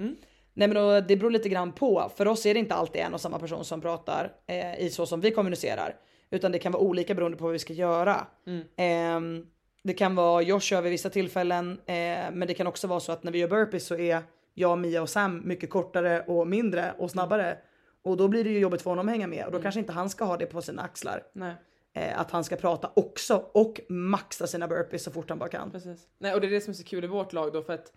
Nej 0.54 0.68
men 0.68 0.76
då, 0.76 1.02
det 1.02 1.16
beror 1.18 1.32
lite 1.32 1.50
grann 1.50 1.72
på. 1.72 2.12
För 2.16 2.28
oss 2.28 2.46
är 2.46 2.54
det 2.54 2.60
inte 2.60 2.76
alltid 2.76 3.02
en 3.02 3.14
och 3.14 3.22
samma 3.22 3.40
person 3.40 3.66
som 3.66 3.82
pratar 3.82 4.32
eh, 4.48 4.80
i 4.80 4.90
så 4.90 5.06
som 5.06 5.22
vi 5.22 5.32
kommunicerar. 5.32 5.96
Utan 6.32 6.52
det 6.52 6.60
kan 6.60 6.72
vara 6.72 6.84
olika 6.84 7.16
beroende 7.16 7.38
på 7.38 7.44
vad 7.44 7.54
vi 7.54 7.60
ska 7.60 7.74
göra. 7.74 8.28
Ehm, 8.76 9.46
det 9.84 9.94
kan 9.94 10.16
vara 10.16 10.42
Josh 10.42 10.82
vid 10.82 10.92
vissa 10.92 11.10
tillfällen. 11.10 11.72
Eh, 11.86 12.32
men 12.34 12.40
det 12.48 12.54
kan 12.54 12.68
också 12.68 12.88
vara 12.88 13.00
så 13.00 13.12
att 13.12 13.24
när 13.24 13.32
vi 13.32 13.40
gör 13.40 13.48
burpees 13.48 13.86
så 13.86 13.96
är 13.96 14.24
jag, 14.54 14.78
Mia 14.78 15.02
och 15.02 15.10
Sam 15.10 15.42
mycket 15.46 15.70
kortare 15.70 16.22
och 16.22 16.48
mindre 16.48 16.94
och 16.98 17.12
snabbare. 17.12 17.58
Och 18.04 18.18
då 18.18 18.28
blir 18.28 18.44
det 18.44 18.50
ju 18.50 18.60
jobbigt 18.60 18.82
för 18.82 18.90
honom 18.90 19.08
att 19.08 19.12
hänga 19.12 19.28
med. 19.28 19.46
Och 19.46 19.52
då 19.52 19.60
kanske 19.60 19.80
inte 19.80 19.94
han 19.94 20.10
ska 20.10 20.26
ha 20.26 20.38
det 20.38 20.46
på 20.46 20.62
sina 20.62 20.82
axlar. 20.82 21.24
Nej. 21.34 21.56
Eh, 21.94 22.20
att 22.20 22.32
han 22.32 22.44
ska 22.44 22.56
prata 22.56 22.92
också 22.96 23.46
och 23.54 23.82
maxa 23.90 24.48
sina 24.48 24.68
burpees 24.68 25.04
så 25.04 25.12
fort 25.12 25.30
han 25.30 25.40
bara 25.40 25.50
kan. 25.50 25.72
Precis. 25.72 26.08
Nej 26.18 26.34
och 26.34 26.42
det 26.42 26.48
är 26.48 26.52
det 26.52 26.62
som 26.62 26.72
är 26.72 26.76
så 26.76 26.84
kul 26.84 27.04
i 27.04 27.08
vårt 27.08 27.34
lag 27.34 27.54
då 27.54 27.62
för 27.62 27.74
att 27.74 27.94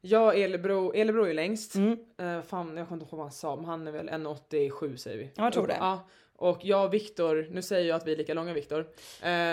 jag 0.00 0.26
och 0.26 0.34
Elebro, 0.34 0.92
Elebro 0.94 1.24
är 1.26 1.34
längst. 1.34 1.74
Mm. 1.74 1.92
Eh, 2.18 2.42
fan 2.42 2.76
jag 2.76 2.88
kommer 2.88 3.02
inte 3.02 3.10
ihåg 3.10 3.18
vad 3.18 3.26
han 3.26 3.32
sa 3.32 3.56
men 3.56 3.64
han 3.64 3.88
är 3.88 3.92
väl 3.92 4.08
1,87 4.08 4.96
säger 4.96 5.18
vi. 5.18 5.30
Ja, 5.34 5.44
jag 5.44 5.52
tror 5.52 5.66
det. 5.66 5.76
Ja. 5.80 6.08
Och 6.36 6.58
jag 6.62 6.84
och 6.84 6.94
Viktor, 6.94 7.46
nu 7.50 7.62
säger 7.62 7.88
jag 7.88 7.96
att 7.96 8.06
vi 8.06 8.12
är 8.12 8.16
lika 8.16 8.34
långa 8.34 8.52
Viktor. 8.52 8.80
Eh, 8.80 8.86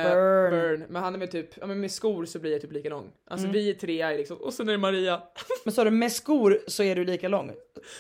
Burn. 0.04 0.52
burn. 0.52 0.86
Men 0.90 1.04
han 1.04 1.16
är 1.16 1.20
väl 1.20 1.28
typ, 1.28 1.58
ja 1.58 1.66
men 1.66 1.80
med 1.80 1.92
skor 1.92 2.26
så 2.26 2.40
blir 2.40 2.52
jag 2.52 2.62
typ 2.62 2.72
lika 2.72 2.90
lång. 2.90 3.12
Alltså 3.28 3.46
Mm. 3.48 3.54
vi 3.54 3.70
är 3.70 3.74
trea 3.74 4.10
liksom, 4.12 4.38
och 4.38 4.54
sen 4.54 4.68
är 4.68 4.72
det 4.72 4.78
Maria. 4.78 5.22
Men 5.66 5.72
sa 5.74 5.84
du 5.84 5.92
med 5.92 6.12
skor 6.12 6.60
så 6.68 6.84
är 6.84 6.96
du 6.96 7.06
lika 7.06 7.28
lång 7.28 7.52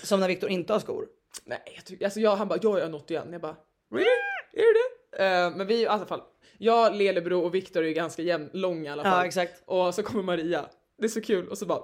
som 0.03 0.19
när 0.19 0.27
Viktor 0.27 0.49
inte 0.49 0.73
har 0.73 0.79
skor? 0.79 1.07
Nej, 1.45 1.59
jag 1.75 1.85
tycker, 1.85 2.05
alltså 2.05 2.19
jag, 2.19 2.35
han 2.35 2.47
bara 2.47 2.59
jag 2.61 2.79
är 2.79 2.89
något 2.89 3.11
igen. 3.11 3.27
Jag 3.31 3.41
bara 3.41 3.55
really? 3.91 4.05
Är 4.53 4.57
du 4.61 4.73
det? 4.73 4.98
Eh, 5.19 5.55
men 5.55 5.67
vi 5.67 5.81
i 5.81 5.87
alla 5.87 6.05
fall, 6.05 6.21
jag, 6.57 6.95
Lelebro 6.95 7.39
och 7.39 7.55
Viktor 7.55 7.83
är 7.83 7.87
ju 7.87 7.93
ganska 7.93 8.21
jämn, 8.21 8.49
långa 8.53 8.89
i 8.89 8.93
alla 8.93 9.03
fall. 9.03 9.19
Ja 9.19 9.25
exakt. 9.25 9.63
Och 9.65 9.95
så 9.95 10.03
kommer 10.03 10.23
Maria. 10.23 10.65
Det 10.97 11.05
är 11.05 11.09
så 11.09 11.21
kul 11.21 11.47
och 11.47 11.57
så 11.57 11.65
bara 11.65 11.83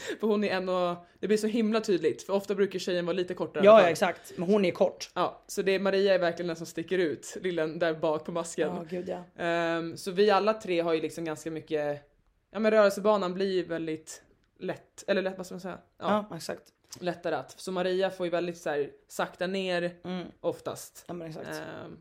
För 0.20 0.26
hon 0.26 0.44
är 0.44 0.48
en 0.48 0.68
och 0.68 0.96
det 1.20 1.26
blir 1.26 1.36
så 1.36 1.46
himla 1.46 1.80
tydligt 1.80 2.22
för 2.22 2.32
ofta 2.32 2.54
brukar 2.54 2.78
tjejen 2.78 3.06
vara 3.06 3.16
lite 3.16 3.34
kortare. 3.34 3.64
Ja, 3.64 3.82
ja 3.82 3.88
exakt. 3.88 4.32
Men 4.36 4.48
hon 4.48 4.64
är 4.64 4.70
kort. 4.70 5.10
Ja, 5.14 5.44
så 5.46 5.62
det 5.62 5.74
är 5.74 5.80
Maria 5.80 6.14
är 6.14 6.18
verkligen 6.18 6.46
den 6.46 6.56
som 6.56 6.66
sticker 6.66 6.98
ut, 6.98 7.36
lillen 7.40 7.78
där 7.78 7.94
bak 7.94 8.24
på 8.24 8.32
masken. 8.32 8.68
Ja 8.76 8.84
gud 8.90 9.08
ja. 9.08 9.44
Ehm, 9.44 9.96
så 9.96 10.10
vi 10.10 10.30
alla 10.30 10.54
tre 10.54 10.80
har 10.80 10.94
ju 10.94 11.00
liksom 11.00 11.24
ganska 11.24 11.50
mycket, 11.50 12.10
ja 12.50 12.58
men 12.58 12.70
rörelsebanan 12.70 13.34
blir 13.34 13.52
ju 13.52 13.64
väldigt 13.64 14.22
lätt, 14.58 15.04
eller 15.06 15.22
lätt 15.22 15.36
vad 15.36 15.46
ska 15.46 15.54
man 15.54 15.60
säga? 15.60 15.78
Ja, 15.98 16.26
Ja, 16.30 16.36
exakt. 16.36 16.62
Lättare 17.00 17.34
att. 17.34 17.60
Så 17.60 17.72
Maria 17.72 18.10
får 18.10 18.26
ju 18.26 18.30
väldigt 18.30 18.58
så 18.58 18.70
här, 18.70 18.90
sakta 19.08 19.46
ner 19.46 19.96
Mm. 20.04 20.26
oftast. 20.40 21.04
Ja 21.08 21.14
men 21.14 21.28
exakt. 21.28 21.48
Ehm, 21.48 21.98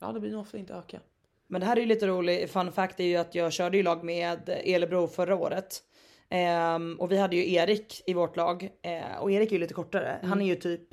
ja 0.00 0.12
det 0.12 0.20
blir 0.20 0.30
nog 0.30 0.40
ofta 0.40 0.58
inte 0.58 0.74
öka. 0.74 1.00
Men 1.46 1.60
det 1.60 1.66
här 1.66 1.76
är 1.76 1.80
ju 1.80 1.86
lite 1.86 2.06
roligt. 2.06 2.50
Fun 2.50 2.72
fact 2.72 3.00
är 3.00 3.04
ju 3.04 3.16
att 3.16 3.34
jag 3.34 3.52
körde 3.52 3.76
ju 3.76 3.82
lag 3.82 4.04
med 4.04 4.48
Elebro 4.48 5.06
förra 5.08 5.36
året. 5.36 5.82
Ehm, 6.28 6.96
och 7.00 7.12
vi 7.12 7.16
hade 7.18 7.36
ju 7.36 7.52
Erik 7.54 8.02
i 8.06 8.14
vårt 8.14 8.36
lag. 8.36 8.70
Eh, 8.82 9.16
och 9.20 9.32
Erik 9.32 9.48
är 9.48 9.52
ju 9.52 9.58
lite 9.58 9.74
kortare. 9.74 10.18
Han 10.22 10.40
är 10.42 10.46
ju 10.46 10.54
typ, 10.56 10.88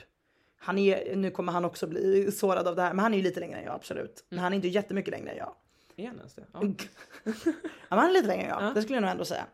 han 0.58 0.78
är, 0.78 1.16
nu 1.16 1.32
kommer 1.32 1.52
han 1.52 1.66
också 1.66 1.88
bli 1.88 2.32
sårad 2.32 2.68
av 2.68 2.76
det 2.76 2.82
här, 2.82 2.94
men 2.94 3.00
han 3.04 3.14
är 3.14 3.18
ju 3.18 3.24
lite 3.24 3.40
längre 3.40 3.58
än 3.60 3.66
jag 3.66 3.76
absolut. 3.76 4.26
Men 4.30 4.40
han 4.40 4.52
är 4.54 4.56
inte 4.56 4.68
jättemycket 4.68 5.12
längre 5.12 5.32
än 5.32 5.38
jag. 5.38 5.56
Är 5.96 6.08
han 6.08 6.18
ens 6.18 6.34
det? 6.34 6.44
Ja. 6.54 6.62
Ja, 7.90 7.96
men 7.96 8.00
han 8.00 8.10
är 8.10 8.14
lite 8.14 8.28
längre 8.28 8.44
än 8.44 8.50
jag, 8.50 8.62
Ja. 8.64 8.72
det 8.76 8.82
skulle 8.82 8.96
jag 8.96 9.02
nog 9.02 9.12
ändå 9.12 9.26
säga. 9.26 9.46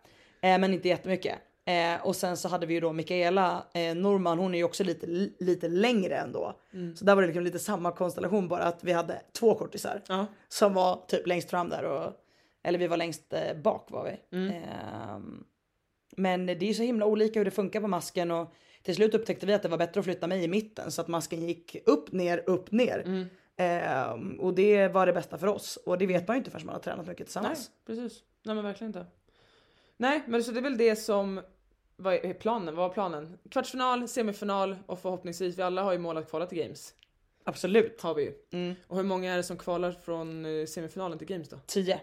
Eh, 0.42 0.58
men 0.60 0.74
inte 0.74 0.88
jättemycket. 0.88 1.36
Eh, 1.68 2.06
och 2.08 2.16
sen 2.16 2.38
så 2.38 2.48
hade 2.48 2.66
vi 2.66 2.74
ju 2.74 2.80
då 2.80 2.94
Mikaela 2.94 3.66
eh, 3.74 3.96
Norman, 3.96 4.40
hon 4.40 4.54
är 4.54 4.58
ju 4.58 4.64
också 4.64 4.84
lite, 4.84 5.08
lite 5.40 5.68
längre 5.68 6.16
ändå. 6.16 6.54
Så 6.96 7.06
där 7.06 7.16
var 7.16 7.22
det 7.22 7.28
liksom 7.28 7.44
lite 7.44 7.60
samma 7.60 7.92
konstellation 7.92 8.48
bara 8.48 8.64
att 8.64 8.84
vi 8.84 8.92
hade 8.92 9.22
två 9.40 9.56
kortisar. 9.56 10.02
Ja. 10.08 10.26
Som 10.48 10.74
var 10.74 11.06
typ 11.08 11.28
längst 11.28 11.50
fram 11.50 11.70
där 11.70 11.84
och, 11.84 12.12
eller 12.64 12.80
vi 12.80 12.88
var 12.88 12.98
längst 12.98 13.34
eh, 13.34 13.58
bak 13.64 13.92
var 13.92 14.04
vi. 14.04 14.38
Ehm, 14.38 15.44
men 16.18 16.46
det 16.46 16.54
är 16.54 16.64
ju 16.64 16.74
så 16.74 16.84
himla 16.84 17.06
olika 17.06 17.40
hur 17.40 17.46
det 17.46 17.52
funkar 17.52 17.82
på 17.82 17.88
masken 17.88 18.32
och 18.32 18.54
till 18.84 18.96
slut 18.96 19.14
upptäckte 19.14 19.46
vi 19.46 19.54
att 19.54 19.64
det 19.64 19.70
var 19.70 19.78
bättre 19.78 20.00
att 20.00 20.06
flytta 20.06 20.28
mig 20.28 20.44
i 20.44 20.48
mitten 20.48 20.92
så 20.92 21.02
att 21.02 21.08
masken 21.08 21.48
gick 21.48 21.76
upp, 21.86 22.12
ner, 22.12 22.44
upp, 22.50 22.72
ner. 22.72 23.28
Ehm, 23.58 24.40
och 24.40 24.54
det 24.54 24.88
var 24.88 25.06
det 25.06 25.14
bästa 25.14 25.38
för 25.38 25.48
oss 25.48 25.78
och 25.86 25.98
det 25.98 26.06
vet 26.06 26.28
man 26.28 26.36
ju 26.36 26.38
inte 26.38 26.52
förrän 26.52 26.66
man 26.66 26.76
har 26.76 26.82
tränat 26.82 27.08
mycket 27.08 27.20
Nej, 27.20 27.26
tillsammans. 27.26 27.72
precis. 27.86 28.24
Nej 28.44 28.56
men 28.56 28.64
verkligen 28.64 28.90
inte. 28.90 29.06
Nej, 29.98 30.24
men 30.28 30.44
så 30.44 30.52
det 30.52 30.60
är 30.60 30.64
väl 30.64 30.78
det 30.78 30.96
som 30.96 31.42
vad 31.98 32.14
är 32.14 32.34
planen? 32.34 32.76
Vad 32.76 32.88
var 32.88 32.94
planen? 32.94 33.38
Kvartsfinal, 33.52 34.08
semifinal 34.08 34.76
och 34.86 35.00
förhoppningsvis, 35.00 35.58
vi 35.58 35.62
alla 35.62 35.84
har 35.84 35.92
ju 35.94 36.00
mål 36.00 36.18
att 36.18 36.30
kvala 36.30 36.46
till 36.46 36.58
Games. 36.58 36.94
Absolut. 37.44 38.02
Har 38.02 38.14
vi 38.14 38.24
ju. 38.24 38.34
Mm. 38.52 38.76
Och 38.88 38.98
hur 38.98 39.04
många 39.04 39.34
är 39.34 39.38
det 39.38 39.44
som 39.44 39.58
kvalar 39.58 39.92
från 39.92 40.46
eh, 40.46 40.66
semifinalen 40.66 41.18
till 41.18 41.28
Games 41.28 41.50
då? 41.50 41.58
10. 41.66 42.00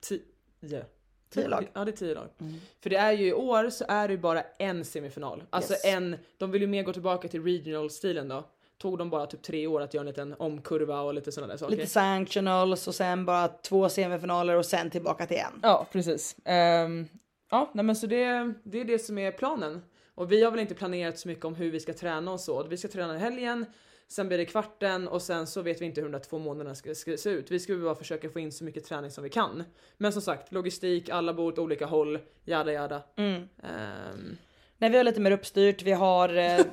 Tio. 0.00 0.84
Tio 1.30 1.48
lag. 1.48 1.70
Ja 1.74 1.84
det 1.84 1.90
är 1.90 1.96
tio 1.96 2.14
lag. 2.14 2.28
Mm. 2.40 2.54
För 2.80 2.90
det 2.90 2.96
är 2.96 3.12
ju 3.12 3.26
i 3.28 3.32
år 3.32 3.70
så 3.70 3.84
är 3.88 4.08
det 4.08 4.14
ju 4.14 4.20
bara 4.20 4.42
en 4.58 4.84
semifinal. 4.84 5.42
Alltså 5.50 5.72
Yes. 5.72 5.84
en, 5.84 6.16
de 6.38 6.50
vill 6.50 6.62
ju 6.62 6.68
mer 6.68 6.82
gå 6.82 6.92
tillbaka 6.92 7.28
till 7.28 7.42
regional-stilen 7.44 8.28
då. 8.28 8.44
Tog 8.78 8.98
de 8.98 9.10
bara 9.10 9.26
typ 9.26 9.42
tre 9.42 9.66
år 9.66 9.80
att 9.80 9.94
göra 9.94 10.02
en 10.02 10.06
liten 10.06 10.34
omkurva 10.38 11.00
och 11.00 11.14
lite 11.14 11.32
sådana 11.32 11.52
där 11.52 11.58
saker. 11.58 11.76
Lite 11.76 11.88
sanctionals 11.88 12.88
och 12.88 12.94
sen 12.94 13.24
bara 13.24 13.48
två 13.48 13.88
semifinaler 13.88 14.56
och 14.56 14.66
sen 14.66 14.90
tillbaka 14.90 15.26
till 15.26 15.36
en. 15.36 15.60
Ja, 15.62 15.86
precis. 15.92 16.36
Ehm, 16.44 17.08
ja, 17.50 17.70
nej 17.74 17.84
men 17.84 17.96
så 17.96 18.06
det, 18.06 18.52
det 18.64 18.80
är 18.80 18.84
det 18.84 18.98
som 18.98 19.18
är 19.18 19.32
planen. 19.32 19.82
Och 20.14 20.32
vi 20.32 20.42
har 20.42 20.50
väl 20.50 20.60
inte 20.60 20.74
planerat 20.74 21.18
så 21.18 21.28
mycket 21.28 21.44
om 21.44 21.54
hur 21.54 21.70
vi 21.70 21.80
ska 21.80 21.92
träna 21.92 22.32
och 22.32 22.40
så. 22.40 22.62
Vi 22.62 22.76
ska 22.76 22.88
träna 22.88 23.16
i 23.16 23.18
helgen, 23.18 23.66
sen 24.08 24.28
blir 24.28 24.38
det 24.38 24.44
kvarten 24.44 25.08
och 25.08 25.22
sen 25.22 25.46
så 25.46 25.62
vet 25.62 25.80
vi 25.80 25.84
inte 25.84 26.00
hur 26.00 26.08
de 26.08 26.12
där 26.12 26.24
två 26.24 26.38
månaderna 26.38 26.74
ska, 26.74 26.94
ska 26.94 27.16
se 27.16 27.30
ut. 27.30 27.50
Vi 27.50 27.60
ska 27.60 27.76
bara 27.76 27.94
försöka 27.94 28.30
få 28.30 28.40
in 28.40 28.52
så 28.52 28.64
mycket 28.64 28.84
träning 28.84 29.10
som 29.10 29.24
vi 29.24 29.30
kan. 29.30 29.64
Men 29.96 30.12
som 30.12 30.22
sagt, 30.22 30.52
logistik, 30.52 31.08
alla 31.08 31.34
bor 31.34 31.52
åt 31.52 31.58
olika 31.58 31.86
håll, 31.86 32.18
jada 32.44 32.72
jada. 32.72 33.02
Mm. 33.16 33.48
Ehm, 33.62 34.36
Nej, 34.78 34.90
vi 34.90 34.96
har 34.96 35.04
lite 35.04 35.20
mer 35.20 35.30
uppstyrt. 35.30 35.82
Vi 35.82 35.92
har... 35.92 36.28
Eh, 36.28 36.34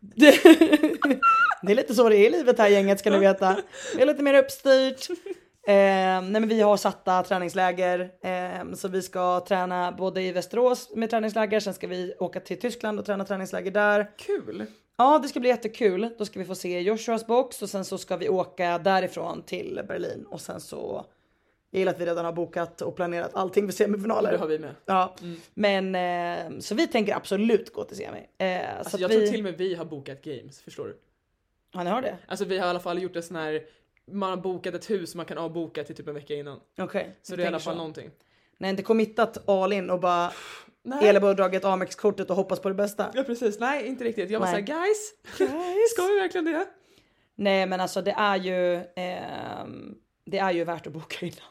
det 1.62 1.72
är 1.72 1.74
lite 1.74 1.94
så 1.94 2.08
det 2.08 2.16
är 2.16 2.26
i 2.26 2.30
livet 2.30 2.58
här 2.58 2.68
gänget 2.68 2.98
ska 2.98 3.10
ni 3.10 3.18
veta. 3.18 3.56
Vi 3.94 3.98
har 3.98 4.06
lite 4.06 4.22
mer 4.22 4.34
uppstyrt. 4.34 5.08
Eh, 5.68 5.72
nej 6.22 6.30
men 6.40 6.48
vi 6.48 6.60
har 6.60 6.76
satta 6.76 7.22
träningsläger. 7.22 8.10
Eh, 8.20 8.72
så 8.74 8.88
vi 8.88 9.02
ska 9.02 9.40
träna 9.40 9.92
både 9.92 10.22
i 10.22 10.32
Västerås 10.32 10.90
med 10.94 11.10
träningsläger. 11.10 11.60
Sen 11.60 11.74
ska 11.74 11.86
vi 11.86 12.14
åka 12.18 12.40
till 12.40 12.60
Tyskland 12.60 12.98
och 12.98 13.06
träna 13.06 13.24
träningsläger 13.24 13.70
där. 13.70 14.10
kul! 14.16 14.66
Ja 14.98 15.18
det 15.22 15.28
ska 15.28 15.40
bli 15.40 15.48
jättekul. 15.48 16.08
Då 16.18 16.24
ska 16.24 16.38
vi 16.38 16.44
få 16.44 16.54
se 16.54 16.80
Joshuas 16.80 17.26
box 17.26 17.62
och 17.62 17.70
sen 17.70 17.84
så 17.84 17.98
ska 17.98 18.16
vi 18.16 18.28
åka 18.28 18.78
därifrån 18.78 19.42
till 19.42 19.80
Berlin. 19.88 20.26
Och 20.30 20.40
sen 20.40 20.60
så... 20.60 21.04
Jag 21.70 21.78
gillar 21.78 21.92
att 21.92 22.00
vi 22.00 22.06
redan 22.06 22.24
har 22.24 22.32
bokat 22.32 22.82
och 22.82 22.96
planerat 22.96 23.30
allting 23.34 23.66
för 23.66 23.72
semifinaler. 23.72 24.32
Det 24.32 24.38
har 24.38 24.46
vi 24.46 24.58
med. 24.58 24.74
Ja, 24.84 25.14
men 25.54 25.94
eh, 25.94 26.58
så 26.60 26.74
vi 26.74 26.86
tänker 26.86 27.14
absolut 27.16 27.72
gå 27.72 27.84
till 27.84 27.96
semi. 27.96 28.18
Eh, 28.38 28.78
Alltså 28.78 28.96
så 28.96 29.02
jag 29.02 29.08
vi... 29.08 29.14
tror 29.16 29.26
till 29.26 29.40
och 29.40 29.44
med 29.44 29.58
vi 29.58 29.74
har 29.74 29.84
bokat 29.84 30.22
games, 30.22 30.60
förstår 30.60 30.84
du? 30.86 30.96
Ja, 31.72 31.82
ni 31.82 31.90
har 31.90 32.02
det? 32.02 32.16
Alltså 32.26 32.44
vi 32.44 32.58
har 32.58 32.66
i 32.66 32.70
alla 32.70 32.80
fall 32.80 33.02
gjort 33.02 33.16
en 33.16 33.22
sån 33.22 33.36
här, 33.36 33.62
man 34.10 34.30
har 34.30 34.36
bokat 34.36 34.74
ett 34.74 34.90
hus 34.90 35.14
man 35.14 35.26
kan 35.26 35.38
avboka 35.38 35.84
till 35.84 35.96
typ 35.96 36.08
en 36.08 36.14
vecka 36.14 36.34
innan. 36.34 36.60
Okej. 36.78 37.18
Så 37.22 37.32
ni 37.32 37.36
det 37.36 37.42
är 37.42 37.44
i 37.44 37.48
alla 37.48 37.58
fall 37.58 37.74
så. 37.74 37.78
någonting. 37.78 38.10
Nej, 38.58 38.70
inte 38.70 38.82
committat 38.82 39.48
all 39.48 39.72
in 39.72 39.90
och 39.90 40.00
bara 40.00 40.32
Nej. 40.82 41.08
Elebo 41.08 41.32
dragit 41.34 41.64
Amex-kortet 41.64 42.30
och 42.30 42.36
hoppas 42.36 42.60
på 42.60 42.68
det 42.68 42.74
bästa. 42.74 43.10
Ja 43.14 43.22
precis, 43.22 43.60
nej 43.60 43.86
inte 43.86 44.04
riktigt. 44.04 44.30
Jag 44.30 44.40
var 44.40 44.46
såhär 44.46 44.60
guys, 44.60 45.14
ska 45.90 46.02
vi 46.02 46.20
verkligen 46.20 46.44
det? 46.44 46.66
Nej, 47.34 47.66
men 47.66 47.80
alltså 47.80 48.02
det 48.02 48.10
är 48.10 48.36
ju. 48.36 48.84
ehm, 48.96 49.94
det 50.24 50.38
är 50.38 50.52
ju 50.52 50.64
värt 50.64 50.86
att 50.86 50.92
boka 50.92 51.26
innan. 51.26 51.50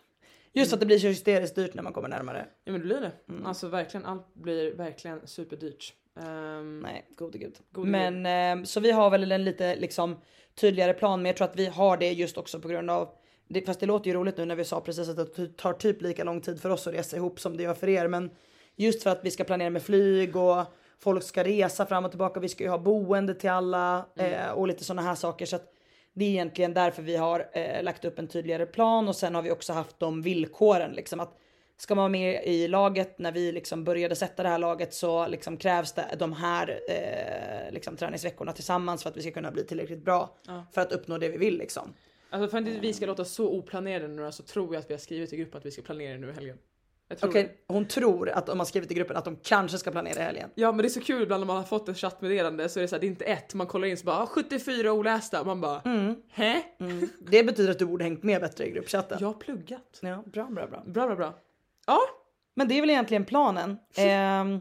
Just 0.54 0.74
att 0.74 0.80
det 0.80 0.86
blir 0.86 1.00
så 1.00 1.08
hysteriskt 1.08 1.56
dyrt 1.56 1.74
när 1.74 1.84
man 1.84 1.94
kommer 1.94 2.10
närmare. 2.10 2.46
Ja 2.64 2.72
men 2.72 2.82
det 2.82 2.88
blir 2.88 3.02
det. 3.02 3.12
Mm. 3.30 3.46
Alltså 3.46 3.68
verkligen, 3.68 4.06
allt 4.06 4.34
blir 4.34 4.74
verkligen 4.74 5.28
superdyrt. 5.28 5.94
Um, 6.20 6.80
Nej, 6.80 7.06
gode 7.16 7.38
gud. 7.38 7.56
Gode 7.72 7.90
men 7.90 8.26
ehm, 8.26 8.66
så 8.66 8.80
vi 8.80 8.92
har 8.92 9.10
väl 9.10 9.32
en 9.32 9.44
lite 9.44 9.76
liksom 9.76 10.18
tydligare 10.56 10.94
plan, 10.94 11.22
men 11.22 11.30
jag 11.30 11.38
tror 11.38 11.48
att 11.48 11.60
vi 11.60 11.66
har 11.66 11.98
det 11.98 12.12
just 12.12 12.38
också 12.38 12.60
på 12.60 12.68
grund 12.68 12.90
av 12.90 13.10
det, 13.48 13.62
fast 13.62 13.80
det 13.80 13.86
låter 13.86 14.08
ju 14.08 14.14
roligt 14.14 14.38
nu 14.38 14.46
när 14.46 14.56
vi 14.56 14.66
sa 14.66 14.82
precis 14.82 15.10
att 15.10 15.36
det 15.36 15.58
tar 15.58 15.74
typ 15.74 16.02
lika 16.02 16.24
lång 16.24 16.42
tid 16.42 16.62
för 16.62 16.70
oss 16.70 16.88
att 16.88 16.94
resa 16.94 17.18
ihop 17.18 17.40
som 17.40 17.58
det 17.58 17.64
gör 17.64 17.74
för 17.74 17.90
er. 17.90 18.08
Men 18.08 18.30
just 18.76 19.04
för 19.04 19.10
att 19.10 19.20
vi 19.24 19.32
ska 19.32 19.44
planera 19.44 19.70
med 19.70 19.84
flyg 19.84 20.36
och 20.36 20.66
folk 21.00 21.24
ska 21.24 21.44
resa 21.44 21.86
fram 21.86 22.06
och 22.06 22.12
tillbaka. 22.12 22.40
Vi 22.40 22.50
ska 22.50 22.64
ju 22.64 22.70
ha 22.70 22.78
boende 22.78 23.34
till 23.36 23.50
alla 23.50 24.06
eh, 24.16 24.52
och 24.52 24.68
lite 24.68 24.84
sådana 24.84 25.02
här 25.02 25.16
saker. 25.16 25.46
Så 25.46 25.56
att 25.56 25.74
det 26.14 26.26
är 26.26 26.30
egentligen 26.30 26.74
därför 26.74 27.02
vi 27.02 27.16
har 27.16 27.50
eh, 27.54 27.84
lagt 27.84 28.06
upp 28.06 28.20
en 28.20 28.28
tydligare 28.28 28.66
plan 28.66 29.08
och 29.08 29.16
sen 29.16 29.36
har 29.36 29.42
vi 29.42 29.52
också 29.52 29.74
haft 29.74 30.00
de 30.00 30.22
villkoren 30.22 30.92
liksom 30.92 31.20
att 31.20 31.38
ska 31.78 31.96
man 31.96 32.02
vara 32.02 32.10
med 32.10 32.44
i 32.46 32.68
laget 32.68 33.20
när 33.20 33.32
vi 33.32 33.52
liksom 33.52 33.84
började 33.84 34.16
sätta 34.16 34.44
det 34.44 34.50
här 34.50 34.60
laget 34.60 34.94
så 34.94 35.28
liksom 35.28 35.58
krävs 35.58 35.94
det 35.94 36.16
de 36.20 36.34
här 36.34 36.80
eh, 36.90 37.74
liksom 37.74 37.98
träningsveckorna 37.98 38.54
tillsammans 38.54 39.04
för 39.04 39.10
att 39.10 39.18
vi 39.18 39.22
ska 39.22 39.32
kunna 39.32 39.52
bli 39.52 39.64
tillräckligt 39.64 40.06
bra 40.06 40.36
för 40.72 40.82
att 40.82 40.92
uppnå 40.92 41.18
det 41.18 41.30
vi 41.30 41.38
vill 41.38 41.58
liksom. 41.58 41.94
Alltså 42.30 42.50
för 42.50 42.58
att 42.58 42.68
vi 42.68 42.94
ska 42.94 43.06
låta 43.06 43.26
så 43.26 43.50
oplanerade 43.50 44.08
nu 44.08 44.32
så 44.32 44.44
tror 44.44 44.74
jag 44.74 44.82
att 44.82 44.90
vi 44.90 44.94
har 44.94 45.00
skrivit 45.00 45.34
i 45.34 45.38
gruppen 45.38 45.58
att 45.58 45.66
vi 45.66 45.72
ska 45.72 45.82
planera 45.82 46.18
nu 46.18 46.30
i 46.30 46.34
helgen. 46.34 46.58
Okej, 47.22 47.44
det. 47.44 47.74
hon 47.74 47.86
tror 47.86 48.30
att 48.30 48.46
de 48.46 48.60
har 48.60 48.66
skrivit 48.66 48.92
i 48.92 48.94
gruppen 48.94 49.18
att 49.18 49.26
de 49.26 49.36
kanske 49.36 49.78
ska 49.78 49.92
planera 49.92 50.20
i 50.20 50.24
helgen. 50.24 50.50
Ja 50.56 50.72
men 50.72 50.78
det 50.78 50.88
är 50.88 50.90
så 50.90 51.02
kul 51.02 51.24
ibland 51.24 51.42
när 51.42 51.48
man 51.48 51.58
har 51.58 51.64
fått 51.64 51.90
ett 51.90 51.98
chattmeddelande 51.98 52.70
så 52.70 52.80
är 52.80 52.82
det 52.82 52.88
så 52.88 52.96
här, 52.96 53.02
det 53.02 53.06
är 53.06 53.10
inte 53.10 53.26
ett, 53.26 53.54
man 53.54 53.68
kollar 53.68 53.88
in 53.88 53.98
så 53.98 54.06
bara 54.06 54.18
ah, 54.18 54.28
74 54.28 54.92
olästa, 54.94 55.44
man 55.44 55.62
bara 55.62 55.82
Mm. 55.86 56.16
hä? 56.30 56.62
Det 57.20 57.44
betyder 57.44 57.72
att 57.72 57.80
du 57.80 57.86
borde 57.86 58.04
hängt 58.04 58.24
med 58.24 58.42
bättre 58.42 58.68
i 58.68 58.72
gruppchatten. 58.72 59.18
Jag 59.22 59.28
har 59.28 59.34
pluggat. 59.34 60.00
Ja, 60.02 60.24
bra, 60.26 60.46
bra, 60.46 60.68
bra. 60.68 60.84
Bra 60.86 61.06
bra 61.08 61.16
bra. 61.16 61.34
Ja, 61.86 62.00
Men 62.56 62.68
det 62.68 62.78
är 62.78 62.82
väl 62.82 62.90
egentligen 62.90 63.26
planen. 63.26 63.78
Ehm, 63.98 64.60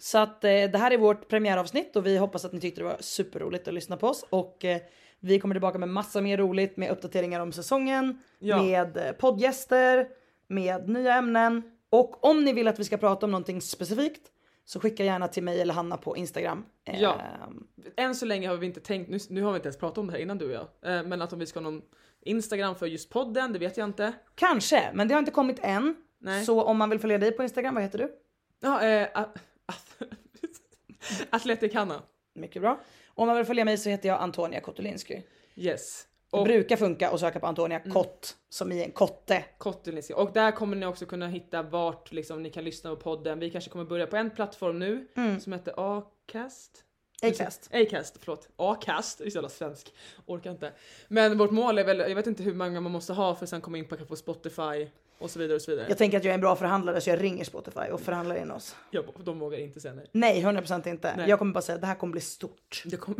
så 0.00 0.18
att 0.18 0.44
eh, 0.44 0.50
det 0.50 0.78
här 0.78 0.90
är 0.90 0.98
vårt 0.98 1.28
premiäravsnitt 1.28 1.96
och 1.96 2.06
vi 2.06 2.16
hoppas 2.18 2.44
att 2.44 2.52
ni 2.52 2.60
tyckte 2.60 2.80
det 2.80 2.84
var 2.84 2.96
superroligt 3.00 3.68
att 3.68 3.74
lyssna 3.74 3.96
på 3.96 4.06
oss 4.08 4.24
och 4.30 4.64
eh, 4.64 4.80
vi 5.20 5.40
kommer 5.40 5.54
tillbaka 5.54 5.78
med 5.78 5.88
massa 5.88 6.20
mer 6.20 6.36
roligt 6.38 6.76
med 6.76 6.90
uppdateringar 6.90 7.40
om 7.40 7.52
säsongen, 7.52 8.22
Ja. 8.38 8.62
med 8.62 8.96
eh, 8.96 9.12
poddgäster, 9.12 10.08
med 10.48 10.88
nya 10.88 11.14
ämnen 11.14 11.62
och 11.90 12.24
om 12.24 12.44
ni 12.44 12.52
vill 12.52 12.68
att 12.68 12.78
vi 12.78 12.84
ska 12.84 12.96
prata 12.96 13.26
om 13.26 13.30
någonting 13.32 13.60
specifikt 13.60 14.22
så 14.64 14.80
skicka 14.80 15.04
gärna 15.04 15.28
till 15.28 15.42
mig 15.42 15.60
eller 15.60 15.74
Hanna 15.74 15.96
på 15.96 16.16
Instagram. 16.16 16.64
Ja. 16.84 17.14
Ehm, 17.14 17.66
än 17.96 18.14
så 18.14 18.26
länge 18.26 18.48
har 18.48 18.56
vi 18.56 18.66
inte 18.66 18.80
tänkt, 18.80 19.10
nu, 19.10 19.18
nu 19.30 19.42
har 19.42 19.52
vi 19.52 19.56
inte 19.56 19.66
ens 19.68 19.78
pratat 19.78 19.98
om 19.98 20.06
det 20.06 20.12
här 20.12 20.20
innan 20.20 20.38
du 20.38 20.46
och 20.46 20.52
jag, 20.82 20.96
eh, 20.96 21.02
men 21.02 21.22
att 21.22 21.32
om 21.32 21.38
vi 21.38 21.46
ska 21.46 21.60
ha 21.60 21.70
någon 21.70 21.82
Instagram 22.20 22.74
för 22.74 22.86
just 22.86 23.10
podden, 23.10 23.52
det 23.52 23.58
vet 23.58 23.76
jag 23.76 23.84
inte. 23.84 24.12
Kanske, 24.34 24.90
men 24.94 25.08
det 25.08 25.14
har 25.14 25.18
inte 25.18 25.30
kommit 25.30 25.58
än. 25.62 25.96
Nej. 26.20 26.44
Så 26.44 26.62
om 26.62 26.76
man 26.78 26.90
vill 26.90 26.98
följa 27.00 27.18
dig 27.18 27.32
på 27.32 27.42
Instagram, 27.42 27.74
vad 27.74 27.82
heter 27.82 27.98
du? 27.98 28.12
Ja, 28.60 28.82
eh, 28.86 29.08
a- 29.14 29.28
Athletic 31.30 31.74
Hanna. 31.74 32.02
Mycket 32.34 32.62
bra. 32.62 32.80
Om 33.08 33.26
man 33.26 33.36
vill 33.36 33.46
följa 33.46 33.64
mig 33.64 33.78
så 33.78 33.88
heter 33.88 34.08
jag 34.08 34.20
Antonia 34.20 34.60
Kotulinski. 34.60 35.22
Yes. 35.56 36.06
Det 36.30 36.36
Och- 36.36 36.44
brukar 36.44 36.76
funka 36.76 37.10
att 37.10 37.20
söka 37.20 37.40
på 37.40 37.46
Antonia 37.46 37.80
Kott 37.80 38.36
som 38.48 38.72
i 38.72 38.84
en 38.84 38.90
kotte. 38.90 39.44
Kottelniska. 39.58 40.16
Och 40.16 40.32
där 40.32 40.50
kommer 40.50 40.76
ni 40.76 40.86
också 40.86 41.06
kunna 41.06 41.28
hitta 41.28 41.62
vart 41.62 42.12
liksom, 42.12 42.42
ni 42.42 42.50
kan 42.50 42.64
lyssna 42.64 42.90
på 42.90 42.96
podden. 42.96 43.38
Vi 43.38 43.50
kanske 43.50 43.70
kommer 43.70 43.84
börja 43.84 44.06
på 44.06 44.16
en 44.16 44.30
plattform 44.30 44.78
nu 44.78 45.06
som 45.40 45.52
heter 45.52 45.74
Acast. 45.98 46.84
Acast. 47.22 47.70
Acast, 47.74 48.16
förlåt. 48.20 48.48
Acast, 48.56 49.18
det 49.18 49.24
är 49.24 49.30
så 49.30 49.36
jävla 49.36 49.48
svensk. 49.48 49.94
Orkar 50.26 50.50
inte. 50.50 50.72
Men 51.08 51.38
vårt 51.38 51.50
mål 51.50 51.78
är 51.78 51.84
väl, 51.84 51.98
jag 51.98 52.14
vet 52.14 52.26
inte 52.26 52.42
hur 52.42 52.54
många 52.54 52.80
man 52.80 52.92
måste 52.92 53.12
ha 53.12 53.34
för 53.34 53.44
att 53.44 53.50
sen 53.50 53.60
komma 53.60 53.78
in 53.78 53.88
på, 53.88 53.96
på 53.96 54.16
Spotify 54.16 54.88
och 55.18 55.30
så 55.30 55.38
vidare 55.38 55.56
och 55.56 55.62
så 55.62 55.70
vidare. 55.70 55.86
Jag 55.88 55.98
tänker 55.98 56.18
att 56.18 56.24
jag 56.24 56.30
är 56.30 56.34
en 56.34 56.40
bra 56.40 56.56
förhandlare 56.56 57.00
så 57.00 57.10
jag 57.10 57.22
ringer 57.22 57.44
Spotify 57.44 57.80
och 57.92 58.00
förhandlar 58.00 58.36
in 58.36 58.50
oss. 58.50 58.76
Jag, 58.90 59.04
de 59.24 59.38
vågar 59.38 59.58
inte 59.58 59.80
säga 59.80 59.94
nej. 59.94 60.06
Nej, 60.12 60.44
100% 60.44 60.88
inte. 60.88 61.16
Nej. 61.16 61.28
Jag 61.28 61.38
kommer 61.38 61.52
bara 61.52 61.62
säga 61.62 61.74
att 61.74 61.80
det 61.80 61.86
här 61.86 61.94
kommer 61.94 62.12
bli 62.12 62.20
stort. 62.20 62.82
Det 62.84 62.96
kommer 62.96 63.18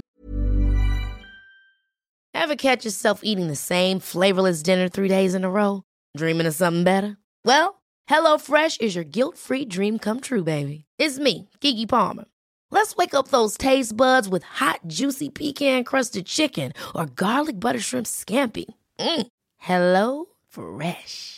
Ever 2.34 2.56
catch 2.56 2.84
yourself 2.84 3.20
eating 3.24 3.48
the 3.48 3.56
same 3.56 4.00
flavorless 4.00 4.62
dinner 4.62 4.88
three 4.88 5.08
days 5.08 5.34
in 5.34 5.44
a 5.44 5.50
row? 5.50 5.82
Dreaming 6.16 6.46
of 6.46 6.54
something 6.54 6.84
better? 6.84 7.16
Well, 7.44 7.82
HelloFresh 8.08 8.80
is 8.80 8.94
your 8.94 9.04
guilt-free 9.04 9.66
dream 9.66 9.98
come 9.98 10.20
true, 10.20 10.44
baby. 10.44 10.84
It's 10.98 11.18
me, 11.18 11.48
Gigi 11.60 11.86
Palmer. 11.86 12.24
Let's 12.70 12.96
wake 12.96 13.14
up 13.14 13.28
those 13.28 13.56
taste 13.56 13.96
buds 13.96 14.28
with 14.28 14.44
hot, 14.44 14.80
juicy 14.86 15.30
pecan-crusted 15.30 16.26
chicken 16.26 16.72
or 16.94 17.06
garlic 17.06 17.58
butter 17.58 17.80
shrimp 17.80 18.06
scampi. 18.06 18.66
Mm. 19.00 19.26
Hello 19.56 20.26
Fresh. 20.48 21.37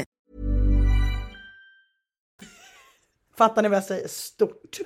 Fattar 3.41 3.61
ni 3.61 3.69
vad 3.69 3.75
jag 3.77 3.83
säger? 3.83 4.07
Stort. 4.07 4.79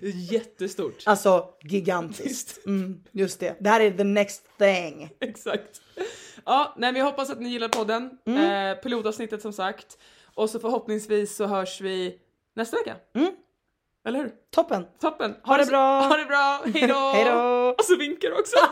jättestort. 0.30 1.02
Alltså 1.06 1.48
gigantiskt. 1.62 2.66
Mm, 2.66 3.02
just 3.12 3.40
det. 3.40 3.56
Det 3.60 3.68
här 3.68 3.80
är 3.80 3.90
the 3.90 4.04
next 4.04 4.58
thing. 4.58 5.10
Exakt. 5.20 5.80
Ja, 6.44 6.74
nej, 6.78 6.92
men 6.92 6.98
jag 6.98 7.06
hoppas 7.06 7.30
att 7.30 7.40
ni 7.40 7.48
gillar 7.48 7.68
podden. 7.68 8.10
Eh, 8.26 8.74
pilotavsnittet 8.82 9.42
som 9.42 9.52
sagt. 9.52 9.98
Och 10.34 10.50
så 10.50 10.58
förhoppningsvis 10.60 11.36
så 11.36 11.46
hörs 11.46 11.80
vi 11.80 12.18
nästa 12.54 12.76
vecka. 12.76 12.96
Eller 14.06 14.18
hur? 14.18 14.30
Toppen. 14.50 14.86
Toppen. 15.00 15.34
Ha 15.44 15.56
det 15.56 15.64
så- 15.64 15.70
bra. 15.70 16.00
Ha 16.00 16.16
det 16.16 16.24
bra. 16.24 16.62
Hejdå. 16.74 16.94
Hejdå. 17.14 17.74
Och 17.78 17.84
så 17.84 17.96
vinkar 17.96 18.32
också. 18.32 18.56